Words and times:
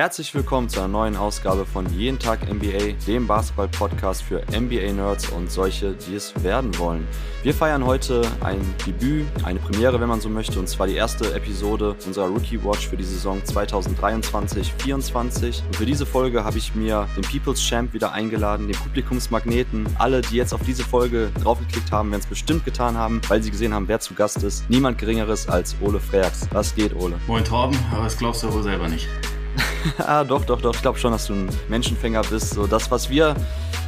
Herzlich 0.00 0.32
willkommen 0.34 0.70
zu 0.70 0.80
einer 0.80 0.88
neuen 0.88 1.14
Ausgabe 1.14 1.66
von 1.66 1.84
Jeden 1.92 2.18
Tag 2.18 2.50
NBA, 2.50 2.94
dem 3.06 3.26
Basketball-Podcast 3.26 4.22
für 4.22 4.40
NBA-Nerds 4.50 5.28
und 5.28 5.50
solche, 5.50 5.92
die 5.92 6.14
es 6.14 6.32
werden 6.42 6.78
wollen. 6.78 7.06
Wir 7.42 7.52
feiern 7.52 7.84
heute 7.84 8.22
ein 8.40 8.62
Debüt, 8.86 9.26
eine 9.44 9.58
Premiere, 9.58 10.00
wenn 10.00 10.08
man 10.08 10.22
so 10.22 10.30
möchte, 10.30 10.58
und 10.58 10.70
zwar 10.70 10.86
die 10.86 10.94
erste 10.94 11.34
Episode 11.34 11.94
unserer 12.06 12.28
Rookie 12.28 12.64
Watch 12.64 12.88
für 12.88 12.96
die 12.96 13.04
Saison 13.04 13.42
2023-24. 13.42 15.66
Und 15.66 15.76
für 15.76 15.84
diese 15.84 16.06
Folge 16.06 16.44
habe 16.44 16.56
ich 16.56 16.74
mir 16.74 17.06
den 17.14 17.24
People's 17.24 17.60
Champ 17.60 17.92
wieder 17.92 18.12
eingeladen, 18.12 18.68
den 18.68 18.76
Publikumsmagneten. 18.76 19.86
Alle, 19.98 20.22
die 20.22 20.36
jetzt 20.36 20.54
auf 20.54 20.62
diese 20.62 20.82
Folge 20.82 21.30
draufgeklickt 21.42 21.92
haben, 21.92 22.10
werden 22.10 22.22
es 22.22 22.26
bestimmt 22.26 22.64
getan 22.64 22.96
haben, 22.96 23.20
weil 23.28 23.42
sie 23.42 23.50
gesehen 23.50 23.74
haben, 23.74 23.86
wer 23.86 24.00
zu 24.00 24.14
Gast 24.14 24.42
ist. 24.44 24.64
Niemand 24.70 24.96
Geringeres 24.96 25.46
als 25.46 25.76
Ole 25.82 26.00
Freaks. 26.00 26.48
Was 26.52 26.74
geht, 26.74 26.96
Ole? 26.96 27.20
Moin 27.26 27.44
Torben, 27.44 27.76
aber 27.92 28.04
das 28.04 28.16
glaubst 28.16 28.42
du 28.42 28.50
wohl 28.50 28.62
selber 28.62 28.88
nicht. 28.88 29.06
ah, 29.98 30.24
doch, 30.24 30.44
doch, 30.44 30.60
doch. 30.60 30.74
Ich 30.74 30.82
glaube 30.82 30.98
schon, 30.98 31.12
dass 31.12 31.26
du 31.26 31.34
ein 31.34 31.48
Menschenfänger 31.68 32.22
bist. 32.22 32.54
So 32.54 32.66
das, 32.66 32.90
was 32.90 33.10
wir 33.10 33.34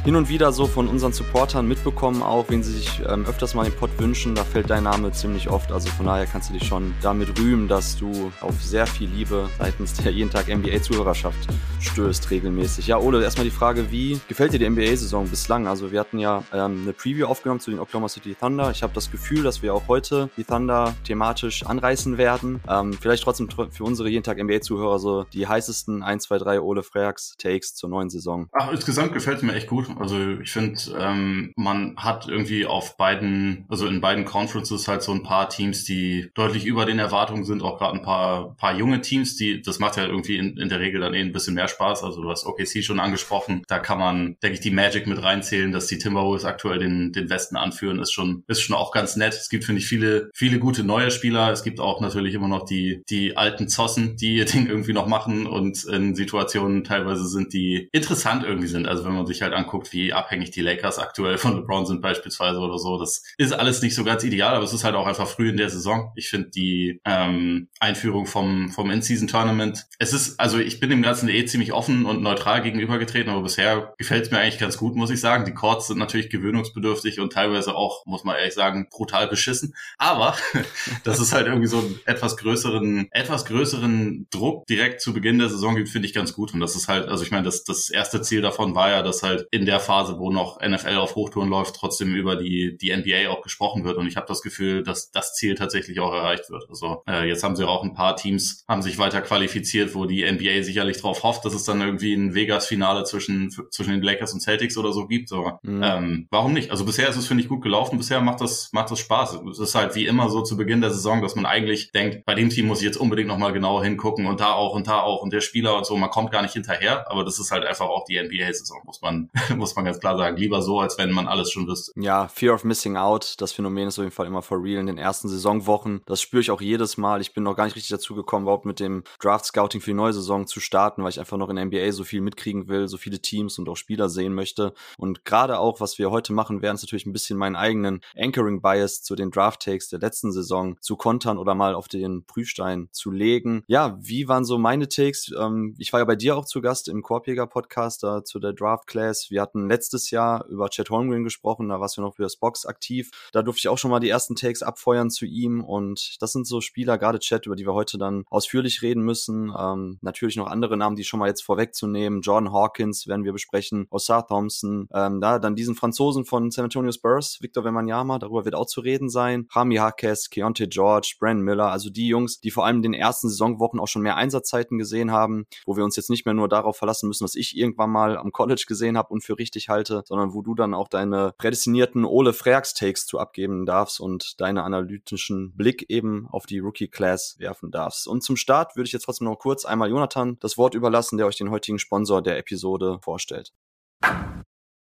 hin 0.03 0.17
und 0.17 0.27
wieder 0.27 0.51
so 0.51 0.67
von 0.67 0.89
unseren 0.89 1.13
Supportern 1.13 1.65
mitbekommen, 1.65 2.21
auch 2.21 2.49
wenn 2.49 2.61
sie 2.61 2.73
sich 2.73 3.01
ähm, 3.07 3.25
öfters 3.25 3.53
mal 3.53 3.63
den 3.63 3.73
Pod 3.73 3.89
wünschen, 3.97 4.35
da 4.35 4.43
fällt 4.43 4.69
dein 4.69 4.83
Name 4.83 5.13
ziemlich 5.13 5.49
oft. 5.49 5.71
Also 5.71 5.89
von 5.91 6.05
daher 6.05 6.25
kannst 6.25 6.49
du 6.49 6.53
dich 6.53 6.67
schon 6.67 6.93
damit 7.01 7.39
rühmen, 7.39 7.69
dass 7.69 7.95
du 7.95 8.31
auf 8.41 8.61
sehr 8.61 8.85
viel 8.85 9.09
Liebe 9.09 9.49
seitens 9.57 9.93
der 9.93 10.11
jeden 10.11 10.29
Tag 10.29 10.47
NBA-Zuhörerschaft 10.47 11.47
stößt 11.79 12.31
regelmäßig. 12.31 12.87
Ja, 12.87 12.97
Ole, 12.97 13.23
erstmal 13.23 13.45
die 13.45 13.51
Frage, 13.51 13.91
wie 13.91 14.19
gefällt 14.27 14.51
dir 14.51 14.59
die 14.59 14.69
NBA-Saison 14.69 15.29
bislang? 15.29 15.67
Also 15.67 15.93
wir 15.93 16.01
hatten 16.01 16.19
ja 16.19 16.43
ähm, 16.53 16.81
eine 16.83 16.91
Preview 16.93 17.27
aufgenommen 17.27 17.61
zu 17.61 17.71
den 17.71 17.79
Oklahoma 17.79 18.09
City 18.09 18.35
Thunder. 18.37 18.71
Ich 18.71 18.83
habe 18.83 18.93
das 18.93 19.09
Gefühl, 19.09 19.43
dass 19.43 19.61
wir 19.61 19.73
auch 19.73 19.87
heute 19.87 20.29
die 20.35 20.43
Thunder 20.43 20.93
thematisch 21.05 21.65
anreißen 21.65 22.17
werden. 22.17 22.59
Ähm, 22.67 22.91
vielleicht 22.91 23.23
trotzdem 23.23 23.47
für 23.49 23.83
unsere 23.85 24.09
jeden 24.09 24.23
Tag 24.23 24.37
NBA-Zuhörer 24.37 24.99
so 24.99 25.23
die 25.31 25.47
heißesten 25.63 26.03
1, 26.03 26.23
2, 26.23 26.37
3 26.39 26.61
Ole 26.61 26.83
Freaks 26.83 27.35
Takes 27.37 27.75
zur 27.75 27.89
neuen 27.89 28.09
Saison. 28.09 28.47
Ach, 28.51 28.71
insgesamt 28.71 29.13
gefällt 29.13 29.37
es 29.37 29.43
mir 29.43 29.53
echt 29.53 29.67
gut. 29.67 29.87
Also 29.97 30.19
ich 30.41 30.51
finde, 30.51 30.79
ähm, 30.99 31.53
man 31.55 31.95
hat 31.97 32.27
irgendwie 32.27 32.65
auf 32.65 32.97
beiden, 32.97 33.65
also 33.69 33.87
in 33.87 34.01
beiden 34.01 34.25
Conferences 34.25 34.87
halt 34.87 35.03
so 35.03 35.11
ein 35.13 35.23
paar 35.23 35.49
Teams, 35.49 35.85
die 35.85 36.29
deutlich 36.33 36.65
über 36.65 36.85
den 36.85 36.99
Erwartungen 36.99 37.45
sind, 37.45 37.61
auch 37.61 37.77
gerade 37.77 37.97
ein 37.97 38.03
paar, 38.03 38.55
paar 38.55 38.75
junge 38.75 39.01
Teams, 39.01 39.35
die, 39.37 39.61
das 39.61 39.79
macht 39.79 39.97
ja 39.97 40.05
irgendwie 40.05 40.37
in, 40.37 40.57
in 40.57 40.69
der 40.69 40.79
Regel 40.79 41.01
dann 41.01 41.13
eh 41.13 41.21
ein 41.21 41.33
bisschen 41.33 41.55
mehr 41.55 41.67
Spaß. 41.67 42.03
Also 42.03 42.21
du 42.21 42.29
hast 42.29 42.45
OKC 42.45 42.83
schon 42.83 42.99
angesprochen. 42.99 43.63
Da 43.67 43.79
kann 43.79 43.99
man, 43.99 44.37
denke 44.43 44.55
ich, 44.55 44.59
die 44.59 44.71
Magic 44.71 45.07
mit 45.07 45.21
reinzählen, 45.21 45.71
dass 45.71 45.87
die 45.87 45.97
Timberwolves 45.97 46.45
aktuell 46.45 46.79
den, 46.79 47.13
den 47.13 47.29
Westen 47.29 47.55
anführen, 47.55 47.99
ist 47.99 48.11
schon, 48.11 48.43
ist 48.47 48.61
schon 48.61 48.75
auch 48.75 48.91
ganz 48.91 49.15
nett. 49.15 49.33
Es 49.33 49.49
gibt, 49.49 49.63
finde 49.63 49.81
ich, 49.81 49.87
viele, 49.87 50.29
viele 50.33 50.59
gute 50.59 50.83
neue 50.83 51.11
Spieler. 51.11 51.51
Es 51.51 51.63
gibt 51.63 51.79
auch 51.79 52.01
natürlich 52.01 52.33
immer 52.33 52.47
noch 52.47 52.65
die, 52.65 53.03
die 53.09 53.37
alten 53.37 53.67
Zossen, 53.67 54.17
die 54.17 54.35
ihr 54.35 54.45
Ding 54.45 54.67
irgendwie 54.67 54.93
noch 54.93 55.07
machen 55.07 55.47
und 55.53 55.83
in 55.85 56.15
Situationen 56.15 56.83
teilweise 56.83 57.27
sind, 57.27 57.53
die 57.53 57.89
interessant 57.91 58.43
irgendwie 58.43 58.67
sind. 58.67 58.87
Also 58.87 59.05
wenn 59.05 59.13
man 59.13 59.25
sich 59.25 59.41
halt 59.41 59.53
anguckt, 59.53 59.93
wie 59.93 60.13
abhängig 60.13 60.51
die 60.51 60.61
Lakers 60.61 60.99
aktuell 60.99 61.37
von 61.37 61.55
LeBron 61.55 61.85
sind 61.85 62.01
beispielsweise 62.01 62.59
oder 62.59 62.77
so. 62.77 62.97
Das 62.97 63.23
ist 63.37 63.53
alles 63.53 63.81
nicht 63.81 63.95
so 63.95 64.03
ganz 64.03 64.23
ideal, 64.23 64.55
aber 64.55 64.63
es 64.63 64.73
ist 64.73 64.83
halt 64.83 64.95
auch 64.95 65.07
einfach 65.07 65.27
früh 65.27 65.49
in 65.49 65.57
der 65.57 65.69
Saison. 65.69 66.11
Ich 66.15 66.29
finde 66.29 66.49
die 66.49 66.99
ähm, 67.05 67.67
Einführung 67.79 68.25
vom, 68.25 68.69
vom 68.69 68.91
In-Season-Tournament, 68.91 69.85
es 69.99 70.13
ist, 70.13 70.39
also 70.39 70.57
ich 70.57 70.79
bin 70.79 70.89
dem 70.89 71.01
Ganzen 71.01 71.29
eh 71.29 71.45
ziemlich 71.45 71.73
offen 71.73 72.05
und 72.05 72.21
neutral 72.21 72.61
gegenübergetreten, 72.61 73.31
aber 73.31 73.43
bisher 73.43 73.93
gefällt 73.97 74.25
es 74.25 74.31
mir 74.31 74.39
eigentlich 74.39 74.59
ganz 74.59 74.77
gut, 74.77 74.95
muss 74.95 75.11
ich 75.11 75.19
sagen. 75.19 75.45
Die 75.45 75.53
Courts 75.53 75.87
sind 75.87 75.99
natürlich 75.99 76.29
gewöhnungsbedürftig 76.29 77.19
und 77.19 77.33
teilweise 77.33 77.75
auch, 77.75 78.05
muss 78.05 78.23
man 78.23 78.35
ehrlich 78.35 78.53
sagen, 78.53 78.87
brutal 78.89 79.27
beschissen. 79.27 79.75
Aber 79.97 80.35
das 81.03 81.19
ist 81.19 81.33
halt 81.33 81.47
irgendwie 81.47 81.67
so 81.67 81.79
einen 81.79 81.99
etwas 82.05 82.37
größeren, 82.37 83.07
etwas 83.11 83.45
größeren 83.45 84.27
Druck 84.29 84.65
direkt 84.67 85.01
zu 85.01 85.13
Beginn 85.13 85.32
der 85.39 85.49
Saison 85.49 85.75
gibt, 85.75 85.89
finde 85.89 86.07
ich 86.07 86.13
ganz 86.13 86.33
gut. 86.33 86.53
Und 86.53 86.59
das 86.59 86.75
ist 86.75 86.87
halt, 86.87 87.07
also 87.07 87.23
ich 87.23 87.31
meine, 87.31 87.43
das, 87.43 87.63
das 87.63 87.89
erste 87.89 88.21
Ziel 88.21 88.41
davon 88.41 88.75
war 88.75 88.89
ja, 88.89 89.01
dass 89.01 89.23
halt 89.23 89.47
in 89.51 89.65
der 89.65 89.79
Phase, 89.79 90.17
wo 90.19 90.31
noch 90.31 90.59
NFL 90.61 90.97
auf 90.97 91.15
Hochtouren 91.15 91.49
läuft, 91.49 91.75
trotzdem 91.75 92.15
über 92.15 92.35
die, 92.35 92.77
die 92.77 92.95
NBA 92.95 93.29
auch 93.29 93.41
gesprochen 93.41 93.83
wird. 93.83 93.97
Und 93.97 94.07
ich 94.07 94.15
habe 94.15 94.27
das 94.27 94.41
Gefühl, 94.41 94.83
dass 94.83 95.11
das 95.11 95.33
Ziel 95.35 95.55
tatsächlich 95.55 95.99
auch 95.99 96.13
erreicht 96.13 96.49
wird. 96.49 96.65
Also 96.69 97.03
äh, 97.07 97.27
jetzt 97.27 97.43
haben 97.43 97.55
sie 97.55 97.67
auch 97.67 97.83
ein 97.83 97.93
paar 97.93 98.15
Teams, 98.15 98.63
haben 98.67 98.81
sich 98.81 98.97
weiter 98.97 99.21
qualifiziert, 99.21 99.95
wo 99.95 100.05
die 100.05 100.29
NBA 100.29 100.63
sicherlich 100.63 100.97
drauf 100.97 101.23
hofft, 101.23 101.45
dass 101.45 101.53
es 101.53 101.63
dann 101.63 101.81
irgendwie 101.81 102.13
ein 102.13 102.35
Vegas-Finale 102.35 103.03
zwischen, 103.03 103.49
zwischen 103.71 103.91
den 103.91 104.01
Lakers 104.01 104.33
und 104.33 104.41
Celtics 104.41 104.77
oder 104.77 104.93
so 104.93 105.07
gibt. 105.07 105.31
Aber 105.31 105.59
mhm. 105.63 105.81
ähm, 105.83 106.27
warum 106.29 106.53
nicht? 106.53 106.71
Also 106.71 106.85
bisher 106.85 107.09
ist 107.09 107.17
es, 107.17 107.27
finde 107.27 107.43
ich, 107.43 107.49
gut 107.49 107.61
gelaufen. 107.61 107.97
Bisher 107.97 108.21
macht 108.21 108.41
das, 108.41 108.69
macht 108.73 108.91
das 108.91 108.99
Spaß. 108.99 109.39
Es 109.51 109.59
ist 109.59 109.75
halt 109.75 109.95
wie 109.95 110.05
immer 110.05 110.29
so 110.29 110.41
zu 110.41 110.57
Beginn 110.57 110.81
der 110.81 110.91
Saison, 110.91 111.21
dass 111.21 111.35
man 111.35 111.45
eigentlich 111.45 111.91
denkt, 111.91 112.25
bei 112.25 112.35
dem 112.35 112.49
Team 112.49 112.67
muss 112.67 112.79
ich 112.79 112.85
jetzt 112.85 112.97
unbedingt 112.97 113.27
nochmal 113.27 113.53
genauer 113.53 113.83
hingucken 113.83 114.25
und 114.25 114.39
da 114.39 114.53
auch 114.53 114.75
und 114.75 114.87
da 114.87 115.01
auch 115.01 115.22
und 115.23 115.33
der 115.33 115.41
Spieler 115.41 115.77
und 115.77 115.85
so. 115.85 115.95
Man 115.95 116.09
kommt 116.09 116.31
gar 116.31 116.41
nicht 116.41 116.53
hinterher, 116.53 117.09
aber 117.09 117.23
das 117.23 117.39
ist 117.39 117.51
halt 117.51 117.65
einfach 117.65 117.87
auch 117.87 118.05
die 118.05 118.21
NBA-Saison, 118.21 118.81
muss 118.85 119.01
man, 119.01 119.29
muss 119.55 119.75
man 119.75 119.85
ganz 119.85 119.99
klar 119.99 120.17
sagen. 120.17 120.37
Lieber 120.37 120.61
so, 120.61 120.79
als 120.79 120.97
wenn 120.97 121.11
man 121.11 121.27
alles 121.27 121.51
schon 121.51 121.67
wüsste. 121.67 121.93
Ja, 121.95 122.27
Fear 122.27 122.55
of 122.55 122.63
Missing 122.63 122.97
Out, 122.97 123.35
das 123.39 123.53
Phänomen 123.53 123.87
ist 123.87 123.97
auf 123.97 124.03
jeden 124.03 124.15
Fall 124.15 124.27
immer 124.27 124.41
for 124.41 124.61
real 124.61 124.79
in 124.79 124.87
den 124.87 124.97
ersten 124.97 125.29
Saisonwochen. 125.29 126.01
Das 126.05 126.21
spüre 126.21 126.41
ich 126.41 126.51
auch 126.51 126.61
jedes 126.61 126.97
Mal. 126.97 127.21
Ich 127.21 127.33
bin 127.33 127.43
noch 127.43 127.55
gar 127.55 127.65
nicht 127.65 127.75
richtig 127.75 127.89
dazu 127.89 128.15
gekommen, 128.15 128.43
überhaupt 128.43 128.65
mit 128.65 128.79
dem 128.79 129.03
Draft 129.19 129.45
Scouting 129.45 129.81
für 129.81 129.91
die 129.91 129.95
neue 129.95 130.13
Saison 130.13 130.45
zu 130.45 130.59
starten, 130.59 131.03
weil 131.03 131.09
ich 131.09 131.19
einfach 131.19 131.37
noch 131.37 131.49
in 131.49 131.55
der 131.55 131.65
NBA 131.65 131.91
so 131.93 132.03
viel 132.03 132.21
mitkriegen 132.21 132.67
will, 132.67 132.87
so 132.87 132.97
viele 132.97 133.21
Teams 133.21 133.57
und 133.57 133.69
auch 133.69 133.77
Spieler 133.77 134.09
sehen 134.09 134.33
möchte. 134.33 134.73
Und 134.97 135.25
gerade 135.25 135.59
auch, 135.59 135.79
was 135.79 135.97
wir 135.97 136.11
heute 136.11 136.33
machen 136.33 136.61
werden, 136.61 136.75
ist 136.75 136.83
natürlich 136.83 137.05
ein 137.05 137.13
bisschen 137.13 137.37
meinen 137.37 137.55
eigenen 137.55 138.01
Anchoring 138.17 138.61
Bias 138.61 139.01
zu 139.01 139.15
den 139.15 139.31
Draft 139.31 139.61
Takes 139.61 139.89
der 139.89 139.99
letzten 139.99 140.31
Saison 140.31 140.75
zu 140.81 140.97
kontern 140.97 141.37
oder 141.37 141.55
mal 141.55 141.75
auf 141.75 141.87
den 141.87 142.25
Prüfstein 142.25 142.89
zu 142.91 143.11
legen. 143.11 143.63
Ja, 143.67 143.97
wie 144.01 144.27
waren 144.27 144.45
so 144.45 144.57
meine 144.57 144.89
Takes? 144.89 145.12
Ähm, 145.39 145.75
ich 145.77 145.93
war 145.93 145.99
ja 145.99 146.05
bei 146.05 146.15
dir 146.15 146.37
auch 146.37 146.45
zu 146.45 146.61
Gast 146.61 146.87
im 146.87 147.01
Korbjäger 147.01 147.47
Podcast 147.47 148.03
da 148.03 148.23
zu 148.23 148.39
der 148.39 148.53
Draft 148.53 148.87
Class. 148.87 149.27
Wir 149.29 149.41
hatten 149.41 149.67
letztes 149.67 150.11
Jahr 150.11 150.45
über 150.47 150.69
Chet 150.69 150.89
Holmgren 150.89 151.23
gesprochen, 151.23 151.69
da 151.69 151.79
warst 151.79 151.97
du 151.97 152.01
noch 152.01 152.15
für 152.15 152.23
das 152.23 152.37
Box 152.37 152.65
aktiv. 152.65 153.11
Da 153.31 153.41
durfte 153.41 153.59
ich 153.59 153.69
auch 153.69 153.77
schon 153.77 153.91
mal 153.91 153.99
die 153.99 154.09
ersten 154.09 154.35
Takes 154.35 154.63
abfeuern 154.63 155.09
zu 155.09 155.25
ihm 155.25 155.63
und 155.63 156.17
das 156.21 156.33
sind 156.33 156.47
so 156.47 156.61
Spieler, 156.61 156.97
gerade 156.97 157.19
Chet, 157.19 157.45
über 157.45 157.55
die 157.55 157.65
wir 157.65 157.73
heute 157.73 157.97
dann 157.97 158.23
ausführlich 158.29 158.81
reden 158.81 159.03
müssen. 159.03 159.53
Ähm, 159.57 159.99
natürlich 160.01 160.35
noch 160.35 160.47
andere 160.47 160.77
Namen, 160.77 160.95
die 160.95 161.03
schon 161.03 161.19
mal 161.19 161.27
jetzt 161.27 161.43
vorwegzunehmen. 161.43 162.21
Jordan 162.21 162.51
Hawkins 162.51 163.07
werden 163.07 163.25
wir 163.25 163.33
besprechen, 163.33 163.87
Osar 163.89 164.27
Thompson, 164.27 164.87
ähm, 164.93 165.21
da 165.21 165.39
dann 165.39 165.55
diesen 165.55 165.75
Franzosen 165.75 166.25
von 166.25 166.51
San 166.51 166.65
Antonio 166.65 166.91
Spurs, 166.91 167.39
Victor 167.41 167.63
Wembanyama, 167.63 168.19
darüber 168.19 168.45
wird 168.45 168.55
auch 168.55 168.65
zu 168.65 168.81
reden 168.81 169.09
sein. 169.09 169.47
Rami 169.51 169.75
Hakes, 169.75 170.29
Keontae 170.29 170.67
George, 170.67 171.15
Brandon 171.19 171.43
Miller, 171.43 171.71
also 171.71 171.89
die 171.89 172.07
Jungs, 172.07 172.39
die 172.39 172.51
vor 172.51 172.65
allem 172.65 172.77
in 172.77 172.83
den 172.83 172.93
ersten 172.93 173.29
Saisonwochen 173.29 173.79
auch 173.79 173.87
schon 173.87 174.01
mehr 174.01 174.15
Einsatzzeiten 174.15 174.77
gesehen 174.77 175.02
haben, 175.11 175.45
wo 175.65 175.75
wir 175.75 175.83
uns 175.83 175.95
jetzt 175.95 176.09
nicht 176.09 176.25
mehr 176.25 176.33
nur 176.33 176.49
darauf 176.49 176.77
verlassen 176.77 177.07
müssen, 177.07 177.23
was 177.23 177.35
ich 177.35 177.57
irgendwann 177.57 177.89
mal 177.89 178.17
am 178.17 178.31
College 178.31 178.65
gesehen 178.67 178.97
habe 178.97 179.09
und 179.09 179.23
für 179.23 179.37
richtig 179.37 179.69
halte, 179.69 180.03
sondern 180.05 180.33
wo 180.33 180.41
du 180.41 180.55
dann 180.55 180.73
auch 180.73 180.87
deine 180.87 181.33
prädestinierten 181.37 182.05
Ole 182.05 182.33
Freaks 182.33 182.73
Takes 182.73 183.05
zu 183.05 183.19
abgeben 183.19 183.65
darfst 183.65 183.99
und 183.99 184.39
deine 184.41 184.63
analytischen 184.63 185.55
Blick 185.55 185.85
eben 185.89 186.27
auf 186.29 186.45
die 186.45 186.59
Rookie 186.59 186.87
Class 186.87 187.35
werfen 187.39 187.71
darfst. 187.71 188.07
Und 188.07 188.23
zum 188.23 188.37
Start 188.37 188.75
würde 188.75 188.87
ich 188.87 188.93
jetzt 188.93 189.03
trotzdem 189.03 189.25
noch 189.25 189.37
kurz 189.37 189.65
einmal 189.65 189.89
Jonathan 189.89 190.37
das 190.39 190.57
Wort 190.57 190.75
überlassen, 190.75 191.17
der 191.17 191.27
euch 191.27 191.37
den 191.37 191.51
heutigen 191.51 191.79
Sponsor 191.79 192.21
der 192.21 192.37
Episode 192.37 192.99
vorstellt. 193.01 193.53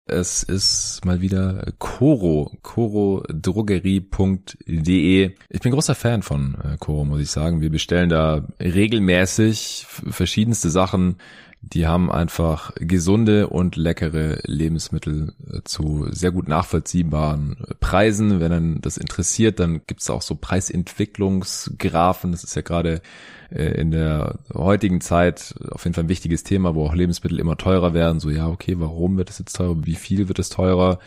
Es 0.07 0.43
ist 0.43 1.03
mal 1.03 1.19
wieder 1.21 1.65
Coro, 1.79 2.51
corodrogerie.de. 2.61 5.31
Ich 5.49 5.61
bin 5.61 5.71
großer 5.71 5.95
Fan 5.95 6.21
von 6.21 6.57
äh, 6.63 6.77
Coro, 6.77 7.05
muss 7.05 7.21
ich 7.21 7.31
sagen. 7.31 7.59
Wir 7.59 7.71
bestellen 7.71 8.09
da 8.09 8.45
regelmäßig 8.59 9.87
verschiedenste 9.87 10.69
Sachen. 10.69 11.15
Die 11.61 11.87
haben 11.87 12.11
einfach 12.11 12.71
gesunde 12.75 13.47
und 13.47 13.77
leckere 13.77 14.41
Lebensmittel 14.43 15.33
äh, 15.51 15.61
zu 15.63 16.05
sehr 16.11 16.29
gut 16.29 16.47
nachvollziehbaren 16.47 17.57
Preisen. 17.79 18.39
Wenn 18.39 18.51
dann 18.51 18.81
das 18.81 18.97
interessiert, 18.97 19.59
dann 19.59 19.81
gibt's 19.87 20.11
auch 20.11 20.21
so 20.21 20.35
Preisentwicklungsgrafen. 20.35 22.31
Das 22.31 22.43
ist 22.43 22.55
ja 22.55 22.61
gerade 22.61 23.01
in 23.49 23.91
der 23.91 24.39
heutigen 24.53 25.01
Zeit 25.01 25.55
auf 25.69 25.83
jeden 25.83 25.93
Fall 25.93 26.05
ein 26.05 26.09
wichtiges 26.09 26.43
Thema, 26.43 26.75
wo 26.75 26.85
auch 26.85 26.95
Lebensmittel 26.95 27.39
immer 27.39 27.57
teurer 27.57 27.93
werden. 27.93 28.19
So, 28.19 28.29
ja, 28.29 28.47
okay, 28.47 28.75
warum 28.77 29.17
wird 29.17 29.29
es 29.29 29.39
jetzt 29.39 29.55
teurer? 29.55 29.75
Wie 29.85 29.95
viel 29.95 30.27
wird 30.27 30.39
es 30.39 30.49
teurer? 30.49 30.99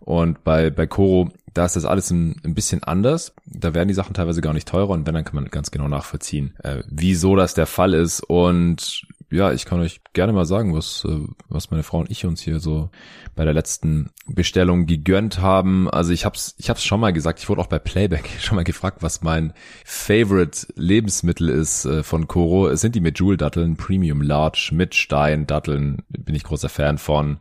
Und 0.00 0.44
bei, 0.44 0.70
bei 0.70 0.86
Coro, 0.86 1.30
da 1.52 1.64
ist 1.64 1.74
das 1.74 1.84
alles 1.84 2.10
ein, 2.10 2.40
ein 2.44 2.54
bisschen 2.54 2.84
anders. 2.84 3.34
Da 3.44 3.74
werden 3.74 3.88
die 3.88 3.94
Sachen 3.94 4.14
teilweise 4.14 4.40
gar 4.40 4.52
nicht 4.52 4.68
teurer 4.68 4.90
und 4.90 5.06
wenn, 5.06 5.14
dann 5.14 5.24
kann 5.24 5.34
man 5.34 5.46
ganz 5.46 5.70
genau 5.70 5.88
nachvollziehen, 5.88 6.54
äh, 6.62 6.82
wieso 6.88 7.34
das 7.34 7.54
der 7.54 7.66
Fall 7.66 7.92
ist. 7.92 8.20
Und 8.20 9.02
ja, 9.30 9.52
ich 9.52 9.64
kann 9.64 9.80
euch 9.80 10.00
gerne 10.12 10.32
mal 10.32 10.46
sagen, 10.46 10.74
was, 10.74 11.04
äh, 11.04 11.18
was 11.48 11.70
meine 11.70 11.82
Frau 11.82 11.98
und 11.98 12.10
ich 12.10 12.24
uns 12.26 12.40
hier 12.40 12.60
so 12.60 12.90
bei 13.34 13.44
der 13.44 13.54
letzten 13.54 14.10
Bestellung 14.26 14.86
gegönnt 14.86 15.40
haben. 15.40 15.90
Also 15.90 16.12
ich 16.12 16.24
hab's, 16.24 16.54
ich 16.58 16.70
hab's 16.70 16.84
schon 16.84 17.00
mal 17.00 17.12
gesagt, 17.12 17.40
ich 17.40 17.48
wurde 17.48 17.60
auch 17.60 17.66
bei 17.66 17.80
Playback 17.80 18.28
schon 18.40 18.56
mal 18.56 18.64
gefragt, 18.64 18.98
was 19.00 19.22
mein 19.22 19.52
Favorite 19.84 20.68
Lebensmittel 20.76 21.48
ist 21.48 21.84
äh, 21.86 22.02
von 22.04 22.28
Coro. 22.28 22.68
Es 22.68 22.80
sind 22.80 22.94
die 22.94 23.00
Medjool-Datteln, 23.00 23.76
Premium 23.76 24.22
Large 24.22 24.70
mit 24.72 24.94
Stein-Datteln, 24.94 26.02
bin 26.08 26.34
ich 26.34 26.44
großer 26.44 26.68
Fan 26.68 26.98
von. 26.98 27.38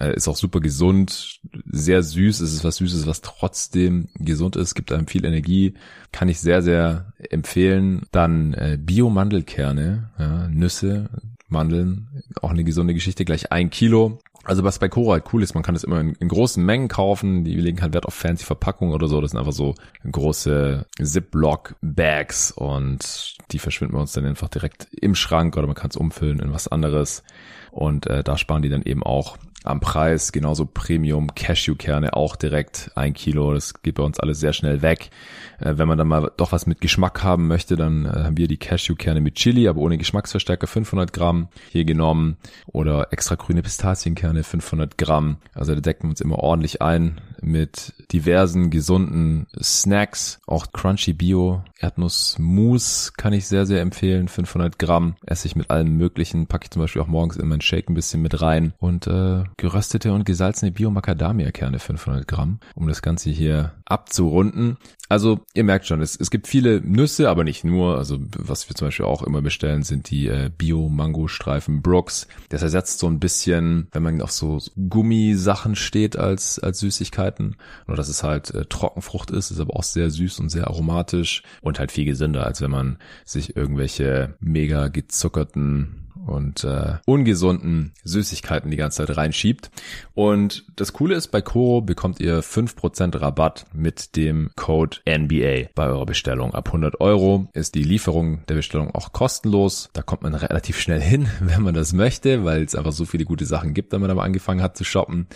Äh, 0.00 0.14
ist 0.14 0.28
auch 0.28 0.36
super 0.36 0.60
gesund, 0.60 1.40
sehr 1.66 2.02
süß. 2.02 2.40
Es 2.40 2.52
ist 2.52 2.64
was 2.64 2.76
Süßes, 2.76 3.06
was 3.06 3.20
trotzdem 3.20 4.08
gesund 4.14 4.56
ist, 4.56 4.74
gibt 4.74 4.92
einem 4.92 5.06
viel 5.06 5.24
Energie. 5.24 5.74
Kann 6.12 6.28
ich 6.28 6.40
sehr, 6.40 6.62
sehr 6.62 7.12
empfehlen. 7.30 8.06
Dann 8.12 8.54
äh, 8.54 8.78
Bio-Mandelkerne, 8.80 10.10
ja, 10.18 10.48
Nüsse, 10.48 11.10
Mandeln, 11.48 12.22
auch 12.42 12.50
eine 12.50 12.64
gesunde 12.64 12.94
Geschichte, 12.94 13.24
gleich 13.24 13.50
ein 13.50 13.70
Kilo. 13.70 14.20
Also 14.44 14.64
was 14.64 14.78
bei 14.78 14.88
Cora 14.88 15.14
halt 15.14 15.24
cool 15.32 15.42
ist, 15.42 15.54
man 15.54 15.62
kann 15.62 15.74
es 15.74 15.84
immer 15.84 16.00
in, 16.00 16.14
in, 16.14 16.28
großen 16.28 16.64
Mengen 16.64 16.88
kaufen. 16.88 17.44
Die 17.44 17.54
legen 17.54 17.82
halt 17.82 17.92
Wert 17.92 18.06
auf 18.06 18.14
fancy 18.14 18.46
Verpackungen 18.46 18.94
oder 18.94 19.08
so. 19.08 19.20
Das 19.20 19.32
sind 19.32 19.38
einfach 19.38 19.52
so 19.52 19.74
große 20.10 20.86
Ziploc-Bags 21.02 22.52
und 22.52 23.36
die 23.50 23.58
verschwinden 23.58 23.96
wir 23.96 24.00
uns 24.00 24.12
dann 24.12 24.24
einfach 24.24 24.48
direkt 24.48 24.88
im 24.92 25.14
Schrank 25.14 25.56
oder 25.56 25.66
man 25.66 25.76
kann 25.76 25.90
es 25.90 25.96
umfüllen 25.96 26.38
in 26.38 26.52
was 26.52 26.68
anderes. 26.68 27.24
Und 27.72 28.06
äh, 28.06 28.24
da 28.24 28.38
sparen 28.38 28.62
die 28.62 28.70
dann 28.70 28.82
eben 28.82 29.02
auch 29.02 29.36
am 29.64 29.80
Preis. 29.80 30.32
Genauso 30.32 30.66
Premium 30.66 31.34
Cashewkerne 31.34 32.14
auch 32.14 32.36
direkt 32.36 32.90
ein 32.94 33.14
Kilo. 33.14 33.52
Das 33.52 33.82
geht 33.82 33.96
bei 33.96 34.02
uns 34.02 34.20
alles 34.20 34.40
sehr 34.40 34.52
schnell 34.52 34.82
weg. 34.82 35.10
Äh, 35.58 35.74
wenn 35.76 35.88
man 35.88 35.98
dann 35.98 36.08
mal 36.08 36.30
doch 36.36 36.52
was 36.52 36.66
mit 36.66 36.80
Geschmack 36.80 37.22
haben 37.22 37.48
möchte, 37.48 37.76
dann 37.76 38.06
äh, 38.06 38.24
haben 38.24 38.36
wir 38.36 38.48
die 38.48 38.56
Cashewkerne 38.56 39.20
mit 39.20 39.34
Chili, 39.34 39.68
aber 39.68 39.80
ohne 39.80 39.98
Geschmacksverstärker 39.98 40.66
500 40.66 41.12
Gramm 41.12 41.48
hier 41.70 41.84
genommen 41.84 42.36
oder 42.66 43.12
extra 43.12 43.34
grüne 43.34 43.62
Pistazienkerne 43.62 44.44
500 44.44 44.98
Gramm. 44.98 45.38
Also 45.54 45.74
da 45.74 45.80
decken 45.80 46.04
wir 46.04 46.10
uns 46.10 46.20
immer 46.20 46.38
ordentlich 46.38 46.80
ein 46.82 47.20
mit 47.42 47.94
diversen 48.12 48.70
gesunden 48.70 49.46
Snacks. 49.60 50.40
Auch 50.46 50.72
Crunchy 50.72 51.12
Bio 51.12 51.62
Erdnussmus 51.78 53.12
kann 53.16 53.32
ich 53.32 53.46
sehr, 53.46 53.66
sehr 53.66 53.80
empfehlen. 53.80 54.28
500 54.28 54.78
Gramm 54.78 55.16
esse 55.24 55.46
ich 55.46 55.56
mit 55.56 55.70
allem 55.70 55.96
möglichen. 55.96 56.46
Packe 56.46 56.64
ich 56.64 56.70
zum 56.70 56.82
Beispiel 56.82 57.02
auch 57.02 57.06
morgens 57.06 57.36
in 57.36 57.48
meinen 57.48 57.60
Shake 57.60 57.88
ein 57.88 57.94
bisschen 57.94 58.22
mit 58.22 58.40
rein. 58.40 58.72
Und 58.78 59.06
äh, 59.06 59.44
geröstete 59.56 60.12
und 60.12 60.24
gesalzene 60.24 60.72
Bio-Macadamia-Kerne 60.72 61.78
500 61.78 62.26
Gramm, 62.26 62.60
um 62.74 62.88
das 62.88 63.02
Ganze 63.02 63.30
hier 63.30 63.72
abzurunden. 63.84 64.76
Also 65.08 65.40
ihr 65.54 65.64
merkt 65.64 65.86
schon, 65.86 66.02
es, 66.02 66.16
es 66.16 66.30
gibt 66.30 66.46
viele 66.46 66.80
Nüsse, 66.82 67.30
aber 67.30 67.44
nicht 67.44 67.64
nur. 67.64 67.96
Also 67.96 68.18
was 68.36 68.68
wir 68.68 68.76
zum 68.76 68.88
Beispiel 68.88 69.06
auch 69.06 69.22
immer 69.22 69.40
bestellen, 69.40 69.82
sind 69.82 70.10
die 70.10 70.28
äh, 70.28 70.50
Bio-Mango-Streifen 70.56 71.80
Brooks. 71.80 72.28
Das 72.50 72.62
ersetzt 72.62 72.98
so 72.98 73.06
ein 73.06 73.18
bisschen, 73.18 73.88
wenn 73.92 74.02
man 74.02 74.20
auf 74.20 74.32
so 74.32 74.58
Gummisachen 74.76 75.76
steht 75.76 76.18
als, 76.18 76.58
als 76.58 76.80
Süßigkeiten. 76.80 77.56
Nur 77.86 77.96
dass 77.96 78.08
es 78.08 78.22
halt 78.22 78.54
äh, 78.54 78.66
Trockenfrucht 78.66 79.30
ist, 79.30 79.50
ist 79.50 79.60
aber 79.60 79.76
auch 79.76 79.82
sehr 79.82 80.10
süß 80.10 80.40
und 80.40 80.50
sehr 80.50 80.66
aromatisch 80.66 81.42
und 81.62 81.78
halt 81.78 81.90
viel 81.90 82.04
gesünder, 82.04 82.44
als 82.44 82.60
wenn 82.60 82.70
man 82.70 82.98
sich 83.24 83.56
irgendwelche 83.56 84.34
mega 84.40 84.88
gezuckerten 84.88 86.07
und 86.28 86.64
äh, 86.64 86.94
ungesunden 87.06 87.92
Süßigkeiten 88.04 88.70
die 88.70 88.76
ganze 88.76 89.06
Zeit 89.06 89.16
reinschiebt. 89.16 89.70
Und 90.14 90.64
das 90.76 90.92
Coole 90.92 91.14
ist, 91.14 91.28
bei 91.28 91.40
Koro 91.42 91.80
bekommt 91.80 92.20
ihr 92.20 92.42
5% 92.42 93.20
Rabatt 93.20 93.66
mit 93.72 94.16
dem 94.16 94.50
Code 94.56 94.98
NBA 95.08 95.70
bei 95.74 95.86
eurer 95.86 96.06
Bestellung. 96.06 96.54
Ab 96.54 96.68
100 96.68 97.00
Euro 97.00 97.48
ist 97.54 97.74
die 97.74 97.82
Lieferung 97.82 98.44
der 98.46 98.54
Bestellung 98.54 98.94
auch 98.94 99.12
kostenlos. 99.12 99.90
Da 99.92 100.02
kommt 100.02 100.22
man 100.22 100.34
relativ 100.34 100.78
schnell 100.80 101.00
hin, 101.00 101.28
wenn 101.40 101.62
man 101.62 101.74
das 101.74 101.92
möchte, 101.92 102.44
weil 102.44 102.62
es 102.62 102.74
einfach 102.74 102.92
so 102.92 103.04
viele 103.04 103.24
gute 103.24 103.46
Sachen 103.46 103.74
gibt, 103.74 103.92
wenn 103.92 104.00
man 104.00 104.10
aber 104.10 104.24
angefangen 104.24 104.62
hat 104.62 104.76
zu 104.76 104.84
shoppen. 104.84 105.26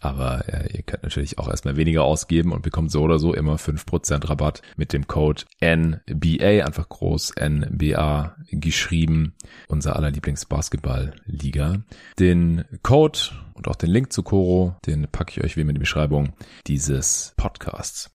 Aber 0.00 0.48
äh, 0.48 0.76
ihr 0.76 0.82
könnt 0.82 1.02
natürlich 1.02 1.38
auch 1.38 1.48
erstmal 1.48 1.76
weniger 1.76 2.04
ausgeben 2.04 2.52
und 2.52 2.62
bekommt 2.62 2.90
so 2.90 3.02
oder 3.02 3.18
so 3.18 3.34
immer 3.34 3.56
5% 3.56 4.28
Rabatt 4.28 4.62
mit 4.76 4.92
dem 4.92 5.06
Code 5.06 5.44
NBA, 5.62 6.64
einfach 6.64 6.88
groß 6.88 7.34
NBA 7.40 8.36
geschrieben, 8.50 9.34
unser 9.68 9.96
aller 9.96 10.10
Lieblingsbasketball-Liga. 10.10 11.82
Den 12.18 12.64
Code 12.82 13.18
und 13.54 13.68
auch 13.68 13.76
den 13.76 13.90
Link 13.90 14.12
zu 14.12 14.22
Coro, 14.22 14.76
den 14.86 15.08
packe 15.10 15.32
ich 15.32 15.44
euch 15.44 15.56
wie 15.56 15.62
in 15.62 15.68
die 15.68 15.78
Beschreibung 15.78 16.34
dieses 16.66 17.32
Podcasts. 17.36 18.10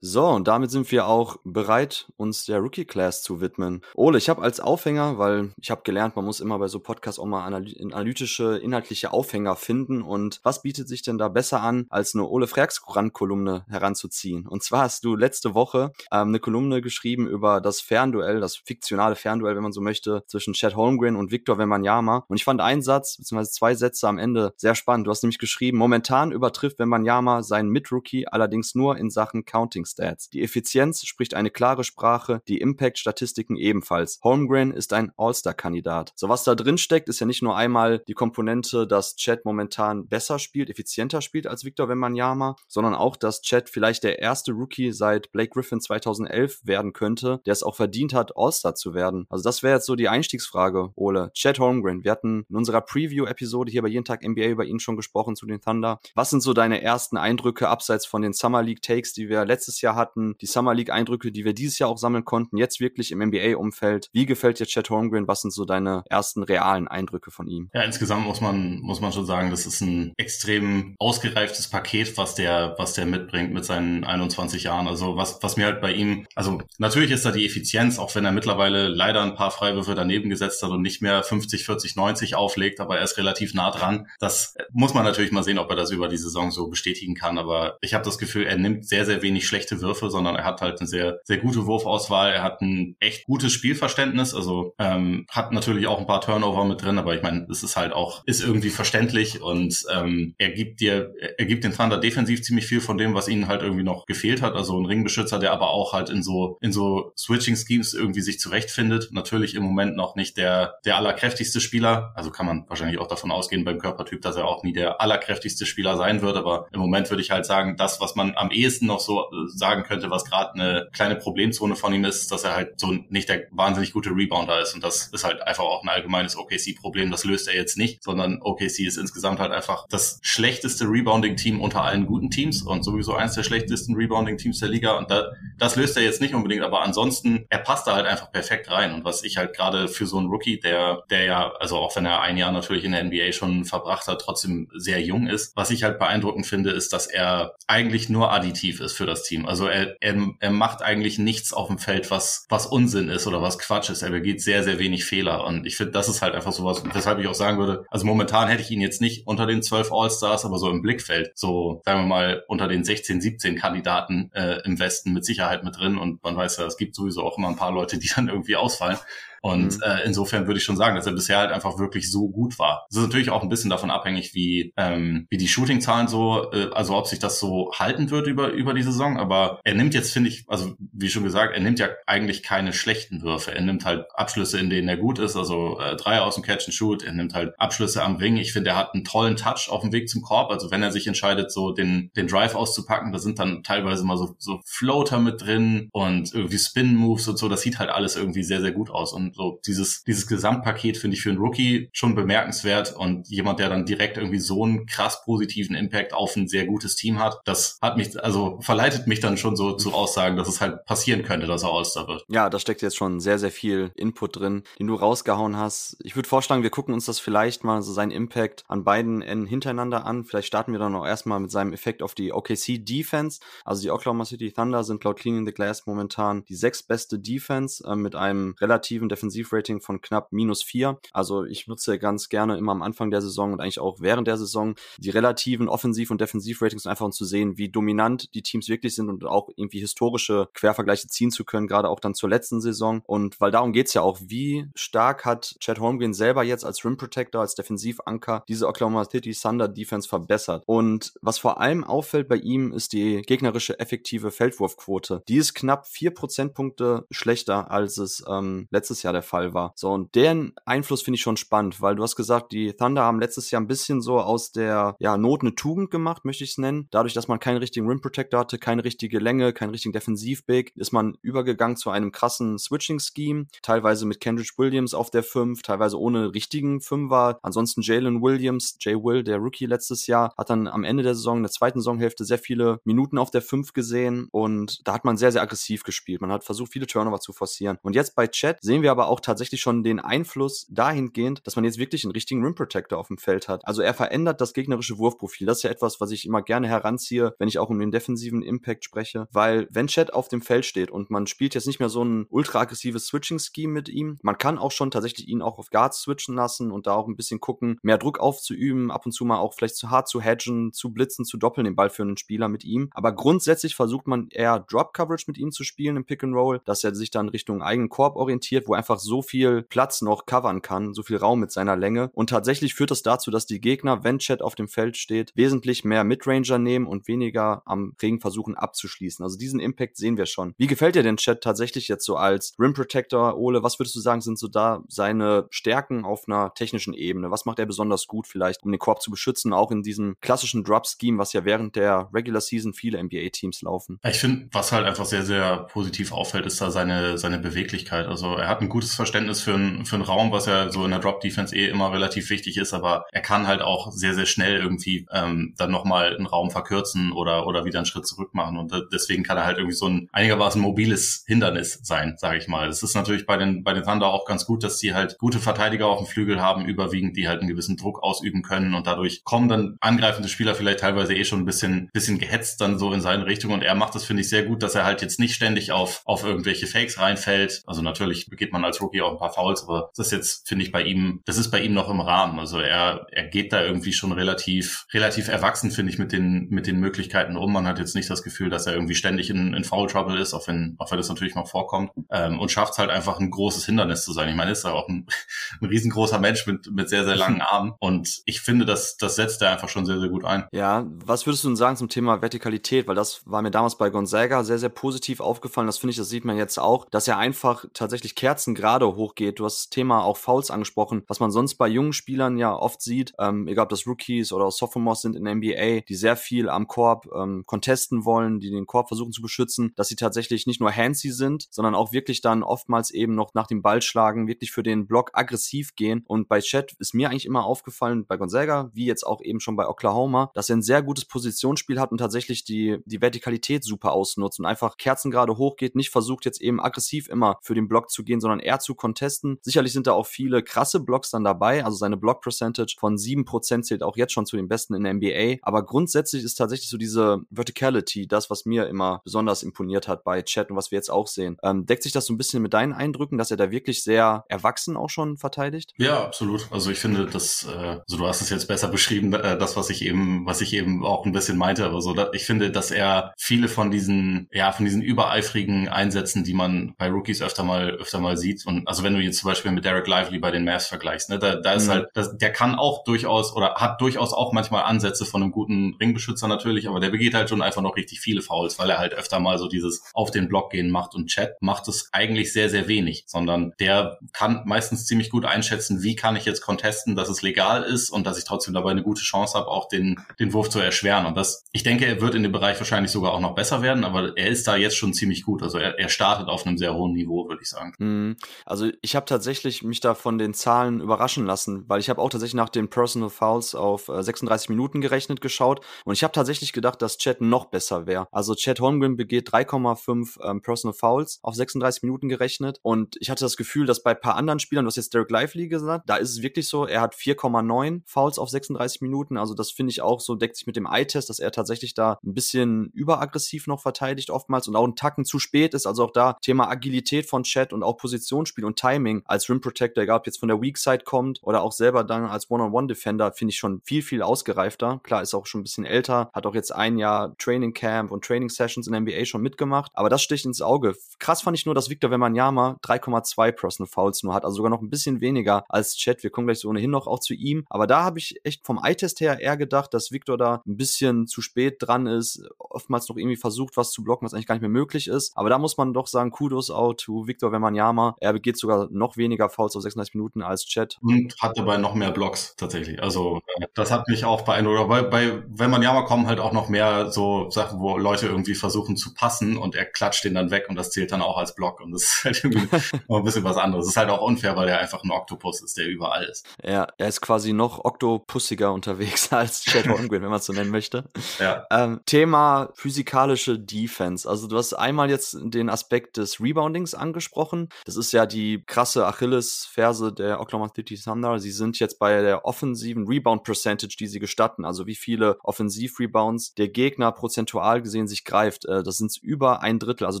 So, 0.06 0.26
und 0.26 0.48
damit 0.48 0.70
sind 0.70 0.92
wir 0.92 1.06
auch 1.06 1.38
bereit, 1.44 2.12
uns 2.18 2.44
der 2.44 2.58
Rookie 2.58 2.84
Class 2.84 3.22
zu 3.22 3.40
widmen. 3.40 3.80
Ole, 3.94 4.18
ich 4.18 4.28
habe 4.28 4.42
als 4.42 4.60
Aufhänger, 4.60 5.16
weil 5.16 5.54
ich 5.58 5.70
habe 5.70 5.80
gelernt, 5.82 6.14
man 6.14 6.26
muss 6.26 6.40
immer 6.40 6.58
bei 6.58 6.68
so 6.68 6.78
Podcasts 6.78 7.18
auch 7.18 7.24
mal 7.24 7.46
analytische, 7.46 8.58
inhaltliche 8.58 9.14
Aufhänger 9.14 9.56
finden. 9.56 10.02
Und 10.02 10.40
was 10.42 10.60
bietet 10.60 10.88
sich 10.88 11.00
denn 11.00 11.16
da 11.16 11.28
besser 11.28 11.62
an, 11.62 11.86
als 11.88 12.14
eine 12.14 12.28
Ole 12.28 12.46
Freaks-Kolumne 12.46 13.64
heranzuziehen? 13.66 14.46
Und 14.46 14.62
zwar 14.62 14.82
hast 14.82 15.06
du 15.06 15.16
letzte 15.16 15.54
Woche 15.54 15.92
ähm, 16.12 16.28
eine 16.28 16.38
Kolumne 16.38 16.82
geschrieben 16.82 17.26
über 17.26 17.62
das 17.62 17.80
Fernduell, 17.80 18.40
das 18.40 18.56
fiktionale 18.56 19.16
Fernduell, 19.16 19.56
wenn 19.56 19.62
man 19.62 19.72
so 19.72 19.80
möchte, 19.80 20.22
zwischen 20.26 20.52
Chad 20.52 20.76
Holmgren 20.76 21.16
und 21.16 21.30
Victor 21.30 21.56
Wembanyama. 21.56 22.26
Und 22.28 22.36
ich 22.36 22.44
fand 22.44 22.60
einen 22.60 22.82
Satz, 22.82 23.16
beziehungsweise 23.16 23.52
zwei 23.52 23.74
Sätze 23.74 24.06
am 24.06 24.18
Ende 24.18 24.52
sehr 24.58 24.74
spannend. 24.74 25.06
Du 25.06 25.10
hast 25.10 25.22
nämlich 25.22 25.38
geschrieben, 25.38 25.78
momentan 25.78 26.30
übertrifft 26.30 26.78
Wembanyama 26.78 27.42
seinen 27.42 27.70
Mitrookie 27.70 28.28
allerdings 28.28 28.74
nur 28.74 28.98
in 28.98 29.08
Sachen 29.08 29.46
Counting 29.46 29.86
Stats. 29.94 30.28
Die 30.28 30.42
Effizienz 30.42 31.04
spricht 31.06 31.34
eine 31.34 31.50
klare 31.50 31.84
Sprache, 31.84 32.42
die 32.48 32.58
Impact-Statistiken 32.58 33.56
ebenfalls. 33.56 34.18
Holmgren 34.22 34.72
ist 34.72 34.92
ein 34.92 35.12
All-Star-Kandidat. 35.16 36.12
So 36.16 36.28
was 36.28 36.44
da 36.44 36.54
drin 36.54 36.78
steckt, 36.78 37.08
ist 37.08 37.20
ja 37.20 37.26
nicht 37.26 37.42
nur 37.42 37.56
einmal 37.56 38.00
die 38.06 38.14
Komponente, 38.14 38.86
dass 38.86 39.16
Chad 39.16 39.44
momentan 39.44 40.08
besser 40.08 40.38
spielt, 40.38 40.70
effizienter 40.70 41.22
spielt 41.22 41.46
als 41.46 41.64
Victor 41.64 41.88
Wembanyama, 41.88 42.56
sondern 42.68 42.94
auch, 42.94 43.16
dass 43.16 43.40
Chad 43.42 43.70
vielleicht 43.70 44.04
der 44.04 44.18
erste 44.18 44.52
Rookie 44.52 44.92
seit 44.92 45.32
Blake 45.32 45.50
Griffin 45.50 45.80
2011 45.80 46.60
werden 46.64 46.92
könnte, 46.92 47.40
der 47.46 47.52
es 47.52 47.62
auch 47.62 47.76
verdient 47.76 48.12
hat, 48.14 48.32
All-Star 48.36 48.74
zu 48.74 48.94
werden. 48.94 49.26
Also 49.28 49.44
das 49.44 49.62
wäre 49.62 49.76
jetzt 49.76 49.86
so 49.86 49.94
die 49.94 50.08
Einstiegsfrage, 50.08 50.90
Ole. 50.96 51.30
Chad 51.34 51.58
Holmgren, 51.58 52.04
wir 52.04 52.10
hatten 52.10 52.44
in 52.48 52.56
unserer 52.56 52.80
Preview-Episode 52.80 53.70
hier 53.70 53.82
bei 53.82 53.88
Jeden 53.88 54.04
Tag 54.04 54.26
NBA 54.26 54.46
über 54.46 54.64
ihn 54.64 54.80
schon 54.80 54.96
gesprochen 54.96 55.36
zu 55.36 55.46
den 55.46 55.60
Thunder. 55.60 56.00
Was 56.14 56.30
sind 56.30 56.40
so 56.40 56.52
deine 56.52 56.82
ersten 56.82 57.16
Eindrücke 57.16 57.68
abseits 57.68 58.06
von 58.06 58.22
den 58.22 58.32
Summer 58.32 58.62
League 58.62 58.82
Takes, 58.82 59.12
die 59.12 59.28
wir 59.28 59.44
letztes 59.44 59.73
Jahr 59.80 59.94
Jahr 59.94 59.96
hatten, 59.96 60.36
die 60.40 60.46
Summer 60.46 60.74
League 60.74 60.90
Eindrücke, 60.90 61.30
die 61.30 61.44
wir 61.44 61.52
dieses 61.52 61.78
Jahr 61.78 61.88
auch 61.88 61.98
sammeln 61.98 62.24
konnten, 62.24 62.56
jetzt 62.56 62.80
wirklich 62.80 63.12
im 63.12 63.20
NBA-Umfeld. 63.20 64.08
Wie 64.12 64.26
gefällt 64.26 64.58
dir 64.58 64.66
Chad 64.66 64.90
Holmgren? 64.90 65.28
Was 65.28 65.42
sind 65.42 65.52
so 65.52 65.64
deine 65.64 66.02
ersten 66.08 66.42
realen 66.42 66.88
Eindrücke 66.88 67.30
von 67.30 67.46
ihm? 67.46 67.70
Ja, 67.72 67.82
insgesamt 67.82 68.26
muss 68.26 68.40
man, 68.40 68.80
muss 68.80 69.00
man 69.00 69.12
schon 69.12 69.26
sagen, 69.26 69.50
das 69.50 69.66
ist 69.66 69.80
ein 69.80 70.12
extrem 70.16 70.96
ausgereiftes 70.98 71.68
Paket, 71.68 72.16
was 72.18 72.34
der, 72.34 72.74
was 72.78 72.94
der 72.94 73.06
mitbringt 73.06 73.52
mit 73.52 73.64
seinen 73.64 74.04
21 74.04 74.64
Jahren. 74.64 74.88
Also 74.88 75.16
was, 75.16 75.38
was 75.42 75.56
mir 75.56 75.66
halt 75.66 75.80
bei 75.80 75.92
ihm, 75.92 76.26
also 76.34 76.60
natürlich 76.78 77.10
ist 77.10 77.24
da 77.24 77.30
die 77.30 77.46
Effizienz, 77.46 77.98
auch 77.98 78.14
wenn 78.14 78.24
er 78.24 78.32
mittlerweile 78.32 78.88
leider 78.88 79.22
ein 79.22 79.34
paar 79.34 79.50
Freiwürfe 79.50 79.94
daneben 79.94 80.30
gesetzt 80.30 80.62
hat 80.62 80.70
und 80.70 80.82
nicht 80.82 81.02
mehr 81.02 81.22
50, 81.22 81.64
40, 81.64 81.96
90 81.96 82.34
auflegt, 82.34 82.80
aber 82.80 82.98
er 82.98 83.04
ist 83.04 83.18
relativ 83.18 83.54
nah 83.54 83.70
dran. 83.70 84.08
Das 84.18 84.54
muss 84.72 84.94
man 84.94 85.04
natürlich 85.04 85.32
mal 85.32 85.44
sehen, 85.44 85.58
ob 85.58 85.70
er 85.70 85.76
das 85.76 85.90
über 85.90 86.08
die 86.08 86.16
Saison 86.16 86.50
so 86.50 86.68
bestätigen 86.68 87.14
kann. 87.14 87.38
Aber 87.38 87.78
ich 87.80 87.94
habe 87.94 88.04
das 88.04 88.18
Gefühl, 88.18 88.46
er 88.46 88.56
nimmt 88.56 88.86
sehr, 88.86 89.04
sehr 89.04 89.22
wenig 89.22 89.46
schlechte 89.46 89.63
schlechte 89.64 89.80
Würfe, 89.80 90.10
sondern 90.10 90.36
er 90.36 90.44
hat 90.44 90.60
halt 90.60 90.80
eine 90.80 90.86
sehr, 90.86 91.20
sehr 91.24 91.38
gute 91.38 91.66
Wurfauswahl. 91.66 92.32
Er 92.32 92.42
hat 92.42 92.60
ein 92.60 92.96
echt 93.00 93.24
gutes 93.24 93.52
Spielverständnis. 93.52 94.34
Also 94.34 94.74
ähm, 94.78 95.26
hat 95.30 95.52
natürlich 95.52 95.86
auch 95.86 95.98
ein 95.98 96.06
paar 96.06 96.20
Turnover 96.20 96.64
mit 96.64 96.82
drin, 96.82 96.98
aber 96.98 97.14
ich 97.14 97.22
meine, 97.22 97.46
es 97.50 97.62
ist 97.62 97.76
halt 97.76 97.92
auch, 97.92 98.22
ist 98.26 98.42
irgendwie 98.42 98.70
verständlich 98.70 99.40
und 99.40 99.84
ähm, 99.92 100.34
er 100.38 100.50
gibt 100.50 100.80
dir, 100.80 101.12
er 101.38 101.46
gibt 101.46 101.64
den 101.64 101.72
Thunder 101.72 101.98
defensiv 101.98 102.42
ziemlich 102.42 102.66
viel 102.66 102.80
von 102.80 102.98
dem, 102.98 103.14
was 103.14 103.28
ihnen 103.28 103.48
halt 103.48 103.62
irgendwie 103.62 103.84
noch 103.84 104.06
gefehlt 104.06 104.42
hat. 104.42 104.54
Also 104.54 104.78
ein 104.78 104.86
Ringbeschützer, 104.86 105.38
der 105.38 105.52
aber 105.52 105.70
auch 105.70 105.92
halt 105.92 106.10
in 106.10 106.22
so, 106.22 106.58
in 106.60 106.72
so 106.72 107.12
Switching-Schemes 107.16 107.94
irgendwie 107.94 108.20
sich 108.20 108.38
zurechtfindet. 108.38 109.08
Natürlich 109.12 109.54
im 109.54 109.62
Moment 109.62 109.96
noch 109.96 110.16
nicht 110.16 110.36
der, 110.36 110.74
der 110.84 110.96
allerkräftigste 110.96 111.60
Spieler. 111.60 112.12
Also 112.14 112.30
kann 112.30 112.46
man 112.46 112.64
wahrscheinlich 112.68 112.98
auch 112.98 113.08
davon 113.08 113.30
ausgehen 113.30 113.64
beim 113.64 113.78
Körpertyp, 113.78 114.20
dass 114.22 114.36
er 114.36 114.46
auch 114.46 114.62
nie 114.62 114.72
der 114.72 115.00
allerkräftigste 115.00 115.66
Spieler 115.66 115.96
sein 115.96 116.22
wird. 116.22 116.36
Aber 116.36 116.66
im 116.72 116.80
Moment 116.80 117.10
würde 117.10 117.22
ich 117.22 117.30
halt 117.30 117.46
sagen, 117.46 117.76
das, 117.76 118.00
was 118.00 118.14
man 118.14 118.34
am 118.36 118.50
ehesten 118.50 118.86
noch 118.86 119.00
so 119.00 119.24
sagen 119.58 119.84
könnte, 119.84 120.10
was 120.10 120.24
gerade 120.24 120.54
eine 120.54 120.88
kleine 120.92 121.16
Problemzone 121.16 121.76
von 121.76 121.92
ihm 121.92 122.04
ist, 122.04 122.30
dass 122.32 122.44
er 122.44 122.54
halt 122.54 122.80
so 122.80 122.92
nicht 123.08 123.28
der 123.28 123.44
wahnsinnig 123.50 123.92
gute 123.92 124.10
Rebounder 124.10 124.60
ist. 124.60 124.74
Und 124.74 124.84
das 124.84 125.08
ist 125.08 125.24
halt 125.24 125.42
einfach 125.42 125.64
auch 125.64 125.82
ein 125.82 125.88
allgemeines 125.88 126.36
OKC-Problem. 126.36 127.10
Das 127.10 127.24
löst 127.24 127.48
er 127.48 127.54
jetzt 127.54 127.76
nicht, 127.76 128.02
sondern 128.02 128.40
OKC 128.42 128.80
ist 128.80 128.98
insgesamt 128.98 129.40
halt 129.40 129.52
einfach 129.52 129.86
das 129.88 130.18
schlechteste 130.22 130.84
Rebounding-Team 130.84 131.60
unter 131.60 131.84
allen 131.84 132.06
guten 132.06 132.30
Teams 132.30 132.62
und 132.62 132.82
sowieso 132.82 133.14
eins 133.14 133.34
der 133.34 133.42
schlechtesten 133.42 133.94
Rebounding-Teams 133.94 134.60
der 134.60 134.68
Liga. 134.68 134.96
Und 134.98 135.10
da, 135.10 135.32
das 135.58 135.76
löst 135.76 135.96
er 135.96 136.02
jetzt 136.02 136.20
nicht 136.20 136.34
unbedingt, 136.34 136.62
aber 136.62 136.82
ansonsten, 136.82 137.46
er 137.48 137.58
passt 137.58 137.86
da 137.86 137.94
halt 137.94 138.06
einfach 138.06 138.32
perfekt 138.32 138.70
rein. 138.70 138.92
Und 138.92 139.04
was 139.04 139.24
ich 139.24 139.36
halt 139.36 139.54
gerade 139.54 139.88
für 139.88 140.06
so 140.06 140.18
einen 140.18 140.28
Rookie, 140.28 140.58
der, 140.58 141.02
der 141.10 141.24
ja, 141.24 141.52
also 141.58 141.78
auch 141.78 141.94
wenn 141.96 142.06
er 142.06 142.20
ein 142.20 142.36
Jahr 142.36 142.52
natürlich 142.52 142.84
in 142.84 142.92
der 142.92 143.04
NBA 143.04 143.32
schon 143.32 143.64
verbracht 143.64 144.06
hat, 144.08 144.20
trotzdem 144.20 144.68
sehr 144.74 145.00
jung 145.00 145.26
ist, 145.26 145.56
was 145.56 145.70
ich 145.70 145.82
halt 145.82 145.98
beeindruckend 145.98 146.46
finde, 146.46 146.70
ist, 146.70 146.92
dass 146.92 147.06
er 147.06 147.54
eigentlich 147.66 148.08
nur 148.08 148.32
additiv 148.32 148.80
ist 148.80 148.94
für 148.94 149.06
das 149.06 149.22
Team. 149.22 149.43
Also 149.48 149.66
er, 149.66 149.96
er, 150.00 150.16
er 150.40 150.50
macht 150.50 150.82
eigentlich 150.82 151.18
nichts 151.18 151.52
auf 151.52 151.68
dem 151.68 151.78
Feld, 151.78 152.10
was, 152.10 152.46
was 152.48 152.66
Unsinn 152.66 153.08
ist 153.08 153.26
oder 153.26 153.42
was 153.42 153.58
Quatsch 153.58 153.90
ist. 153.90 154.02
Er 154.02 154.10
begeht 154.10 154.42
sehr, 154.42 154.64
sehr 154.64 154.78
wenig 154.78 155.04
Fehler. 155.04 155.44
Und 155.44 155.66
ich 155.66 155.76
finde, 155.76 155.92
das 155.92 156.08
ist 156.08 156.22
halt 156.22 156.34
einfach 156.34 156.52
sowas, 156.52 156.82
weshalb 156.92 157.18
ich 157.18 157.28
auch 157.28 157.34
sagen 157.34 157.58
würde, 157.58 157.84
also 157.90 158.06
momentan 158.06 158.48
hätte 158.48 158.62
ich 158.62 158.70
ihn 158.70 158.80
jetzt 158.80 159.00
nicht 159.00 159.26
unter 159.26 159.46
den 159.46 159.62
zwölf 159.62 159.92
All-Stars, 159.92 160.44
aber 160.44 160.58
so 160.58 160.70
im 160.70 160.82
Blickfeld, 160.82 161.32
so 161.34 161.82
sagen 161.84 162.02
wir 162.02 162.06
mal 162.06 162.44
unter 162.48 162.68
den 162.68 162.84
16, 162.84 163.20
17 163.20 163.56
Kandidaten 163.56 164.30
äh, 164.34 164.60
im 164.64 164.78
Westen 164.78 165.12
mit 165.12 165.24
Sicherheit 165.24 165.64
mit 165.64 165.76
drin. 165.78 165.98
Und 165.98 166.22
man 166.22 166.36
weiß 166.36 166.58
ja, 166.58 166.66
es 166.66 166.76
gibt 166.76 166.94
sowieso 166.94 167.22
auch 167.22 167.38
immer 167.38 167.48
ein 167.48 167.56
paar 167.56 167.72
Leute, 167.72 167.98
die 167.98 168.10
dann 168.14 168.28
irgendwie 168.28 168.56
ausfallen. 168.56 168.98
Und 169.44 169.76
mhm. 169.76 169.82
äh, 169.82 170.04
insofern 170.06 170.46
würde 170.46 170.56
ich 170.56 170.64
schon 170.64 170.78
sagen, 170.78 170.96
dass 170.96 171.04
er 171.04 171.12
bisher 171.12 171.36
halt 171.36 171.52
einfach 171.52 171.78
wirklich 171.78 172.10
so 172.10 172.30
gut 172.30 172.58
war. 172.58 172.86
Es 172.88 172.96
ist 172.96 173.02
natürlich 173.02 173.28
auch 173.28 173.42
ein 173.42 173.50
bisschen 173.50 173.68
davon 173.68 173.90
abhängig, 173.90 174.34
wie, 174.34 174.72
ähm, 174.78 175.26
wie 175.28 175.36
die 175.36 175.48
Shooting-Zahlen 175.48 176.08
so, 176.08 176.50
äh, 176.50 176.70
also 176.72 176.96
ob 176.96 177.06
sich 177.06 177.18
das 177.18 177.40
so 177.40 177.70
halten 177.78 178.10
wird 178.10 178.26
über, 178.26 178.52
über 178.52 178.72
die 178.72 178.82
Saison. 178.82 179.18
Aber 179.18 179.60
er 179.62 179.74
nimmt 179.74 179.92
jetzt, 179.92 180.14
finde 180.14 180.30
ich, 180.30 180.46
also 180.48 180.72
wie 180.78 181.10
schon 181.10 181.24
gesagt, 181.24 181.52
er 181.54 181.60
nimmt 181.60 181.78
ja 181.78 181.90
eigentlich 182.06 182.42
keine 182.42 182.72
schlechten 182.72 183.20
Würfe. 183.20 183.54
Er 183.54 183.60
nimmt 183.60 183.84
halt 183.84 184.06
Abschlüsse, 184.14 184.58
in 184.58 184.70
denen 184.70 184.88
er 184.88 184.96
gut 184.96 185.18
ist, 185.18 185.36
also 185.36 185.78
äh, 185.78 185.94
drei 185.96 186.20
aus 186.20 186.36
dem 186.36 186.42
Catch 186.42 186.64
and 186.64 186.74
Shoot. 186.74 187.02
Er 187.02 187.12
nimmt 187.12 187.34
halt 187.34 187.52
Abschlüsse 187.58 188.02
am 188.02 188.16
Ring. 188.16 188.38
Ich 188.38 188.54
finde, 188.54 188.70
er 188.70 188.76
hat 188.76 188.94
einen 188.94 189.04
tollen 189.04 189.36
Touch 189.36 189.68
auf 189.68 189.82
dem 189.82 189.92
Weg 189.92 190.08
zum 190.08 190.22
Korb. 190.22 190.50
Also 190.50 190.70
wenn 190.70 190.82
er 190.82 190.90
sich 190.90 191.06
entscheidet, 191.06 191.52
so 191.52 191.72
den, 191.72 192.10
den 192.16 192.28
Drive 192.28 192.54
auszupacken, 192.54 193.12
da 193.12 193.18
sind 193.18 193.38
dann 193.38 193.62
teilweise 193.62 194.06
mal 194.06 194.16
so, 194.16 194.36
so 194.38 194.62
Floater 194.64 195.18
mit 195.18 195.42
drin 195.42 195.90
und 195.92 196.32
irgendwie 196.32 196.56
Spin-Moves 196.56 197.28
und 197.28 197.36
so. 197.36 197.50
Das 197.50 197.60
sieht 197.60 197.78
halt 197.78 197.90
alles 197.90 198.16
irgendwie 198.16 198.42
sehr, 198.42 198.62
sehr 198.62 198.72
gut 198.72 198.88
aus. 198.88 199.12
Und 199.12 199.33
so 199.34 199.60
dieses, 199.66 200.04
dieses 200.04 200.26
Gesamtpaket 200.26 200.96
finde 200.96 201.16
ich 201.16 201.22
für 201.22 201.30
einen 201.30 201.38
Rookie 201.38 201.88
schon 201.92 202.14
bemerkenswert 202.14 202.94
und 202.94 203.28
jemand, 203.28 203.60
der 203.60 203.68
dann 203.68 203.86
direkt 203.86 204.16
irgendwie 204.16 204.38
so 204.38 204.64
einen 204.64 204.86
krass 204.86 205.22
positiven 205.24 205.76
Impact 205.76 206.12
auf 206.12 206.36
ein 206.36 206.48
sehr 206.48 206.66
gutes 206.66 206.96
Team 206.96 207.18
hat, 207.18 207.40
das 207.44 207.78
hat 207.82 207.96
mich, 207.96 208.22
also 208.22 208.58
verleitet 208.60 209.06
mich 209.06 209.20
dann 209.20 209.36
schon 209.36 209.56
so 209.56 209.72
zu 209.72 209.92
Aussagen, 209.92 210.36
dass 210.36 210.48
es 210.48 210.60
halt 210.60 210.84
passieren 210.86 211.22
könnte, 211.22 211.46
dass 211.46 211.62
er 211.62 211.70
All-Star 211.70 212.08
wird. 212.08 212.24
Ja, 212.28 212.50
da 212.50 212.58
steckt 212.58 212.82
jetzt 212.82 212.96
schon 212.96 213.20
sehr, 213.20 213.38
sehr 213.38 213.50
viel 213.50 213.90
Input 213.96 214.36
drin, 214.36 214.62
den 214.78 214.86
du 214.86 214.94
rausgehauen 214.94 215.56
hast. 215.56 215.96
Ich 216.02 216.16
würde 216.16 216.28
vorschlagen, 216.28 216.62
wir 216.62 216.70
gucken 216.70 216.94
uns 216.94 217.06
das 217.06 217.18
vielleicht 217.18 217.64
mal 217.64 217.82
so 217.82 217.92
seinen 217.92 218.10
Impact 218.10 218.64
an 218.68 218.84
beiden 218.84 219.22
Enden 219.22 219.46
hintereinander 219.46 220.06
an. 220.06 220.24
Vielleicht 220.24 220.48
starten 220.48 220.72
wir 220.72 220.78
dann 220.78 220.94
auch 220.94 221.06
erstmal 221.06 221.40
mit 221.40 221.50
seinem 221.50 221.72
Effekt 221.72 222.02
auf 222.02 222.14
die 222.14 222.32
OKC 222.32 222.84
Defense. 222.84 223.40
Also 223.64 223.82
die 223.82 223.90
Oklahoma 223.90 224.24
City 224.24 224.52
Thunder 224.52 224.84
sind 224.84 225.04
laut 225.04 225.18
Cleaning 225.18 225.46
the 225.46 225.52
Glass 225.52 225.86
momentan 225.86 226.44
die 226.44 226.54
sechstbeste 226.54 227.18
Defense 227.18 227.84
äh, 227.86 227.96
mit 227.96 228.14
einem 228.14 228.54
relativen 228.60 229.08
Defensivrating 229.24 229.80
von 229.80 230.00
knapp 230.00 230.32
minus 230.32 230.62
vier. 230.62 230.98
Also 231.12 231.44
ich 231.44 231.66
nutze 231.66 231.98
ganz 231.98 232.28
gerne 232.28 232.56
immer 232.56 232.72
am 232.72 232.82
Anfang 232.82 233.10
der 233.10 233.22
Saison 233.22 233.52
und 233.52 233.60
eigentlich 233.60 233.80
auch 233.80 234.00
während 234.00 234.28
der 234.28 234.36
Saison 234.36 234.74
die 234.98 235.10
relativen 235.10 235.68
Offensiv- 235.68 236.10
und 236.10 236.20
Defensivratings 236.20 236.86
einfach 236.86 237.06
um 237.06 237.12
zu 237.12 237.24
sehen, 237.24 237.56
wie 237.56 237.68
dominant 237.68 238.34
die 238.34 238.42
Teams 238.42 238.68
wirklich 238.68 238.94
sind 238.94 239.08
und 239.08 239.24
auch 239.24 239.48
irgendwie 239.56 239.80
historische 239.80 240.48
Quervergleiche 240.54 241.08
ziehen 241.08 241.30
zu 241.30 241.44
können, 241.44 241.66
gerade 241.66 241.88
auch 241.88 242.00
dann 242.00 242.14
zur 242.14 242.28
letzten 242.28 242.60
Saison. 242.60 243.02
Und 243.06 243.40
weil 243.40 243.50
darum 243.50 243.72
geht's 243.72 243.94
ja 243.94 244.02
auch, 244.02 244.18
wie 244.22 244.66
stark 244.74 245.24
hat 245.24 245.56
Chad 245.60 245.80
Holmgren 245.80 246.14
selber 246.14 246.42
jetzt 246.42 246.64
als 246.64 246.84
Rim 246.84 246.96
Protector, 246.96 247.40
als 247.40 247.54
Defensivanker 247.54 248.44
diese 248.48 248.66
Oklahoma 248.66 249.04
City 249.04 249.32
Thunder 249.32 249.68
Defense 249.68 250.08
verbessert. 250.08 250.62
Und 250.66 251.14
was 251.20 251.38
vor 251.38 251.60
allem 251.60 251.84
auffällt 251.84 252.28
bei 252.28 252.36
ihm, 252.36 252.72
ist 252.72 252.92
die 252.92 253.22
gegnerische 253.22 253.78
effektive 253.78 254.30
Feldwurfquote. 254.30 255.22
Die 255.28 255.36
ist 255.36 255.54
knapp 255.54 255.86
vier 255.86 256.12
Prozentpunkte 256.12 257.06
schlechter, 257.10 257.70
als 257.70 257.98
es 257.98 258.24
ähm, 258.28 258.66
letztes 258.70 259.02
Jahr 259.04 259.12
der 259.12 259.22
Fall 259.22 259.54
war. 259.54 259.72
So, 259.76 259.90
und 259.90 260.14
deren 260.14 260.54
Einfluss 260.64 261.02
finde 261.02 261.16
ich 261.16 261.22
schon 261.22 261.36
spannend, 261.36 261.80
weil 261.80 261.94
du 261.94 262.02
hast 262.02 262.16
gesagt, 262.16 262.52
die 262.52 262.72
Thunder 262.72 263.02
haben 263.02 263.20
letztes 263.20 263.50
Jahr 263.50 263.60
ein 263.60 263.68
bisschen 263.68 264.00
so 264.00 264.18
aus 264.18 264.50
der 264.50 264.96
ja, 264.98 265.16
Not 265.16 265.42
eine 265.42 265.54
Tugend 265.54 265.90
gemacht, 265.90 266.24
möchte 266.24 266.44
ich 266.44 266.50
es 266.50 266.58
nennen. 266.58 266.88
Dadurch, 266.90 267.14
dass 267.14 267.28
man 267.28 267.40
keinen 267.40 267.58
richtigen 267.58 267.88
Rim 267.88 268.00
Protector 268.00 268.40
hatte, 268.40 268.58
keine 268.58 268.84
richtige 268.84 269.18
Länge, 269.18 269.52
keinen 269.52 269.70
richtigen 269.70 269.92
Defensiv-Big, 269.92 270.72
ist 270.74 270.92
man 270.92 271.16
übergegangen 271.22 271.76
zu 271.76 271.90
einem 271.90 272.12
krassen 272.12 272.58
Switching-Scheme, 272.58 273.46
teilweise 273.62 274.06
mit 274.06 274.20
Kendrick 274.20 274.58
Williams 274.58 274.94
auf 274.94 275.10
der 275.10 275.22
5, 275.22 275.62
teilweise 275.62 275.98
ohne 275.98 276.34
richtigen 276.34 276.80
Fünfer. 276.80 277.38
Ansonsten 277.42 277.82
Jalen 277.82 278.22
Williams, 278.22 278.76
Jay 278.80 278.94
Will, 278.94 279.22
der 279.22 279.38
Rookie 279.38 279.66
letztes 279.66 280.06
Jahr, 280.06 280.34
hat 280.36 280.50
dann 280.50 280.66
am 280.66 280.84
Ende 280.84 281.02
der 281.02 281.14
Saison, 281.14 281.38
in 281.38 281.42
der 281.42 281.52
zweiten 281.52 281.80
Saisonhälfte, 281.80 282.24
sehr 282.24 282.38
viele 282.38 282.80
Minuten 282.84 283.18
auf 283.18 283.30
der 283.30 283.42
5 283.42 283.72
gesehen 283.72 284.28
und 284.30 284.86
da 284.86 284.94
hat 284.94 285.04
man 285.04 285.16
sehr, 285.16 285.32
sehr 285.32 285.42
aggressiv 285.42 285.82
gespielt. 285.82 286.20
Man 286.20 286.32
hat 286.32 286.44
versucht, 286.44 286.72
viele 286.72 286.86
Turnover 286.86 287.20
zu 287.20 287.32
forcieren. 287.32 287.78
Und 287.82 287.94
jetzt 287.94 288.14
bei 288.14 288.26
Chat 288.26 288.58
sehen 288.62 288.82
wir 288.82 288.92
aber 288.94 289.08
auch 289.08 289.18
tatsächlich 289.18 289.60
schon 289.60 289.82
den 289.82 289.98
Einfluss 289.98 290.66
dahingehend, 290.70 291.44
dass 291.44 291.56
man 291.56 291.64
jetzt 291.64 291.78
wirklich 291.78 292.04
einen 292.04 292.12
richtigen 292.12 292.44
Rim 292.44 292.54
Protector 292.54 292.96
auf 292.96 293.08
dem 293.08 293.18
Feld 293.18 293.48
hat. 293.48 293.66
Also 293.66 293.82
er 293.82 293.92
verändert 293.92 294.40
das 294.40 294.54
gegnerische 294.54 294.98
Wurfprofil. 294.98 295.48
Das 295.48 295.58
ist 295.58 295.62
ja 295.64 295.70
etwas, 295.70 296.00
was 296.00 296.12
ich 296.12 296.24
immer 296.24 296.42
gerne 296.42 296.68
heranziehe, 296.68 297.34
wenn 297.40 297.48
ich 297.48 297.58
auch 297.58 297.70
um 297.70 297.78
den 297.80 297.90
defensiven 297.90 298.42
Impact 298.42 298.84
spreche, 298.84 299.26
weil 299.32 299.66
wenn 299.70 299.88
Chat 299.88 300.14
auf 300.14 300.28
dem 300.28 300.42
Feld 300.42 300.64
steht 300.64 300.92
und 300.92 301.10
man 301.10 301.26
spielt 301.26 301.54
jetzt 301.54 301.66
nicht 301.66 301.80
mehr 301.80 301.88
so 301.88 302.04
ein 302.04 302.26
ultra 302.30 302.60
aggressives 302.60 303.06
Switching-Scheme 303.06 303.72
mit 303.72 303.88
ihm, 303.88 304.18
man 304.22 304.38
kann 304.38 304.58
auch 304.58 304.70
schon 304.70 304.92
tatsächlich 304.92 305.26
ihn 305.26 305.42
auch 305.42 305.58
auf 305.58 305.70
Guards 305.70 306.02
switchen 306.02 306.36
lassen 306.36 306.70
und 306.70 306.86
da 306.86 306.94
auch 306.94 307.08
ein 307.08 307.16
bisschen 307.16 307.40
gucken, 307.40 307.78
mehr 307.82 307.98
Druck 307.98 308.20
aufzuüben, 308.20 308.92
ab 308.92 309.04
und 309.06 309.12
zu 309.12 309.24
mal 309.24 309.38
auch 309.38 309.54
vielleicht 309.54 309.76
zu 309.76 309.90
hart 309.90 310.08
zu 310.08 310.20
hedgen, 310.20 310.72
zu 310.72 310.92
blitzen, 310.92 311.24
zu 311.24 311.36
doppeln 311.36 311.64
den 311.64 311.74
Ball 311.74 311.90
für 311.90 312.02
einen 312.02 312.16
Spieler 312.16 312.48
mit 312.48 312.64
ihm. 312.64 312.90
Aber 312.92 313.12
grundsätzlich 313.12 313.74
versucht 313.74 314.06
man 314.06 314.28
eher 314.30 314.60
Drop-Coverage 314.60 315.24
mit 315.26 315.38
ihm 315.38 315.50
zu 315.50 315.64
spielen 315.64 315.96
im 315.96 316.04
Pick-and-Roll, 316.04 316.60
dass 316.64 316.84
er 316.84 316.94
sich 316.94 317.10
dann 317.10 317.28
Richtung 317.28 317.60
eigenen 317.60 317.88
Korb 317.88 318.14
orientiert, 318.14 318.68
wo 318.68 318.74
er 318.74 318.83
einfach 318.84 318.98
so 318.98 319.22
viel 319.22 319.62
Platz 319.62 320.02
noch 320.02 320.26
covern 320.26 320.60
kann, 320.60 320.92
so 320.92 321.02
viel 321.02 321.16
Raum 321.16 321.40
mit 321.40 321.50
seiner 321.50 321.74
Länge. 321.74 322.10
Und 322.12 322.28
tatsächlich 322.28 322.74
führt 322.74 322.90
das 322.90 323.02
dazu, 323.02 323.30
dass 323.30 323.46
die 323.46 323.60
Gegner, 323.60 324.04
wenn 324.04 324.18
Chat 324.18 324.42
auf 324.42 324.54
dem 324.54 324.68
Feld 324.68 324.98
steht, 324.98 325.32
wesentlich 325.34 325.84
mehr 325.84 326.04
Midranger 326.04 326.58
nehmen 326.58 326.86
und 326.86 327.08
weniger 327.08 327.62
am 327.64 327.94
Ring 328.02 328.20
versuchen 328.20 328.56
abzuschließen. 328.56 329.24
Also 329.24 329.38
diesen 329.38 329.58
Impact 329.58 329.96
sehen 329.96 330.18
wir 330.18 330.26
schon. 330.26 330.54
Wie 330.58 330.66
gefällt 330.66 330.96
dir 330.96 331.02
denn 331.02 331.16
Chat 331.16 331.42
tatsächlich 331.42 331.88
jetzt 331.88 332.04
so 332.04 332.16
als 332.16 332.54
Rim 332.58 332.74
Protector, 332.74 333.38
Ole? 333.38 333.62
Was 333.62 333.78
würdest 333.78 333.96
du 333.96 334.00
sagen, 334.00 334.20
sind 334.20 334.38
so 334.38 334.48
da 334.48 334.84
seine 334.88 335.46
Stärken 335.48 336.04
auf 336.04 336.24
einer 336.26 336.52
technischen 336.52 336.92
Ebene? 336.92 337.30
Was 337.30 337.46
macht 337.46 337.58
er 337.58 337.66
besonders 337.66 338.06
gut 338.06 338.26
vielleicht, 338.26 338.62
um 338.64 338.70
den 338.70 338.78
Korb 338.78 339.00
zu 339.00 339.10
beschützen, 339.10 339.54
auch 339.54 339.70
in 339.70 339.82
diesem 339.82 340.16
klassischen 340.20 340.62
Drop-Scheme, 340.62 341.18
was 341.18 341.32
ja 341.32 341.46
während 341.46 341.76
der 341.76 342.10
Regular 342.12 342.42
Season 342.42 342.74
viele 342.74 343.02
NBA-Teams 343.02 343.62
laufen? 343.62 343.98
Ich 344.04 344.18
finde, 344.18 344.48
was 344.52 344.72
halt 344.72 344.86
einfach 344.86 345.06
sehr, 345.06 345.22
sehr 345.22 345.64
positiv 345.72 346.12
auffällt, 346.12 346.44
ist 346.44 346.60
da 346.60 346.70
seine, 346.70 347.16
seine 347.16 347.38
Beweglichkeit. 347.38 348.06
Also 348.06 348.34
er 348.34 348.48
hat 348.48 348.60
ein 348.60 348.68
gutes 348.74 348.96
Verständnis 348.96 349.40
für, 349.40 349.54
ein, 349.54 349.84
für 349.84 349.94
einen 349.94 350.04
Raum, 350.04 350.32
was 350.32 350.46
ja 350.46 350.68
so 350.68 350.84
in 350.84 350.90
der 350.90 350.98
Drop-Defense 350.98 351.54
eh 351.54 351.68
immer 351.68 351.92
relativ 351.92 352.28
wichtig 352.28 352.56
ist, 352.56 352.74
aber 352.74 353.04
er 353.12 353.20
kann 353.20 353.46
halt 353.46 353.62
auch 353.62 353.92
sehr, 353.92 354.14
sehr 354.14 354.26
schnell 354.26 354.56
irgendwie 354.56 355.06
ähm, 355.12 355.54
dann 355.56 355.70
nochmal 355.70 356.16
einen 356.16 356.26
Raum 356.26 356.50
verkürzen 356.50 357.12
oder, 357.12 357.46
oder 357.46 357.64
wieder 357.64 357.78
einen 357.78 357.86
Schritt 357.86 358.04
zurück 358.04 358.34
machen. 358.34 358.58
Und 358.58 358.72
deswegen 358.92 359.22
kann 359.22 359.36
er 359.36 359.44
halt 359.46 359.58
irgendwie 359.58 359.76
so 359.76 359.86
ein 359.88 360.08
einigermaßen 360.10 360.60
mobiles 360.60 361.22
Hindernis 361.24 361.78
sein, 361.84 362.16
sage 362.18 362.38
ich 362.38 362.48
mal. 362.48 362.68
Es 362.68 362.82
ist 362.82 362.96
natürlich 362.96 363.26
bei 363.26 363.36
den, 363.36 363.62
bei 363.62 363.74
den 363.74 363.84
Thunder 363.84 364.08
auch 364.08 364.24
ganz 364.24 364.44
gut, 364.44 364.64
dass 364.64 364.80
sie 364.80 364.92
halt 364.92 365.18
gute 365.18 365.38
Verteidiger 365.38 365.86
auf 365.86 365.98
dem 365.98 366.08
Flügel 366.08 366.42
haben, 366.42 366.66
überwiegend, 366.66 367.16
die 367.16 367.28
halt 367.28 367.42
einen 367.42 367.50
gewissen 367.50 367.76
Druck 367.76 368.02
ausüben 368.02 368.42
können 368.42 368.74
und 368.74 368.88
dadurch 368.88 369.22
kommen 369.22 369.48
dann 369.48 369.76
angreifende 369.80 370.28
Spieler 370.28 370.56
vielleicht 370.56 370.80
teilweise 370.80 371.14
eh 371.14 371.24
schon 371.24 371.38
ein 371.38 371.46
bisschen, 371.46 371.90
bisschen 371.92 372.18
gehetzt 372.18 372.60
dann 372.60 372.80
so 372.80 372.92
in 372.92 373.00
seine 373.00 373.26
Richtung 373.26 373.52
und 373.52 373.62
er 373.62 373.76
macht 373.76 373.94
das, 373.94 374.04
finde 374.04 374.22
ich, 374.22 374.28
sehr 374.28 374.42
gut, 374.42 374.64
dass 374.64 374.74
er 374.74 374.84
halt 374.84 375.00
jetzt 375.00 375.20
nicht 375.20 375.36
ständig 375.36 375.70
auf, 375.70 376.02
auf 376.06 376.24
irgendwelche 376.24 376.66
Fakes 376.66 376.98
reinfällt. 376.98 377.62
Also 377.66 377.80
natürlich 377.80 378.28
begeht 378.28 378.52
man 378.52 378.63
als 378.64 378.80
Rookie 378.80 379.02
auch 379.02 379.12
ein 379.12 379.18
paar 379.18 379.32
Fouls, 379.32 379.64
aber 379.64 379.90
das 379.96 380.06
ist 380.06 380.12
jetzt, 380.12 380.48
finde 380.48 380.64
ich, 380.64 380.72
bei 380.72 380.82
ihm, 380.82 381.20
das 381.24 381.38
ist 381.38 381.50
bei 381.50 381.60
ihm 381.60 381.74
noch 381.74 381.88
im 381.88 382.00
Rahmen. 382.00 382.38
Also 382.38 382.58
er, 382.58 383.06
er 383.10 383.24
geht 383.24 383.52
da 383.52 383.62
irgendwie 383.62 383.92
schon 383.92 384.12
relativ, 384.12 384.86
relativ 384.92 385.28
erwachsen, 385.28 385.70
finde 385.70 385.92
ich, 385.92 385.98
mit 385.98 386.12
den, 386.12 386.48
mit 386.50 386.66
den 386.66 386.80
Möglichkeiten 386.80 387.36
um. 387.36 387.52
Man 387.52 387.66
hat 387.66 387.78
jetzt 387.78 387.94
nicht 387.94 388.10
das 388.10 388.22
Gefühl, 388.22 388.50
dass 388.50 388.66
er 388.66 388.74
irgendwie 388.74 388.94
ständig 388.94 389.30
in, 389.30 389.54
in 389.54 389.64
Foul 389.64 389.88
Trouble 389.88 390.18
ist, 390.18 390.34
auch 390.34 390.46
wenn, 390.48 390.76
auch 390.78 390.90
wenn 390.90 390.98
das 390.98 391.08
natürlich 391.08 391.34
noch 391.34 391.48
vorkommt, 391.48 391.90
ähm, 392.10 392.38
und 392.38 392.50
schafft 392.50 392.78
halt 392.78 392.90
einfach 392.90 393.18
ein 393.20 393.30
großes 393.30 393.66
Hindernis 393.66 394.04
zu 394.04 394.12
sein. 394.12 394.28
Ich 394.28 394.34
meine, 394.34 394.50
ist 394.50 394.64
ja 394.64 394.72
auch 394.72 394.88
ein, 394.88 395.06
ein 395.60 395.66
riesengroßer 395.66 396.18
Mensch 396.18 396.46
mit, 396.46 396.70
mit 396.70 396.88
sehr, 396.88 397.04
sehr 397.04 397.16
langen 397.16 397.40
Armen. 397.54 397.72
Und 397.78 398.22
ich 398.26 398.40
finde, 398.40 398.64
das, 398.64 398.96
das 398.96 399.16
setzt 399.16 399.42
er 399.42 399.52
einfach 399.52 399.68
schon 399.68 399.86
sehr, 399.86 400.00
sehr 400.00 400.08
gut 400.08 400.24
ein. 400.24 400.46
Ja, 400.52 400.86
was 401.04 401.26
würdest 401.26 401.44
du 401.44 401.48
denn 401.48 401.56
sagen 401.56 401.76
zum 401.76 401.88
Thema 401.88 402.22
Vertikalität? 402.22 402.86
Weil 402.86 402.94
das 402.94 403.22
war 403.26 403.42
mir 403.42 403.50
damals 403.50 403.76
bei 403.76 403.90
Gonzaga 403.90 404.44
sehr, 404.44 404.58
sehr 404.58 404.68
positiv 404.68 405.20
aufgefallen. 405.20 405.66
Das 405.66 405.78
finde 405.78 405.92
ich, 405.92 405.96
das 405.96 406.08
sieht 406.08 406.24
man 406.24 406.36
jetzt 406.36 406.58
auch, 406.58 406.88
dass 406.90 407.08
er 407.08 407.18
einfach 407.18 407.64
tatsächlich 407.74 408.14
Kerzen 408.14 408.53
gerade 408.54 408.96
hochgeht. 408.96 409.38
Du 409.38 409.44
hast 409.44 409.58
das 409.58 409.70
Thema 409.70 410.04
auch 410.04 410.16
Fouls 410.16 410.50
angesprochen, 410.50 411.02
was 411.08 411.20
man 411.20 411.30
sonst 411.30 411.56
bei 411.56 411.68
jungen 411.68 411.92
Spielern 411.92 412.38
ja 412.38 412.54
oft 412.54 412.80
sieht, 412.80 413.12
ähm, 413.18 413.48
egal 413.48 413.64
ob 413.64 413.68
das 413.70 413.86
Rookies 413.86 414.32
oder 414.32 414.50
Sophomores 414.50 415.00
sind 415.00 415.16
in 415.16 415.24
der 415.24 415.34
NBA, 415.34 415.80
die 415.88 415.94
sehr 415.94 416.16
viel 416.16 416.48
am 416.48 416.66
Korb 416.66 417.08
ähm, 417.14 417.44
contesten 417.46 418.04
wollen, 418.04 418.40
die 418.40 418.50
den 418.50 418.66
Korb 418.66 418.88
versuchen 418.88 419.12
zu 419.12 419.22
beschützen, 419.22 419.72
dass 419.76 419.88
sie 419.88 419.96
tatsächlich 419.96 420.46
nicht 420.46 420.60
nur 420.60 420.72
handsy 420.72 421.10
sind, 421.10 421.46
sondern 421.50 421.74
auch 421.74 421.92
wirklich 421.92 422.20
dann 422.20 422.42
oftmals 422.42 422.90
eben 422.90 423.14
noch 423.14 423.34
nach 423.34 423.46
dem 423.46 423.62
Ball 423.62 423.82
schlagen, 423.82 424.26
wirklich 424.28 424.52
für 424.52 424.62
den 424.62 424.86
Block 424.86 425.10
aggressiv 425.14 425.74
gehen. 425.74 426.04
Und 426.06 426.28
bei 426.28 426.40
Chet 426.40 426.74
ist 426.78 426.94
mir 426.94 427.10
eigentlich 427.10 427.26
immer 427.26 427.44
aufgefallen, 427.44 428.06
bei 428.06 428.16
Gonzaga, 428.16 428.70
wie 428.72 428.86
jetzt 428.86 429.06
auch 429.06 429.20
eben 429.22 429.40
schon 429.40 429.56
bei 429.56 429.68
Oklahoma, 429.68 430.30
dass 430.34 430.48
er 430.48 430.56
ein 430.56 430.62
sehr 430.62 430.82
gutes 430.82 431.04
Positionsspiel 431.04 431.80
hat 431.80 431.92
und 431.92 431.98
tatsächlich 431.98 432.44
die, 432.44 432.78
die 432.84 433.00
Vertikalität 433.00 433.64
super 433.64 433.92
ausnutzt 433.92 434.38
und 434.38 434.46
einfach 434.46 434.76
Kerzen 434.76 435.10
gerade 435.10 435.36
hochgeht, 435.36 435.74
nicht 435.74 435.90
versucht 435.90 436.24
jetzt 436.24 436.40
eben 436.40 436.60
aggressiv 436.60 437.08
immer 437.08 437.38
für 437.42 437.54
den 437.54 437.68
Block 437.68 437.90
zu 437.90 438.04
gehen, 438.04 438.20
sondern 438.20 438.40
eher 438.44 438.58
zu 438.58 438.74
contesten. 438.74 439.38
Sicherlich 439.42 439.72
sind 439.72 439.86
da 439.86 439.92
auch 439.92 440.06
viele 440.06 440.42
krasse 440.42 440.80
Blocks 440.80 441.10
dann 441.10 441.24
dabei, 441.24 441.64
also 441.64 441.76
seine 441.76 441.96
Block 441.96 442.22
Percentage 442.22 442.76
von 442.78 442.96
7% 442.96 443.62
zählt 443.62 443.82
auch 443.82 443.96
jetzt 443.96 444.12
schon 444.12 444.26
zu 444.26 444.36
den 444.36 444.48
besten 444.48 444.74
in 444.74 444.84
der 444.84 444.94
NBA, 444.94 445.38
aber 445.42 445.64
grundsätzlich 445.64 446.24
ist 446.24 446.34
tatsächlich 446.36 446.68
so 446.68 446.76
diese 446.76 447.20
Verticality 447.30 448.06
das, 448.06 448.30
was 448.30 448.44
mir 448.46 448.66
immer 448.68 449.00
besonders 449.04 449.42
imponiert 449.42 449.88
hat 449.88 450.04
bei 450.04 450.22
Chat 450.22 450.50
und 450.50 450.56
was 450.56 450.70
wir 450.70 450.76
jetzt 450.76 450.90
auch 450.90 451.06
sehen. 451.06 451.36
Ähm, 451.42 451.66
deckt 451.66 451.82
sich 451.82 451.92
das 451.92 452.06
so 452.06 452.12
ein 452.12 452.18
bisschen 452.18 452.42
mit 452.42 452.54
deinen 452.54 452.72
Eindrücken, 452.72 453.18
dass 453.18 453.30
er 453.30 453.36
da 453.36 453.50
wirklich 453.50 453.82
sehr 453.82 454.24
erwachsen 454.28 454.76
auch 454.76 454.90
schon 454.90 455.16
verteidigt? 455.16 455.74
Ja, 455.76 456.04
absolut. 456.04 456.48
Also 456.50 456.70
ich 456.70 456.78
finde, 456.78 457.06
dass, 457.06 457.44
äh, 457.44 457.80
also 457.86 457.96
du 457.96 458.06
hast 458.06 458.20
es 458.20 458.30
jetzt 458.30 458.46
besser 458.46 458.68
beschrieben, 458.68 459.12
äh, 459.12 459.38
das, 459.38 459.56
was 459.56 459.70
ich 459.70 459.84
eben, 459.84 460.26
was 460.26 460.40
ich 460.40 460.52
eben 460.54 460.84
auch 460.84 461.04
ein 461.04 461.12
bisschen 461.12 461.38
meinte, 461.38 461.64
aber 461.64 461.80
so, 461.80 461.94
ich 462.12 462.24
finde, 462.24 462.50
dass 462.50 462.70
er 462.70 463.12
viele 463.16 463.48
von 463.48 463.70
diesen, 463.70 464.28
ja, 464.32 464.52
von 464.52 464.64
diesen 464.64 464.82
übereifrigen 464.82 465.68
Einsätzen, 465.68 466.24
die 466.24 466.34
man 466.34 466.74
bei 466.78 466.88
Rookies 466.88 467.22
öfter 467.22 467.44
mal, 467.44 467.70
öfter 467.70 468.00
mal 468.00 468.16
sieht, 468.16 468.33
sieht. 468.38 468.46
Und 468.46 468.66
also 468.68 468.82
wenn 468.82 468.94
du 468.94 469.00
jetzt 469.00 469.18
zum 469.18 469.28
Beispiel 469.28 469.50
mit 469.50 469.64
Derek 469.64 469.86
Lively 469.86 470.18
bei 470.18 470.30
den 470.30 470.44
Mavs 470.44 470.66
vergleichst, 470.66 471.10
ne, 471.10 471.18
da, 471.18 471.36
da 471.36 471.52
ist 471.52 471.66
mhm. 471.66 471.70
halt, 471.70 471.88
das, 471.94 472.16
der 472.16 472.32
kann 472.32 472.54
auch 472.54 472.84
durchaus 472.84 473.34
oder 473.34 473.54
hat 473.56 473.80
durchaus 473.80 474.12
auch 474.12 474.32
manchmal 474.32 474.64
Ansätze 474.64 475.04
von 475.04 475.22
einem 475.22 475.32
guten 475.32 475.74
Ringbeschützer 475.80 476.28
natürlich, 476.28 476.68
aber 476.68 476.80
der 476.80 476.90
begeht 476.90 477.14
halt 477.14 477.28
schon 477.28 477.42
einfach 477.42 477.62
noch 477.62 477.76
richtig 477.76 478.00
viele 478.00 478.22
Fouls, 478.22 478.58
weil 478.58 478.70
er 478.70 478.78
halt 478.78 478.94
öfter 478.94 479.20
mal 479.20 479.38
so 479.38 479.48
dieses 479.48 479.82
auf 479.92 480.10
den 480.10 480.28
Block 480.28 480.50
gehen 480.50 480.70
macht 480.70 480.94
und 480.94 481.06
Chat 481.06 481.36
macht 481.40 481.68
es 481.68 481.88
eigentlich 481.92 482.32
sehr, 482.32 482.48
sehr 482.48 482.68
wenig, 482.68 483.04
sondern 483.06 483.52
der 483.60 483.98
kann 484.12 484.42
meistens 484.44 484.86
ziemlich 484.86 485.10
gut 485.10 485.24
einschätzen, 485.24 485.82
wie 485.82 485.96
kann 485.96 486.16
ich 486.16 486.24
jetzt 486.24 486.40
contesten, 486.40 486.96
dass 486.96 487.08
es 487.08 487.22
legal 487.22 487.62
ist 487.62 487.90
und 487.90 488.06
dass 488.06 488.18
ich 488.18 488.24
trotzdem 488.24 488.54
dabei 488.54 488.70
eine 488.70 488.82
gute 488.82 489.02
Chance 489.02 489.38
habe, 489.38 489.48
auch 489.48 489.68
den, 489.68 490.00
den 490.18 490.32
Wurf 490.32 490.50
zu 490.50 490.60
erschweren. 490.60 491.06
Und 491.06 491.16
das, 491.16 491.44
ich 491.52 491.62
denke, 491.62 491.86
er 491.86 492.00
wird 492.00 492.14
in 492.14 492.22
dem 492.22 492.32
Bereich 492.32 492.58
wahrscheinlich 492.58 492.90
sogar 492.90 493.12
auch 493.12 493.20
noch 493.20 493.34
besser 493.34 493.62
werden, 493.62 493.84
aber 493.84 494.16
er 494.16 494.28
ist 494.28 494.46
da 494.46 494.56
jetzt 494.56 494.76
schon 494.76 494.94
ziemlich 494.94 495.22
gut. 495.22 495.42
Also 495.42 495.58
er, 495.58 495.78
er 495.78 495.88
startet 495.88 496.28
auf 496.28 496.46
einem 496.46 496.58
sehr 496.58 496.74
hohen 496.74 496.92
Niveau, 496.92 497.28
würde 497.28 497.42
ich 497.42 497.48
sagen. 497.48 497.74
Mhm. 497.78 498.13
Also 498.46 498.70
ich 498.82 498.96
habe 498.96 499.06
tatsächlich 499.06 499.62
mich 499.62 499.80
da 499.80 499.94
von 499.94 500.18
den 500.18 500.34
Zahlen 500.34 500.80
überraschen 500.80 501.26
lassen, 501.26 501.64
weil 501.68 501.80
ich 501.80 501.90
habe 501.90 502.00
auch 502.00 502.08
tatsächlich 502.10 502.34
nach 502.34 502.48
den 502.48 502.68
Personal 502.68 503.10
Fouls 503.10 503.54
auf 503.54 503.86
36 503.86 504.48
äh, 504.48 504.52
Minuten 504.52 504.80
gerechnet 504.80 505.20
geschaut 505.20 505.64
und 505.84 505.94
ich 505.94 506.02
habe 506.02 506.12
tatsächlich 506.12 506.52
gedacht, 506.52 506.82
dass 506.82 506.98
Chat 506.98 507.20
noch 507.20 507.46
besser 507.46 507.86
wäre. 507.86 508.06
Also 508.12 508.34
Chat 508.34 508.60
Holmgren 508.60 508.96
begeht 508.96 509.30
3,5 509.30 510.22
ähm, 510.22 510.42
Personal 510.42 510.74
Fouls 510.74 511.18
auf 511.22 511.34
36 511.34 511.82
Minuten 511.82 512.08
gerechnet 512.08 512.58
und 512.62 512.96
ich 513.00 513.10
hatte 513.10 513.24
das 513.24 513.36
Gefühl, 513.36 513.66
dass 513.66 513.82
bei 513.82 513.94
paar 513.94 514.16
anderen 514.16 514.38
Spielern, 514.38 514.64
du 514.64 514.68
hast 514.68 514.76
jetzt 514.76 514.94
Derek 514.94 515.10
Lively 515.10 515.48
gesagt, 515.48 515.88
da 515.88 515.96
ist 515.96 516.10
es 516.10 516.22
wirklich 516.22 516.48
so, 516.48 516.66
er 516.66 516.80
hat 516.80 516.94
4,9 516.94 517.82
Fouls 517.86 518.18
auf 518.18 518.28
36 518.28 518.80
Minuten, 518.80 519.16
also 519.16 519.34
das 519.34 519.50
finde 519.50 519.70
ich 519.70 519.82
auch 519.82 520.00
so, 520.00 520.14
deckt 520.14 520.36
sich 520.36 520.46
mit 520.46 520.56
dem 520.56 520.66
Eye-Test, 520.66 521.08
dass 521.08 521.18
er 521.18 521.32
tatsächlich 521.32 521.74
da 521.74 521.98
ein 522.04 522.14
bisschen 522.14 522.70
überaggressiv 522.74 523.46
noch 523.46 523.60
verteidigt 523.60 524.10
oftmals 524.10 524.48
und 524.48 524.56
auch 524.56 524.64
einen 524.64 524.76
Tacken 524.76 525.04
zu 525.04 525.18
spät 525.18 525.54
ist, 525.54 525.66
also 525.66 525.84
auch 525.84 525.92
da 525.92 526.16
Thema 526.20 526.48
Agilität 526.48 527.08
von 527.08 527.22
Chat 527.22 527.52
und 527.52 527.62
auch 527.62 527.76
Positionsspiel 528.04 528.44
und 528.44 528.56
Timing 528.56 529.02
als 529.06 529.28
Rim 529.28 529.40
Protector, 529.40 529.82
egal 529.82 529.98
ob 529.98 530.06
jetzt 530.06 530.18
von 530.18 530.28
der 530.28 530.40
Weak 530.40 530.58
Side 530.58 530.84
kommt 530.84 531.20
oder 531.22 531.42
auch 531.42 531.52
selber 531.52 531.84
dann 531.84 532.04
als 532.04 532.30
One-on-One-Defender, 532.30 533.12
finde 533.12 533.32
ich 533.32 533.38
schon 533.38 533.60
viel, 533.64 533.82
viel 533.82 534.02
ausgereifter. 534.02 534.80
Klar, 534.82 535.02
ist 535.02 535.14
auch 535.14 535.26
schon 535.26 535.40
ein 535.40 535.44
bisschen 535.44 535.64
älter, 535.64 536.10
hat 536.12 536.26
auch 536.26 536.34
jetzt 536.34 536.54
ein 536.54 536.78
Jahr 536.78 537.16
Training 537.18 537.54
Camp 537.54 537.90
und 537.90 538.04
Training 538.04 538.28
Sessions 538.28 538.66
in 538.66 538.72
der 538.72 538.82
NBA 538.82 539.06
schon 539.06 539.22
mitgemacht, 539.22 539.72
aber 539.74 539.88
das 539.88 540.02
sticht 540.02 540.26
ins 540.26 540.42
Auge. 540.42 540.76
Krass 540.98 541.22
fand 541.22 541.38
ich 541.38 541.46
nur, 541.46 541.54
dass 541.54 541.70
Victor 541.70 541.90
Wembanyama 541.90 542.58
3,2 542.62 543.32
Personal 543.32 543.70
Fouls 543.70 544.02
nur 544.02 544.14
hat, 544.14 544.24
also 544.24 544.36
sogar 544.36 544.50
noch 544.50 544.60
ein 544.60 544.70
bisschen 544.70 545.00
weniger 545.00 545.44
als 545.48 545.76
Chat. 545.76 546.02
Wir 546.02 546.10
kommen 546.10 546.26
gleich 546.26 546.40
so 546.40 546.48
ohnehin 546.48 546.70
noch 546.70 546.86
auch 546.86 547.00
zu 547.00 547.14
ihm, 547.14 547.46
aber 547.48 547.66
da 547.66 547.84
habe 547.84 547.98
ich 547.98 548.20
echt 548.24 548.44
vom 548.44 548.60
Eye-Test 548.62 549.00
her 549.00 549.20
eher 549.20 549.36
gedacht, 549.36 549.72
dass 549.72 549.92
Victor 549.92 550.18
da 550.18 550.42
ein 550.46 550.56
bisschen 550.56 551.06
zu 551.06 551.22
spät 551.22 551.56
dran 551.60 551.86
ist, 551.86 552.22
oftmals 552.38 552.88
noch 552.88 552.96
irgendwie 552.96 553.16
versucht, 553.16 553.56
was 553.56 553.70
zu 553.70 553.82
blocken, 553.82 554.04
was 554.04 554.14
eigentlich 554.14 554.26
gar 554.26 554.34
nicht 554.34 554.42
mehr 554.42 554.50
möglich 554.50 554.88
ist. 554.88 555.16
Aber 555.16 555.30
da 555.30 555.38
muss 555.38 555.56
man 555.56 555.72
doch 555.72 555.86
sagen, 555.86 556.10
Kudos 556.10 556.50
out 556.50 556.80
to 556.80 557.06
Victor 557.06 557.32
Wembanyama. 557.32 557.93
Er 558.00 558.12
begeht 558.12 558.38
sogar 558.38 558.68
noch 558.70 558.96
weniger 558.96 559.28
Fouls 559.28 559.56
auf 559.56 559.62
36 559.62 559.94
Minuten 559.94 560.22
als 560.22 560.44
Chat. 560.44 560.78
Und 560.82 561.14
hat 561.20 561.36
dabei 561.36 561.56
noch 561.56 561.74
mehr 561.74 561.90
Blocks 561.90 562.34
tatsächlich. 562.36 562.82
Also 562.82 563.20
äh, 563.38 563.46
das 563.54 563.70
hat 563.70 563.88
mich 563.88 564.04
auch 564.04 564.22
beeindruckt. 564.22 564.68
Bei, 564.68 564.82
bei 564.82 565.22
Wembanyama 565.28 565.82
kommen 565.82 566.06
halt 566.06 566.20
auch 566.20 566.32
noch 566.32 566.48
mehr 566.48 566.90
so 566.90 567.30
Sachen, 567.30 567.60
wo 567.60 567.76
Leute 567.76 568.06
irgendwie 568.06 568.34
versuchen 568.34 568.76
zu 568.76 568.94
passen 568.94 569.36
und 569.36 569.54
er 569.54 569.64
klatscht 569.64 570.04
den 570.04 570.14
dann 570.14 570.30
weg 570.30 570.46
und 570.48 570.56
das 570.56 570.70
zählt 570.70 570.92
dann 570.92 571.02
auch 571.02 571.16
als 571.16 571.34
Block 571.34 571.60
und 571.60 571.72
das 571.72 571.82
ist 571.82 572.04
halt 572.04 572.24
irgendwie 572.24 572.48
noch 572.88 572.98
ein 572.98 573.04
bisschen 573.04 573.24
was 573.24 573.36
anderes. 573.36 573.66
Das 573.66 573.72
ist 573.72 573.76
halt 573.76 573.90
auch 573.90 574.02
unfair, 574.02 574.36
weil 574.36 574.48
er 574.48 574.58
einfach 574.58 574.82
ein 574.84 574.90
Oktopus 574.90 575.42
ist, 575.42 575.56
der 575.56 575.66
überall 575.66 576.04
ist. 576.04 576.26
Ja, 576.42 576.68
er 576.78 576.88
ist 576.88 577.00
quasi 577.00 577.32
noch 577.32 577.64
oktopussiger 577.64 578.52
unterwegs 578.52 579.12
als 579.12 579.42
Chad 579.44 579.68
Holmgren, 579.68 580.02
wenn 580.02 580.10
man 580.10 580.18
es 580.18 580.26
so 580.26 580.32
nennen 580.32 580.50
möchte. 580.50 580.84
Ja. 581.18 581.46
Ähm, 581.50 581.80
Thema 581.86 582.50
physikalische 582.54 583.38
Defense. 583.38 584.08
Also 584.08 584.26
du 584.26 584.36
hast 584.36 584.54
einmal 584.54 584.90
jetzt 584.90 585.16
den 585.20 585.50
Aspekt 585.50 585.96
des 585.96 586.20
Reboundings 586.20 586.74
angesprochen. 586.74 587.48
Das 587.64 587.76
ist 587.76 587.83
ja 587.92 588.06
die 588.06 588.42
krasse 588.46 588.86
Achillesferse 588.86 589.92
der 589.92 590.20
Oklahoma 590.20 590.50
City 590.54 590.76
Thunder. 590.76 591.18
Sie 591.18 591.30
sind 591.30 591.58
jetzt 591.58 591.78
bei 591.78 592.02
der 592.02 592.24
offensiven 592.24 592.86
Rebound 592.86 593.24
Percentage, 593.24 593.76
die 593.78 593.86
sie 593.86 593.98
gestatten. 593.98 594.44
Also 594.44 594.66
wie 594.66 594.74
viele 594.74 595.18
Offensiv-Rebounds 595.22 596.34
der 596.34 596.48
Gegner 596.48 596.92
prozentual 596.92 597.62
gesehen 597.62 597.88
sich 597.88 598.04
greift. 598.04 598.44
Äh, 598.46 598.62
das 598.62 598.78
sind 598.78 598.96
über 599.02 599.42
ein 599.42 599.58
Drittel, 599.58 599.86
also 599.86 600.00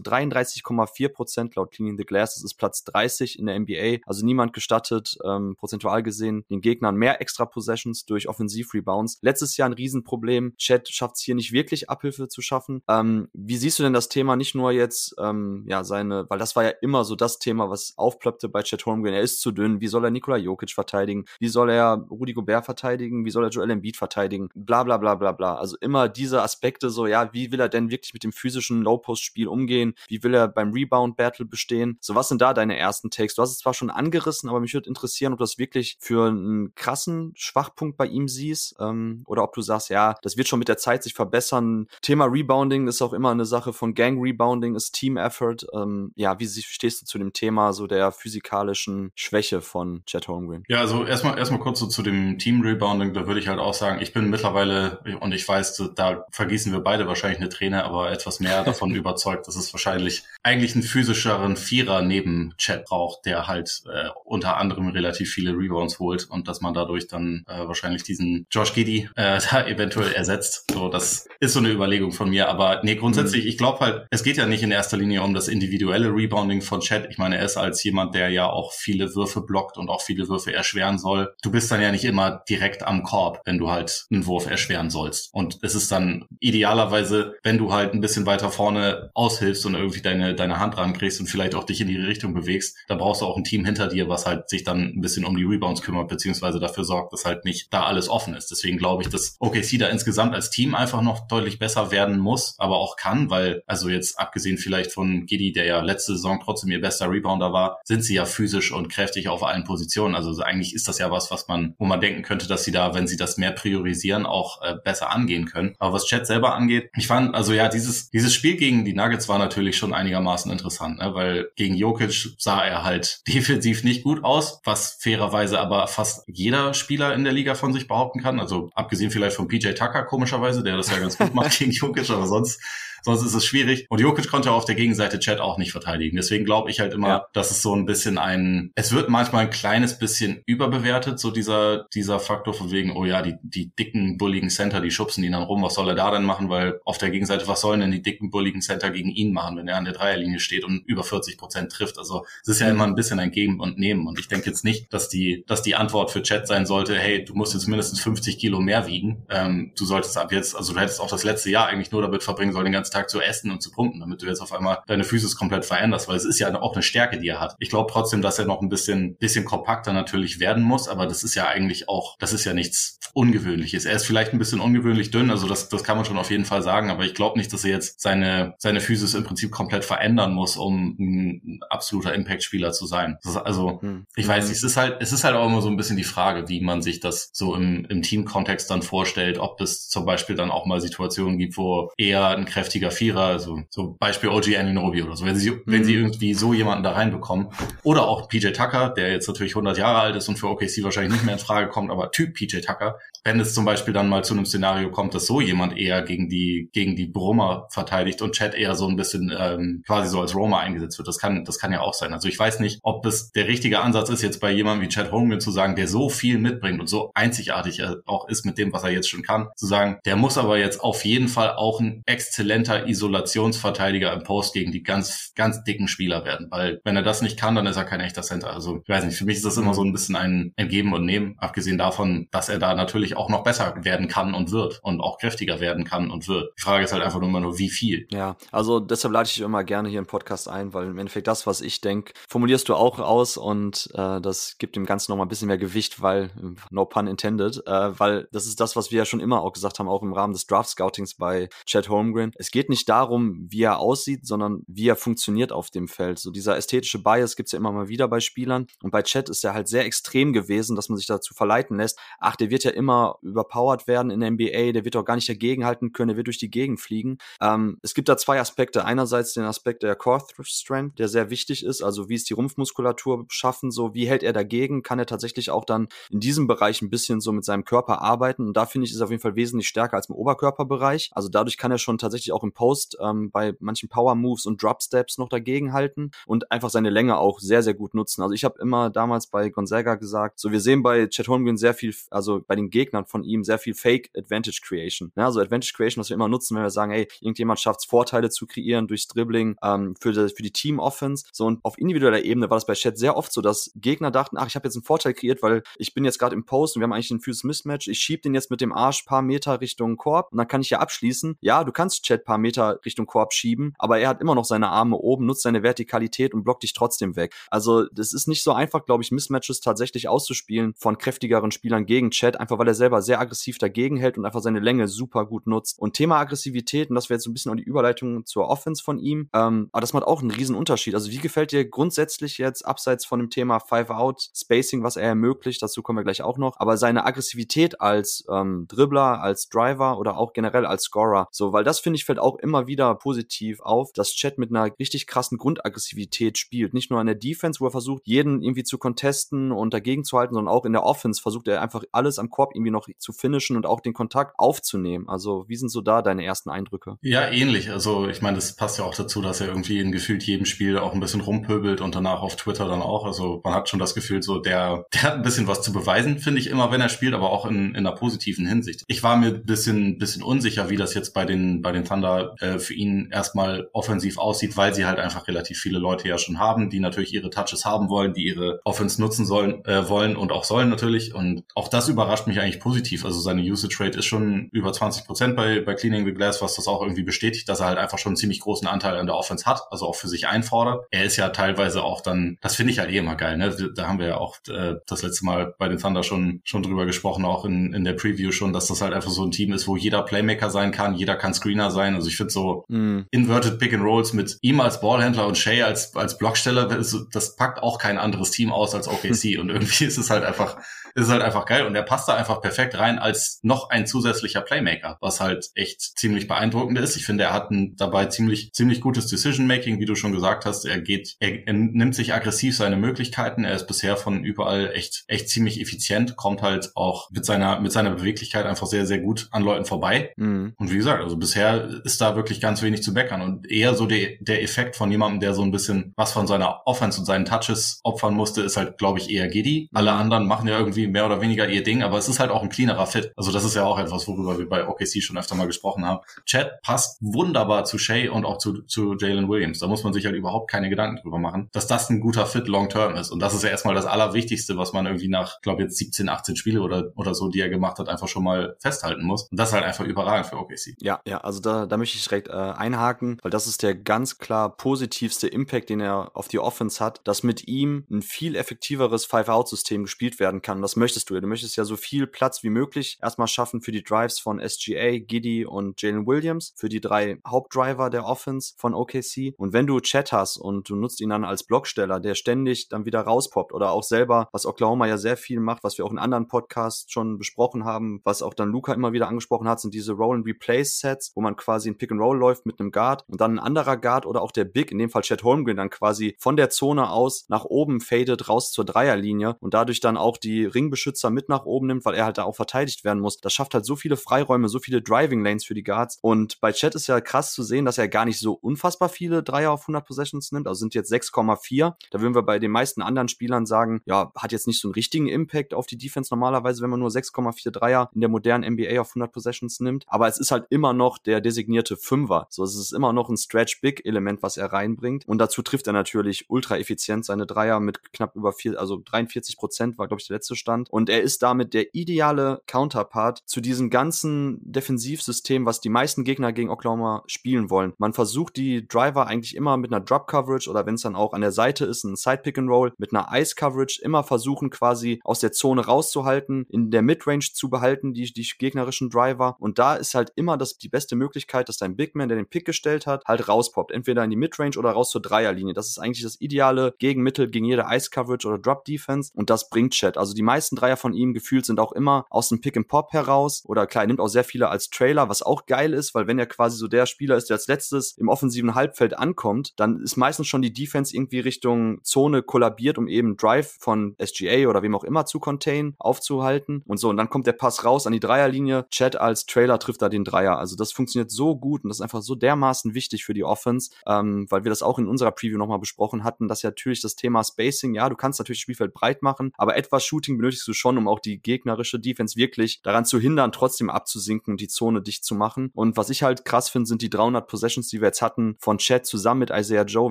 33,4 0.00 1.08
Prozent 1.08 1.54
laut 1.56 1.72
Cleaning 1.72 1.96
the 1.98 2.04
Glass. 2.04 2.34
Das 2.34 2.44
ist 2.44 2.54
Platz 2.54 2.84
30 2.84 3.38
in 3.38 3.46
der 3.46 3.58
NBA. 3.58 3.98
Also 4.06 4.24
niemand 4.24 4.52
gestattet, 4.52 5.16
ähm, 5.24 5.56
prozentual 5.56 6.02
gesehen, 6.02 6.44
den 6.50 6.60
Gegnern 6.60 6.96
mehr 6.96 7.20
extra 7.20 7.44
Possessions 7.46 8.04
durch 8.04 8.28
Offensiv-Rebounds. 8.28 9.18
Letztes 9.22 9.56
Jahr 9.56 9.68
ein 9.68 9.72
Riesenproblem. 9.72 10.56
Chat 10.56 10.88
schafft 10.88 11.16
es 11.16 11.22
hier 11.22 11.34
nicht 11.34 11.52
wirklich, 11.52 11.90
Abhilfe 11.90 12.28
zu 12.28 12.42
schaffen. 12.42 12.82
Ähm, 12.88 13.28
wie 13.32 13.56
siehst 13.56 13.78
du 13.78 13.82
denn 13.82 13.92
das 13.92 14.08
Thema 14.08 14.36
nicht 14.36 14.54
nur 14.54 14.72
jetzt, 14.72 15.14
ähm, 15.18 15.64
ja, 15.66 15.84
seine, 15.84 16.26
weil 16.28 16.38
das 16.38 16.56
war 16.56 16.64
ja 16.64 16.72
immer 16.80 17.04
so 17.04 17.16
das 17.16 17.38
Thema, 17.38 17.70
was 17.70 17.73
aufploppte 17.96 18.48
bei 18.48 18.62
Chet 18.62 18.84
Holmgren. 18.86 19.14
Er 19.14 19.20
ist 19.20 19.40
zu 19.40 19.52
dünn. 19.52 19.80
Wie 19.80 19.88
soll 19.88 20.04
er 20.04 20.10
Nikola 20.10 20.36
Jokic 20.36 20.70
verteidigen? 20.70 21.24
Wie 21.38 21.48
soll 21.48 21.70
er 21.70 22.06
Rudi 22.10 22.32
Gobert 22.32 22.64
verteidigen? 22.64 23.24
Wie 23.24 23.30
soll 23.30 23.44
er 23.44 23.50
Joel 23.50 23.70
Embiid 23.70 23.96
verteidigen? 23.96 24.48
Bla, 24.54 24.82
bla, 24.84 24.96
bla, 24.96 25.14
bla, 25.14 25.32
bla. 25.32 25.56
Also 25.56 25.76
immer 25.80 26.08
diese 26.08 26.42
Aspekte 26.42 26.90
so, 26.90 27.06
ja, 27.06 27.32
wie 27.32 27.52
will 27.52 27.60
er 27.60 27.68
denn 27.68 27.90
wirklich 27.90 28.14
mit 28.14 28.24
dem 28.24 28.32
physischen 28.32 28.82
Low-Post-Spiel 28.82 29.48
umgehen? 29.48 29.94
Wie 30.08 30.22
will 30.22 30.34
er 30.34 30.48
beim 30.48 30.72
Rebound-Battle 30.72 31.44
bestehen? 31.44 31.98
So, 32.00 32.14
was 32.14 32.28
sind 32.28 32.40
da 32.40 32.54
deine 32.54 32.76
ersten 32.76 33.10
Takes? 33.10 33.34
Du 33.34 33.42
hast 33.42 33.50
es 33.50 33.58
zwar 33.58 33.74
schon 33.74 33.90
angerissen, 33.90 34.48
aber 34.48 34.60
mich 34.60 34.74
würde 34.74 34.88
interessieren, 34.88 35.32
ob 35.32 35.38
du 35.38 35.44
das 35.44 35.58
wirklich 35.58 35.96
für 36.00 36.28
einen 36.28 36.74
krassen 36.74 37.32
Schwachpunkt 37.36 37.96
bei 37.96 38.06
ihm 38.06 38.28
siehst, 38.28 38.76
ähm, 38.80 39.22
oder 39.26 39.42
ob 39.42 39.54
du 39.54 39.62
sagst, 39.62 39.90
ja, 39.90 40.14
das 40.22 40.36
wird 40.36 40.48
schon 40.48 40.58
mit 40.58 40.68
der 40.68 40.78
Zeit 40.78 41.02
sich 41.02 41.14
verbessern. 41.14 41.86
Thema 42.02 42.26
Rebounding 42.26 42.88
ist 42.88 43.02
auch 43.02 43.12
immer 43.12 43.30
eine 43.30 43.44
Sache 43.44 43.72
von 43.72 43.94
Gang 43.94 44.22
Rebounding, 44.22 44.74
ist 44.74 44.92
Team 44.92 45.16
Effort. 45.16 45.66
Ähm, 45.72 46.12
ja, 46.16 46.38
wie 46.38 46.46
stehst 46.46 47.02
du 47.02 47.06
zu 47.06 47.18
dem 47.18 47.32
Thema 47.32 47.63
so 47.72 47.86
der 47.86 48.12
physikalischen 48.12 49.12
Schwäche 49.14 49.60
von 49.60 50.02
Chet 50.06 50.28
Holmgren? 50.28 50.64
Ja, 50.68 50.78
also 50.78 51.04
erstmal 51.04 51.38
erstmal 51.38 51.60
kurz 51.60 51.80
so 51.80 51.86
zu 51.86 52.02
dem 52.02 52.38
Team 52.38 52.60
Rebounding, 52.62 53.14
da 53.14 53.26
würde 53.26 53.40
ich 53.40 53.48
halt 53.48 53.58
auch 53.58 53.74
sagen, 53.74 54.00
ich 54.00 54.12
bin 54.12 54.30
mittlerweile 54.30 55.00
und 55.20 55.32
ich 55.32 55.46
weiß, 55.46 55.92
da 55.94 56.26
vergießen 56.30 56.72
wir 56.72 56.80
beide 56.80 57.06
wahrscheinlich 57.06 57.40
eine 57.40 57.48
Träne, 57.48 57.84
aber 57.84 58.10
etwas 58.10 58.40
mehr 58.40 58.64
davon 58.64 58.94
überzeugt, 58.94 59.46
dass 59.46 59.56
es 59.56 59.72
wahrscheinlich 59.72 60.24
eigentlich 60.42 60.74
einen 60.74 60.82
physischeren 60.82 61.56
Vierer 61.56 62.02
neben 62.02 62.54
Chet 62.58 62.84
braucht, 62.84 63.26
der 63.26 63.46
halt 63.46 63.82
äh, 63.92 64.08
unter 64.24 64.56
anderem 64.56 64.88
relativ 64.88 65.32
viele 65.32 65.52
Rebounds 65.52 65.98
holt 65.98 66.28
und 66.28 66.48
dass 66.48 66.60
man 66.60 66.74
dadurch 66.74 67.08
dann 67.08 67.44
äh, 67.46 67.66
wahrscheinlich 67.66 68.02
diesen 68.02 68.46
Josh 68.50 68.74
Giddy 68.74 69.08
äh, 69.16 69.40
da 69.50 69.66
eventuell 69.66 70.12
ersetzt. 70.12 70.70
So, 70.72 70.88
das 70.88 71.26
ist 71.40 71.52
so 71.52 71.60
eine 71.60 71.70
Überlegung 71.70 72.12
von 72.12 72.30
mir, 72.30 72.48
aber 72.48 72.80
nee, 72.82 72.96
grundsätzlich, 72.96 73.44
mhm. 73.44 73.48
ich 73.48 73.58
glaube 73.58 73.80
halt, 73.80 74.06
es 74.10 74.22
geht 74.22 74.36
ja 74.36 74.46
nicht 74.46 74.62
in 74.62 74.70
erster 74.70 74.96
Linie 74.96 75.22
um 75.22 75.34
das 75.34 75.48
individuelle 75.48 76.08
Rebounding 76.08 76.62
von 76.62 76.80
Chat. 76.80 77.10
Ich 77.10 77.18
meine, 77.18 77.36
er 77.36 77.44
ist 77.44 77.53
als 77.56 77.82
jemand, 77.84 78.14
der 78.14 78.28
ja 78.30 78.48
auch 78.48 78.72
viele 78.72 79.14
Würfe 79.14 79.40
blockt 79.40 79.78
und 79.78 79.88
auch 79.88 80.02
viele 80.02 80.28
Würfe 80.28 80.52
erschweren 80.52 80.98
soll. 80.98 81.34
Du 81.42 81.50
bist 81.50 81.70
dann 81.70 81.80
ja 81.80 81.90
nicht 81.90 82.04
immer 82.04 82.42
direkt 82.48 82.82
am 82.82 83.02
Korb, 83.02 83.40
wenn 83.44 83.58
du 83.58 83.70
halt 83.70 84.06
einen 84.10 84.26
Wurf 84.26 84.46
erschweren 84.46 84.90
sollst. 84.90 85.32
Und 85.32 85.58
es 85.62 85.74
ist 85.74 85.90
dann 85.92 86.26
idealerweise, 86.40 87.34
wenn 87.42 87.58
du 87.58 87.72
halt 87.72 87.94
ein 87.94 88.00
bisschen 88.00 88.26
weiter 88.26 88.50
vorne 88.50 89.10
aushilfst 89.14 89.66
und 89.66 89.74
irgendwie 89.74 90.02
deine, 90.02 90.34
deine 90.34 90.58
Hand 90.58 90.76
rankriegst 90.76 91.20
und 91.20 91.26
vielleicht 91.26 91.54
auch 91.54 91.64
dich 91.64 91.80
in 91.80 91.88
die 91.88 91.96
Richtung 91.96 92.34
bewegst, 92.34 92.76
dann 92.88 92.98
brauchst 92.98 93.22
du 93.22 93.26
auch 93.26 93.36
ein 93.36 93.44
Team 93.44 93.64
hinter 93.64 93.88
dir, 93.88 94.08
was 94.08 94.26
halt 94.26 94.48
sich 94.48 94.64
dann 94.64 94.92
ein 94.96 95.00
bisschen 95.00 95.24
um 95.24 95.36
die 95.36 95.44
Rebounds 95.44 95.82
kümmert, 95.82 96.08
beziehungsweise 96.08 96.60
dafür 96.60 96.84
sorgt, 96.84 97.12
dass 97.12 97.24
halt 97.24 97.44
nicht 97.44 97.72
da 97.72 97.84
alles 97.84 98.08
offen 98.08 98.34
ist. 98.34 98.50
Deswegen 98.50 98.78
glaube 98.78 99.02
ich, 99.02 99.08
dass 99.08 99.36
OKC 99.38 99.78
da 99.78 99.88
insgesamt 99.88 100.34
als 100.34 100.50
Team 100.50 100.74
einfach 100.74 101.02
noch 101.02 101.26
deutlich 101.26 101.58
besser 101.58 101.90
werden 101.90 102.18
muss, 102.18 102.54
aber 102.58 102.76
auch 102.78 102.96
kann, 102.96 103.30
weil, 103.30 103.62
also 103.66 103.88
jetzt 103.88 104.18
abgesehen 104.18 104.58
vielleicht 104.58 104.92
von 104.92 105.26
Giddy, 105.26 105.52
der 105.52 105.66
ja 105.66 105.80
letzte 105.80 106.12
Saison 106.12 106.40
trotzdem 106.42 106.70
ihr 106.70 106.80
bester 106.80 107.10
Rebounder 107.10 107.43
war, 107.52 107.80
sind 107.84 108.02
sie 108.02 108.14
ja 108.14 108.24
physisch 108.24 108.72
und 108.72 108.88
kräftig 108.88 109.28
auf 109.28 109.42
allen 109.42 109.64
Positionen. 109.64 110.14
Also 110.14 110.40
eigentlich 110.42 110.74
ist 110.74 110.88
das 110.88 110.98
ja 110.98 111.10
was, 111.10 111.30
was 111.30 111.48
man, 111.48 111.74
wo 111.78 111.84
man 111.84 112.00
denken 112.00 112.22
könnte, 112.22 112.48
dass 112.48 112.64
sie 112.64 112.72
da, 112.72 112.94
wenn 112.94 113.06
sie 113.06 113.16
das 113.16 113.36
mehr 113.36 113.52
priorisieren, 113.52 114.26
auch 114.26 114.62
äh, 114.62 114.74
besser 114.82 115.10
angehen 115.10 115.46
können. 115.46 115.74
Aber 115.78 115.94
was 115.94 116.06
Chat 116.06 116.26
selber 116.26 116.54
angeht, 116.54 116.90
ich 116.96 117.06
fand, 117.06 117.34
also 117.34 117.52
ja, 117.52 117.68
dieses, 117.68 118.10
dieses 118.10 118.34
Spiel 118.34 118.56
gegen 118.56 118.84
die 118.84 118.94
Nuggets 118.94 119.28
war 119.28 119.38
natürlich 119.38 119.76
schon 119.76 119.94
einigermaßen 119.94 120.50
interessant, 120.50 120.98
ne? 120.98 121.14
weil 121.14 121.50
gegen 121.56 121.74
Jokic 121.74 122.34
sah 122.38 122.64
er 122.64 122.84
halt 122.84 123.20
defensiv 123.28 123.84
nicht 123.84 124.02
gut 124.02 124.24
aus, 124.24 124.60
was 124.64 124.98
fairerweise 125.00 125.60
aber 125.60 125.86
fast 125.86 126.24
jeder 126.26 126.74
Spieler 126.74 127.14
in 127.14 127.24
der 127.24 127.32
Liga 127.32 127.54
von 127.54 127.72
sich 127.72 127.88
behaupten 127.88 128.22
kann. 128.22 128.40
Also 128.40 128.70
abgesehen 128.74 129.10
vielleicht 129.10 129.36
von 129.36 129.48
PJ 129.48 129.72
Tucker 129.72 130.04
komischerweise, 130.04 130.62
der 130.62 130.76
das 130.76 130.90
ja 130.90 130.98
ganz 130.98 131.18
gut 131.18 131.34
macht 131.34 131.58
gegen 131.58 131.70
Jokic, 131.70 132.10
aber 132.10 132.26
sonst 132.26 132.60
sonst 133.04 133.24
ist 133.24 133.34
es 133.34 133.44
schwierig. 133.44 133.86
Und 133.88 134.00
Jokic 134.00 134.28
konnte 134.28 134.50
auf 134.52 134.64
der 134.64 134.74
Gegenseite 134.74 135.18
Chat 135.18 135.40
auch 135.40 135.58
nicht 135.58 135.72
verteidigen. 135.72 136.16
Deswegen 136.16 136.44
glaube 136.44 136.70
ich 136.70 136.80
halt 136.80 136.92
immer, 136.92 137.08
ja. 137.08 137.26
dass 137.32 137.50
es 137.50 137.62
so 137.62 137.74
ein 137.74 137.86
bisschen 137.86 138.18
ein, 138.18 138.72
es 138.74 138.92
wird 138.92 139.08
manchmal 139.08 139.44
ein 139.44 139.50
kleines 139.50 139.98
bisschen 139.98 140.42
überbewertet, 140.46 141.18
so 141.18 141.30
dieser, 141.30 141.86
dieser 141.94 142.18
Faktor 142.18 142.54
von 142.54 142.72
wegen, 142.72 142.96
oh 142.96 143.04
ja, 143.04 143.22
die, 143.22 143.36
die 143.42 143.74
dicken, 143.74 144.18
bulligen 144.18 144.50
Center, 144.50 144.80
die 144.80 144.90
schubsen 144.90 145.22
ihn 145.24 145.32
dann 145.32 145.42
rum, 145.42 145.62
was 145.62 145.74
soll 145.74 145.88
er 145.88 145.94
da 145.94 146.10
denn 146.10 146.24
machen? 146.24 146.48
Weil 146.48 146.80
auf 146.84 146.98
der 146.98 147.10
Gegenseite, 147.10 147.46
was 147.46 147.60
sollen 147.60 147.80
denn 147.80 147.90
die 147.90 148.02
dicken, 148.02 148.30
bulligen 148.30 148.62
Center 148.62 148.90
gegen 148.90 149.10
ihn 149.10 149.32
machen, 149.32 149.56
wenn 149.56 149.68
er 149.68 149.76
an 149.76 149.84
der 149.84 149.94
Dreierlinie 149.94 150.40
steht 150.40 150.64
und 150.64 150.82
über 150.86 151.04
40 151.04 151.36
Prozent 151.38 151.70
trifft? 151.70 151.98
Also 151.98 152.24
es 152.42 152.48
ist 152.48 152.60
ja 152.60 152.68
immer 152.68 152.84
ein 152.84 152.94
bisschen 152.94 153.18
ein 153.18 153.30
Geben 153.30 153.60
und 153.60 153.78
Nehmen. 153.78 154.06
Und 154.06 154.18
ich 154.18 154.28
denke 154.28 154.46
jetzt 154.46 154.64
nicht, 154.64 154.92
dass 154.92 155.08
die, 155.08 155.44
dass 155.46 155.62
die 155.62 155.74
Antwort 155.74 156.10
für 156.10 156.22
Chat 156.22 156.46
sein 156.46 156.66
sollte, 156.66 156.96
hey, 156.98 157.24
du 157.24 157.34
musst 157.34 157.54
jetzt 157.54 157.66
mindestens 157.66 158.00
50 158.00 158.38
Kilo 158.38 158.60
mehr 158.60 158.86
wiegen. 158.86 159.24
Ähm, 159.28 159.72
du 159.76 159.84
solltest 159.84 160.16
ab 160.16 160.32
jetzt, 160.32 160.56
also 160.56 160.72
du 160.72 160.80
hättest 160.80 161.00
auch 161.00 161.10
das 161.10 161.24
letzte 161.24 161.50
Jahr 161.50 161.66
eigentlich 161.66 161.92
nur 161.92 162.02
damit 162.02 162.22
verbringen 162.22 162.52
sollen, 162.52 162.64
den 162.64 162.72
ganzen 162.72 162.93
Tag 162.94 163.10
zu 163.10 163.20
essen 163.20 163.50
und 163.50 163.62
zu 163.62 163.70
punkten, 163.70 164.00
damit 164.00 164.22
du 164.22 164.26
jetzt 164.26 164.40
auf 164.40 164.52
einmal 164.52 164.78
deine 164.86 165.04
Physis 165.04 165.36
komplett 165.36 165.64
veränderst, 165.64 166.08
weil 166.08 166.16
es 166.16 166.24
ist 166.24 166.38
ja 166.38 166.54
auch 166.60 166.72
eine 166.74 166.82
Stärke, 166.82 167.18
die 167.18 167.28
er 167.28 167.40
hat. 167.40 167.56
Ich 167.58 167.68
glaube 167.68 167.90
trotzdem, 167.92 168.22
dass 168.22 168.38
er 168.38 168.46
noch 168.46 168.62
ein 168.62 168.68
bisschen, 168.68 169.16
bisschen 169.16 169.44
kompakter 169.44 169.92
natürlich 169.92 170.40
werden 170.40 170.62
muss, 170.62 170.88
aber 170.88 171.06
das 171.06 171.24
ist 171.24 171.34
ja 171.34 171.46
eigentlich 171.46 171.88
auch, 171.88 172.16
das 172.18 172.32
ist 172.32 172.44
ja 172.44 172.54
nichts 172.54 172.98
Ungewöhnliches. 173.12 173.84
Er 173.84 173.94
ist 173.94 174.06
vielleicht 174.06 174.32
ein 174.32 174.38
bisschen 174.38 174.60
ungewöhnlich 174.60 175.10
dünn, 175.10 175.30
also 175.30 175.46
das, 175.46 175.68
das 175.68 175.84
kann 175.84 175.96
man 175.96 176.04
schon 176.04 176.18
auf 176.18 176.30
jeden 176.30 176.44
Fall 176.44 176.62
sagen, 176.62 176.90
aber 176.90 177.04
ich 177.04 177.14
glaube 177.14 177.38
nicht, 177.38 177.52
dass 177.52 177.64
er 177.64 177.70
jetzt 177.70 178.00
seine, 178.00 178.54
seine 178.58 178.80
Physis 178.80 179.14
im 179.14 179.24
Prinzip 179.24 179.50
komplett 179.50 179.84
verändern 179.84 180.32
muss, 180.32 180.56
um 180.56 180.96
ein 180.98 181.60
absoluter 181.70 182.14
Impact-Spieler 182.14 182.72
zu 182.72 182.86
sein. 182.86 183.18
also, 183.44 183.80
hm. 183.80 184.06
ich 184.16 184.26
weiß 184.26 184.48
nicht, 184.48 184.56
es 184.56 184.64
ist 184.64 184.76
halt, 184.76 184.96
es 185.00 185.12
ist 185.12 185.24
halt 185.24 185.36
auch 185.36 185.46
immer 185.46 185.62
so 185.62 185.68
ein 185.68 185.76
bisschen 185.76 185.96
die 185.96 186.04
Frage, 186.04 186.48
wie 186.48 186.60
man 186.60 186.82
sich 186.82 187.00
das 187.00 187.30
so 187.32 187.54
im, 187.54 187.84
im 187.86 188.02
Team-Kontext 188.02 188.70
dann 188.70 188.82
vorstellt, 188.82 189.38
ob 189.38 189.60
es 189.60 189.88
zum 189.88 190.04
Beispiel 190.04 190.36
dann 190.36 190.50
auch 190.50 190.66
mal 190.66 190.80
Situationen 190.80 191.38
gibt, 191.38 191.56
wo 191.56 191.90
eher 191.96 192.28
ein 192.28 192.44
kräftiger 192.44 192.83
Vierer, 192.90 193.24
also 193.26 193.62
so 193.70 193.96
Beispiel 193.98 194.30
OG 194.30 194.56
Aninobi 194.56 195.02
oder 195.02 195.16
so, 195.16 195.24
wenn 195.24 195.36
sie, 195.36 195.50
mhm. 195.50 195.62
wenn 195.66 195.84
sie 195.84 195.94
irgendwie 195.94 196.34
so 196.34 196.52
jemanden 196.52 196.84
da 196.84 196.92
reinbekommen. 196.92 197.48
Oder 197.82 198.06
auch 198.06 198.28
PJ 198.28 198.48
Tucker, 198.48 198.90
der 198.90 199.12
jetzt 199.12 199.28
natürlich 199.28 199.52
100 199.52 199.78
Jahre 199.78 199.98
alt 199.98 200.16
ist 200.16 200.28
und 200.28 200.38
für 200.38 200.48
OKC 200.48 200.82
wahrscheinlich 200.82 201.12
nicht 201.12 201.24
mehr 201.24 201.34
in 201.34 201.40
Frage 201.40 201.68
kommt, 201.68 201.90
aber 201.90 202.10
Typ 202.10 202.34
PJ 202.34 202.60
Tucker, 202.60 202.98
wenn 203.24 203.40
es 203.40 203.54
zum 203.54 203.64
Beispiel 203.64 203.94
dann 203.94 204.08
mal 204.08 204.24
zu 204.24 204.34
einem 204.34 204.46
Szenario 204.46 204.90
kommt, 204.90 205.14
dass 205.14 205.26
so 205.26 205.40
jemand 205.40 205.78
eher 205.78 206.02
gegen 206.02 206.28
die 206.28 206.68
gegen 206.72 206.96
die 206.96 207.06
Brummer 207.06 207.66
verteidigt 207.70 208.20
und 208.22 208.34
Chad 208.34 208.54
eher 208.54 208.74
so 208.74 208.86
ein 208.86 208.96
bisschen 208.96 209.34
ähm, 209.36 209.82
quasi 209.86 210.08
so 210.10 210.20
als 210.20 210.34
Roma 210.34 210.60
eingesetzt 210.60 210.98
wird. 210.98 211.08
Das 211.08 211.18
kann 211.18 211.44
das 211.44 211.58
kann 211.58 211.72
ja 211.72 211.80
auch 211.80 211.94
sein. 211.94 212.12
Also 212.12 212.28
ich 212.28 212.38
weiß 212.38 212.60
nicht, 212.60 212.80
ob 212.82 213.06
es 213.06 213.32
der 213.32 213.48
richtige 213.48 213.80
Ansatz 213.80 214.10
ist, 214.10 214.22
jetzt 214.22 214.40
bei 214.40 214.50
jemandem 214.50 214.86
wie 214.86 214.92
Chad 214.92 215.10
Holmgren 215.10 215.40
zu 215.40 215.50
sagen, 215.50 215.76
der 215.76 215.88
so 215.88 216.10
viel 216.10 216.38
mitbringt 216.38 216.80
und 216.80 216.88
so 216.88 217.10
einzigartig 217.14 217.82
auch 218.06 218.28
ist 218.28 218.44
mit 218.44 218.58
dem, 218.58 218.72
was 218.72 218.84
er 218.84 218.90
jetzt 218.90 219.08
schon 219.08 219.22
kann, 219.22 219.48
zu 219.56 219.66
sagen, 219.66 219.98
der 220.04 220.16
muss 220.16 220.36
aber 220.36 220.58
jetzt 220.58 220.80
auf 220.80 221.04
jeden 221.04 221.28
Fall 221.28 221.54
auch 221.54 221.80
ein 221.80 222.02
exzellenter 222.06 222.73
Isolationsverteidiger 222.82 224.12
im 224.12 224.22
Post 224.22 224.54
gegen 224.54 224.72
die 224.72 224.82
ganz 224.82 225.32
ganz 225.34 225.64
dicken 225.64 225.88
Spieler 225.88 226.24
werden, 226.24 226.48
weil 226.50 226.80
wenn 226.84 226.96
er 226.96 227.02
das 227.02 227.22
nicht 227.22 227.38
kann, 227.38 227.54
dann 227.54 227.66
ist 227.66 227.76
er 227.76 227.84
kein 227.84 228.00
echter 228.00 228.22
Center. 228.22 228.52
Also 228.52 228.80
ich 228.82 228.88
weiß 228.88 229.04
nicht, 229.04 229.16
für 229.16 229.24
mich 229.24 229.36
ist 229.36 229.44
das 229.44 229.56
immer 229.56 229.74
so 229.74 229.82
ein 229.82 229.92
bisschen 229.92 230.16
ein, 230.16 230.52
ein 230.56 230.68
Geben 230.68 230.92
und 230.92 231.04
Nehmen, 231.04 231.34
abgesehen 231.38 231.78
davon, 231.78 232.28
dass 232.30 232.48
er 232.48 232.58
da 232.58 232.74
natürlich 232.74 233.16
auch 233.16 233.28
noch 233.28 233.44
besser 233.44 233.74
werden 233.82 234.08
kann 234.08 234.34
und 234.34 234.50
wird 234.52 234.80
und 234.82 235.00
auch 235.00 235.18
kräftiger 235.18 235.60
werden 235.60 235.84
kann 235.84 236.10
und 236.10 236.28
wird. 236.28 236.52
Die 236.58 236.62
Frage 236.62 236.84
ist 236.84 236.92
halt 236.92 237.02
einfach 237.02 237.20
nur 237.20 237.28
immer 237.28 237.40
nur, 237.40 237.58
wie 237.58 237.70
viel. 237.70 238.06
Ja, 238.10 238.36
also 238.52 238.80
deshalb 238.80 239.12
lade 239.12 239.26
ich 239.26 239.34
dich 239.34 239.42
immer 239.42 239.64
gerne 239.64 239.88
hier 239.88 239.98
im 239.98 240.06
Podcast 240.06 240.48
ein, 240.48 240.72
weil 240.72 240.86
im 240.86 240.98
Endeffekt 240.98 241.26
das, 241.26 241.46
was 241.46 241.60
ich 241.60 241.80
denke, 241.80 242.12
formulierst 242.28 242.68
du 242.68 242.74
auch 242.74 242.98
aus 242.98 243.36
und 243.36 243.90
äh, 243.94 244.20
das 244.20 244.56
gibt 244.58 244.76
dem 244.76 244.86
Ganzen 244.86 245.12
noch 245.12 245.16
mal 245.16 245.24
ein 245.24 245.28
bisschen 245.28 245.48
mehr 245.48 245.58
Gewicht, 245.58 246.00
weil, 246.02 246.30
no 246.70 246.84
pun 246.84 247.06
intended, 247.06 247.62
äh, 247.66 247.98
weil 247.98 248.28
das 248.32 248.46
ist 248.46 248.60
das, 248.60 248.76
was 248.76 248.90
wir 248.90 248.98
ja 248.98 249.04
schon 249.04 249.20
immer 249.20 249.42
auch 249.42 249.52
gesagt 249.52 249.78
haben, 249.78 249.88
auch 249.88 250.02
im 250.02 250.12
Rahmen 250.12 250.32
des 250.32 250.46
Draft-Scoutings 250.46 251.14
bei 251.14 251.48
Chad 251.66 251.88
Holmgren. 251.88 252.32
Es 252.36 252.50
geht 252.54 252.68
nicht 252.70 252.88
darum, 252.88 253.48
wie 253.50 253.62
er 253.62 253.80
aussieht, 253.80 254.24
sondern 254.24 254.62
wie 254.68 254.86
er 254.86 254.94
funktioniert 254.94 255.50
auf 255.50 255.70
dem 255.70 255.88
Feld. 255.88 256.20
So 256.20 256.30
dieser 256.30 256.56
ästhetische 256.56 257.02
Bias 257.02 257.34
gibt's 257.34 257.50
ja 257.50 257.58
immer 257.58 257.72
mal 257.72 257.88
wieder 257.88 258.06
bei 258.06 258.20
Spielern 258.20 258.68
und 258.80 258.92
bei 258.92 259.02
Chad 259.02 259.28
ist 259.28 259.44
er 259.44 259.54
halt 259.54 259.66
sehr 259.66 259.84
extrem 259.84 260.32
gewesen, 260.32 260.76
dass 260.76 260.88
man 260.88 260.96
sich 260.96 261.08
dazu 261.08 261.34
verleiten 261.34 261.78
lässt, 261.78 261.98
ach, 262.20 262.36
der 262.36 262.50
wird 262.50 262.62
ja 262.62 262.70
immer 262.70 263.18
überpowered 263.22 263.88
werden 263.88 264.12
in 264.12 264.20
der 264.20 264.30
NBA, 264.30 264.70
der 264.70 264.84
wird 264.84 264.94
auch 264.94 265.04
gar 265.04 265.16
nicht 265.16 265.28
dagegenhalten 265.28 265.90
können, 265.90 266.10
der 266.10 266.16
wird 266.16 266.28
durch 266.28 266.38
die 266.38 266.48
Gegend 266.48 266.80
fliegen. 266.80 267.18
Ähm, 267.40 267.78
es 267.82 267.92
gibt 267.92 268.08
da 268.08 268.16
zwei 268.16 268.38
Aspekte. 268.38 268.84
Einerseits 268.84 269.32
den 269.32 269.42
Aspekt 269.42 269.82
der 269.82 269.96
Core 269.96 270.22
Strength, 270.42 271.00
der 271.00 271.08
sehr 271.08 271.30
wichtig 271.30 271.64
ist, 271.64 271.82
also 271.82 272.08
wie 272.08 272.14
ist 272.14 272.30
die 272.30 272.34
Rumpfmuskulatur 272.34 273.26
beschaffen, 273.26 273.72
so 273.72 273.94
wie 273.94 274.06
hält 274.06 274.22
er 274.22 274.32
dagegen, 274.32 274.84
kann 274.84 275.00
er 275.00 275.06
tatsächlich 275.06 275.50
auch 275.50 275.64
dann 275.64 275.88
in 276.08 276.20
diesem 276.20 276.46
Bereich 276.46 276.82
ein 276.82 276.90
bisschen 276.90 277.20
so 277.20 277.32
mit 277.32 277.44
seinem 277.44 277.64
Körper 277.64 278.00
arbeiten 278.00 278.46
und 278.46 278.56
da 278.56 278.64
finde 278.64 278.86
ich, 278.86 278.92
ist 278.92 279.00
er 279.00 279.06
auf 279.06 279.10
jeden 279.10 279.22
Fall 279.22 279.34
wesentlich 279.34 279.66
stärker 279.66 279.96
als 279.96 280.08
im 280.08 280.14
Oberkörperbereich. 280.14 281.10
Also 281.14 281.28
dadurch 281.28 281.58
kann 281.58 281.72
er 281.72 281.78
schon 281.78 281.98
tatsächlich 281.98 282.30
auch 282.30 282.43
im 282.44 282.52
Post 282.52 282.96
ähm, 283.00 283.30
bei 283.30 283.54
manchen 283.58 283.88
Power 283.88 284.14
Moves 284.14 284.46
und 284.46 284.62
Drop 284.62 284.82
Steps 284.82 285.18
noch 285.18 285.28
dagegenhalten 285.28 286.10
und 286.26 286.50
einfach 286.50 286.70
seine 286.70 286.90
Länge 286.90 287.18
auch 287.18 287.40
sehr, 287.40 287.62
sehr 287.62 287.74
gut 287.74 287.94
nutzen. 287.94 288.22
Also 288.22 288.34
ich 288.34 288.44
habe 288.44 288.60
immer 288.60 288.90
damals 288.90 289.26
bei 289.26 289.48
Gonzaga 289.48 289.96
gesagt, 289.96 290.38
so 290.38 290.52
wir 290.52 290.60
sehen 290.60 290.82
bei 290.82 291.06
Chet 291.06 291.28
Holmgren 291.28 291.56
sehr 291.56 291.74
viel, 291.74 291.94
also 292.10 292.42
bei 292.46 292.56
den 292.56 292.70
Gegnern 292.70 293.06
von 293.06 293.24
ihm 293.24 293.44
sehr 293.44 293.58
viel 293.58 293.74
Fake 293.74 294.10
Advantage 294.16 294.60
Creation. 294.62 295.12
Ja, 295.16 295.26
also 295.26 295.40
Advantage 295.40 295.72
Creation, 295.74 296.00
was 296.00 296.10
wir 296.10 296.14
immer 296.14 296.28
nutzen, 296.28 296.56
wenn 296.56 296.62
wir 296.62 296.70
sagen, 296.70 296.92
ey, 296.92 297.08
irgendjemand 297.20 297.60
schafft 297.60 297.80
es, 297.80 297.86
Vorteile 297.86 298.30
zu 298.30 298.46
kreieren 298.46 298.86
durchs 298.86 299.08
Dribbling 299.08 299.56
ähm, 299.62 299.94
für, 300.00 300.12
die, 300.12 300.34
für 300.34 300.42
die 300.42 300.52
Team 300.52 300.78
Offense. 300.78 301.24
So 301.32 301.46
und 301.46 301.64
auf 301.64 301.78
individueller 301.78 302.24
Ebene 302.24 302.50
war 302.50 302.56
das 302.56 302.66
bei 302.66 302.74
Chat 302.74 302.98
sehr 302.98 303.16
oft 303.16 303.32
so, 303.32 303.40
dass 303.40 303.72
Gegner 303.74 304.10
dachten, 304.10 304.36
ach, 304.36 304.46
ich 304.46 304.54
habe 304.54 304.66
jetzt 304.66 304.76
einen 304.76 304.84
Vorteil 304.84 305.14
kreiert, 305.14 305.42
weil 305.42 305.62
ich 305.76 305.94
bin 305.94 306.04
jetzt 306.04 306.18
gerade 306.18 306.34
im 306.34 306.44
Post 306.44 306.76
und 306.76 306.80
wir 306.80 306.84
haben 306.84 306.92
eigentlich 306.92 307.10
ein 307.10 307.20
Physis 307.20 307.44
Mismatch. 307.44 307.88
Ich 307.88 307.98
schieb 307.98 308.22
den 308.22 308.34
jetzt 308.34 308.50
mit 308.50 308.60
dem 308.60 308.72
Arsch 308.72 309.02
paar 309.02 309.22
Meter 309.22 309.60
Richtung 309.60 309.96
Korb 309.96 310.32
und 310.32 310.38
dann 310.38 310.48
kann 310.48 310.60
ich 310.60 310.70
ja 310.70 310.78
abschließen. 310.78 311.36
Ja, 311.40 311.64
du 311.64 311.72
kannst 311.72 312.04
Chat 312.04 312.24
paar 312.24 312.33
Meter 312.38 312.80
Richtung 312.84 313.06
Korb 313.06 313.32
schieben, 313.32 313.74
aber 313.78 313.98
er 313.98 314.08
hat 314.08 314.20
immer 314.20 314.34
noch 314.34 314.44
seine 314.44 314.68
Arme 314.68 314.96
oben, 314.96 315.26
nutzt 315.26 315.42
seine 315.42 315.62
Vertikalität 315.62 316.34
und 316.34 316.44
blockt 316.44 316.62
dich 316.62 316.72
trotzdem 316.72 317.16
weg. 317.16 317.34
Also 317.50 317.86
das 317.92 318.12
ist 318.12 318.28
nicht 318.28 318.42
so 318.42 318.52
einfach, 318.52 318.84
glaube 318.84 319.02
ich, 319.02 319.10
Mismatches 319.10 319.60
tatsächlich 319.60 320.08
auszuspielen 320.08 320.74
von 320.76 320.98
kräftigeren 320.98 321.50
Spielern 321.50 321.86
gegen 321.86 322.10
Chat, 322.10 322.38
einfach 322.38 322.58
weil 322.58 322.68
er 322.68 322.74
selber 322.74 323.02
sehr 323.02 323.20
aggressiv 323.20 323.58
dagegen 323.58 323.96
hält 323.96 324.18
und 324.18 324.24
einfach 324.24 324.40
seine 324.40 324.60
Länge 324.60 324.88
super 324.88 325.26
gut 325.26 325.46
nutzt. 325.46 325.78
Und 325.78 325.94
Thema 325.94 326.18
Aggressivität, 326.18 326.90
und 326.90 326.94
das 326.94 327.08
wäre 327.08 327.16
jetzt 327.16 327.24
so 327.24 327.30
ein 327.30 327.34
bisschen 327.34 327.52
auch 327.52 327.56
die 327.56 327.62
Überleitung 327.62 328.26
zur 328.26 328.48
Offense 328.48 328.82
von 328.82 328.98
ihm, 328.98 329.28
ähm, 329.32 329.68
aber 329.72 329.80
das 329.80 329.92
macht 329.92 330.04
auch 330.04 330.20
einen 330.20 330.30
riesen 330.30 330.56
Unterschied. 330.56 330.94
Also 330.94 331.10
wie 331.10 331.18
gefällt 331.18 331.52
dir 331.52 331.68
grundsätzlich 331.68 332.38
jetzt, 332.38 332.64
abseits 332.66 333.04
von 333.04 333.18
dem 333.18 333.30
Thema 333.30 333.60
Five-Out, 333.60 334.30
Spacing, 334.34 334.82
was 334.82 334.96
er 334.96 335.08
ermöglicht, 335.08 335.62
dazu 335.62 335.82
kommen 335.82 335.98
wir 335.98 336.04
gleich 336.04 336.22
auch 336.22 336.38
noch, 336.38 336.58
aber 336.58 336.76
seine 336.76 337.04
Aggressivität 337.04 337.80
als 337.80 338.24
ähm, 338.30 338.66
Dribbler, 338.68 339.20
als 339.22 339.48
Driver 339.48 339.98
oder 339.98 340.16
auch 340.16 340.32
generell 340.32 340.66
als 340.66 340.84
Scorer, 340.84 341.28
so, 341.30 341.52
weil 341.52 341.64
das 341.64 341.80
finde 341.80 341.96
ich 341.96 342.04
fällt 342.04 342.18
auch 342.24 342.38
immer 342.38 342.66
wieder 342.66 342.94
positiv 342.94 343.60
auf, 343.60 343.92
dass 343.92 344.12
Chat 344.14 344.38
mit 344.38 344.50
einer 344.50 344.70
richtig 344.78 345.06
krassen 345.06 345.38
Grundaggressivität 345.38 346.38
spielt. 346.38 346.74
Nicht 346.74 346.90
nur 346.90 347.00
in 347.00 347.06
der 347.06 347.14
Defense, 347.14 347.60
wo 347.60 347.66
er 347.66 347.70
versucht, 347.70 348.02
jeden 348.06 348.42
irgendwie 348.42 348.64
zu 348.64 348.78
contesten 348.78 349.52
und 349.52 349.74
dagegen 349.74 350.04
zu 350.04 350.18
halten, 350.18 350.34
sondern 350.34 350.52
auch 350.52 350.64
in 350.64 350.72
der 350.72 350.84
Offense 350.84 351.20
versucht 351.20 351.48
er 351.48 351.62
einfach 351.62 351.84
alles 351.92 352.18
am 352.18 352.30
Korb 352.30 352.54
irgendwie 352.54 352.70
noch 352.70 352.88
zu 352.98 353.12
finishen 353.12 353.56
und 353.56 353.66
auch 353.66 353.80
den 353.80 353.92
Kontakt 353.92 354.38
aufzunehmen. 354.38 355.08
Also 355.08 355.44
wie 355.48 355.56
sind 355.56 355.68
so 355.68 355.80
da 355.80 356.02
deine 356.02 356.24
ersten 356.24 356.50
Eindrücke? 356.50 356.98
Ja, 357.02 357.28
ähnlich. 357.28 357.70
Also 357.70 358.08
ich 358.08 358.22
meine, 358.22 358.36
das 358.36 358.56
passt 358.56 358.78
ja 358.78 358.84
auch 358.84 358.94
dazu, 358.94 359.20
dass 359.20 359.40
er 359.40 359.48
irgendwie 359.48 359.78
in 359.78 359.92
gefühlt 359.92 360.22
jedem 360.22 360.46
Spiel 360.46 360.78
auch 360.78 360.94
ein 360.94 361.00
bisschen 361.00 361.20
rumpöbelt 361.20 361.80
und 361.80 361.94
danach 361.94 362.22
auf 362.22 362.36
Twitter 362.36 362.68
dann 362.68 362.82
auch. 362.82 363.04
Also 363.04 363.40
man 363.44 363.54
hat 363.54 363.68
schon 363.68 363.80
das 363.80 363.94
Gefühl, 363.94 364.22
so 364.22 364.38
der, 364.38 364.86
der 364.94 365.02
hat 365.02 365.14
ein 365.14 365.22
bisschen 365.22 365.46
was 365.46 365.62
zu 365.62 365.72
beweisen, 365.72 366.18
finde 366.18 366.40
ich 366.40 366.48
immer, 366.48 366.70
wenn 366.70 366.80
er 366.80 366.88
spielt, 366.88 367.14
aber 367.14 367.30
auch 367.30 367.46
in, 367.46 367.70
in 367.70 367.76
einer 367.76 367.92
positiven 367.92 368.46
Hinsicht. 368.46 368.84
Ich 368.86 369.02
war 369.02 369.16
mir 369.16 369.28
ein 369.28 369.44
bisschen, 369.44 369.98
bisschen 369.98 370.22
unsicher, 370.22 370.70
wie 370.70 370.76
das 370.76 370.94
jetzt 370.94 371.12
bei 371.12 371.24
den, 371.24 371.62
bei 371.62 371.72
den 371.72 371.84
Thunder 371.84 372.13
äh, 372.40 372.58
für 372.58 372.74
ihn 372.74 373.10
erstmal 373.12 373.68
offensiv 373.72 374.18
aussieht, 374.18 374.56
weil 374.56 374.74
sie 374.74 374.86
halt 374.86 374.98
einfach 374.98 375.28
relativ 375.28 375.58
viele 375.58 375.78
Leute 375.78 376.08
ja 376.08 376.18
schon 376.18 376.38
haben, 376.38 376.70
die 376.70 376.80
natürlich 376.80 377.14
ihre 377.14 377.30
Touches 377.30 377.64
haben 377.64 377.88
wollen, 377.88 378.14
die 378.14 378.26
ihre 378.26 378.60
Offense 378.64 379.00
nutzen 379.00 379.26
sollen, 379.26 379.64
äh, 379.64 379.88
wollen 379.88 380.16
und 380.16 380.32
auch 380.32 380.44
sollen 380.44 380.68
natürlich. 380.68 381.14
Und 381.14 381.44
auch 381.54 381.68
das 381.68 381.88
überrascht 381.88 382.26
mich 382.26 382.40
eigentlich 382.40 382.60
positiv 382.60 383.04
also 383.04 383.20
seine 383.20 383.42
Usage 383.42 383.76
Rate 383.80 383.98
ist 383.98 384.06
schon 384.06 384.48
über 384.52 384.72
20 384.72 385.06
Prozent 385.06 385.36
bei, 385.36 385.60
bei 385.60 385.74
Cleaning 385.74 386.04
the 386.04 386.12
Glass, 386.12 386.42
was 386.42 386.56
das 386.56 386.66
auch 386.66 386.82
irgendwie 386.82 387.02
bestätigt, 387.02 387.48
dass 387.48 387.60
er 387.60 387.66
halt 387.66 387.78
einfach 387.78 387.98
schon 387.98 388.10
einen 388.10 388.16
ziemlich 388.16 388.40
großen 388.40 388.66
Anteil 388.66 388.96
an 388.96 389.06
der 389.06 389.16
Offense 389.16 389.46
hat, 389.46 389.62
also 389.70 389.86
auch 389.86 389.96
für 389.96 390.08
sich 390.08 390.26
einfordert. 390.26 390.86
Er 390.90 391.04
ist 391.04 391.16
ja 391.16 391.28
teilweise 391.30 391.82
auch 391.82 392.00
dann, 392.00 392.38
das 392.40 392.56
finde 392.56 392.72
ich 392.72 392.78
halt 392.78 392.90
eh 392.90 392.98
immer 392.98 393.16
geil, 393.16 393.36
ne? 393.36 393.54
Da 393.74 393.86
haben 393.88 393.98
wir 393.98 394.06
ja 394.06 394.16
auch 394.16 394.38
äh, 394.48 394.74
das 394.86 395.02
letzte 395.02 395.24
Mal 395.24 395.54
bei 395.58 395.68
den 395.68 395.78
Thunder 395.78 396.02
schon, 396.02 396.40
schon 396.44 396.62
drüber 396.62 396.86
gesprochen, 396.86 397.24
auch 397.24 397.44
in, 397.44 397.72
in 397.72 397.84
der 397.84 397.94
Preview 397.94 398.32
schon, 398.32 398.52
dass 398.52 398.66
das 398.66 398.80
halt 398.80 398.92
einfach 398.92 399.10
so 399.10 399.24
ein 399.24 399.30
Team 399.30 399.52
ist, 399.52 399.66
wo 399.66 399.76
jeder 399.76 400.02
Playmaker 400.02 400.50
sein 400.50 400.72
kann, 400.72 400.94
jeder 400.94 401.16
kann 401.16 401.34
Screener 401.34 401.70
sein. 401.70 401.94
Also 401.94 402.03
ich 402.08 402.16
finde 402.16 402.32
so 402.32 402.64
mm. 402.68 403.00
Inverted 403.10 403.58
Pick 403.58 403.72
and 403.74 403.84
Rolls 403.84 404.12
mit 404.12 404.38
ihm 404.42 404.60
als 404.60 404.80
Ballhändler 404.80 405.26
und 405.26 405.38
Shay 405.38 405.62
als, 405.62 405.94
als 405.96 406.18
Blocksteller, 406.18 406.66
das, 406.66 406.96
das 407.12 407.36
packt 407.36 407.62
auch 407.62 407.78
kein 407.78 407.98
anderes 407.98 408.30
Team 408.30 408.52
aus 408.52 408.74
als 408.74 408.88
OKC. 408.88 409.38
und 409.40 409.50
irgendwie 409.50 409.84
ist 409.84 409.98
es 409.98 410.10
halt 410.10 410.24
einfach 410.24 410.56
ist 410.94 411.08
halt 411.08 411.22
einfach 411.22 411.46
geil 411.46 411.66
und 411.66 411.74
er 411.74 411.82
passt 411.82 412.08
da 412.08 412.14
einfach 412.14 412.40
perfekt 412.40 412.78
rein 412.78 412.98
als 412.98 413.40
noch 413.42 413.70
ein 413.70 413.86
zusätzlicher 413.86 414.40
Playmaker, 414.40 414.96
was 415.00 415.20
halt 415.20 415.50
echt 415.54 415.80
ziemlich 415.80 416.28
beeindruckend 416.28 416.78
ist. 416.78 416.96
Ich 416.96 417.04
finde, 417.04 417.24
er 417.24 417.32
hat 417.32 417.50
ein 417.50 417.74
dabei 417.76 418.06
ziemlich, 418.06 418.52
ziemlich 418.52 418.80
gutes 418.80 419.08
Decision-Making, 419.08 419.80
wie 419.80 419.86
du 419.86 419.96
schon 419.96 420.12
gesagt 420.12 420.46
hast. 420.46 420.64
Er 420.64 420.80
geht, 420.80 421.16
er, 421.18 421.46
er 421.46 421.52
nimmt 421.52 421.94
sich 421.94 422.14
aggressiv 422.14 422.56
seine 422.56 422.76
Möglichkeiten. 422.76 423.44
Er 423.44 423.54
ist 423.54 423.66
bisher 423.66 423.96
von 423.96 424.24
überall 424.24 424.70
echt, 424.74 425.04
echt 425.08 425.28
ziemlich 425.28 425.60
effizient, 425.60 426.16
kommt 426.16 426.42
halt 426.42 426.70
auch 426.74 427.10
mit 427.10 427.24
seiner, 427.24 427.60
mit 427.60 427.72
seiner 427.72 427.90
Beweglichkeit 427.90 428.46
einfach 428.46 428.66
sehr, 428.66 428.86
sehr 428.86 428.98
gut 428.98 429.28
an 429.32 429.42
Leuten 429.42 429.64
vorbei. 429.64 430.12
Mhm. 430.16 430.54
Und 430.56 430.70
wie 430.70 430.76
gesagt, 430.76 431.02
also 431.02 431.16
bisher 431.16 431.68
ist 431.84 432.00
da 432.00 432.14
wirklich 432.14 432.40
ganz 432.40 432.62
wenig 432.62 432.82
zu 432.82 432.92
meckern 432.92 433.20
und 433.20 433.50
eher 433.50 433.74
so 433.74 433.86
der, 433.86 434.16
der 434.20 434.42
Effekt 434.42 434.76
von 434.76 434.90
jemandem, 434.90 435.20
der 435.20 435.34
so 435.34 435.42
ein 435.42 435.50
bisschen 435.50 435.92
was 435.96 436.12
von 436.12 436.26
seiner 436.26 436.62
Offense 436.66 437.00
und 437.00 437.06
seinen 437.06 437.24
Touches 437.24 437.80
opfern 437.82 438.14
musste, 438.14 438.42
ist 438.42 438.56
halt, 438.56 438.78
glaube 438.78 439.00
ich, 439.00 439.10
eher 439.10 439.28
Giddy. 439.28 439.68
Alle 439.74 439.92
mhm. 439.92 439.98
anderen 439.98 440.26
machen 440.26 440.48
ja 440.48 440.58
irgendwie 440.58 440.83
mehr 440.88 441.06
oder 441.06 441.20
weniger 441.20 441.48
ihr 441.48 441.62
Ding, 441.62 441.82
aber 441.82 441.96
das 441.96 442.08
ist 442.08 442.20
halt 442.20 442.30
auch 442.30 442.42
ein 442.42 442.48
cleanerer 442.48 442.86
Fit. 442.86 443.12
Also 443.16 443.32
das 443.32 443.44
ist 443.44 443.54
ja 443.54 443.64
auch 443.64 443.78
etwas, 443.78 444.06
worüber 444.08 444.38
wir 444.38 444.48
bei 444.48 444.66
OKC 444.66 445.02
schon 445.02 445.18
öfter 445.18 445.34
mal 445.34 445.46
gesprochen 445.46 445.84
haben. 445.84 446.00
Chad 446.26 446.60
passt 446.62 446.98
wunderbar 447.00 447.64
zu 447.64 447.78
Shea 447.78 448.10
und 448.10 448.24
auch 448.24 448.38
zu, 448.38 448.62
zu 448.62 448.96
Jalen 448.96 449.28
Williams. 449.28 449.58
Da 449.58 449.66
muss 449.66 449.84
man 449.84 449.92
sich 449.92 450.06
halt 450.06 450.16
überhaupt 450.16 450.50
keine 450.50 450.68
Gedanken 450.68 451.02
drüber 451.02 451.18
machen, 451.18 451.48
dass 451.52 451.66
das 451.66 451.90
ein 451.90 452.00
guter 452.00 452.26
Fit 452.26 452.48
long 452.48 452.68
term 452.68 452.96
ist. 452.96 453.10
Und 453.10 453.20
das 453.20 453.34
ist 453.34 453.42
ja 453.42 453.50
erstmal 453.50 453.74
das 453.74 453.86
Allerwichtigste, 453.86 454.56
was 454.56 454.72
man 454.72 454.86
irgendwie 454.86 455.08
nach, 455.08 455.40
glaube 455.40 455.62
jetzt 455.62 455.76
17, 455.76 456.08
18 456.08 456.36
Spiele 456.36 456.60
oder, 456.62 456.92
oder 456.96 457.14
so, 457.14 457.28
die 457.28 457.40
er 457.40 457.48
gemacht 457.48 457.78
hat, 457.78 457.88
einfach 457.88 458.08
schon 458.08 458.24
mal 458.24 458.56
festhalten 458.60 459.04
muss. 459.04 459.28
Und 459.30 459.38
das 459.38 459.48
ist 459.48 459.54
halt 459.54 459.64
einfach 459.64 459.84
überragend 459.84 460.26
für 460.26 460.36
OKC. 460.36 460.76
Ja, 460.80 461.00
ja, 461.06 461.18
also 461.18 461.40
da, 461.40 461.66
da 461.66 461.76
möchte 461.76 461.96
ich 461.96 462.04
direkt 462.04 462.28
äh, 462.28 462.32
einhaken, 462.32 463.18
weil 463.22 463.30
das 463.30 463.46
ist 463.46 463.62
der 463.62 463.74
ganz 463.74 464.18
klar 464.18 464.56
positivste 464.56 465.28
Impact, 465.28 465.70
den 465.70 465.80
er 465.80 466.10
auf 466.14 466.28
die 466.28 466.38
Offense 466.38 466.84
hat, 466.84 467.00
dass 467.04 467.22
mit 467.22 467.48
ihm 467.48 467.84
ein 467.90 468.02
viel 468.02 468.36
effektiveres 468.36 469.04
Five-Out-System 469.04 469.84
gespielt 469.84 470.20
werden 470.20 470.42
kann. 470.42 470.62
Das 470.74 470.80
möchtest 470.80 471.08
du 471.08 471.14
ja. 471.14 471.20
Du 471.20 471.28
möchtest 471.28 471.54
ja 471.54 471.64
so 471.64 471.76
viel 471.76 472.08
Platz 472.08 472.42
wie 472.42 472.50
möglich 472.50 472.98
erstmal 473.00 473.28
schaffen 473.28 473.60
für 473.60 473.70
die 473.70 473.84
Drives 473.84 474.18
von 474.18 474.40
SGA, 474.40 474.98
Giddy 474.98 475.46
und 475.46 475.80
Jalen 475.80 476.04
Williams, 476.04 476.52
für 476.56 476.68
die 476.68 476.80
drei 476.80 477.20
Hauptdriver 477.24 477.90
der 477.90 478.04
Offense 478.04 478.54
von 478.56 478.74
OKC. 478.74 479.34
Und 479.36 479.52
wenn 479.52 479.68
du 479.68 479.78
Chat 479.78 480.10
hast 480.10 480.36
und 480.36 480.68
du 480.68 480.74
nutzt 480.74 481.00
ihn 481.00 481.10
dann 481.10 481.22
als 481.22 481.44
Blocksteller, 481.44 482.00
der 482.00 482.16
ständig 482.16 482.70
dann 482.70 482.86
wieder 482.86 483.02
rauspoppt 483.02 483.52
oder 483.52 483.70
auch 483.70 483.84
selber, 483.84 484.28
was 484.32 484.46
Oklahoma 484.46 484.88
ja 484.88 484.98
sehr 484.98 485.16
viel 485.16 485.38
macht, 485.38 485.62
was 485.62 485.78
wir 485.78 485.84
auch 485.84 485.92
in 485.92 485.98
anderen 486.00 486.26
Podcasts 486.26 486.90
schon 486.90 487.18
besprochen 487.18 487.64
haben, 487.64 488.00
was 488.02 488.20
auch 488.20 488.34
dann 488.34 488.50
Luca 488.50 488.74
immer 488.74 488.92
wieder 488.92 489.06
angesprochen 489.06 489.46
hat, 489.46 489.60
sind 489.60 489.74
diese 489.74 489.92
Roll 489.92 490.16
and 490.16 490.26
Replace 490.26 490.80
Sets, 490.80 491.12
wo 491.14 491.20
man 491.20 491.36
quasi 491.36 491.70
ein 491.70 491.78
Pick 491.78 491.92
and 491.92 492.00
Roll 492.00 492.18
läuft 492.18 492.46
mit 492.46 492.58
einem 492.58 492.72
Guard 492.72 493.04
und 493.06 493.20
dann 493.20 493.36
ein 493.36 493.38
anderer 493.38 493.76
Guard 493.76 494.06
oder 494.06 494.22
auch 494.22 494.32
der 494.32 494.44
Big, 494.44 494.72
in 494.72 494.78
dem 494.78 494.90
Fall 494.90 495.02
Chad 495.02 495.22
Holmgren, 495.22 495.56
dann 495.56 495.70
quasi 495.70 496.16
von 496.18 496.36
der 496.36 496.50
Zone 496.50 496.90
aus 496.90 497.26
nach 497.28 497.44
oben 497.44 497.80
fadet 497.80 498.28
raus 498.28 498.50
zur 498.50 498.64
Dreierlinie 498.64 499.36
und 499.38 499.54
dadurch 499.54 499.78
dann 499.78 499.96
auch 499.96 500.16
die 500.16 500.42
Ringbeschützer 500.64 501.10
mit 501.10 501.28
nach 501.28 501.44
oben 501.44 501.68
nimmt, 501.68 501.84
weil 501.84 501.94
er 501.94 502.04
halt 502.04 502.18
da 502.18 502.24
auch 502.24 502.36
verteidigt 502.36 502.84
werden 502.84 503.00
muss. 503.00 503.18
Das 503.18 503.32
schafft 503.32 503.54
halt 503.54 503.64
so 503.64 503.76
viele 503.76 503.96
Freiräume, 503.96 504.48
so 504.48 504.58
viele 504.58 504.82
Driving 504.82 505.24
Lanes 505.24 505.44
für 505.44 505.54
die 505.54 505.62
Guards 505.62 505.98
und 506.00 506.40
bei 506.40 506.52
Chad 506.52 506.74
ist 506.74 506.86
ja 506.86 507.00
krass 507.00 507.32
zu 507.32 507.42
sehen, 507.42 507.64
dass 507.64 507.78
er 507.78 507.88
gar 507.88 508.04
nicht 508.04 508.18
so 508.18 508.32
unfassbar 508.32 508.88
viele 508.88 509.22
Dreier 509.22 509.52
auf 509.52 509.62
100 509.62 509.86
Possessions 509.86 510.32
nimmt, 510.32 510.46
also 510.46 510.60
sind 510.60 510.74
jetzt 510.74 510.92
6,4. 510.92 511.74
Da 511.90 512.00
würden 512.00 512.14
wir 512.14 512.22
bei 512.22 512.38
den 512.38 512.50
meisten 512.50 512.82
anderen 512.82 513.08
Spielern 513.08 513.46
sagen, 513.46 513.82
ja, 513.84 514.12
hat 514.16 514.32
jetzt 514.32 514.46
nicht 514.46 514.60
so 514.60 514.68
einen 514.68 514.74
richtigen 514.74 515.08
Impact 515.08 515.54
auf 515.54 515.66
die 515.66 515.78
Defense 515.78 516.12
normalerweise, 516.12 516.62
wenn 516.62 516.70
man 516.70 516.80
nur 516.80 516.90
6,4 516.90 517.50
Dreier 517.50 517.90
in 517.94 518.00
der 518.00 518.10
modernen 518.10 518.54
NBA 518.54 518.80
auf 518.80 518.90
100 518.90 519.12
Possessions 519.12 519.60
nimmt. 519.60 519.84
Aber 519.86 520.08
es 520.08 520.18
ist 520.18 520.30
halt 520.30 520.46
immer 520.50 520.72
noch 520.72 520.98
der 520.98 521.20
designierte 521.20 521.76
Fünfer. 521.76 522.26
So, 522.30 522.44
es 522.44 522.56
ist 522.56 522.72
immer 522.72 522.92
noch 522.92 523.08
ein 523.08 523.16
Stretch-Big-Element, 523.16 524.22
was 524.22 524.36
er 524.36 524.52
reinbringt. 524.52 525.06
Und 525.06 525.18
dazu 525.18 525.42
trifft 525.42 525.66
er 525.66 525.72
natürlich 525.72 526.30
ultra 526.30 526.58
effizient 526.58 527.04
seine 527.04 527.26
Dreier 527.26 527.60
mit 527.60 527.92
knapp 527.92 528.16
über 528.16 528.32
vier, 528.32 528.58
also 528.58 528.80
43 528.84 529.36
Prozent 529.36 529.78
war, 529.78 529.88
glaube 529.88 530.00
ich, 530.00 530.06
der 530.06 530.16
letzte 530.16 530.36
Stand. 530.36 530.53
Und 530.70 530.88
er 530.88 531.02
ist 531.02 531.22
damit 531.22 531.54
der 531.54 531.74
ideale 531.74 532.42
Counterpart 532.46 533.22
zu 533.26 533.40
diesem 533.40 533.70
ganzen 533.70 534.40
Defensivsystem, 534.42 535.46
was 535.46 535.60
die 535.60 535.68
meisten 535.68 536.04
Gegner 536.04 536.32
gegen 536.32 536.50
Oklahoma 536.50 537.02
spielen 537.06 537.50
wollen. 537.50 537.72
Man 537.78 537.92
versucht 537.92 538.36
die 538.36 538.66
Driver 538.66 539.06
eigentlich 539.06 539.36
immer 539.36 539.56
mit 539.56 539.72
einer 539.72 539.84
Drop-Coverage 539.84 540.48
oder 540.50 540.66
wenn 540.66 540.74
es 540.74 540.82
dann 540.82 540.96
auch 540.96 541.12
an 541.12 541.20
der 541.20 541.32
Seite 541.32 541.64
ist, 541.64 541.84
ein 541.84 541.96
Side-Pick-and-Roll 541.96 542.72
mit 542.78 542.94
einer 542.94 543.08
Ice-Coverage 543.10 543.80
immer 543.82 544.04
versuchen 544.04 544.50
quasi 544.50 545.00
aus 545.04 545.20
der 545.20 545.32
Zone 545.32 545.64
rauszuhalten, 545.64 546.46
in 546.48 546.70
der 546.70 546.82
Midrange 546.82 547.30
zu 547.32 547.50
behalten, 547.50 547.94
die, 547.94 548.12
die 548.12 548.28
gegnerischen 548.38 548.90
Driver. 548.90 549.36
Und 549.38 549.58
da 549.58 549.74
ist 549.74 549.94
halt 549.94 550.12
immer 550.16 550.36
das, 550.36 550.58
die 550.58 550.68
beste 550.68 550.96
Möglichkeit, 550.96 551.48
dass 551.48 551.58
dein 551.58 551.76
Big 551.76 551.94
Man, 551.94 552.08
der 552.08 552.16
den 552.16 552.28
Pick 552.28 552.44
gestellt 552.44 552.86
hat, 552.86 553.04
halt 553.06 553.28
rauspoppt. 553.28 553.72
Entweder 553.72 554.04
in 554.04 554.10
die 554.10 554.16
Midrange 554.16 554.58
oder 554.58 554.70
raus 554.70 554.90
zur 554.90 555.02
Dreierlinie. 555.02 555.54
Das 555.54 555.68
ist 555.68 555.78
eigentlich 555.78 556.02
das 556.02 556.20
ideale 556.20 556.74
Gegenmittel 556.78 557.30
gegen 557.30 557.46
jede 557.46 557.66
Ice-Coverage 557.68 558.28
oder 558.28 558.38
Drop-Defense. 558.38 559.10
Und 559.14 559.30
das 559.30 559.48
bringt 559.48 559.72
Chat. 559.72 559.96
Also 559.96 560.14
die 560.14 560.22
meisten 560.22 560.43
Dreier 560.50 560.76
von 560.76 560.92
ihm 560.94 561.14
gefühlt 561.14 561.46
sind 561.46 561.60
auch 561.60 561.72
immer 561.72 562.06
aus 562.10 562.28
dem 562.28 562.40
Pick-and-Pop 562.40 562.92
heraus. 562.92 563.42
Oder 563.46 563.66
klar, 563.66 563.84
er 563.84 563.86
nimmt 563.88 564.00
auch 564.00 564.08
sehr 564.08 564.24
viele 564.24 564.48
als 564.48 564.70
Trailer, 564.70 565.08
was 565.08 565.22
auch 565.22 565.46
geil 565.46 565.72
ist, 565.72 565.94
weil 565.94 566.06
wenn 566.06 566.18
er 566.18 566.26
quasi 566.26 566.56
so 566.56 566.68
der 566.68 566.86
Spieler 566.86 567.16
ist, 567.16 567.30
der 567.30 567.36
als 567.36 567.46
letztes 567.46 567.96
im 567.98 568.08
offensiven 568.08 568.54
Halbfeld 568.54 568.98
ankommt, 568.98 569.52
dann 569.56 569.80
ist 569.80 569.96
meistens 569.96 570.26
schon 570.26 570.42
die 570.42 570.52
Defense 570.52 570.94
irgendwie 570.94 571.20
Richtung 571.20 571.82
Zone 571.82 572.22
kollabiert, 572.22 572.78
um 572.78 572.88
eben 572.88 573.16
Drive 573.16 573.56
von 573.60 573.96
SGA 574.02 574.48
oder 574.48 574.62
wem 574.62 574.74
auch 574.74 574.84
immer 574.84 575.06
zu 575.06 575.20
contain, 575.20 575.74
aufzuhalten. 575.78 576.62
Und 576.66 576.78
so, 576.78 576.88
und 576.88 576.96
dann 576.96 577.10
kommt 577.10 577.26
der 577.26 577.32
Pass 577.32 577.64
raus 577.64 577.86
an 577.86 577.92
die 577.92 578.00
Dreierlinie. 578.00 578.66
Chat 578.70 578.96
als 578.96 579.26
Trailer 579.26 579.58
trifft 579.58 579.82
da 579.82 579.88
den 579.88 580.04
Dreier. 580.04 580.38
Also 580.38 580.56
das 580.56 580.72
funktioniert 580.72 581.10
so 581.10 581.36
gut 581.36 581.64
und 581.64 581.68
das 581.68 581.78
ist 581.78 581.82
einfach 581.82 582.02
so 582.02 582.14
dermaßen 582.14 582.74
wichtig 582.74 583.04
für 583.04 583.14
die 583.14 583.24
Offense, 583.24 583.70
ähm, 583.86 584.26
weil 584.30 584.44
wir 584.44 584.50
das 584.50 584.62
auch 584.62 584.78
in 584.78 584.88
unserer 584.88 585.12
Preview 585.12 585.38
nochmal 585.38 585.58
besprochen 585.58 586.04
hatten, 586.04 586.28
dass 586.28 586.42
ja 586.42 586.50
natürlich 586.50 586.80
das 586.80 586.94
Thema 586.94 587.24
Spacing, 587.24 587.74
ja, 587.74 587.88
du 587.88 587.96
kannst 587.96 588.20
natürlich 588.20 588.40
Spielfeld 588.40 588.74
breit 588.74 589.02
machen, 589.02 589.32
aber 589.36 589.56
etwas 589.56 589.84
Shooting 589.84 590.16
benötigst 590.24 590.48
du 590.48 590.54
schon, 590.54 590.78
um 590.78 590.88
auch 590.88 591.00
die 591.00 591.20
gegnerische 591.20 591.78
Defense 591.78 592.16
wirklich 592.16 592.62
daran 592.62 592.86
zu 592.86 592.98
hindern, 592.98 593.30
trotzdem 593.30 593.68
abzusinken 593.68 594.32
und 594.32 594.40
die 594.40 594.48
Zone 594.48 594.80
dicht 594.80 595.04
zu 595.04 595.14
machen. 595.14 595.50
Und 595.54 595.76
was 595.76 595.90
ich 595.90 596.02
halt 596.02 596.24
krass 596.24 596.48
finde, 596.48 596.66
sind 596.66 596.80
die 596.80 596.88
300 596.88 597.26
Possessions, 597.26 597.68
die 597.68 597.82
wir 597.82 597.88
jetzt 597.88 598.00
hatten 598.00 598.36
von 598.38 598.56
Chat 598.56 598.86
zusammen 598.86 599.20
mit 599.20 599.30
Isaiah 599.30 599.64
Joe, 599.64 599.90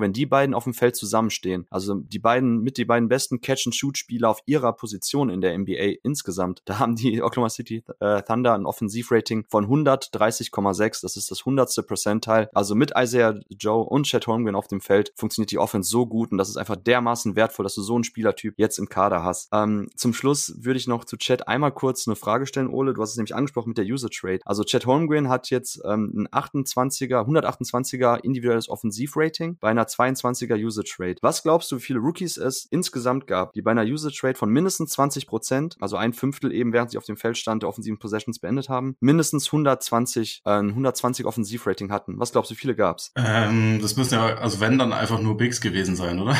wenn 0.00 0.12
die 0.12 0.26
beiden 0.26 0.54
auf 0.54 0.64
dem 0.64 0.74
Feld 0.74 0.96
zusammenstehen. 0.96 1.66
Also 1.70 1.94
die 1.94 2.18
beiden 2.18 2.62
mit 2.62 2.78
die 2.78 2.84
beiden 2.84 3.08
besten 3.08 3.40
Catch-and-Shoot-Spieler 3.40 4.28
auf 4.28 4.40
ihrer 4.46 4.72
Position 4.72 5.30
in 5.30 5.40
der 5.40 5.56
NBA 5.56 5.98
insgesamt. 6.02 6.62
Da 6.64 6.80
haben 6.80 6.96
die 6.96 7.22
Oklahoma 7.22 7.48
City 7.48 7.84
äh, 8.00 8.22
Thunder 8.22 8.54
ein 8.54 8.66
Offensivrating 8.66 9.44
von 9.48 9.66
130,6. 9.66 11.02
Das 11.02 11.16
ist 11.16 11.30
das 11.30 11.44
hundertste 11.44 11.84
Percentile. 11.84 12.50
Also 12.54 12.74
mit 12.74 12.92
Isaiah 12.96 13.38
Joe 13.50 13.84
und 13.84 14.06
Chet 14.06 14.26
Holmgren 14.26 14.56
auf 14.56 14.66
dem 14.66 14.80
Feld 14.80 15.12
funktioniert 15.14 15.52
die 15.52 15.58
Offense 15.58 15.88
so 15.88 16.06
gut 16.06 16.32
und 16.32 16.38
das 16.38 16.48
ist 16.48 16.56
einfach 16.56 16.76
dermaßen 16.76 17.36
wertvoll, 17.36 17.62
dass 17.62 17.76
du 17.76 17.82
so 17.82 17.94
einen 17.94 18.04
Spielertyp 18.04 18.54
jetzt 18.56 18.78
im 18.78 18.88
Kader 18.88 19.22
hast. 19.22 19.48
Ähm, 19.52 19.88
zum 19.94 20.12
Schluss 20.12 20.23
würde 20.24 20.78
ich 20.78 20.86
noch 20.86 21.04
zu 21.04 21.16
Chet 21.16 21.48
einmal 21.48 21.72
kurz 21.72 22.06
eine 22.06 22.16
Frage 22.16 22.46
stellen, 22.46 22.68
Ole. 22.68 22.94
Du 22.94 23.02
hast 23.02 23.10
es 23.10 23.16
nämlich 23.16 23.34
angesprochen 23.34 23.70
mit 23.70 23.78
der 23.78 23.84
Usage 23.84 24.20
Rate. 24.22 24.40
Also 24.44 24.64
Chet 24.64 24.86
Holmgren 24.86 25.28
hat 25.28 25.50
jetzt 25.50 25.80
ähm, 25.84 26.12
ein 26.16 26.28
28er, 26.28 27.26
128er 27.26 28.20
individuelles 28.24 28.68
Offensivrating 28.68 29.58
bei 29.60 29.70
einer 29.70 29.84
22er 29.84 30.56
Usage 30.56 30.96
Rate. 30.98 31.18
Was 31.22 31.42
glaubst 31.42 31.70
du, 31.70 31.76
wie 31.76 31.80
viele 31.80 31.98
Rookies 31.98 32.36
es 32.36 32.66
insgesamt 32.70 33.26
gab, 33.26 33.52
die 33.52 33.62
bei 33.62 33.70
einer 33.70 33.84
Usage 33.84 34.20
Rate 34.22 34.38
von 34.38 34.50
mindestens 34.50 34.90
20 34.92 35.26
Prozent, 35.26 35.76
also 35.80 35.96
ein 35.96 36.12
Fünftel 36.12 36.52
eben, 36.52 36.72
während 36.72 36.90
sie 36.90 36.98
auf 36.98 37.04
dem 37.04 37.16
Feld 37.16 37.38
stand, 37.38 37.62
der 37.62 37.68
offensiven 37.68 37.98
Possessions 37.98 38.38
beendet 38.38 38.68
haben, 38.68 38.96
mindestens 39.00 39.46
120, 39.46 40.42
äh, 40.44 40.50
ein 40.50 40.70
120 40.70 41.26
Offensivrating 41.26 41.90
hatten? 41.90 42.18
Was 42.18 42.32
glaubst 42.32 42.50
du, 42.50 42.54
wie 42.54 42.58
viele 42.58 42.74
gab's? 42.74 43.12
Ähm, 43.16 43.78
das 43.80 43.96
müssen 43.96 44.14
ja, 44.14 44.36
also 44.36 44.60
wenn 44.60 44.78
dann 44.78 44.92
einfach 44.92 45.20
nur 45.20 45.36
Bigs 45.36 45.60
gewesen 45.60 45.96
sein, 45.96 46.20
oder? 46.20 46.36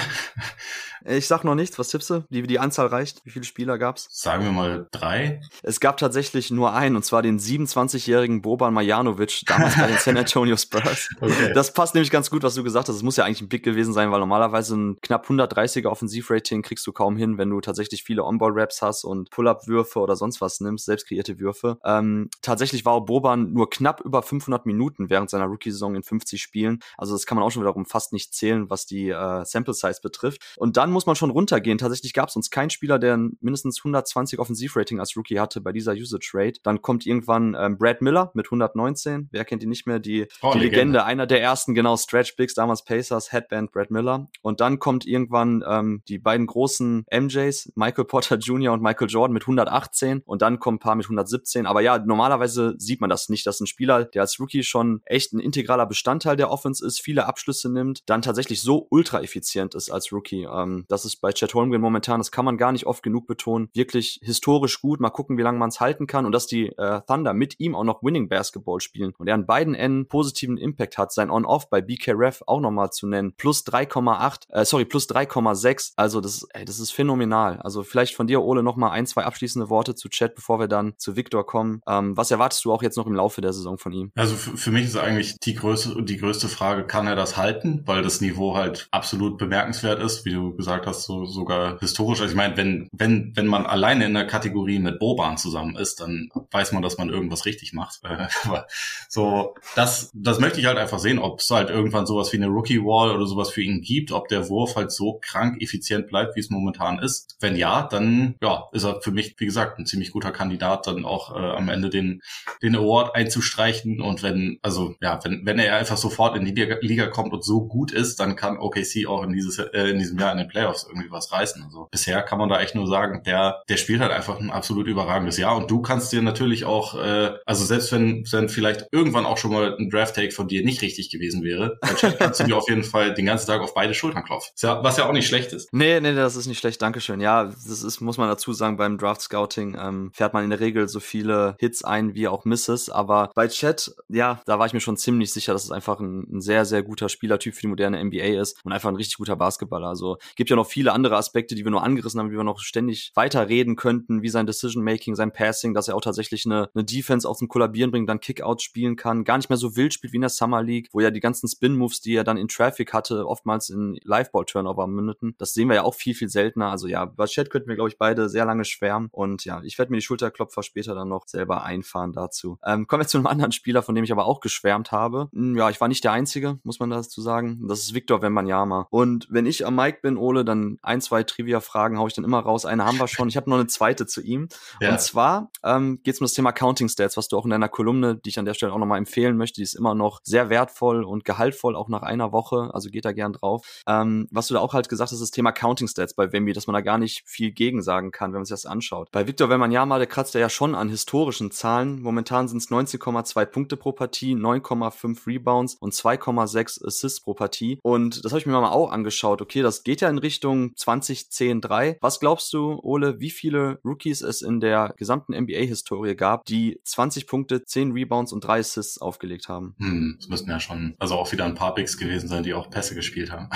Ich 1.06 1.26
sag 1.26 1.44
noch 1.44 1.54
nichts. 1.54 1.78
Was 1.78 1.88
tippst 1.88 2.10
du? 2.10 2.24
Die, 2.30 2.42
die 2.42 2.58
Anzahl 2.58 2.86
reicht? 2.86 3.24
Wie 3.24 3.30
viele 3.30 3.44
Spieler 3.44 3.78
gab's? 3.78 4.08
Sagen 4.10 4.44
wir 4.44 4.52
mal 4.52 4.86
drei. 4.90 5.40
Es 5.62 5.80
gab 5.80 5.98
tatsächlich 5.98 6.50
nur 6.50 6.72
einen, 6.72 6.96
und 6.96 7.04
zwar 7.04 7.20
den 7.22 7.38
27-jährigen 7.38 8.42
Boban 8.42 8.72
Marjanovic, 8.72 9.42
damals 9.46 9.76
bei 9.76 9.86
den 9.86 9.98
San 9.98 10.16
Antonio 10.16 10.56
Spurs. 10.56 11.08
Okay. 11.24 11.52
Das 11.54 11.72
passt 11.72 11.94
nämlich 11.94 12.10
ganz 12.10 12.28
gut, 12.28 12.42
was 12.42 12.54
du 12.54 12.62
gesagt 12.62 12.88
hast. 12.88 12.96
Es 12.96 13.02
muss 13.02 13.16
ja 13.16 13.24
eigentlich 13.24 13.40
ein 13.40 13.48
Big 13.48 13.62
gewesen 13.62 13.94
sein, 13.94 14.10
weil 14.10 14.20
normalerweise 14.20 14.76
ein 14.76 15.00
knapp 15.00 15.26
130er 15.26 15.88
Offensivrating 15.88 16.62
kriegst 16.62 16.86
du 16.86 16.92
kaum 16.92 17.16
hin, 17.16 17.38
wenn 17.38 17.48
du 17.48 17.60
tatsächlich 17.60 18.02
viele 18.02 18.24
On-Ball-Raps 18.24 18.82
hast 18.82 19.04
und 19.04 19.30
Pull-Up-Würfe 19.30 19.98
oder 20.00 20.16
sonst 20.16 20.40
was 20.40 20.60
nimmst, 20.60 20.84
selbst 20.84 21.06
kreierte 21.06 21.38
Würfe. 21.40 21.78
Ähm, 21.84 22.28
tatsächlich 22.42 22.84
war 22.84 23.04
Boban 23.04 23.52
nur 23.52 23.70
knapp 23.70 24.00
über 24.02 24.22
500 24.22 24.66
Minuten 24.66 25.08
während 25.08 25.30
seiner 25.30 25.46
Rookie-Saison 25.46 25.94
in 25.94 26.02
50 26.02 26.42
Spielen. 26.42 26.80
Also 26.98 27.14
das 27.14 27.24
kann 27.26 27.36
man 27.36 27.44
auch 27.44 27.50
schon 27.50 27.62
wiederum 27.62 27.86
fast 27.86 28.12
nicht 28.12 28.34
zählen, 28.34 28.68
was 28.68 28.86
die 28.86 29.08
äh, 29.08 29.44
Sample-Size 29.44 30.00
betrifft. 30.02 30.42
Und 30.56 30.76
dann 30.76 30.90
muss 30.94 31.06
man 31.06 31.16
schon 31.16 31.30
runtergehen. 31.30 31.78
Tatsächlich 31.78 32.12
gab 32.12 32.28
es 32.28 32.36
uns 32.36 32.50
keinen 32.50 32.70
Spieler, 32.70 32.98
der 32.98 33.16
mindestens 33.16 33.80
120 33.80 34.38
Offensivrating 34.38 35.00
als 35.00 35.16
Rookie 35.16 35.38
hatte 35.38 35.60
bei 35.60 35.72
dieser 35.72 35.92
Usage 35.92 36.30
Rate. 36.32 36.60
Dann 36.62 36.80
kommt 36.82 37.06
irgendwann 37.06 37.56
ähm, 37.58 37.76
Brad 37.76 38.00
Miller 38.00 38.30
mit 38.34 38.46
119. 38.46 39.28
Wer 39.30 39.44
kennt 39.44 39.62
ihn 39.62 39.68
nicht 39.68 39.86
mehr? 39.86 39.98
Die, 39.98 40.26
oh, 40.42 40.52
die 40.52 40.58
Legende. 40.58 40.76
Legende. 40.76 41.04
einer 41.04 41.26
der 41.26 41.42
ersten, 41.42 41.74
genau, 41.74 41.96
Stretch 41.96 42.36
Bigs, 42.36 42.54
damals 42.54 42.84
Pacers, 42.84 43.32
Headband 43.32 43.72
Brad 43.72 43.90
Miller. 43.90 44.28
Und 44.42 44.60
dann 44.60 44.78
kommt 44.78 45.06
irgendwann 45.06 45.64
ähm, 45.68 46.02
die 46.08 46.18
beiden 46.18 46.46
großen 46.46 47.04
MJs, 47.12 47.72
Michael 47.74 48.04
Potter 48.04 48.36
Jr. 48.36 48.72
und 48.72 48.82
Michael 48.82 49.08
Jordan 49.08 49.32
mit 49.34 49.42
118 49.42 50.22
und 50.24 50.42
dann 50.42 50.58
kommen 50.58 50.76
ein 50.76 50.80
paar 50.80 50.94
mit 50.94 51.06
117. 51.06 51.66
Aber 51.66 51.80
ja, 51.80 51.98
normalerweise 51.98 52.74
sieht 52.78 53.00
man 53.00 53.10
das 53.10 53.28
nicht, 53.28 53.46
dass 53.46 53.60
ein 53.60 53.66
Spieler, 53.66 54.04
der 54.04 54.22
als 54.22 54.38
Rookie 54.40 54.62
schon 54.62 55.02
echt 55.04 55.32
ein 55.32 55.40
integraler 55.40 55.86
Bestandteil 55.86 56.36
der 56.36 56.50
Offense 56.50 56.84
ist, 56.84 57.00
viele 57.00 57.26
Abschlüsse 57.26 57.70
nimmt, 57.72 58.02
dann 58.06 58.22
tatsächlich 58.22 58.62
so 58.62 58.86
ultra 58.90 59.22
effizient 59.22 59.74
ist 59.74 59.90
als 59.90 60.12
Rookie. 60.12 60.44
Ähm, 60.44 60.83
das 60.88 61.04
ist 61.04 61.16
bei 61.16 61.32
Chet 61.32 61.54
Holmgren 61.54 61.80
momentan, 61.80 62.20
das 62.20 62.30
kann 62.30 62.44
man 62.44 62.56
gar 62.56 62.72
nicht 62.72 62.86
oft 62.86 63.02
genug 63.02 63.26
betonen, 63.26 63.68
wirklich 63.74 64.20
historisch 64.22 64.80
gut. 64.80 65.00
Mal 65.00 65.10
gucken, 65.10 65.38
wie 65.38 65.42
lange 65.42 65.58
man 65.58 65.68
es 65.68 65.80
halten 65.80 66.06
kann 66.06 66.26
und 66.26 66.32
dass 66.32 66.46
die 66.46 66.68
äh, 66.76 67.00
Thunder 67.06 67.34
mit 67.34 67.60
ihm 67.60 67.74
auch 67.74 67.84
noch 67.84 68.02
Winning 68.02 68.28
Basketball 68.28 68.80
spielen 68.80 69.12
und 69.18 69.28
er 69.28 69.34
an 69.34 69.46
beiden 69.46 69.74
Enden 69.74 70.08
positiven 70.08 70.56
Impact 70.56 70.98
hat. 70.98 71.12
Sein 71.12 71.30
On-Off 71.30 71.70
bei 71.70 71.80
BK 71.80 72.12
Ref 72.14 72.42
auch 72.46 72.60
nochmal 72.60 72.90
zu 72.90 73.06
nennen. 73.06 73.34
Plus 73.36 73.64
3,8, 73.66 74.50
äh, 74.50 74.64
sorry, 74.64 74.84
plus 74.84 75.08
3,6. 75.08 75.92
Also 75.96 76.20
das, 76.20 76.46
ey, 76.52 76.64
das 76.64 76.80
ist 76.80 76.90
phänomenal. 76.90 77.58
Also 77.60 77.82
vielleicht 77.82 78.14
von 78.14 78.26
dir, 78.26 78.42
Ole, 78.42 78.62
nochmal 78.62 78.90
ein, 78.90 79.06
zwei 79.06 79.24
abschließende 79.24 79.70
Worte 79.70 79.94
zu 79.94 80.08
Chet, 80.08 80.34
bevor 80.34 80.58
wir 80.58 80.68
dann 80.68 80.94
zu 80.98 81.16
Victor 81.16 81.46
kommen. 81.46 81.80
Ähm, 81.86 82.16
was 82.16 82.30
erwartest 82.30 82.64
du 82.64 82.72
auch 82.72 82.82
jetzt 82.82 82.96
noch 82.96 83.06
im 83.06 83.14
Laufe 83.14 83.40
der 83.40 83.52
Saison 83.52 83.78
von 83.78 83.92
ihm? 83.92 84.12
Also 84.14 84.34
für 84.34 84.70
mich 84.70 84.84
ist 84.84 84.96
eigentlich 84.96 85.38
die 85.40 85.54
größte, 85.54 86.02
die 86.02 86.16
größte 86.16 86.48
Frage, 86.48 86.84
kann 86.84 87.06
er 87.06 87.16
das 87.16 87.36
halten? 87.36 87.82
Weil 87.86 88.02
das 88.02 88.20
Niveau 88.20 88.54
halt 88.56 88.88
absolut 88.90 89.38
bemerkenswert 89.38 90.00
ist, 90.00 90.24
wie 90.24 90.32
du 90.32 90.54
gesagt 90.56 90.73
gesagt 90.74 90.86
hast, 90.86 91.04
so 91.04 91.24
sogar 91.24 91.78
historisch. 91.80 92.20
Also 92.20 92.32
ich 92.32 92.36
meine, 92.36 92.56
wenn, 92.56 92.88
wenn, 92.92 93.32
wenn 93.34 93.46
man 93.46 93.66
alleine 93.66 94.06
in 94.06 94.14
der 94.14 94.26
Kategorie 94.26 94.78
mit 94.78 94.98
Boban 94.98 95.36
zusammen 95.36 95.76
ist, 95.76 96.00
dann 96.00 96.30
weiß 96.50 96.72
man, 96.72 96.82
dass 96.82 96.98
man 96.98 97.08
irgendwas 97.08 97.46
richtig 97.46 97.72
macht. 97.72 98.00
so, 99.08 99.54
das, 99.76 100.10
das 100.14 100.40
möchte 100.40 100.60
ich 100.60 100.66
halt 100.66 100.78
einfach 100.78 100.98
sehen, 100.98 101.18
ob 101.18 101.40
es 101.40 101.50
halt 101.50 101.70
irgendwann 101.70 102.06
sowas 102.06 102.32
wie 102.32 102.36
eine 102.36 102.48
Rookie 102.48 102.80
Wall 102.80 103.10
oder 103.10 103.26
sowas 103.26 103.50
für 103.50 103.62
ihn 103.62 103.80
gibt, 103.80 104.12
ob 104.12 104.28
der 104.28 104.48
Wurf 104.48 104.76
halt 104.76 104.92
so 104.92 105.18
krank 105.22 105.60
effizient 105.62 106.08
bleibt, 106.08 106.36
wie 106.36 106.40
es 106.40 106.50
momentan 106.50 106.98
ist. 106.98 107.36
Wenn 107.40 107.56
ja, 107.56 107.86
dann 107.86 108.34
ja, 108.42 108.64
ist 108.72 108.84
er 108.84 109.00
für 109.00 109.12
mich, 109.12 109.34
wie 109.38 109.46
gesagt, 109.46 109.78
ein 109.78 109.86
ziemlich 109.86 110.10
guter 110.10 110.32
Kandidat, 110.32 110.86
dann 110.86 111.04
auch 111.04 111.34
äh, 111.34 111.38
am 111.38 111.68
Ende 111.68 111.90
den, 111.90 112.22
den 112.62 112.76
Award 112.76 113.14
einzustreichen. 113.14 114.00
Und 114.00 114.22
wenn, 114.22 114.58
also 114.62 114.94
ja, 115.00 115.20
wenn, 115.24 115.44
wenn 115.44 115.58
er 115.58 115.76
einfach 115.76 115.96
sofort 115.96 116.36
in 116.36 116.44
die 116.44 116.52
Liga 116.80 117.06
kommt 117.06 117.32
und 117.32 117.44
so 117.44 117.66
gut 117.66 117.92
ist, 117.92 118.20
dann 118.20 118.36
kann 118.36 118.58
OKC 118.58 119.06
auch 119.06 119.22
in 119.22 119.32
dieses 119.32 119.58
äh, 119.58 119.90
in 119.90 119.98
diesem 119.98 120.18
Jahr 120.18 120.32
in 120.32 120.38
den 120.38 120.48
Playoffs 120.54 120.86
irgendwie 120.88 121.10
was 121.10 121.32
reißen. 121.32 121.62
Also 121.64 121.88
bisher 121.90 122.22
kann 122.22 122.38
man 122.38 122.48
da 122.48 122.60
echt 122.60 122.74
nur 122.74 122.86
sagen, 122.86 123.22
der 123.26 123.62
der 123.68 123.76
spielt 123.76 124.00
halt 124.00 124.12
einfach 124.12 124.38
ein 124.38 124.50
absolut 124.50 124.86
überragendes 124.86 125.36
Jahr 125.36 125.56
und 125.56 125.70
du 125.70 125.82
kannst 125.82 126.12
dir 126.12 126.22
natürlich 126.22 126.64
auch 126.64 126.94
äh, 126.94 127.32
also 127.44 127.64
selbst 127.64 127.92
wenn 127.92 128.24
wenn 128.30 128.48
vielleicht 128.48 128.86
irgendwann 128.92 129.26
auch 129.26 129.36
schon 129.36 129.52
mal 129.52 129.76
ein 129.76 129.90
Draft 129.90 130.14
Take 130.14 130.30
von 130.30 130.48
dir 130.48 130.64
nicht 130.64 130.80
richtig 130.82 131.10
gewesen 131.10 131.42
wäre, 131.42 131.78
dann 131.80 132.16
kannst 132.18 132.40
du 132.40 132.44
dir 132.44 132.56
auf 132.56 132.68
jeden 132.68 132.84
Fall 132.84 133.14
den 133.14 133.26
ganzen 133.26 133.46
Tag 133.48 133.60
auf 133.60 133.74
beide 133.74 133.94
Schultern 133.94 134.24
klopfen. 134.24 134.52
was 134.62 134.96
ja 134.96 135.08
auch 135.08 135.12
nicht 135.12 135.26
schlecht 135.26 135.52
ist. 135.52 135.68
Nee, 135.72 136.00
nee, 136.00 136.14
das 136.14 136.36
ist 136.36 136.46
nicht 136.46 136.58
schlecht, 136.58 136.80
Dankeschön. 136.80 137.20
Ja, 137.20 137.44
das 137.44 137.82
ist 137.82 138.00
muss 138.00 138.18
man 138.18 138.28
dazu 138.28 138.52
sagen 138.52 138.76
beim 138.76 138.96
Draft 138.96 139.22
Scouting 139.22 139.76
ähm, 139.78 140.12
fährt 140.14 140.34
man 140.34 140.44
in 140.44 140.50
der 140.50 140.60
Regel 140.60 140.88
so 140.88 141.00
viele 141.00 141.56
Hits 141.58 141.84
ein 141.84 142.14
wie 142.14 142.28
auch 142.28 142.44
Misses, 142.44 142.88
aber 142.88 143.30
bei 143.34 143.48
Chat, 143.48 143.94
ja, 144.08 144.40
da 144.46 144.58
war 144.58 144.66
ich 144.66 144.72
mir 144.72 144.80
schon 144.80 144.96
ziemlich 144.96 145.32
sicher, 145.32 145.52
dass 145.52 145.64
es 145.64 145.70
einfach 145.72 145.98
ein, 145.98 146.36
ein 146.36 146.40
sehr 146.40 146.64
sehr 146.64 146.82
guter 146.82 147.08
Spielertyp 147.08 147.54
für 147.54 147.62
die 147.62 147.68
moderne 147.68 148.02
NBA 148.02 148.40
ist 148.40 148.64
und 148.64 148.72
einfach 148.72 148.88
ein 148.88 148.96
richtig 148.96 149.16
guter 149.16 149.36
Basketballer. 149.36 149.88
Also 149.88 150.18
gibt 150.44 150.50
ja 150.50 150.56
noch 150.56 150.66
viele 150.66 150.92
andere 150.92 151.16
Aspekte, 151.16 151.54
die 151.54 151.64
wir 151.64 151.70
nur 151.70 151.82
angerissen 151.82 152.20
haben, 152.20 152.28
die 152.28 152.36
wir 152.36 152.44
noch 152.44 152.60
ständig 152.60 153.12
weiterreden 153.14 153.76
könnten, 153.76 154.20
wie 154.20 154.28
sein 154.28 154.46
Decision-Making, 154.46 155.14
sein 155.14 155.32
Passing, 155.32 155.72
dass 155.72 155.88
er 155.88 155.96
auch 155.96 156.02
tatsächlich 156.02 156.44
eine, 156.44 156.68
eine 156.74 156.84
Defense 156.84 157.26
aus 157.26 157.38
dem 157.38 157.48
Kollabieren 157.48 157.90
bringt, 157.90 158.10
dann 158.10 158.20
Kickout 158.20 158.60
spielen 158.60 158.96
kann, 158.96 159.24
gar 159.24 159.38
nicht 159.38 159.48
mehr 159.48 159.56
so 159.56 159.74
wild 159.74 159.94
spielt 159.94 160.12
wie 160.12 160.18
in 160.18 160.20
der 160.20 160.28
Summer 160.28 160.62
League, 160.62 160.90
wo 160.92 161.00
ja 161.00 161.10
die 161.10 161.20
ganzen 161.20 161.48
Spin-Moves, 161.48 162.02
die 162.02 162.14
er 162.14 162.24
dann 162.24 162.36
in 162.36 162.48
Traffic 162.48 162.92
hatte, 162.92 163.26
oftmals 163.26 163.70
in 163.70 163.98
Liveball-Turnover 164.02 164.86
mündeten. 164.86 165.34
Das 165.38 165.54
sehen 165.54 165.68
wir 165.68 165.76
ja 165.76 165.82
auch 165.82 165.94
viel, 165.94 166.14
viel 166.14 166.28
seltener. 166.28 166.70
Also 166.70 166.88
ja, 166.88 167.06
bei 167.06 167.24
Chat 167.24 167.48
könnten 167.48 167.68
wir, 167.68 167.76
glaube 167.76 167.88
ich, 167.88 167.96
beide 167.96 168.28
sehr 168.28 168.44
lange 168.44 168.66
schwärmen. 168.66 169.08
Und 169.12 169.46
ja, 169.46 169.62
ich 169.62 169.78
werde 169.78 169.92
mir 169.92 169.98
die 169.98 170.02
Schulterklopfer 170.02 170.62
später 170.62 170.94
dann 170.94 171.08
noch 171.08 171.26
selber 171.26 171.64
einfahren 171.64 172.12
dazu. 172.12 172.58
Ähm, 172.66 172.86
kommen 172.86 173.02
wir 173.02 173.08
zu 173.08 173.16
einem 173.16 173.28
anderen 173.28 173.52
Spieler, 173.52 173.82
von 173.82 173.94
dem 173.94 174.04
ich 174.04 174.12
aber 174.12 174.26
auch 174.26 174.40
geschwärmt 174.40 174.92
habe. 174.92 175.30
Hm, 175.32 175.56
ja, 175.56 175.70
ich 175.70 175.80
war 175.80 175.88
nicht 175.88 176.04
der 176.04 176.12
Einzige, 176.12 176.58
muss 176.64 176.80
man 176.80 176.90
dazu 176.90 177.22
sagen. 177.22 177.66
Das 177.66 177.80
ist 177.80 177.94
Victor 177.94 178.20
Wembanyama. 178.20 178.88
Und 178.90 179.26
wenn 179.30 179.46
ich 179.46 179.66
am 179.66 179.76
Mike 179.76 180.00
bin, 180.02 180.18
Ole, 180.18 180.33
dann 180.42 180.78
ein, 180.82 181.02
zwei 181.02 181.22
Trivia-Fragen 181.22 181.98
haue 181.98 182.08
ich 182.08 182.14
dann 182.14 182.24
immer 182.24 182.40
raus. 182.40 182.64
Eine 182.64 182.86
haben 182.86 182.98
wir 182.98 183.08
schon. 183.08 183.28
Ich 183.28 183.36
habe 183.36 183.50
noch 183.50 183.58
eine 183.58 183.66
zweite 183.66 184.06
zu 184.06 184.22
ihm. 184.22 184.48
Ja. 184.80 184.92
Und 184.92 185.00
zwar 185.00 185.50
ähm, 185.62 186.00
geht 186.02 186.14
es 186.14 186.20
um 186.20 186.24
das 186.24 186.32
Thema 186.32 186.52
Counting 186.52 186.88
Stats, 186.88 187.18
was 187.18 187.28
du 187.28 187.36
auch 187.36 187.44
in 187.44 187.50
deiner 187.50 187.68
Kolumne, 187.68 188.16
die 188.16 188.30
ich 188.30 188.38
an 188.38 188.46
der 188.46 188.54
Stelle 188.54 188.72
auch 188.72 188.78
nochmal 188.78 188.98
empfehlen 188.98 189.36
möchte, 189.36 189.56
die 189.56 189.62
ist 189.62 189.74
immer 189.74 189.94
noch 189.94 190.20
sehr 190.24 190.48
wertvoll 190.48 191.04
und 191.04 191.24
gehaltvoll, 191.24 191.76
auch 191.76 191.88
nach 191.88 192.02
einer 192.02 192.32
Woche. 192.32 192.70
Also 192.72 192.88
geht 192.88 193.04
da 193.04 193.12
gern 193.12 193.34
drauf. 193.34 193.82
Ähm, 193.86 194.26
was 194.30 194.48
du 194.48 194.54
da 194.54 194.60
auch 194.60 194.72
halt 194.72 194.88
gesagt 194.88 195.12
hast, 195.12 195.20
das 195.20 195.30
Thema 195.30 195.52
Counting 195.52 195.88
Stats 195.88 196.14
bei 196.14 196.32
Wemby, 196.32 196.52
dass 196.52 196.66
man 196.66 196.74
da 196.74 196.80
gar 196.80 196.98
nicht 196.98 197.22
viel 197.26 197.52
gegen 197.52 197.82
sagen 197.82 198.10
kann, 198.10 198.32
wenn 198.32 198.38
man 198.38 198.44
sich 198.46 198.54
das 198.54 198.66
anschaut. 198.66 199.10
Bei 199.12 199.26
Victor 199.26 199.50
Wembanyama, 199.50 199.98
der 199.98 200.06
kratzt 200.06 200.34
ja 200.34 200.48
schon 200.48 200.74
an 200.74 200.88
historischen 200.88 201.50
Zahlen. 201.50 202.00
Momentan 202.00 202.48
sind 202.48 202.58
es 202.58 202.70
19,2 202.70 203.44
Punkte 203.46 203.76
pro 203.76 203.92
Partie, 203.92 204.34
9,5 204.34 205.26
Rebounds 205.26 205.74
und 205.74 205.92
2,6 205.92 206.86
Assists 206.86 207.20
pro 207.20 207.34
Partie. 207.34 207.78
Und 207.82 208.24
das 208.24 208.32
habe 208.32 208.40
ich 208.40 208.46
mir 208.46 208.52
mal 208.52 208.70
auch 208.70 208.90
angeschaut. 208.90 209.42
Okay, 209.42 209.62
das 209.62 209.84
geht 209.84 210.00
ja 210.00 210.08
in 210.08 210.18
Richtung 210.24 210.72
2010-3. 210.74 211.98
Was 212.00 212.18
glaubst 212.18 212.52
du, 212.52 212.80
Ole, 212.82 213.20
wie 213.20 213.30
viele 213.30 213.78
Rookies 213.84 214.22
es 214.22 214.42
in 214.42 214.58
der 214.58 214.94
gesamten 214.96 215.34
NBA-Historie 215.34 216.16
gab, 216.16 216.44
die 216.46 216.80
20 216.82 217.28
Punkte, 217.28 217.64
10 217.64 217.92
Rebounds 217.92 218.32
und 218.32 218.42
3 218.42 218.58
Assists 218.58 219.00
aufgelegt 219.00 219.48
haben? 219.48 219.76
Hm, 219.78 220.16
das 220.18 220.28
müssten 220.28 220.50
ja 220.50 220.58
schon, 220.58 220.96
also 220.98 221.14
auch 221.14 221.30
wieder 221.30 221.44
ein 221.44 221.54
paar 221.54 221.74
Bigs 221.74 221.96
gewesen 221.96 222.28
sein, 222.28 222.42
die 222.42 222.54
auch 222.54 222.70
Pässe 222.70 222.94
gespielt 222.94 223.30
haben. 223.30 223.48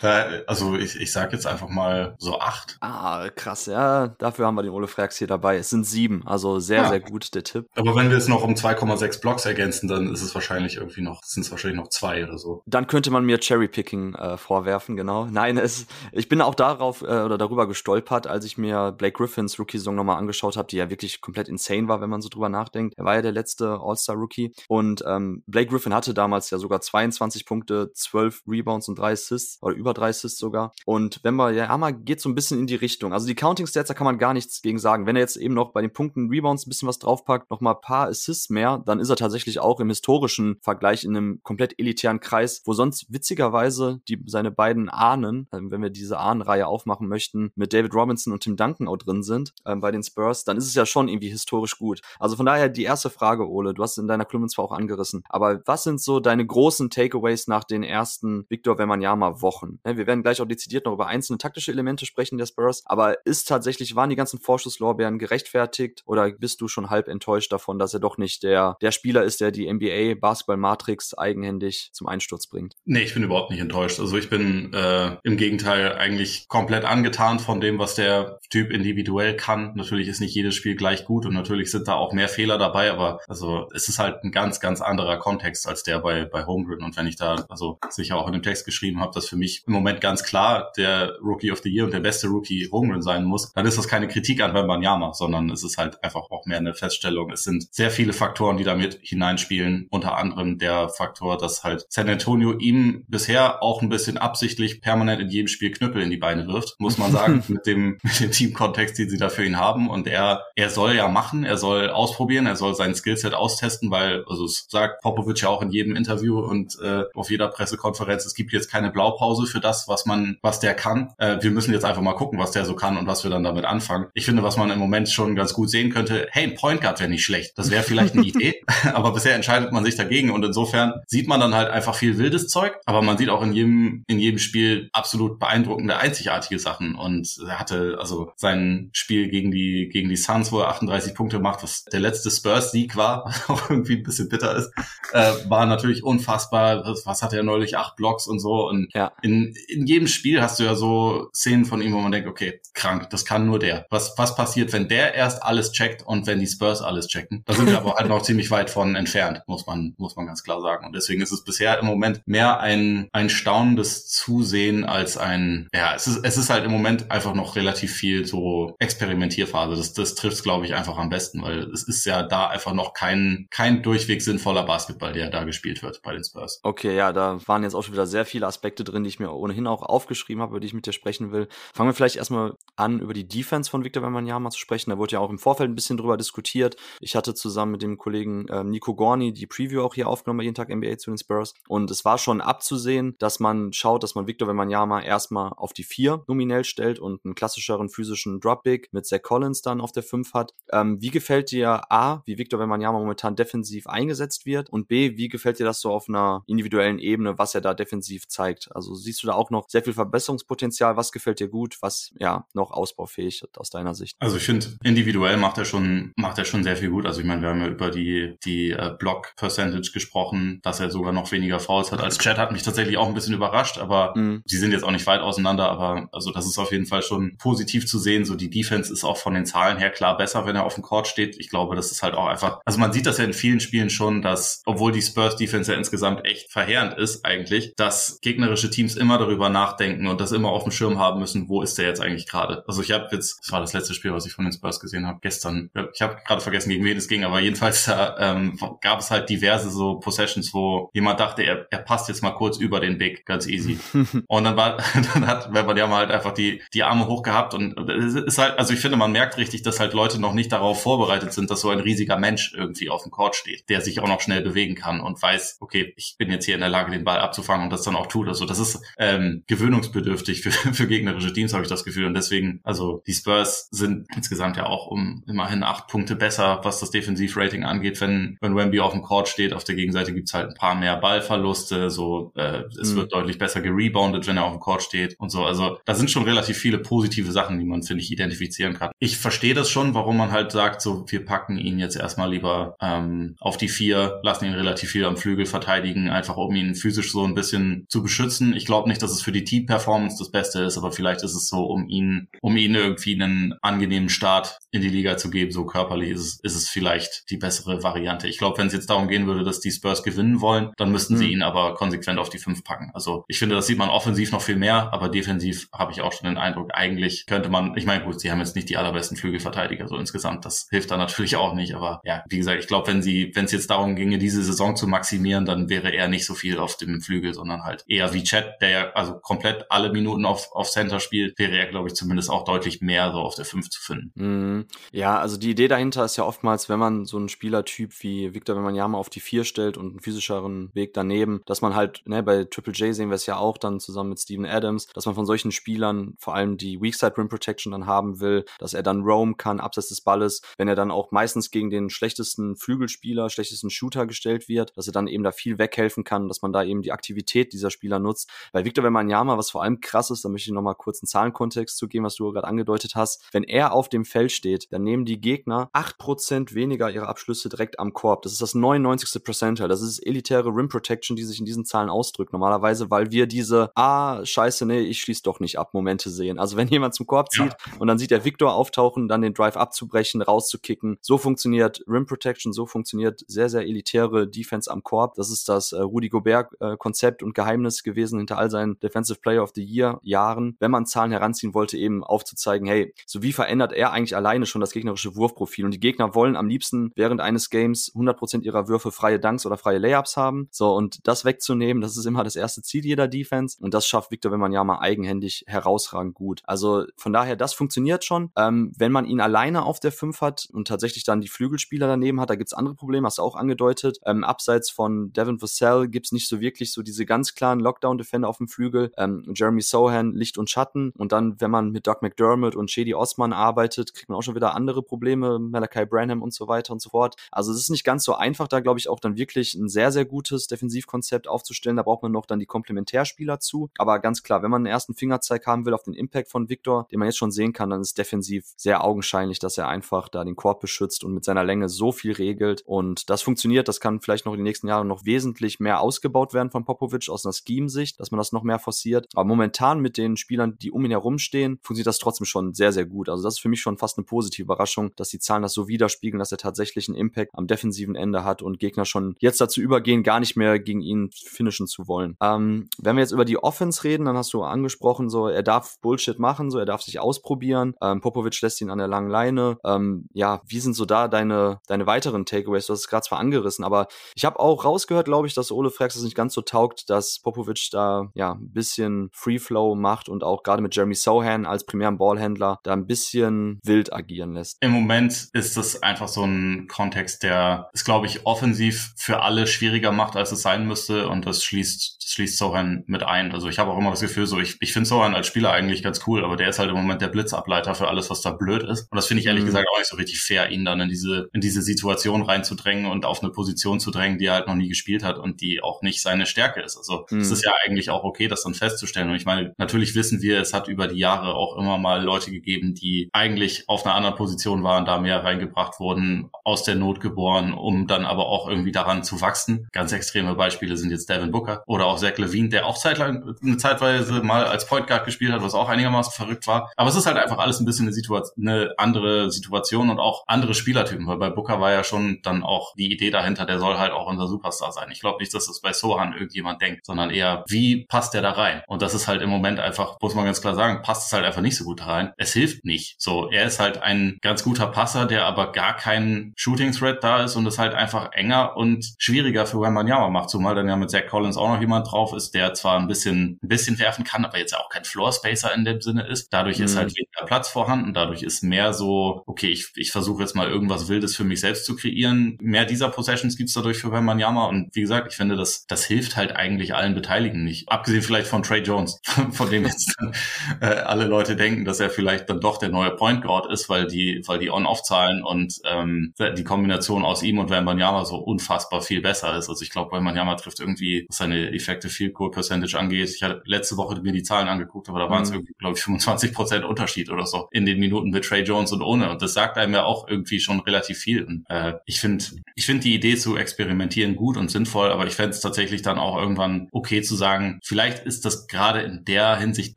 also 0.46 0.76
ich, 0.76 0.96
ich 0.96 1.12
sag 1.12 1.32
jetzt 1.32 1.46
einfach 1.46 1.68
mal 1.68 2.14
so 2.18 2.38
acht. 2.38 2.78
Ah, 2.80 3.28
krass, 3.34 3.66
ja. 3.66 4.08
Dafür 4.08 4.46
haben 4.46 4.54
wir 4.54 4.62
den 4.62 4.72
Ole 4.72 4.86
Frax 4.86 5.18
hier 5.18 5.26
dabei. 5.26 5.56
Es 5.56 5.70
sind 5.70 5.84
sieben, 5.84 6.26
also 6.26 6.60
sehr, 6.60 6.82
ja. 6.82 6.88
sehr 6.88 7.00
gut 7.00 7.34
der 7.34 7.44
Tipp. 7.44 7.66
Aber 7.74 7.96
wenn 7.96 8.10
wir 8.10 8.16
es 8.16 8.28
noch 8.28 8.42
um 8.42 8.54
2,6 8.54 9.20
Blocks 9.20 9.44
ergänzen, 9.44 9.88
dann 9.88 10.12
ist 10.12 10.22
es 10.22 10.34
wahrscheinlich 10.34 10.76
irgendwie 10.76 11.02
noch, 11.02 11.22
sind 11.24 11.44
es 11.44 11.50
wahrscheinlich 11.50 11.80
noch 11.80 11.88
zwei 11.88 12.24
oder 12.24 12.38
so. 12.38 12.62
Dann 12.66 12.86
könnte 12.86 13.10
man 13.10 13.24
mir 13.24 13.38
Cherrypicking 13.38 14.14
äh, 14.14 14.36
vorwerfen, 14.36 14.96
genau. 14.96 15.23
Nein, 15.30 15.58
es, 15.58 15.86
ich 16.12 16.28
bin 16.28 16.40
auch 16.40 16.54
darauf 16.54 17.02
äh, 17.02 17.04
oder 17.04 17.38
darüber 17.38 17.66
gestolpert, 17.66 18.26
als 18.26 18.44
ich 18.44 18.58
mir 18.58 18.92
Blake 18.92 19.16
Griffins 19.16 19.58
Rookie-Saison 19.58 19.94
nochmal 19.94 20.18
angeschaut 20.18 20.56
habe, 20.56 20.68
die 20.68 20.76
ja 20.76 20.90
wirklich 20.90 21.20
komplett 21.20 21.48
insane 21.48 21.88
war, 21.88 22.00
wenn 22.00 22.10
man 22.10 22.22
so 22.22 22.28
drüber 22.28 22.48
nachdenkt. 22.48 22.94
Er 22.96 23.04
war 23.04 23.14
ja 23.14 23.22
der 23.22 23.32
letzte 23.32 23.78
All-Star-Rookie 23.80 24.52
und 24.68 25.02
ähm, 25.06 25.42
Blake 25.46 25.70
Griffin 25.70 25.94
hatte 25.94 26.14
damals 26.14 26.50
ja 26.50 26.58
sogar 26.58 26.80
22 26.80 27.46
Punkte, 27.46 27.92
12 27.92 28.42
Rebounds 28.46 28.88
und 28.88 28.98
drei 28.98 29.12
Assists 29.12 29.58
oder 29.62 29.74
über 29.74 29.94
drei 29.94 30.08
Assists 30.08 30.38
sogar. 30.38 30.72
Und 30.86 31.20
wenn 31.22 31.34
wir, 31.34 31.50
ja, 31.52 31.68
Hammer 31.68 31.92
geht 31.92 32.20
so 32.20 32.28
ein 32.28 32.34
bisschen 32.34 32.58
in 32.58 32.66
die 32.66 32.74
Richtung. 32.74 33.12
Also 33.12 33.26
die 33.26 33.34
Counting-Stats, 33.34 33.88
da 33.88 33.94
kann 33.94 34.04
man 34.04 34.18
gar 34.18 34.34
nichts 34.34 34.62
gegen 34.62 34.78
sagen. 34.78 35.06
Wenn 35.06 35.16
er 35.16 35.22
jetzt 35.22 35.36
eben 35.36 35.54
noch 35.54 35.72
bei 35.72 35.82
den 35.82 35.92
Punkten 35.92 36.28
Rebounds 36.28 36.66
ein 36.66 36.70
bisschen 36.70 36.88
was 36.88 36.98
draufpackt, 36.98 37.50
noch 37.50 37.60
mal 37.60 37.72
ein 37.72 37.80
paar 37.80 38.08
Assists 38.08 38.50
mehr, 38.50 38.82
dann 38.84 39.00
ist 39.00 39.10
er 39.10 39.16
tatsächlich 39.16 39.60
auch 39.60 39.80
im 39.80 39.88
historischen 39.88 40.58
Vergleich 40.60 41.04
in 41.04 41.16
einem 41.16 41.40
komplett 41.42 41.78
elitären 41.78 42.20
Kreis, 42.20 42.62
wo 42.64 42.72
sonst 42.72 43.12
witzigerweise 43.12 44.00
die 44.08 44.22
seine 44.26 44.50
beiden 44.50 44.88
Ahnen, 45.14 45.48
ähm, 45.52 45.70
wenn 45.70 45.82
wir 45.82 45.90
diese 45.90 46.18
Ahnenreihe 46.18 46.66
aufmachen 46.66 47.08
möchten, 47.08 47.52
mit 47.54 47.72
David 47.72 47.94
Robinson 47.94 48.32
und 48.32 48.42
Tim 48.42 48.56
Duncan 48.56 48.88
auch 48.88 48.96
drin 48.96 49.22
sind 49.22 49.54
ähm, 49.66 49.80
bei 49.80 49.90
den 49.90 50.02
Spurs, 50.02 50.44
dann 50.44 50.56
ist 50.56 50.66
es 50.66 50.74
ja 50.74 50.86
schon 50.86 51.08
irgendwie 51.08 51.30
historisch 51.30 51.78
gut. 51.78 52.00
Also 52.18 52.36
von 52.36 52.46
daher 52.46 52.68
die 52.68 52.82
erste 52.82 53.10
Frage, 53.10 53.48
Ole, 53.48 53.74
du 53.74 53.82
hast 53.82 53.92
es 53.92 53.98
in 53.98 54.08
deiner 54.08 54.24
Kolumne 54.24 54.48
zwar 54.48 54.64
auch 54.64 54.72
angerissen, 54.72 55.22
aber 55.28 55.62
was 55.66 55.84
sind 55.84 56.00
so 56.00 56.20
deine 56.20 56.44
großen 56.44 56.90
Takeaways 56.90 57.46
nach 57.46 57.64
den 57.64 57.82
ersten 57.82 58.46
Victor 58.48 58.78
Wembanyama 58.78 59.40
Wochen? 59.40 59.78
Wir 59.84 60.06
werden 60.06 60.22
gleich 60.22 60.40
auch 60.40 60.46
dezidiert 60.46 60.86
noch 60.86 60.94
über 60.94 61.06
einzelne 61.06 61.38
taktische 61.38 61.72
Elemente 61.72 62.06
sprechen 62.06 62.38
der 62.38 62.46
Spurs, 62.46 62.82
aber 62.86 63.24
ist 63.24 63.48
tatsächlich, 63.48 63.94
waren 63.96 64.10
die 64.10 64.16
ganzen 64.16 64.40
Vorschusslorbeeren 64.40 65.18
gerechtfertigt 65.18 66.02
oder 66.06 66.30
bist 66.32 66.60
du 66.60 66.68
schon 66.68 66.90
halb 66.90 67.08
enttäuscht 67.08 67.52
davon, 67.52 67.78
dass 67.78 67.94
er 67.94 68.00
doch 68.00 68.18
nicht 68.18 68.42
der, 68.42 68.76
der 68.80 68.90
Spieler 68.90 69.24
ist, 69.24 69.40
der 69.40 69.50
die 69.50 69.72
NBA 69.72 70.14
Basketball 70.20 70.56
Matrix 70.56 71.16
eigenhändig 71.16 71.90
zum 71.92 72.06
Einsturz 72.06 72.46
bringt? 72.46 72.74
Nee, 72.84 73.02
ich 73.02 73.14
bin 73.14 73.22
überhaupt 73.22 73.50
nicht 73.50 73.60
enttäuscht. 73.60 74.00
Also 74.00 74.16
ich 74.16 74.28
bin 74.30 74.72
äh, 74.72 75.03
im 75.22 75.36
Gegenteil 75.36 75.94
eigentlich 75.96 76.48
komplett 76.48 76.84
angetan 76.84 77.38
von 77.38 77.60
dem, 77.60 77.78
was 77.78 77.94
der 77.94 78.38
Typ 78.50 78.70
individuell 78.70 79.36
kann. 79.36 79.72
Natürlich 79.74 80.08
ist 80.08 80.20
nicht 80.20 80.34
jedes 80.34 80.54
Spiel 80.54 80.76
gleich 80.76 81.04
gut 81.04 81.26
und 81.26 81.34
natürlich 81.34 81.70
sind 81.70 81.88
da 81.88 81.94
auch 81.94 82.12
mehr 82.12 82.28
Fehler 82.28 82.58
dabei, 82.58 82.90
aber 82.90 83.20
also 83.28 83.68
es 83.74 83.88
ist 83.88 83.98
halt 83.98 84.22
ein 84.24 84.30
ganz, 84.30 84.60
ganz 84.60 84.80
anderer 84.80 85.18
Kontext 85.18 85.68
als 85.68 85.82
der 85.82 85.98
bei, 85.98 86.24
bei 86.24 86.44
Holmgren. 86.44 86.82
Und 86.82 86.96
wenn 86.96 87.06
ich 87.06 87.16
da 87.16 87.44
also 87.48 87.78
sicher 87.90 88.16
auch 88.16 88.26
in 88.26 88.32
dem 88.32 88.42
Text 88.42 88.64
geschrieben 88.64 89.00
habe, 89.00 89.12
dass 89.14 89.28
für 89.28 89.36
mich 89.36 89.62
im 89.66 89.72
Moment 89.72 90.00
ganz 90.00 90.24
klar 90.24 90.72
der 90.76 91.12
Rookie 91.22 91.52
of 91.52 91.60
the 91.62 91.70
Year 91.70 91.84
und 91.84 91.92
der 91.92 92.00
beste 92.00 92.28
Rookie 92.28 92.68
Holmgren 92.70 93.02
sein 93.02 93.24
muss, 93.24 93.52
dann 93.52 93.66
ist 93.66 93.78
das 93.78 93.88
keine 93.88 94.08
Kritik 94.08 94.42
an 94.42 94.54
Wembanyama, 94.54 95.12
sondern 95.14 95.50
es 95.50 95.64
ist 95.64 95.78
halt 95.78 96.02
einfach 96.02 96.30
auch 96.30 96.46
mehr 96.46 96.58
eine 96.58 96.74
Feststellung. 96.74 97.30
Es 97.30 97.44
sind 97.44 97.72
sehr 97.74 97.90
viele 97.90 98.12
Faktoren, 98.12 98.56
die 98.56 98.64
damit 98.64 98.98
hineinspielen. 99.02 99.86
Unter 99.90 100.16
anderem 100.16 100.58
der 100.58 100.88
Faktor, 100.88 101.38
dass 101.38 101.64
halt 101.64 101.86
San 101.88 102.08
Antonio 102.08 102.52
ihm 102.52 103.04
bisher 103.08 103.62
auch 103.62 103.82
ein 103.82 103.88
bisschen 103.88 104.18
absichtlich 104.18 104.80
permanent 104.94 105.20
in 105.20 105.28
jedem 105.28 105.48
Spiel 105.48 105.72
Knüppel 105.72 106.02
in 106.02 106.10
die 106.10 106.16
Beine 106.16 106.46
wirft, 106.46 106.76
muss 106.78 106.98
man 106.98 107.10
sagen, 107.10 107.42
mit 107.48 107.66
dem, 107.66 107.98
mit 108.02 108.20
dem 108.20 108.30
Teamkontext, 108.30 108.96
den 108.96 109.10
sie 109.10 109.18
da 109.18 109.28
für 109.28 109.44
ihn 109.44 109.58
haben. 109.58 109.90
Und 109.90 110.06
er, 110.06 110.44
er 110.54 110.70
soll 110.70 110.94
ja 110.94 111.08
machen, 111.08 111.44
er 111.44 111.56
soll 111.56 111.90
ausprobieren, 111.90 112.46
er 112.46 112.54
soll 112.54 112.76
sein 112.76 112.94
Skillset 112.94 113.34
austesten, 113.34 113.90
weil, 113.90 114.24
also 114.28 114.44
es 114.44 114.66
sagt 114.68 115.02
Popovic 115.02 115.42
ja 115.42 115.48
auch 115.48 115.62
in 115.62 115.72
jedem 115.72 115.96
Interview 115.96 116.38
und 116.38 116.78
äh, 116.80 117.02
auf 117.14 117.28
jeder 117.30 117.48
Pressekonferenz, 117.48 118.24
es 118.24 118.34
gibt 118.34 118.52
jetzt 118.52 118.70
keine 118.70 118.92
Blaupause 118.92 119.46
für 119.46 119.58
das, 119.58 119.88
was 119.88 120.06
man, 120.06 120.38
was 120.42 120.60
der 120.60 120.74
kann. 120.74 121.12
Äh, 121.18 121.38
wir 121.40 121.50
müssen 121.50 121.72
jetzt 121.72 121.84
einfach 121.84 122.02
mal 122.02 122.14
gucken, 122.14 122.38
was 122.38 122.52
der 122.52 122.64
so 122.64 122.76
kann 122.76 122.96
und 122.96 123.08
was 123.08 123.24
wir 123.24 123.30
dann 123.32 123.42
damit 123.42 123.64
anfangen. 123.64 124.06
Ich 124.14 124.24
finde, 124.24 124.44
was 124.44 124.56
man 124.56 124.70
im 124.70 124.78
Moment 124.78 125.08
schon 125.08 125.34
ganz 125.34 125.54
gut 125.54 125.70
sehen 125.70 125.90
könnte, 125.90 126.28
hey, 126.30 126.44
ein 126.44 126.54
Point 126.54 126.80
Guard 126.80 127.00
wäre 127.00 127.10
nicht 127.10 127.24
schlecht. 127.24 127.58
Das 127.58 127.72
wäre 127.72 127.82
vielleicht 127.82 128.14
eine 128.14 128.22
Idee, 128.24 128.62
aber 128.94 129.12
bisher 129.12 129.34
entscheidet 129.34 129.72
man 129.72 129.84
sich 129.84 129.96
dagegen 129.96 130.30
und 130.30 130.44
insofern 130.44 130.94
sieht 131.08 131.26
man 131.26 131.40
dann 131.40 131.54
halt 131.54 131.70
einfach 131.70 131.96
viel 131.96 132.16
wildes 132.16 132.46
Zeug, 132.46 132.76
aber 132.86 133.02
man 133.02 133.18
sieht 133.18 133.28
auch 133.28 133.42
in 133.42 133.52
jedem, 133.52 134.04
in 134.06 134.20
jedem 134.20 134.38
Spiel 134.38 134.83
absolut 134.92 135.38
beeindruckende, 135.38 135.96
einzigartige 135.96 136.58
Sachen 136.58 136.94
und 136.94 137.38
er 137.46 137.58
hatte 137.58 137.96
also 137.98 138.32
sein 138.36 138.90
Spiel 138.92 139.28
gegen 139.28 139.50
die, 139.50 139.88
gegen 139.92 140.08
die 140.08 140.16
Suns, 140.16 140.52
wo 140.52 140.60
er 140.60 140.68
38 140.68 141.14
Punkte 141.14 141.38
macht, 141.38 141.62
was 141.62 141.84
der 141.84 142.00
letzte 142.00 142.30
Spurs-Sieg 142.30 142.96
war, 142.96 143.24
was 143.26 143.48
auch 143.48 143.70
irgendwie 143.70 143.96
ein 143.96 144.02
bisschen 144.02 144.28
bitter 144.28 144.56
ist, 144.56 144.72
äh, 145.12 145.32
war 145.48 145.66
natürlich 145.66 146.02
unfassbar. 146.02 146.84
Was 147.04 147.22
hat 147.22 147.32
er 147.32 147.42
neulich? 147.42 147.76
Acht 147.76 147.96
Blocks 147.96 148.26
und 148.26 148.40
so 148.40 148.68
und 148.68 148.88
ja. 148.94 149.12
in, 149.22 149.54
in 149.68 149.86
jedem 149.86 150.06
Spiel 150.06 150.42
hast 150.42 150.58
du 150.58 150.64
ja 150.64 150.74
so 150.74 151.28
Szenen 151.34 151.64
von 151.64 151.82
ihm, 151.82 151.92
wo 151.92 151.98
man 151.98 152.12
denkt, 152.12 152.28
okay, 152.28 152.60
krank, 152.72 153.10
das 153.10 153.24
kann 153.24 153.46
nur 153.46 153.58
der. 153.58 153.86
Was, 153.90 154.14
was 154.16 154.34
passiert, 154.36 154.72
wenn 154.72 154.88
der 154.88 155.14
erst 155.14 155.42
alles 155.42 155.72
checkt 155.72 156.02
und 156.02 156.26
wenn 156.26 156.40
die 156.40 156.46
Spurs 156.46 156.82
alles 156.82 157.08
checken? 157.08 157.42
Da 157.46 157.54
sind 157.54 157.68
wir 157.68 157.78
aber 157.78 157.94
halt 157.94 158.08
noch 158.08 158.22
ziemlich 158.34 158.50
weit 158.50 158.70
von 158.70 158.96
entfernt, 158.96 159.42
muss 159.46 159.66
man, 159.66 159.94
muss 159.98 160.16
man 160.16 160.26
ganz 160.26 160.42
klar 160.42 160.60
sagen. 160.60 160.86
Und 160.86 160.94
deswegen 160.94 161.22
ist 161.22 161.32
es 161.32 161.44
bisher 161.44 161.78
im 161.78 161.86
Moment 161.86 162.22
mehr 162.26 162.60
ein, 162.60 163.08
ein 163.12 163.30
staunendes 163.30 164.08
Zusehen 164.08 164.63
sehen 164.64 164.84
als 164.84 165.16
ein, 165.16 165.68
ja, 165.74 165.94
es 165.94 166.06
ist, 166.06 166.24
es 166.24 166.36
ist 166.36 166.50
halt 166.50 166.64
im 166.64 166.70
Moment 166.70 167.10
einfach 167.10 167.34
noch 167.34 167.56
relativ 167.56 167.92
viel 167.92 168.24
so 168.24 168.74
Experimentierphase. 168.78 169.76
Das, 169.76 169.92
das 169.92 170.14
trifft 170.14 170.42
glaube 170.42 170.64
ich, 170.64 170.74
einfach 170.74 170.96
am 170.96 171.10
besten, 171.10 171.42
weil 171.42 171.70
es 171.70 171.82
ist 171.86 172.04
ja 172.04 172.22
da 172.22 172.48
einfach 172.48 172.72
noch 172.72 172.92
kein, 172.92 173.46
kein 173.50 173.82
durchweg 173.82 174.22
sinnvoller 174.22 174.64
Basketball, 174.64 175.12
der 175.12 175.30
da 175.30 175.44
gespielt 175.44 175.82
wird 175.82 176.00
bei 176.02 176.12
den 176.12 176.24
Spurs. 176.24 176.60
Okay, 176.62 176.96
ja, 176.96 177.12
da 177.12 177.38
waren 177.46 177.62
jetzt 177.62 177.74
auch 177.74 177.82
schon 177.82 177.92
wieder 177.92 178.06
sehr 178.06 178.24
viele 178.24 178.46
Aspekte 178.46 178.84
drin, 178.84 179.04
die 179.04 179.08
ich 179.08 179.20
mir 179.20 179.32
ohnehin 179.32 179.66
auch 179.66 179.82
aufgeschrieben 179.82 180.42
habe, 180.42 180.52
über 180.52 180.60
die 180.60 180.66
ich 180.66 180.74
mit 180.74 180.86
dir 180.86 180.92
sprechen 180.92 181.32
will. 181.32 181.48
Fangen 181.74 181.90
wir 181.90 181.94
vielleicht 181.94 182.16
erstmal 182.16 182.54
an, 182.76 183.00
über 183.00 183.14
die 183.14 183.28
Defense 183.28 183.70
von 183.70 183.84
Victor 183.84 184.02
Wembanyama 184.02 184.50
zu 184.50 184.58
sprechen. 184.58 184.90
Da 184.90 184.98
wurde 184.98 185.12
ja 185.12 185.20
auch 185.20 185.30
im 185.30 185.38
Vorfeld 185.38 185.70
ein 185.70 185.74
bisschen 185.74 185.96
drüber 185.96 186.16
diskutiert. 186.16 186.76
Ich 187.00 187.16
hatte 187.16 187.34
zusammen 187.34 187.72
mit 187.72 187.82
dem 187.82 187.98
Kollegen 187.98 188.46
ähm, 188.50 188.70
Nico 188.70 188.94
Gorni 188.94 189.32
die 189.32 189.46
Preview 189.46 189.82
auch 189.82 189.94
hier 189.94 190.08
aufgenommen 190.08 190.38
bei 190.38 190.44
jeden 190.44 190.54
Tag 190.54 190.74
NBA 190.74 190.98
zu 190.98 191.10
den 191.10 191.18
Spurs. 191.18 191.54
Und 191.68 191.90
es 191.90 192.04
war 192.04 192.18
schon 192.18 192.40
abzusehen, 192.40 193.16
dass 193.18 193.40
man 193.40 193.72
schaut, 193.72 194.02
dass 194.02 194.14
man 194.14 194.26
Victor 194.26 194.48
Wembanyama 194.54 195.02
erstmal 195.02 195.52
auf 195.56 195.72
die 195.72 195.84
vier 195.84 196.24
nominell 196.28 196.64
stellt 196.64 196.98
und 196.98 197.24
einen 197.24 197.34
klassischeren 197.34 197.88
physischen 197.88 198.40
Drop-Big 198.40 198.92
mit 198.92 199.06
Zach 199.06 199.22
Collins 199.22 199.62
dann 199.62 199.80
auf 199.80 199.92
der 199.92 200.02
fünf 200.02 200.32
hat. 200.34 200.54
Ähm, 200.72 201.00
wie 201.00 201.10
gefällt 201.10 201.50
dir 201.50 201.90
A, 201.90 202.22
wie 202.24 202.38
Victor 202.38 202.60
Wembanyama 202.60 202.98
momentan 202.98 203.36
defensiv 203.36 203.86
eingesetzt 203.86 204.46
wird 204.46 204.70
und 204.70 204.88
B, 204.88 205.16
wie 205.16 205.28
gefällt 205.28 205.58
dir 205.58 205.64
das 205.64 205.80
so 205.80 205.90
auf 205.90 206.08
einer 206.08 206.44
individuellen 206.46 206.98
Ebene, 206.98 207.38
was 207.38 207.54
er 207.54 207.60
da 207.60 207.74
defensiv 207.74 208.28
zeigt? 208.28 208.68
Also 208.74 208.94
siehst 208.94 209.22
du 209.22 209.26
da 209.26 209.34
auch 209.34 209.50
noch 209.50 209.68
sehr 209.68 209.82
viel 209.82 209.92
Verbesserungspotenzial? 209.92 210.96
Was 210.96 211.12
gefällt 211.12 211.40
dir 211.40 211.48
gut? 211.48 211.78
Was 211.80 212.12
ja 212.18 212.46
noch 212.54 212.70
ausbaufähig 212.70 213.44
aus 213.56 213.70
deiner 213.70 213.94
Sicht? 213.94 214.16
Also 214.20 214.36
ich 214.36 214.44
finde 214.44 214.78
individuell 214.82 215.36
macht 215.36 215.58
er 215.58 215.64
schon 215.64 216.12
macht 216.16 216.38
er 216.38 216.44
schon 216.44 216.62
sehr 216.62 216.76
viel 216.76 216.90
gut. 216.90 217.06
Also 217.06 217.20
ich 217.20 217.26
meine, 217.26 217.42
wir 217.42 217.48
haben 217.48 217.60
ja 217.60 217.68
über 217.68 217.90
die 217.90 218.36
die 218.44 218.70
äh, 218.70 218.94
Block 218.98 219.34
Percentage 219.36 219.90
gesprochen, 219.92 220.60
dass 220.62 220.80
er 220.80 220.90
sogar 220.90 221.12
noch 221.12 221.32
weniger 221.32 221.58
Fouls 221.58 221.90
hat 221.90 222.00
als 222.00 222.18
Chat 222.18 222.38
hat 222.38 222.52
mich 222.52 222.62
tatsächlich 222.62 222.96
auch 222.96 223.08
ein 223.08 223.14
bisschen 223.14 223.34
überrascht, 223.34 223.78
aber 223.78 224.12
mhm. 224.16 224.42
Sie 224.44 224.58
sind 224.58 224.72
jetzt 224.72 224.84
auch 224.84 224.90
nicht 224.90 225.06
weit 225.06 225.20
auseinander, 225.20 225.70
aber 225.70 226.08
also 226.12 226.30
das 226.30 226.46
ist 226.46 226.58
auf 226.58 226.72
jeden 226.72 226.86
Fall 226.86 227.02
schon 227.02 227.36
positiv 227.38 227.86
zu 227.86 227.98
sehen. 227.98 228.24
So 228.24 228.34
die 228.34 228.50
Defense 228.50 228.92
ist 228.92 229.04
auch 229.04 229.16
von 229.16 229.34
den 229.34 229.46
Zahlen 229.46 229.78
her 229.78 229.90
klar 229.90 230.16
besser, 230.16 230.46
wenn 230.46 230.56
er 230.56 230.64
auf 230.64 230.74
dem 230.74 230.82
Court 230.82 231.06
steht. 231.06 231.36
Ich 231.38 231.50
glaube, 231.50 231.76
das 231.76 231.90
ist 231.90 232.02
halt 232.02 232.14
auch 232.14 232.26
einfach, 232.26 232.60
also 232.64 232.78
man 232.78 232.92
sieht 232.92 233.06
das 233.06 233.18
ja 233.18 233.24
in 233.24 233.32
vielen 233.32 233.60
Spielen 233.60 233.90
schon, 233.90 234.22
dass, 234.22 234.62
obwohl 234.66 234.92
die 234.92 235.02
Spurs 235.02 235.36
Defense 235.36 235.72
ja 235.72 235.78
insgesamt 235.78 236.24
echt 236.24 236.52
verheerend 236.52 236.94
ist 236.94 237.24
eigentlich, 237.24 237.74
dass 237.76 238.18
gegnerische 238.20 238.70
Teams 238.70 238.96
immer 238.96 239.18
darüber 239.18 239.48
nachdenken 239.48 240.06
und 240.06 240.20
das 240.20 240.32
immer 240.32 240.50
auf 240.50 240.64
dem 240.64 240.72
Schirm 240.72 240.98
haben 240.98 241.20
müssen, 241.20 241.48
wo 241.48 241.62
ist 241.62 241.78
der 241.78 241.86
jetzt 241.86 242.00
eigentlich 242.00 242.28
gerade. 242.28 242.64
Also 242.66 242.82
ich 242.82 242.92
habe 242.92 243.08
jetzt, 243.12 243.40
das 243.40 243.52
war 243.52 243.60
das 243.60 243.72
letzte 243.72 243.94
Spiel, 243.94 244.12
was 244.12 244.26
ich 244.26 244.32
von 244.32 244.44
den 244.44 244.52
Spurs 244.52 244.80
gesehen 244.80 245.06
habe, 245.06 245.18
gestern, 245.22 245.70
ich 245.92 246.02
habe 246.02 246.18
gerade 246.26 246.40
vergessen, 246.40 246.70
gegen 246.70 246.84
wen 246.84 246.96
es 246.96 247.08
ging, 247.08 247.24
aber 247.24 247.40
jedenfalls 247.40 247.84
da 247.86 248.16
ähm, 248.18 248.58
gab 248.80 249.00
es 249.00 249.10
halt 249.10 249.28
diverse 249.28 249.70
so 249.70 249.96
Possessions, 249.96 250.52
wo 250.54 250.90
jemand 250.92 251.20
dachte, 251.20 251.42
er, 251.42 251.66
er 251.70 251.78
passt 251.78 252.08
jetzt 252.08 252.22
mal 252.22 252.32
kurz 252.32 252.58
über 252.58 252.80
den 252.80 252.98
Big, 252.98 253.26
ganz 253.26 253.46
easy. 253.46 253.78
und 254.36 254.44
dann 254.44 254.56
war, 254.56 254.78
dann 255.14 255.26
hat, 255.26 255.52
wenn 255.52 255.66
man 255.66 255.76
ja 255.76 255.86
mal 255.86 255.98
halt 255.98 256.10
einfach 256.10 256.32
die, 256.32 256.60
die 256.72 256.82
Arme 256.82 257.06
hoch 257.06 257.22
gehabt 257.22 257.54
und 257.54 257.78
es 257.88 258.14
ist 258.14 258.38
halt, 258.38 258.58
also 258.58 258.72
ich 258.72 258.80
finde, 258.80 258.96
man 258.96 259.12
merkt 259.12 259.36
richtig, 259.36 259.62
dass 259.62 259.80
halt 259.80 259.92
Leute 259.92 260.20
noch 260.20 260.34
nicht 260.34 260.52
darauf 260.52 260.82
vorbereitet 260.82 261.32
sind, 261.32 261.50
dass 261.50 261.60
so 261.60 261.70
ein 261.70 261.80
riesiger 261.80 262.18
Mensch 262.18 262.52
irgendwie 262.54 262.90
auf 262.90 263.02
dem 263.02 263.12
Court 263.12 263.36
steht, 263.36 263.68
der 263.68 263.80
sich 263.80 264.00
auch 264.00 264.08
noch 264.08 264.20
schnell 264.20 264.42
bewegen 264.42 264.74
kann 264.74 265.00
und 265.00 265.20
weiß, 265.20 265.58
okay, 265.60 265.92
ich 265.96 266.16
bin 266.18 266.30
jetzt 266.30 266.44
hier 266.44 266.54
in 266.54 266.60
der 266.60 266.68
Lage, 266.68 266.90
den 266.90 267.04
Ball 267.04 267.20
abzufangen 267.20 267.64
und 267.64 267.72
das 267.72 267.82
dann 267.82 267.96
auch 267.96 268.06
tut. 268.06 268.28
Also 268.28 268.44
das 268.44 268.58
ist 268.58 268.80
ähm, 268.98 269.44
gewöhnungsbedürftig 269.46 270.42
für, 270.42 270.50
für 270.72 270.86
gegnerische 270.86 271.32
Teams, 271.32 271.52
habe 271.52 271.62
ich 271.62 271.68
das 271.68 271.84
Gefühl. 271.84 272.06
Und 272.06 272.14
deswegen, 272.14 272.60
also 272.64 273.02
die 273.06 273.14
Spurs 273.14 273.68
sind 273.70 274.06
insgesamt 274.16 274.56
ja 274.56 274.66
auch 274.66 274.86
um 274.86 275.22
immerhin 275.28 275.62
acht 275.62 275.86
Punkte 275.86 276.16
besser, 276.16 276.60
was 276.64 276.80
das 276.80 276.90
Defensivrating 276.90 277.64
angeht, 277.64 278.00
wenn, 278.00 278.36
wenn 278.40 278.56
Wemby 278.56 278.80
auf 278.80 278.92
dem 278.92 279.02
Court 279.02 279.28
steht. 279.28 279.52
Auf 279.52 279.64
der 279.64 279.76
Gegenseite 279.76 280.12
gibt's 280.12 280.34
halt 280.34 280.48
ein 280.48 280.54
paar 280.54 280.74
mehr 280.74 280.96
Ballverluste, 280.96 281.90
so 281.90 282.32
äh, 282.34 282.64
es 282.80 282.92
mhm. 282.92 282.96
wird 282.96 283.12
deutlich 283.12 283.38
besser 283.38 283.60
gereboundet, 283.60 284.23
wenn 284.26 284.36
er 284.36 284.44
auf 284.44 284.52
dem 284.52 284.60
Court 284.60 284.82
steht 284.82 285.16
und 285.18 285.30
so. 285.30 285.44
Also 285.44 285.78
da 285.84 285.94
sind 285.94 286.10
schon 286.10 286.24
relativ 286.24 286.56
viele 286.56 286.78
positive 286.78 287.32
Sachen, 287.32 287.58
die 287.58 287.64
man, 287.64 287.82
finde 287.82 288.02
ich, 288.02 288.10
identifizieren 288.12 288.74
kann. 288.74 288.90
Ich 288.98 289.16
verstehe 289.18 289.54
das 289.54 289.70
schon, 289.70 289.94
warum 289.94 290.16
man 290.16 290.30
halt 290.30 290.52
sagt, 290.52 290.80
so 290.80 291.04
wir 291.08 291.24
packen 291.24 291.58
ihn 291.58 291.78
jetzt 291.78 291.96
erstmal 291.96 292.30
lieber 292.30 292.76
ähm, 292.80 293.36
auf 293.40 293.56
die 293.56 293.68
vier, 293.68 294.20
lassen 294.22 294.46
ihn 294.46 294.54
relativ 294.54 294.90
viel 294.90 295.04
am 295.04 295.16
Flügel 295.16 295.46
verteidigen, 295.46 296.10
einfach 296.10 296.36
um 296.36 296.54
ihn 296.54 296.74
physisch 296.74 297.12
so 297.12 297.24
ein 297.24 297.34
bisschen 297.34 297.86
zu 297.88 298.02
beschützen. 298.02 298.54
Ich 298.54 298.66
glaube 298.66 298.88
nicht, 298.88 299.02
dass 299.02 299.12
es 299.12 299.22
für 299.22 299.32
die 299.32 299.44
Team-Performance 299.44 300.16
das 300.18 300.30
Beste 300.30 300.60
ist, 300.60 300.78
aber 300.78 300.92
vielleicht 300.92 301.22
ist 301.22 301.34
es 301.34 301.48
so, 301.48 301.64
um 301.64 301.88
ihn, 301.88 302.28
um 302.40 302.56
ihn 302.56 302.74
irgendwie 302.74 303.14
einen 303.14 303.54
angenehmen 303.62 304.08
Start 304.08 304.58
in 304.70 304.80
die 304.80 304.88
Liga 304.88 305.16
zu 305.16 305.30
geben, 305.30 305.52
so 305.52 305.64
körperlich 305.64 306.10
ist 306.10 306.20
es, 306.20 306.40
ist 306.40 306.56
es 306.56 306.68
vielleicht 306.68 307.30
die 307.30 307.36
bessere 307.36 307.82
Variante. 307.82 308.28
Ich 308.28 308.38
glaube, 308.38 308.58
wenn 308.58 308.66
es 308.66 308.72
jetzt 308.72 308.90
darum 308.90 309.08
gehen 309.08 309.26
würde, 309.26 309.44
dass 309.44 309.60
die 309.60 309.70
Spurs 309.70 310.02
gewinnen 310.02 310.40
wollen, 310.40 310.72
dann 310.76 310.90
müssten 310.90 311.14
mhm. 311.14 311.18
sie 311.18 311.32
ihn 311.32 311.42
aber 311.42 311.74
konsequent 311.74 312.18
auf 312.18 312.30
die 312.30 312.38
fünf 312.38 312.64
packen. 312.64 312.90
Also 312.94 313.24
ich 313.28 313.38
finde, 313.38 313.54
das 313.54 313.66
sieht 313.66 313.78
man 313.78 313.88
offensiv 313.88 314.13
noch 314.32 314.42
viel 314.42 314.56
mehr, 314.56 314.92
aber 314.92 315.08
defensiv 315.08 315.68
habe 315.72 315.92
ich 315.92 316.00
auch 316.00 316.12
schon 316.12 316.28
den 316.28 316.38
Eindruck, 316.38 316.70
eigentlich 316.74 317.26
könnte 317.26 317.48
man, 317.48 317.76
ich 317.76 317.86
meine, 317.86 318.04
gut, 318.04 318.20
sie 318.20 318.30
haben 318.30 318.38
jetzt 318.40 318.56
nicht 318.56 318.68
die 318.68 318.76
allerbesten 318.76 319.16
Flügelverteidiger 319.16 319.88
so 319.88 319.96
insgesamt, 319.96 320.44
das 320.44 320.66
hilft 320.70 320.90
da 320.90 320.96
natürlich 320.96 321.36
auch 321.36 321.54
nicht, 321.54 321.74
aber 321.74 322.00
ja, 322.04 322.24
wie 322.28 322.38
gesagt, 322.38 322.60
ich 322.60 322.66
glaube, 322.66 322.88
wenn 322.88 323.02
sie, 323.02 323.32
wenn 323.34 323.44
es 323.44 323.52
jetzt 323.52 323.70
darum 323.70 323.96
ginge, 323.96 324.18
diese 324.18 324.42
Saison 324.42 324.76
zu 324.76 324.86
maximieren, 324.86 325.44
dann 325.44 325.68
wäre 325.68 325.92
er 325.92 326.08
nicht 326.08 326.26
so 326.26 326.34
viel 326.34 326.58
auf 326.58 326.76
dem 326.76 327.00
Flügel, 327.00 327.34
sondern 327.34 327.64
halt 327.64 327.84
eher 327.88 328.12
wie 328.14 328.24
Chat, 328.24 328.60
der 328.60 328.68
ja 328.68 328.90
also 328.92 329.14
komplett 329.14 329.66
alle 329.70 329.92
Minuten 329.92 330.24
auf, 330.24 330.52
auf 330.52 330.70
Center 330.70 331.00
spielt, 331.00 331.38
wäre 331.38 331.56
er, 331.56 331.66
glaube 331.66 331.88
ich, 331.88 331.94
zumindest 331.94 332.30
auch 332.30 332.44
deutlich 332.44 332.80
mehr 332.80 333.12
so 333.12 333.18
auf 333.18 333.34
der 333.34 333.44
5 333.44 333.70
zu 333.70 333.80
finden. 333.80 334.12
Mhm. 334.14 334.66
Ja, 334.92 335.18
also 335.18 335.36
die 335.36 335.50
Idee 335.50 335.68
dahinter 335.68 336.04
ist 336.04 336.16
ja 336.16 336.24
oftmals, 336.24 336.68
wenn 336.68 336.78
man 336.78 337.04
so 337.04 337.16
einen 337.16 337.28
Spielertyp 337.28 337.92
wie 338.02 338.34
Victor 338.34 338.56
Wembanyama 338.56 338.98
auf 338.98 339.10
die 339.10 339.20
4 339.20 339.44
stellt 339.44 339.76
und 339.76 339.90
einen 339.90 340.00
physischeren 340.00 340.70
Weg 340.74 340.94
daneben, 340.94 341.42
dass 341.46 341.62
man 341.62 341.74
halt, 341.74 342.02
ne, 342.06 342.22
bei 342.22 342.44
Triple 342.44 342.72
J 342.72 342.94
sehen 342.94 343.10
wir 343.10 343.16
es 343.16 343.26
ja 343.26 343.36
auch 343.36 343.58
dann 343.58 343.80
zusammen 343.80 344.03
mit 344.08 344.20
Steven 344.20 344.46
Adams, 344.46 344.86
dass 344.94 345.06
man 345.06 345.14
von 345.14 345.26
solchen 345.26 345.52
Spielern 345.52 346.14
vor 346.18 346.34
allem 346.34 346.56
die 346.56 346.80
Weakside 346.80 347.16
Rim 347.16 347.28
Protection 347.28 347.72
dann 347.72 347.86
haben 347.86 348.20
will, 348.20 348.44
dass 348.58 348.74
er 348.74 348.82
dann 348.82 349.02
roam 349.02 349.36
kann, 349.36 349.60
abseits 349.60 349.88
des 349.88 350.00
Balles, 350.00 350.42
wenn 350.56 350.68
er 350.68 350.74
dann 350.74 350.90
auch 350.90 351.10
meistens 351.10 351.50
gegen 351.50 351.70
den 351.70 351.90
schlechtesten 351.90 352.56
Flügelspieler, 352.56 353.30
schlechtesten 353.30 353.70
Shooter 353.70 354.06
gestellt 354.06 354.48
wird, 354.48 354.76
dass 354.76 354.86
er 354.86 354.92
dann 354.92 355.06
eben 355.06 355.24
da 355.24 355.32
viel 355.32 355.58
weghelfen 355.58 356.04
kann, 356.04 356.28
dass 356.28 356.42
man 356.42 356.52
da 356.52 356.64
eben 356.64 356.82
die 356.82 356.92
Aktivität 356.92 357.52
dieser 357.52 357.70
Spieler 357.70 357.98
nutzt. 357.98 358.30
Bei 358.52 358.64
Victor 358.64 358.84
Wembanyama, 358.84 359.38
was 359.38 359.50
vor 359.50 359.62
allem 359.62 359.80
krass 359.80 360.10
ist, 360.10 360.24
da 360.24 360.28
möchte 360.28 360.50
ich 360.50 360.54
nochmal 360.54 360.74
kurz 360.74 361.02
einen 361.02 361.08
Zahlenkontext 361.08 361.76
zu 361.76 361.88
geben, 361.88 362.04
was 362.04 362.16
du 362.16 362.30
gerade 362.32 362.46
angedeutet 362.46 362.94
hast. 362.94 363.22
Wenn 363.32 363.44
er 363.44 363.72
auf 363.72 363.88
dem 363.88 364.04
Feld 364.04 364.32
steht, 364.32 364.72
dann 364.72 364.82
nehmen 364.82 365.04
die 365.04 365.20
Gegner 365.20 365.70
acht 365.72 365.98
Prozent 365.98 366.54
weniger 366.54 366.90
ihre 366.90 367.08
Abschlüsse 367.08 367.48
direkt 367.48 367.78
am 367.78 367.92
Korb. 367.92 368.22
Das 368.22 368.32
ist 368.32 368.40
das 368.40 368.54
99. 368.54 369.22
Percentile. 369.22 369.68
Das 369.68 369.82
ist 369.82 369.98
elitäre 370.00 370.48
Rim 370.48 370.68
Protection, 370.68 371.16
die 371.16 371.24
sich 371.24 371.38
in 371.38 371.44
diesen 371.44 371.64
Zahlen 371.64 371.88
ausdrückt. 371.88 372.32
Normalerweise, 372.32 372.90
weil 372.90 373.10
wir 373.10 373.26
diese, 373.26 373.70
ah, 373.94 374.24
scheiße, 374.24 374.66
nee, 374.66 374.80
ich 374.80 375.00
schließe 375.00 375.22
doch 375.22 375.40
nicht 375.40 375.58
ab, 375.58 375.74
Momente 375.74 376.10
sehen. 376.10 376.38
Also 376.38 376.56
wenn 376.56 376.68
jemand 376.68 376.94
zum 376.94 377.06
Korb 377.06 377.30
zieht 377.30 377.52
ja. 377.52 377.72
und 377.78 377.88
dann 377.88 377.98
sieht 377.98 378.12
er 378.12 378.24
Victor 378.24 378.54
auftauchen, 378.54 379.08
dann 379.08 379.22
den 379.22 379.34
Drive 379.34 379.56
abzubrechen, 379.56 380.22
rauszukicken. 380.22 380.98
So 381.00 381.18
funktioniert 381.18 381.82
Rim 381.86 382.06
Protection, 382.06 382.52
so 382.52 382.66
funktioniert 382.66 383.24
sehr, 383.26 383.48
sehr 383.48 383.62
elitäre 383.62 384.28
Defense 384.28 384.70
am 384.70 384.82
Korb. 384.82 385.14
Das 385.14 385.30
ist 385.30 385.48
das 385.48 385.72
äh, 385.72 385.80
Rudy 385.80 386.08
Gobert-Konzept 386.08 387.22
äh, 387.22 387.24
und 387.24 387.34
Geheimnis 387.34 387.82
gewesen 387.82 388.18
hinter 388.18 388.38
all 388.38 388.50
seinen 388.50 388.78
Defensive 388.80 389.20
Player 389.20 389.42
of 389.42 389.52
the 389.54 389.64
Year 389.64 390.00
Jahren, 390.02 390.56
wenn 390.60 390.70
man 390.70 390.86
Zahlen 390.86 391.12
heranziehen 391.12 391.54
wollte, 391.54 391.76
eben 391.76 392.04
aufzuzeigen, 392.04 392.66
hey, 392.66 392.94
so 393.06 393.22
wie 393.22 393.32
verändert 393.32 393.72
er 393.72 393.92
eigentlich 393.92 394.16
alleine 394.16 394.46
schon 394.46 394.60
das 394.60 394.72
gegnerische 394.72 395.16
Wurfprofil? 395.16 395.64
Und 395.64 395.72
die 395.72 395.80
Gegner 395.80 396.14
wollen 396.14 396.36
am 396.36 396.48
liebsten 396.48 396.92
während 396.94 397.20
eines 397.20 397.50
Games 397.50 397.92
100% 397.94 398.42
ihrer 398.42 398.68
Würfe 398.68 398.92
freie 398.92 399.20
Dunks 399.20 399.46
oder 399.46 399.56
freie 399.56 399.78
Layups 399.78 400.16
haben. 400.16 400.48
So, 400.50 400.74
und 400.74 401.06
das 401.06 401.24
wegzunehmen, 401.24 401.80
das 401.80 401.96
ist 401.96 402.06
immer 402.06 402.24
das 402.24 402.36
erste 402.36 402.62
Ziel 402.62 402.84
jeder 402.84 403.08
Defense. 403.08 403.56
Und 403.60 403.73
das 403.74 403.86
schafft 403.86 404.10
Victor 404.10 404.32
Wembanyama 404.32 404.80
eigenhändig 404.80 405.44
herausragend 405.46 406.14
gut. 406.14 406.42
Also 406.44 406.84
von 406.96 407.12
daher, 407.12 407.36
das 407.36 407.54
funktioniert 407.54 408.04
schon. 408.04 408.30
Ähm, 408.36 408.72
wenn 408.76 408.92
man 408.92 409.04
ihn 409.04 409.20
alleine 409.20 409.64
auf 409.64 409.80
der 409.80 409.92
5 409.92 410.20
hat 410.20 410.48
und 410.52 410.68
tatsächlich 410.68 411.04
dann 411.04 411.20
die 411.20 411.28
Flügelspieler 411.28 411.86
daneben 411.86 412.20
hat, 412.20 412.30
da 412.30 412.36
gibt's 412.36 412.54
andere 412.54 412.74
Probleme, 412.74 413.06
hast 413.06 413.18
du 413.18 413.22
auch 413.22 413.34
angedeutet. 413.34 413.98
Ähm, 414.06 414.24
abseits 414.24 414.70
von 414.70 415.12
Devin 415.12 415.42
Vassell 415.42 415.88
gibt's 415.88 416.12
nicht 416.12 416.28
so 416.28 416.40
wirklich 416.40 416.72
so 416.72 416.82
diese 416.82 417.04
ganz 417.04 417.34
klaren 417.34 417.60
Lockdown-Defender 417.60 418.28
auf 418.28 418.38
dem 418.38 418.48
Flügel. 418.48 418.92
Ähm, 418.96 419.24
Jeremy 419.34 419.62
Sohan, 419.62 420.12
Licht 420.12 420.38
und 420.38 420.48
Schatten. 420.48 420.92
Und 420.96 421.12
dann, 421.12 421.40
wenn 421.40 421.50
man 421.50 421.70
mit 421.70 421.86
Doug 421.86 421.96
McDermott 422.00 422.54
und 422.54 422.70
Shady 422.70 422.94
Osman 422.94 423.32
arbeitet, 423.32 423.92
kriegt 423.94 424.08
man 424.08 424.16
auch 424.16 424.22
schon 424.22 424.36
wieder 424.36 424.54
andere 424.54 424.82
Probleme, 424.82 425.38
Malachi 425.38 425.84
Branham 425.84 426.22
und 426.22 426.32
so 426.32 426.46
weiter 426.46 426.72
und 426.72 426.80
so 426.80 426.90
fort. 426.90 427.16
Also 427.32 427.52
es 427.52 427.58
ist 427.58 427.70
nicht 427.70 427.84
ganz 427.84 428.04
so 428.04 428.14
einfach, 428.14 428.46
da 428.46 428.60
glaube 428.60 428.78
ich 428.78 428.88
auch 428.88 429.00
dann 429.00 429.16
wirklich 429.16 429.54
ein 429.54 429.68
sehr, 429.68 429.90
sehr 429.90 430.04
gutes 430.04 430.46
Defensivkonzept 430.46 431.26
aufzustellen. 431.26 431.76
Da 431.76 431.82
braucht 431.82 432.02
man 432.02 432.12
noch 432.12 432.26
dann 432.26 432.38
die 432.38 432.46
Komplementärspieler 432.46 433.40
zu. 433.40 433.63
Aber 433.78 433.98
ganz 433.98 434.22
klar, 434.22 434.42
wenn 434.42 434.50
man 434.50 434.60
einen 434.60 434.72
ersten 434.72 434.94
Fingerzeig 434.94 435.46
haben 435.46 435.66
will 435.66 435.74
auf 435.74 435.82
den 435.82 435.94
Impact 435.94 436.30
von 436.30 436.48
Victor, 436.48 436.86
den 436.90 436.98
man 436.98 437.08
jetzt 437.08 437.18
schon 437.18 437.30
sehen 437.30 437.52
kann, 437.52 437.70
dann 437.70 437.80
ist 437.80 437.98
defensiv 437.98 438.52
sehr 438.56 438.84
augenscheinlich, 438.84 439.38
dass 439.38 439.58
er 439.58 439.68
einfach 439.68 440.08
da 440.08 440.24
den 440.24 440.36
Korb 440.36 440.60
beschützt 440.60 441.04
und 441.04 441.14
mit 441.14 441.24
seiner 441.24 441.44
Länge 441.44 441.68
so 441.68 441.92
viel 441.92 442.12
regelt. 442.12 442.62
Und 442.66 443.10
das 443.10 443.22
funktioniert. 443.22 443.68
Das 443.68 443.80
kann 443.80 444.00
vielleicht 444.00 444.26
noch 444.26 444.32
in 444.32 444.40
den 444.40 444.44
nächsten 444.44 444.68
Jahren 444.68 444.88
noch 444.88 445.04
wesentlich 445.04 445.60
mehr 445.60 445.80
ausgebaut 445.80 446.34
werden 446.34 446.50
von 446.50 446.64
Popovic 446.64 447.08
aus 447.08 447.24
einer 447.24 447.32
Scheme-Sicht, 447.32 448.00
dass 448.00 448.10
man 448.10 448.18
das 448.18 448.32
noch 448.32 448.42
mehr 448.42 448.58
forciert. 448.58 449.06
Aber 449.14 449.24
momentan 449.24 449.80
mit 449.80 449.96
den 449.96 450.16
Spielern, 450.16 450.58
die 450.58 450.70
um 450.70 450.84
ihn 450.84 450.90
herum 450.90 451.18
stehen, 451.18 451.58
funktioniert 451.62 451.86
das 451.86 451.98
trotzdem 451.98 452.24
schon 452.24 452.54
sehr, 452.54 452.72
sehr 452.72 452.86
gut. 452.86 453.08
Also 453.08 453.22
das 453.22 453.34
ist 453.34 453.40
für 453.40 453.48
mich 453.48 453.60
schon 453.60 453.78
fast 453.78 453.98
eine 453.98 454.04
positive 454.04 454.44
Überraschung, 454.44 454.92
dass 454.96 455.08
die 455.08 455.18
Zahlen 455.18 455.42
das 455.42 455.52
so 455.52 455.68
widerspiegeln, 455.68 456.18
dass 456.18 456.32
er 456.32 456.38
tatsächlich 456.38 456.88
einen 456.88 456.96
Impact 456.96 457.30
am 457.34 457.46
defensiven 457.46 457.94
Ende 457.94 458.24
hat 458.24 458.42
und 458.42 458.58
Gegner 458.58 458.84
schon 458.84 459.16
jetzt 459.18 459.40
dazu 459.40 459.60
übergehen, 459.60 460.02
gar 460.02 460.20
nicht 460.20 460.36
mehr 460.36 460.58
gegen 460.58 460.80
ihn 460.80 461.10
finishen 461.12 461.66
zu 461.66 461.88
wollen. 461.88 462.16
Ähm, 462.20 462.68
wenn 462.78 462.96
wir 462.96 463.02
jetzt 463.02 463.12
über 463.12 463.24
die 463.24 463.36
Offense 463.54 463.84
reden, 463.84 464.06
dann 464.06 464.16
hast 464.16 464.32
du 464.32 464.42
angesprochen, 464.42 465.08
so 465.08 465.28
er 465.28 465.44
darf 465.44 465.76
Bullshit 465.80 466.18
machen, 466.18 466.50
so 466.50 466.58
er 466.58 466.66
darf 466.66 466.82
sich 466.82 466.98
ausprobieren. 466.98 467.74
Ähm, 467.80 468.00
Popovic 468.00 468.40
lässt 468.42 468.60
ihn 468.60 468.68
an 468.68 468.78
der 468.78 468.88
langen 468.88 469.08
Leine. 469.08 469.58
Ähm, 469.64 470.08
ja, 470.12 470.40
wie 470.44 470.58
sind 470.58 470.74
so 470.74 470.84
da 470.84 471.06
deine, 471.06 471.60
deine 471.68 471.86
weiteren 471.86 472.26
Takeaways? 472.26 472.66
Du 472.66 472.72
hast 472.72 472.80
es 472.80 472.88
gerade 472.88 473.06
zwar 473.06 473.20
angerissen, 473.20 473.64
aber 473.64 473.86
ich 474.16 474.24
habe 474.24 474.40
auch 474.40 474.64
rausgehört, 474.64 475.04
glaube 475.04 475.28
ich, 475.28 475.34
dass 475.34 475.52
Ole 475.52 475.70
Frex 475.70 475.94
es 475.94 476.02
nicht 476.02 476.16
ganz 476.16 476.34
so 476.34 476.42
taugt, 476.42 476.90
dass 476.90 477.20
Popovic 477.20 477.68
da 477.70 478.10
ja 478.14 478.32
ein 478.32 478.52
bisschen 478.52 479.08
Free 479.12 479.38
Flow 479.38 479.76
macht 479.76 480.08
und 480.08 480.24
auch 480.24 480.42
gerade 480.42 480.62
mit 480.62 480.74
Jeremy 480.74 480.96
Sohan 480.96 481.46
als 481.46 481.64
primären 481.64 481.96
Ballhändler 481.96 482.58
da 482.64 482.72
ein 482.72 482.88
bisschen 482.88 483.60
wild 483.62 483.92
agieren 483.92 484.34
lässt. 484.34 484.56
Im 484.60 484.72
Moment 484.72 485.28
ist 485.32 485.56
das 485.56 485.80
einfach 485.80 486.08
so 486.08 486.24
ein 486.24 486.66
Kontext, 486.66 487.22
der 487.22 487.70
es, 487.72 487.84
glaube 487.84 488.06
ich, 488.06 488.26
offensiv 488.26 488.94
für 488.96 489.22
alle 489.22 489.46
schwieriger 489.46 489.92
macht, 489.92 490.16
als 490.16 490.32
es 490.32 490.42
sein 490.42 490.66
müsste 490.66 491.08
und 491.08 491.24
das 491.24 491.44
schließt, 491.44 491.98
das 492.02 492.10
schließt 492.10 492.36
Sohan 492.36 492.82
mit 492.86 493.04
ein. 493.04 493.32
Also 493.32 493.43
ich 493.48 493.58
habe 493.58 493.70
auch 493.70 493.78
immer 493.78 493.90
das 493.90 494.00
Gefühl, 494.00 494.26
so 494.26 494.38
ich, 494.38 494.56
ich 494.60 494.72
finde 494.72 494.88
Sohan 494.88 495.14
als 495.14 495.26
Spieler 495.26 495.52
eigentlich 495.52 495.82
ganz 495.82 496.00
cool, 496.06 496.24
aber 496.24 496.36
der 496.36 496.48
ist 496.48 496.58
halt 496.58 496.70
im 496.70 496.76
Moment 496.76 497.00
der 497.00 497.08
Blitzableiter 497.08 497.74
für 497.74 497.88
alles, 497.88 498.10
was 498.10 498.20
da 498.20 498.30
blöd 498.30 498.62
ist. 498.62 498.90
Und 498.90 498.96
das 498.96 499.06
finde 499.06 499.20
ich 499.20 499.26
ehrlich 499.26 499.42
mhm. 499.42 499.46
gesagt 499.46 499.66
auch 499.72 499.78
nicht 499.78 499.88
so 499.88 499.96
richtig 499.96 500.20
fair, 500.20 500.50
ihn 500.50 500.64
dann 500.64 500.80
in 500.80 500.88
diese, 500.88 501.28
in 501.32 501.40
diese 501.40 501.62
Situation 501.62 502.22
reinzudrängen 502.22 502.86
und 502.86 503.04
auf 503.04 503.22
eine 503.22 503.30
Position 503.30 503.80
zu 503.80 503.90
drängen, 503.90 504.18
die 504.18 504.26
er 504.26 504.34
halt 504.34 504.46
noch 504.46 504.54
nie 504.54 504.68
gespielt 504.68 505.02
hat 505.02 505.18
und 505.18 505.40
die 505.40 505.62
auch 505.62 505.82
nicht 505.82 506.02
seine 506.02 506.26
Stärke 506.26 506.60
ist. 506.60 506.76
Also 506.76 507.06
mhm. 507.10 507.20
es 507.20 507.30
ist 507.30 507.44
ja 507.44 507.52
eigentlich 507.64 507.90
auch 507.90 508.04
okay, 508.04 508.28
das 508.28 508.42
dann 508.42 508.54
festzustellen. 508.54 509.08
Und 509.08 509.16
ich 509.16 509.24
meine, 509.24 509.54
natürlich 509.58 509.94
wissen 509.94 510.22
wir, 510.22 510.40
es 510.40 510.52
hat 510.52 510.68
über 510.68 510.86
die 510.86 510.98
Jahre 510.98 511.34
auch 511.34 511.56
immer 511.58 511.78
mal 511.78 512.02
Leute 512.02 512.30
gegeben, 512.30 512.74
die 512.74 513.08
eigentlich 513.12 513.68
auf 513.68 513.84
einer 513.84 513.94
anderen 513.94 514.16
Position 514.16 514.62
waren, 514.62 514.84
da 514.84 514.98
mehr 514.98 515.24
reingebracht 515.24 515.80
wurden, 515.80 516.30
aus 516.44 516.64
der 516.64 516.74
Not 516.74 517.00
geboren, 517.00 517.52
um 517.52 517.86
dann 517.86 518.04
aber 518.04 518.26
auch 518.26 518.48
irgendwie 518.48 518.72
daran 518.72 519.04
zu 519.04 519.20
wachsen. 519.20 519.68
Ganz 519.72 519.92
extreme 519.92 520.34
Beispiele 520.34 520.76
sind 520.76 520.90
jetzt 520.90 521.08
Devin 521.08 521.30
Booker 521.30 521.62
oder 521.66 521.86
auch 521.86 521.98
Zach 521.98 522.18
Levine, 522.18 522.48
der 522.48 522.66
auch 522.66 522.78
zeitlang, 522.78 523.33
eine 523.42 523.56
Zeitweise 523.56 524.22
mal 524.22 524.44
als 524.44 524.66
Point 524.66 524.86
Guard 524.86 525.04
gespielt 525.04 525.32
hat, 525.32 525.42
was 525.42 525.54
auch 525.54 525.68
einigermaßen 525.68 526.12
verrückt 526.12 526.46
war. 526.46 526.70
Aber 526.76 526.88
es 526.88 526.96
ist 526.96 527.06
halt 527.06 527.16
einfach 527.16 527.38
alles 527.38 527.60
ein 527.60 527.64
bisschen 527.64 527.86
eine, 527.86 527.92
Situation, 527.92 528.46
eine 528.46 528.74
andere 528.78 529.30
Situation 529.30 529.90
und 529.90 529.98
auch 529.98 530.24
andere 530.26 530.54
Spielertypen, 530.54 531.06
weil 531.06 531.18
bei 531.18 531.30
Booker 531.30 531.60
war 531.60 531.72
ja 531.72 531.84
schon 531.84 532.20
dann 532.22 532.42
auch 532.42 532.74
die 532.76 532.92
Idee 532.92 533.10
dahinter, 533.10 533.46
der 533.46 533.58
soll 533.58 533.78
halt 533.78 533.92
auch 533.92 534.06
unser 534.06 534.28
Superstar 534.28 534.72
sein. 534.72 534.88
Ich 534.90 535.00
glaube 535.00 535.18
nicht, 535.20 535.34
dass 535.34 535.46
das 535.46 535.60
bei 535.60 535.72
Sohan 535.72 536.12
irgendjemand 536.12 536.60
denkt, 536.62 536.86
sondern 536.86 537.10
eher, 537.10 537.44
wie 537.48 537.86
passt 537.86 538.14
der 538.14 538.22
da 538.22 538.32
rein? 538.32 538.62
Und 538.66 538.82
das 538.82 538.94
ist 538.94 539.08
halt 539.08 539.22
im 539.22 539.30
Moment 539.30 539.60
einfach, 539.60 539.96
muss 540.00 540.14
man 540.14 540.24
ganz 540.24 540.40
klar 540.40 540.54
sagen, 540.54 540.82
passt 540.82 541.06
es 541.06 541.12
halt 541.12 541.24
einfach 541.24 541.40
nicht 541.42 541.56
so 541.56 541.64
gut 541.64 541.86
rein. 541.86 542.12
Es 542.16 542.32
hilft 542.32 542.64
nicht. 542.64 542.96
So, 542.98 543.30
er 543.30 543.44
ist 543.46 543.60
halt 543.60 543.82
ein 543.82 544.18
ganz 544.22 544.44
guter 544.44 544.66
Passer, 544.66 545.06
der 545.06 545.26
aber 545.26 545.52
gar 545.52 545.76
kein 545.76 546.32
Shooting 546.36 546.72
Threat 546.72 547.02
da 547.02 547.22
ist 547.24 547.36
und 547.36 547.46
es 547.46 547.58
halt 547.58 547.74
einfach 547.74 548.12
enger 548.12 548.56
und 548.56 548.94
schwieriger 548.98 549.46
für 549.46 549.60
Wembanyama 549.60 550.10
macht, 550.10 550.30
zumal 550.30 550.54
dann 550.54 550.68
ja 550.68 550.76
mit 550.76 550.90
Zach 550.90 551.06
Collins 551.08 551.36
auch 551.36 551.48
noch 551.48 551.60
jemand 551.60 551.90
drauf 551.90 552.12
ist, 552.12 552.34
der 552.34 552.54
zwar 552.54 552.78
ein 552.78 552.88
bisschen, 552.88 553.23
ein 553.24 553.48
bisschen 553.48 553.78
werfen 553.78 554.04
kann, 554.04 554.24
aber 554.24 554.38
jetzt 554.38 554.56
auch 554.56 554.68
kein 554.68 554.84
Floor 554.84 555.12
Spacer 555.12 555.54
in 555.54 555.64
dem 555.64 555.80
Sinne 555.80 556.06
ist. 556.06 556.32
Dadurch 556.32 556.58
mhm. 556.58 556.64
ist 556.64 556.76
halt 556.76 556.96
weniger 556.96 557.26
Platz 557.26 557.48
vorhanden. 557.48 557.94
Dadurch 557.94 558.22
ist 558.22 558.42
mehr 558.42 558.72
so, 558.72 559.22
okay, 559.26 559.48
ich, 559.48 559.72
ich 559.76 559.90
versuche 559.90 560.22
jetzt 560.22 560.34
mal 560.34 560.48
irgendwas 560.48 560.88
Wildes 560.88 561.16
für 561.16 561.24
mich 561.24 561.40
selbst 561.40 561.66
zu 561.66 561.76
kreieren. 561.76 562.38
Mehr 562.40 562.64
dieser 562.64 562.88
Possessions 562.88 563.36
gibt's 563.36 563.54
dadurch 563.54 563.78
für 563.78 563.92
Wembanyama 563.92 564.46
und 564.46 564.74
wie 564.74 564.80
gesagt, 564.80 565.08
ich 565.10 565.16
finde, 565.16 565.36
das, 565.36 565.66
das 565.66 565.84
hilft 565.84 566.16
halt 566.16 566.36
eigentlich 566.36 566.74
allen 566.74 566.94
Beteiligten 566.94 567.44
nicht. 567.44 567.68
Abgesehen 567.68 568.02
vielleicht 568.02 568.28
von 568.28 568.42
Trey 568.42 568.62
Jones, 568.62 569.00
von 569.32 569.50
dem 569.50 569.64
jetzt 569.64 569.94
dann, 569.98 570.14
äh, 570.60 570.82
alle 570.82 571.06
Leute 571.06 571.36
denken, 571.36 571.64
dass 571.64 571.80
er 571.80 571.90
vielleicht 571.90 572.28
dann 572.30 572.40
doch 572.40 572.58
der 572.58 572.68
neue 572.68 572.90
Point 572.90 573.22
Guard 573.22 573.50
ist, 573.50 573.68
weil 573.68 573.86
die, 573.86 574.22
weil 574.26 574.38
die 574.38 574.50
On-Off-Zahlen 574.50 575.22
und 575.22 575.60
ähm, 575.64 576.14
die 576.18 576.44
Kombination 576.44 577.04
aus 577.04 577.22
ihm 577.22 577.38
und 577.38 577.50
Wembanyama 577.50 578.04
so 578.04 578.16
unfassbar 578.16 578.82
viel 578.82 579.00
besser 579.00 579.36
ist. 579.36 579.48
Also 579.48 579.62
ich 579.62 579.70
glaube, 579.70 579.96
Wembanyama 579.96 580.34
trifft 580.36 580.60
irgendwie, 580.60 581.06
was 581.08 581.18
seine 581.18 581.52
Effective 581.52 581.92
Field 581.92 582.14
Goal 582.14 582.30
Percentage 582.30 582.78
angeht. 582.78 583.13
Ich 583.16 583.22
hatte 583.22 583.42
letzte 583.44 583.76
Woche 583.76 584.00
mir 584.00 584.12
die 584.12 584.22
Zahlen 584.22 584.48
angeguckt, 584.48 584.88
aber 584.88 584.98
da 584.98 585.10
waren 585.10 585.22
es 585.22 585.30
mhm. 585.30 585.36
irgendwie, 585.36 585.54
glaube 585.58 585.76
ich, 585.76 585.82
25 585.82 586.32
Prozent 586.32 586.64
Unterschied 586.64 587.10
oder 587.10 587.26
so 587.26 587.48
in 587.50 587.66
den 587.66 587.78
Minuten 587.78 588.10
mit 588.10 588.24
Trey 588.24 588.42
Jones 588.42 588.72
und 588.72 588.82
ohne. 588.82 589.10
Und 589.10 589.22
das 589.22 589.34
sagt 589.34 589.56
einem 589.56 589.74
ja 589.74 589.84
auch 589.84 590.08
irgendwie 590.08 590.40
schon 590.40 590.60
relativ 590.60 590.98
viel. 590.98 591.24
Und 591.24 591.44
äh, 591.48 591.74
ich 591.86 592.00
finde, 592.00 592.24
ich 592.54 592.66
finde 592.66 592.82
die 592.82 592.94
Idee 592.94 593.16
zu 593.16 593.36
experimentieren 593.36 594.16
gut 594.16 594.36
und 594.36 594.50
sinnvoll, 594.50 594.90
aber 594.90 595.06
ich 595.06 595.14
fände 595.14 595.30
es 595.30 595.40
tatsächlich 595.40 595.82
dann 595.82 595.98
auch 595.98 596.16
irgendwann 596.16 596.68
okay 596.72 597.02
zu 597.02 597.14
sagen, 597.16 597.60
vielleicht 597.62 598.04
ist 598.04 598.24
das 598.24 598.46
gerade 598.46 598.80
in 598.80 599.04
der 599.04 599.36
Hinsicht 599.36 599.76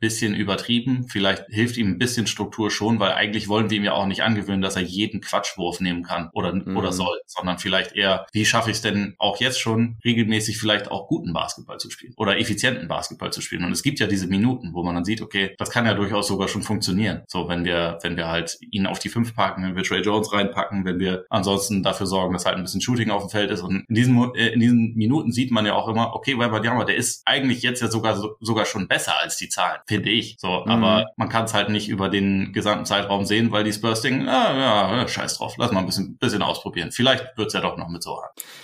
bisschen 0.00 0.34
übertrieben. 0.34 1.08
Vielleicht 1.08 1.44
hilft 1.48 1.76
ihm 1.76 1.88
ein 1.88 1.98
bisschen 1.98 2.26
Struktur 2.26 2.70
schon, 2.70 3.00
weil 3.00 3.12
eigentlich 3.12 3.48
wollen 3.48 3.70
wir 3.70 3.76
ihm 3.76 3.84
ja 3.84 3.92
auch 3.92 4.06
nicht 4.06 4.22
angewöhnen, 4.22 4.62
dass 4.62 4.76
er 4.76 4.82
jeden 4.82 5.20
Quatschwurf 5.20 5.80
nehmen 5.80 6.02
kann 6.02 6.30
oder, 6.32 6.54
mhm. 6.54 6.76
oder 6.76 6.92
soll, 6.92 7.18
sondern 7.26 7.58
vielleicht 7.58 7.92
eher, 7.92 8.26
wie 8.32 8.44
schaffe 8.44 8.70
ich 8.70 8.76
es 8.76 8.82
denn 8.82 9.14
auch 9.18 9.40
jetzt 9.40 9.60
schon 9.60 9.98
regelmäßig 10.04 10.58
vielleicht 10.58 10.90
auch 10.90 11.08
guten 11.08 11.32
Basketball 11.32 11.78
zu 11.78 11.90
spielen 11.90 12.14
oder 12.16 12.38
effizienten 12.38 12.88
Basketball 12.88 13.27
zu 13.30 13.40
spielen. 13.40 13.64
Und 13.64 13.72
es 13.72 13.82
gibt 13.82 14.00
ja 14.00 14.06
diese 14.06 14.26
Minuten, 14.26 14.72
wo 14.72 14.82
man 14.82 14.94
dann 14.94 15.04
sieht, 15.04 15.22
okay, 15.22 15.54
das 15.58 15.70
kann 15.70 15.86
ja 15.86 15.94
durchaus 15.94 16.28
sogar 16.28 16.48
schon 16.48 16.62
funktionieren. 16.62 17.22
So, 17.26 17.48
wenn 17.48 17.64
wir, 17.64 17.98
wenn 18.02 18.16
wir 18.16 18.28
halt 18.28 18.58
ihn 18.60 18.86
auf 18.86 18.98
die 18.98 19.08
fünf 19.08 19.34
packen, 19.34 19.62
wenn 19.62 19.76
wir 19.76 19.82
Trey 19.82 20.00
Jones 20.00 20.32
reinpacken, 20.32 20.84
wenn 20.84 20.98
wir 20.98 21.24
ansonsten 21.30 21.82
dafür 21.82 22.06
sorgen, 22.06 22.32
dass 22.32 22.46
halt 22.46 22.56
ein 22.56 22.62
bisschen 22.62 22.80
Shooting 22.80 23.10
auf 23.10 23.22
dem 23.22 23.30
Feld 23.30 23.50
ist. 23.50 23.62
Und 23.62 23.84
in 23.88 23.94
diesen, 23.94 24.34
äh, 24.34 24.48
in 24.48 24.60
diesen 24.60 24.94
Minuten 24.94 25.32
sieht 25.32 25.50
man 25.50 25.66
ja 25.66 25.74
auch 25.74 25.88
immer, 25.88 26.14
okay, 26.14 26.38
Wembanyama, 26.38 26.84
der 26.84 26.96
ist 26.96 27.22
eigentlich 27.24 27.62
jetzt 27.62 27.80
ja 27.80 27.88
sogar, 27.88 28.20
sogar 28.40 28.64
schon 28.66 28.88
besser 28.88 29.20
als 29.20 29.36
die 29.36 29.48
Zahlen, 29.48 29.80
finde 29.86 30.10
ich. 30.10 30.36
So, 30.38 30.48
mhm. 30.64 30.70
aber 30.70 31.06
man 31.16 31.28
kann 31.28 31.44
es 31.44 31.54
halt 31.54 31.68
nicht 31.68 31.88
über 31.88 32.08
den 32.08 32.52
gesamten 32.52 32.84
Zeitraum 32.84 33.24
sehen, 33.24 33.50
weil 33.52 33.64
die 33.64 33.72
Spurs 33.72 34.02
denken, 34.02 34.28
ah, 34.28 34.96
ja, 34.96 35.08
scheiß 35.08 35.38
drauf, 35.38 35.54
lass 35.58 35.72
mal 35.72 35.80
ein 35.80 35.86
bisschen, 35.86 36.16
bisschen 36.18 36.42
ausprobieren. 36.42 36.92
Vielleicht 36.92 37.36
wird's 37.36 37.54
ja 37.54 37.60
doch 37.60 37.76
noch 37.76 37.88
mit 37.88 38.02
so 38.02 38.20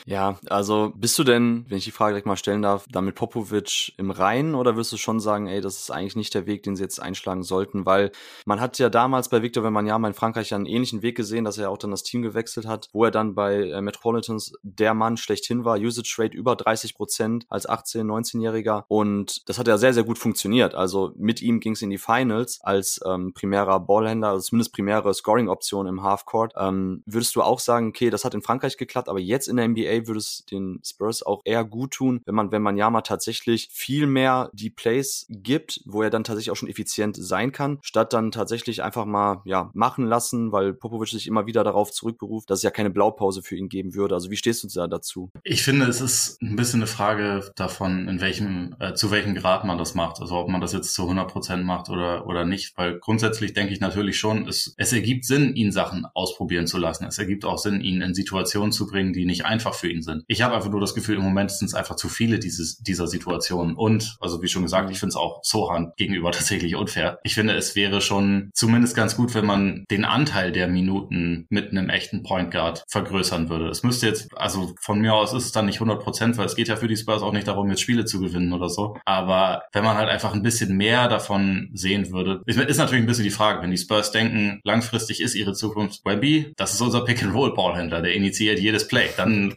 Ja, 0.07 0.39
also 0.49 0.93
bist 0.97 1.19
du 1.19 1.25
denn, 1.25 1.65
wenn 1.69 1.79
ich 1.79 1.85
die 1.85 1.91
Frage 1.91 2.13
direkt 2.13 2.27
mal 2.27 2.37
stellen 2.37 2.63
darf, 2.63 2.87
damit 2.91 3.15
Popovic 3.15 3.95
im 3.97 4.11
Reinen 4.45 4.55
oder 4.55 4.77
wirst 4.77 4.93
du 4.93 4.97
schon 4.97 5.21
sagen, 5.21 5.47
ey, 5.47 5.61
das 5.61 5.81
ist 5.81 5.91
eigentlich 5.91 6.17
nicht 6.17 6.35
der 6.35 6.47
Weg, 6.47 6.63
den 6.63 6.77
sie 6.77 6.83
jetzt 6.83 7.01
einschlagen 7.01 7.43
sollten, 7.43 7.87
weil 7.87 8.13
man 8.45 8.61
hat 8.61 8.79
ja 8.79 8.89
damals 8.89 9.29
bei 9.29 9.43
Victor 9.43 9.65
Wembanyama 9.65 10.09
in 10.09 10.15
Frankreich 10.15 10.55
einen 10.55 10.67
ähnlichen 10.67 11.03
Weg 11.03 11.17
gesehen, 11.17 11.45
dass 11.45 11.59
er 11.59 11.71
auch 11.71 11.79
dann 11.79 11.91
das 11.91 12.03
Team 12.03 12.23
gewechselt 12.23 12.67
hat, 12.67 12.89
wo 12.93 13.05
er 13.05 13.11
dann 13.11 13.35
bei 13.35 13.71
äh, 13.71 13.81
Metropolitans 13.81 14.53
der 14.63 14.95
Mann 14.95 15.17
schlechthin 15.17 15.65
war, 15.65 15.79
Usage 15.79 16.15
Rate 16.19 16.37
über 16.37 16.57
30 16.57 16.95
Prozent 16.95 17.47
als 17.49 17.69
18-, 17.69 18.05
19-Jähriger 18.05 18.85
und 18.89 19.49
das 19.49 19.59
hat 19.59 19.69
ja 19.69 19.79
sehr, 19.79 19.95
sehr 19.95 20.05
gut 20.05 20.19
funktioniert. 20.19 20.75
Also 20.75 21.13
mit 21.17 21.43
ihm 21.43 21.61
ging 21.61 21.73
es 21.73 21.83
in 21.83 21.91
die 21.91 21.99
Finals 21.99 22.61
als 22.63 23.01
ähm, 23.07 23.33
primärer 23.35 23.81
Ballhändler, 23.81 24.29
also 24.29 24.49
zumindest 24.49 24.73
primäre 24.73 25.13
Scoring-Option 25.13 25.87
im 25.87 26.03
Halfcourt. 26.03 26.53
Ähm, 26.57 27.03
würdest 27.07 27.35
du 27.37 27.43
auch 27.43 27.59
sagen, 27.59 27.89
okay, 27.89 28.11
das 28.11 28.25
hat 28.25 28.35
in 28.35 28.43
Frankreich 28.43 28.77
geklappt, 28.77 29.09
aber 29.09 29.21
jetzt 29.21 29.49
in 29.49 29.57
der 29.57 29.69
NBA 29.69 30.07
würde 30.07 30.19
es 30.19 30.45
den 30.51 30.81
Spurs 30.85 31.23
auch 31.23 31.41
eher 31.45 31.65
gut 31.65 31.93
tun, 31.93 32.21
wenn 32.27 32.35
man, 32.35 32.53
wenn 32.53 32.63
tatsächlich 33.05 33.69
viel 33.73 34.07
mehr 34.07 34.34
die 34.53 34.71
Plays 34.71 35.27
gibt, 35.29 35.81
wo 35.85 36.03
er 36.03 36.11
dann 36.11 36.25
tatsächlich 36.25 36.51
auch 36.51 36.57
schon 36.57 36.69
effizient 36.69 37.17
sein 37.17 37.53
kann, 37.53 37.79
statt 37.83 38.13
dann 38.13 38.31
tatsächlich 38.31 38.83
einfach 38.83 39.05
mal 39.05 39.43
ja 39.45 39.71
machen 39.75 40.07
lassen, 40.07 40.53
weil 40.53 40.75
Popovic 40.75 41.09
sich 41.09 41.27
immer 41.27 41.47
wieder 41.47 41.65
darauf 41.65 41.91
zurückberuft, 41.91 42.51
dass 42.51 42.61
es 42.61 42.63
ja 42.63 42.71
keine 42.71 42.91
Blaupause 42.91 43.43
für 43.43 43.57
ihn 43.57 43.69
geben 43.69 43.95
würde. 43.95 44.15
Also 44.15 44.31
wie 44.31 44.37
stehst 44.37 44.65
du 44.65 44.69
da 44.69 44.87
dazu? 44.87 45.31
Ich 45.43 45.63
finde, 45.63 45.87
es 45.87 46.01
ist 46.01 46.41
ein 46.43 46.57
bisschen 46.57 46.81
eine 46.81 46.87
Frage 46.87 47.51
davon, 47.57 48.09
in 48.09 48.21
welchem, 48.21 48.77
äh, 48.79 48.95
zu 48.95 49.11
welchem 49.11 49.35
Grad 49.35 49.65
man 49.65 49.79
das 49.79 49.95
macht. 49.95 50.21
Also 50.21 50.37
ob 50.37 50.49
man 50.49 50.61
das 50.61 50.73
jetzt 50.73 50.95
zu 50.95 51.03
100 51.03 51.31
Prozent 51.31 51.65
macht 51.65 51.89
oder, 51.89 52.27
oder 52.27 52.45
nicht, 52.45 52.77
weil 52.77 52.99
grundsätzlich 52.99 53.53
denke 53.53 53.73
ich 53.73 53.81
natürlich 53.81 54.19
schon, 54.19 54.49
es, 54.49 54.75
es 54.77 54.93
ergibt 54.93 55.25
Sinn, 55.25 55.55
ihn 55.55 55.73
Sachen 55.73 56.07
ausprobieren 56.15 56.67
zu 56.67 56.79
lassen. 56.79 57.05
Es 57.05 57.19
ergibt 57.19 57.45
auch 57.45 57.59
Sinn, 57.59 57.81
ihn 57.81 58.01
in 58.01 58.15
Situationen 58.15 58.73
zu 58.73 58.87
bringen, 58.87 59.13
die 59.13 59.25
nicht 59.25 59.45
einfach 59.45 59.75
für 59.75 59.91
ihn 59.91 60.03
sind. 60.03 60.25
Ich 60.27 60.43
habe 60.43 60.55
einfach 60.55 60.71
nur 60.71 60.81
das 60.81 60.95
Gefühl, 60.95 61.17
im 61.17 61.23
Moment 61.23 61.51
sind 61.51 61.67
es 61.67 61.75
einfach 61.75 61.97
zu 61.97 62.09
viele 62.09 62.39
dieses, 62.39 62.79
dieser 62.79 63.07
Situationen. 63.07 63.75
Und, 63.75 64.17
also 64.25 64.43
wie 64.43 64.49
schon 64.49 64.63
gesagt, 64.63 64.91
ich 64.91 64.99
finde 64.99 65.11
es 65.11 65.17
auch 65.17 65.41
Sohan 65.43 65.93
gegenüber 65.97 66.33
tatsächlich 66.33 66.75
unfair. 66.75 67.19
Ich 67.23 67.35
finde, 67.35 67.55
es 67.55 67.77
wäre 67.77 68.01
schon 68.01 68.51
zumindest 68.55 68.97
ganz 68.97 69.17
gut, 69.17 69.35
wenn 69.35 69.47
man 69.47 69.85
den 69.91 70.05
Anteil 70.05 70.51
der 70.51 70.67
Minuten 70.67 71.47
mit 71.51 71.71
einem 71.71 71.89
echten 71.89 72.23
Point 72.23 72.51
Guard 72.51 72.85
vergrößern 72.89 73.49
würde. 73.49 73.69
Es 73.69 73.83
müsste 73.83 74.07
jetzt, 74.07 74.37
also 74.37 74.75
von 74.81 75.01
mir 75.01 75.15
aus 75.15 75.33
ist 75.33 75.45
es 75.45 75.53
dann 75.53 75.67
nicht 75.67 75.77
100 75.77 76.03
Prozent, 76.03 76.37
weil 76.39 76.47
es 76.47 76.57
geht 76.57 76.69
ja 76.69 76.77
für 76.77 76.89
die 76.89 76.97
Spurs 76.97 77.23
auch 77.23 77.33
nicht 77.33 77.47
darum, 77.47 77.69
jetzt 77.69 77.81
Spiele 77.81 78.05
zu 78.05 78.21
gewinnen 78.21 78.53
oder 78.53 78.69
so. 78.69 78.97
Aber 79.05 79.63
wenn 79.73 79.85
man 79.85 79.97
halt 79.97 80.09
einfach 80.09 80.35
ein 80.35 80.43
bisschen 80.43 80.77
mehr 80.77 81.09
davon 81.09 81.71
sehen 81.75 82.11
würde, 82.11 82.43
ist 82.47 82.79
natürlich 82.79 83.05
ein 83.05 83.07
bisschen 83.07 83.25
die 83.25 83.31
Frage, 83.31 83.63
wenn 83.63 83.71
die 83.71 83.79
Spurs 83.79 84.11
denken, 84.11 84.61
langfristig 84.65 85.21
ist 85.21 85.35
ihre 85.35 85.53
Zukunft 85.53 86.05
Webby, 86.05 86.53
das 86.57 86.73
ist 86.73 86.81
unser 86.81 87.05
Pick-and-Roll-Ballhändler, 87.05 88.03
der 88.03 88.15
initiiert 88.15 88.59
jedes 88.59 88.89
Play, 88.89 89.09
dann 89.17 89.55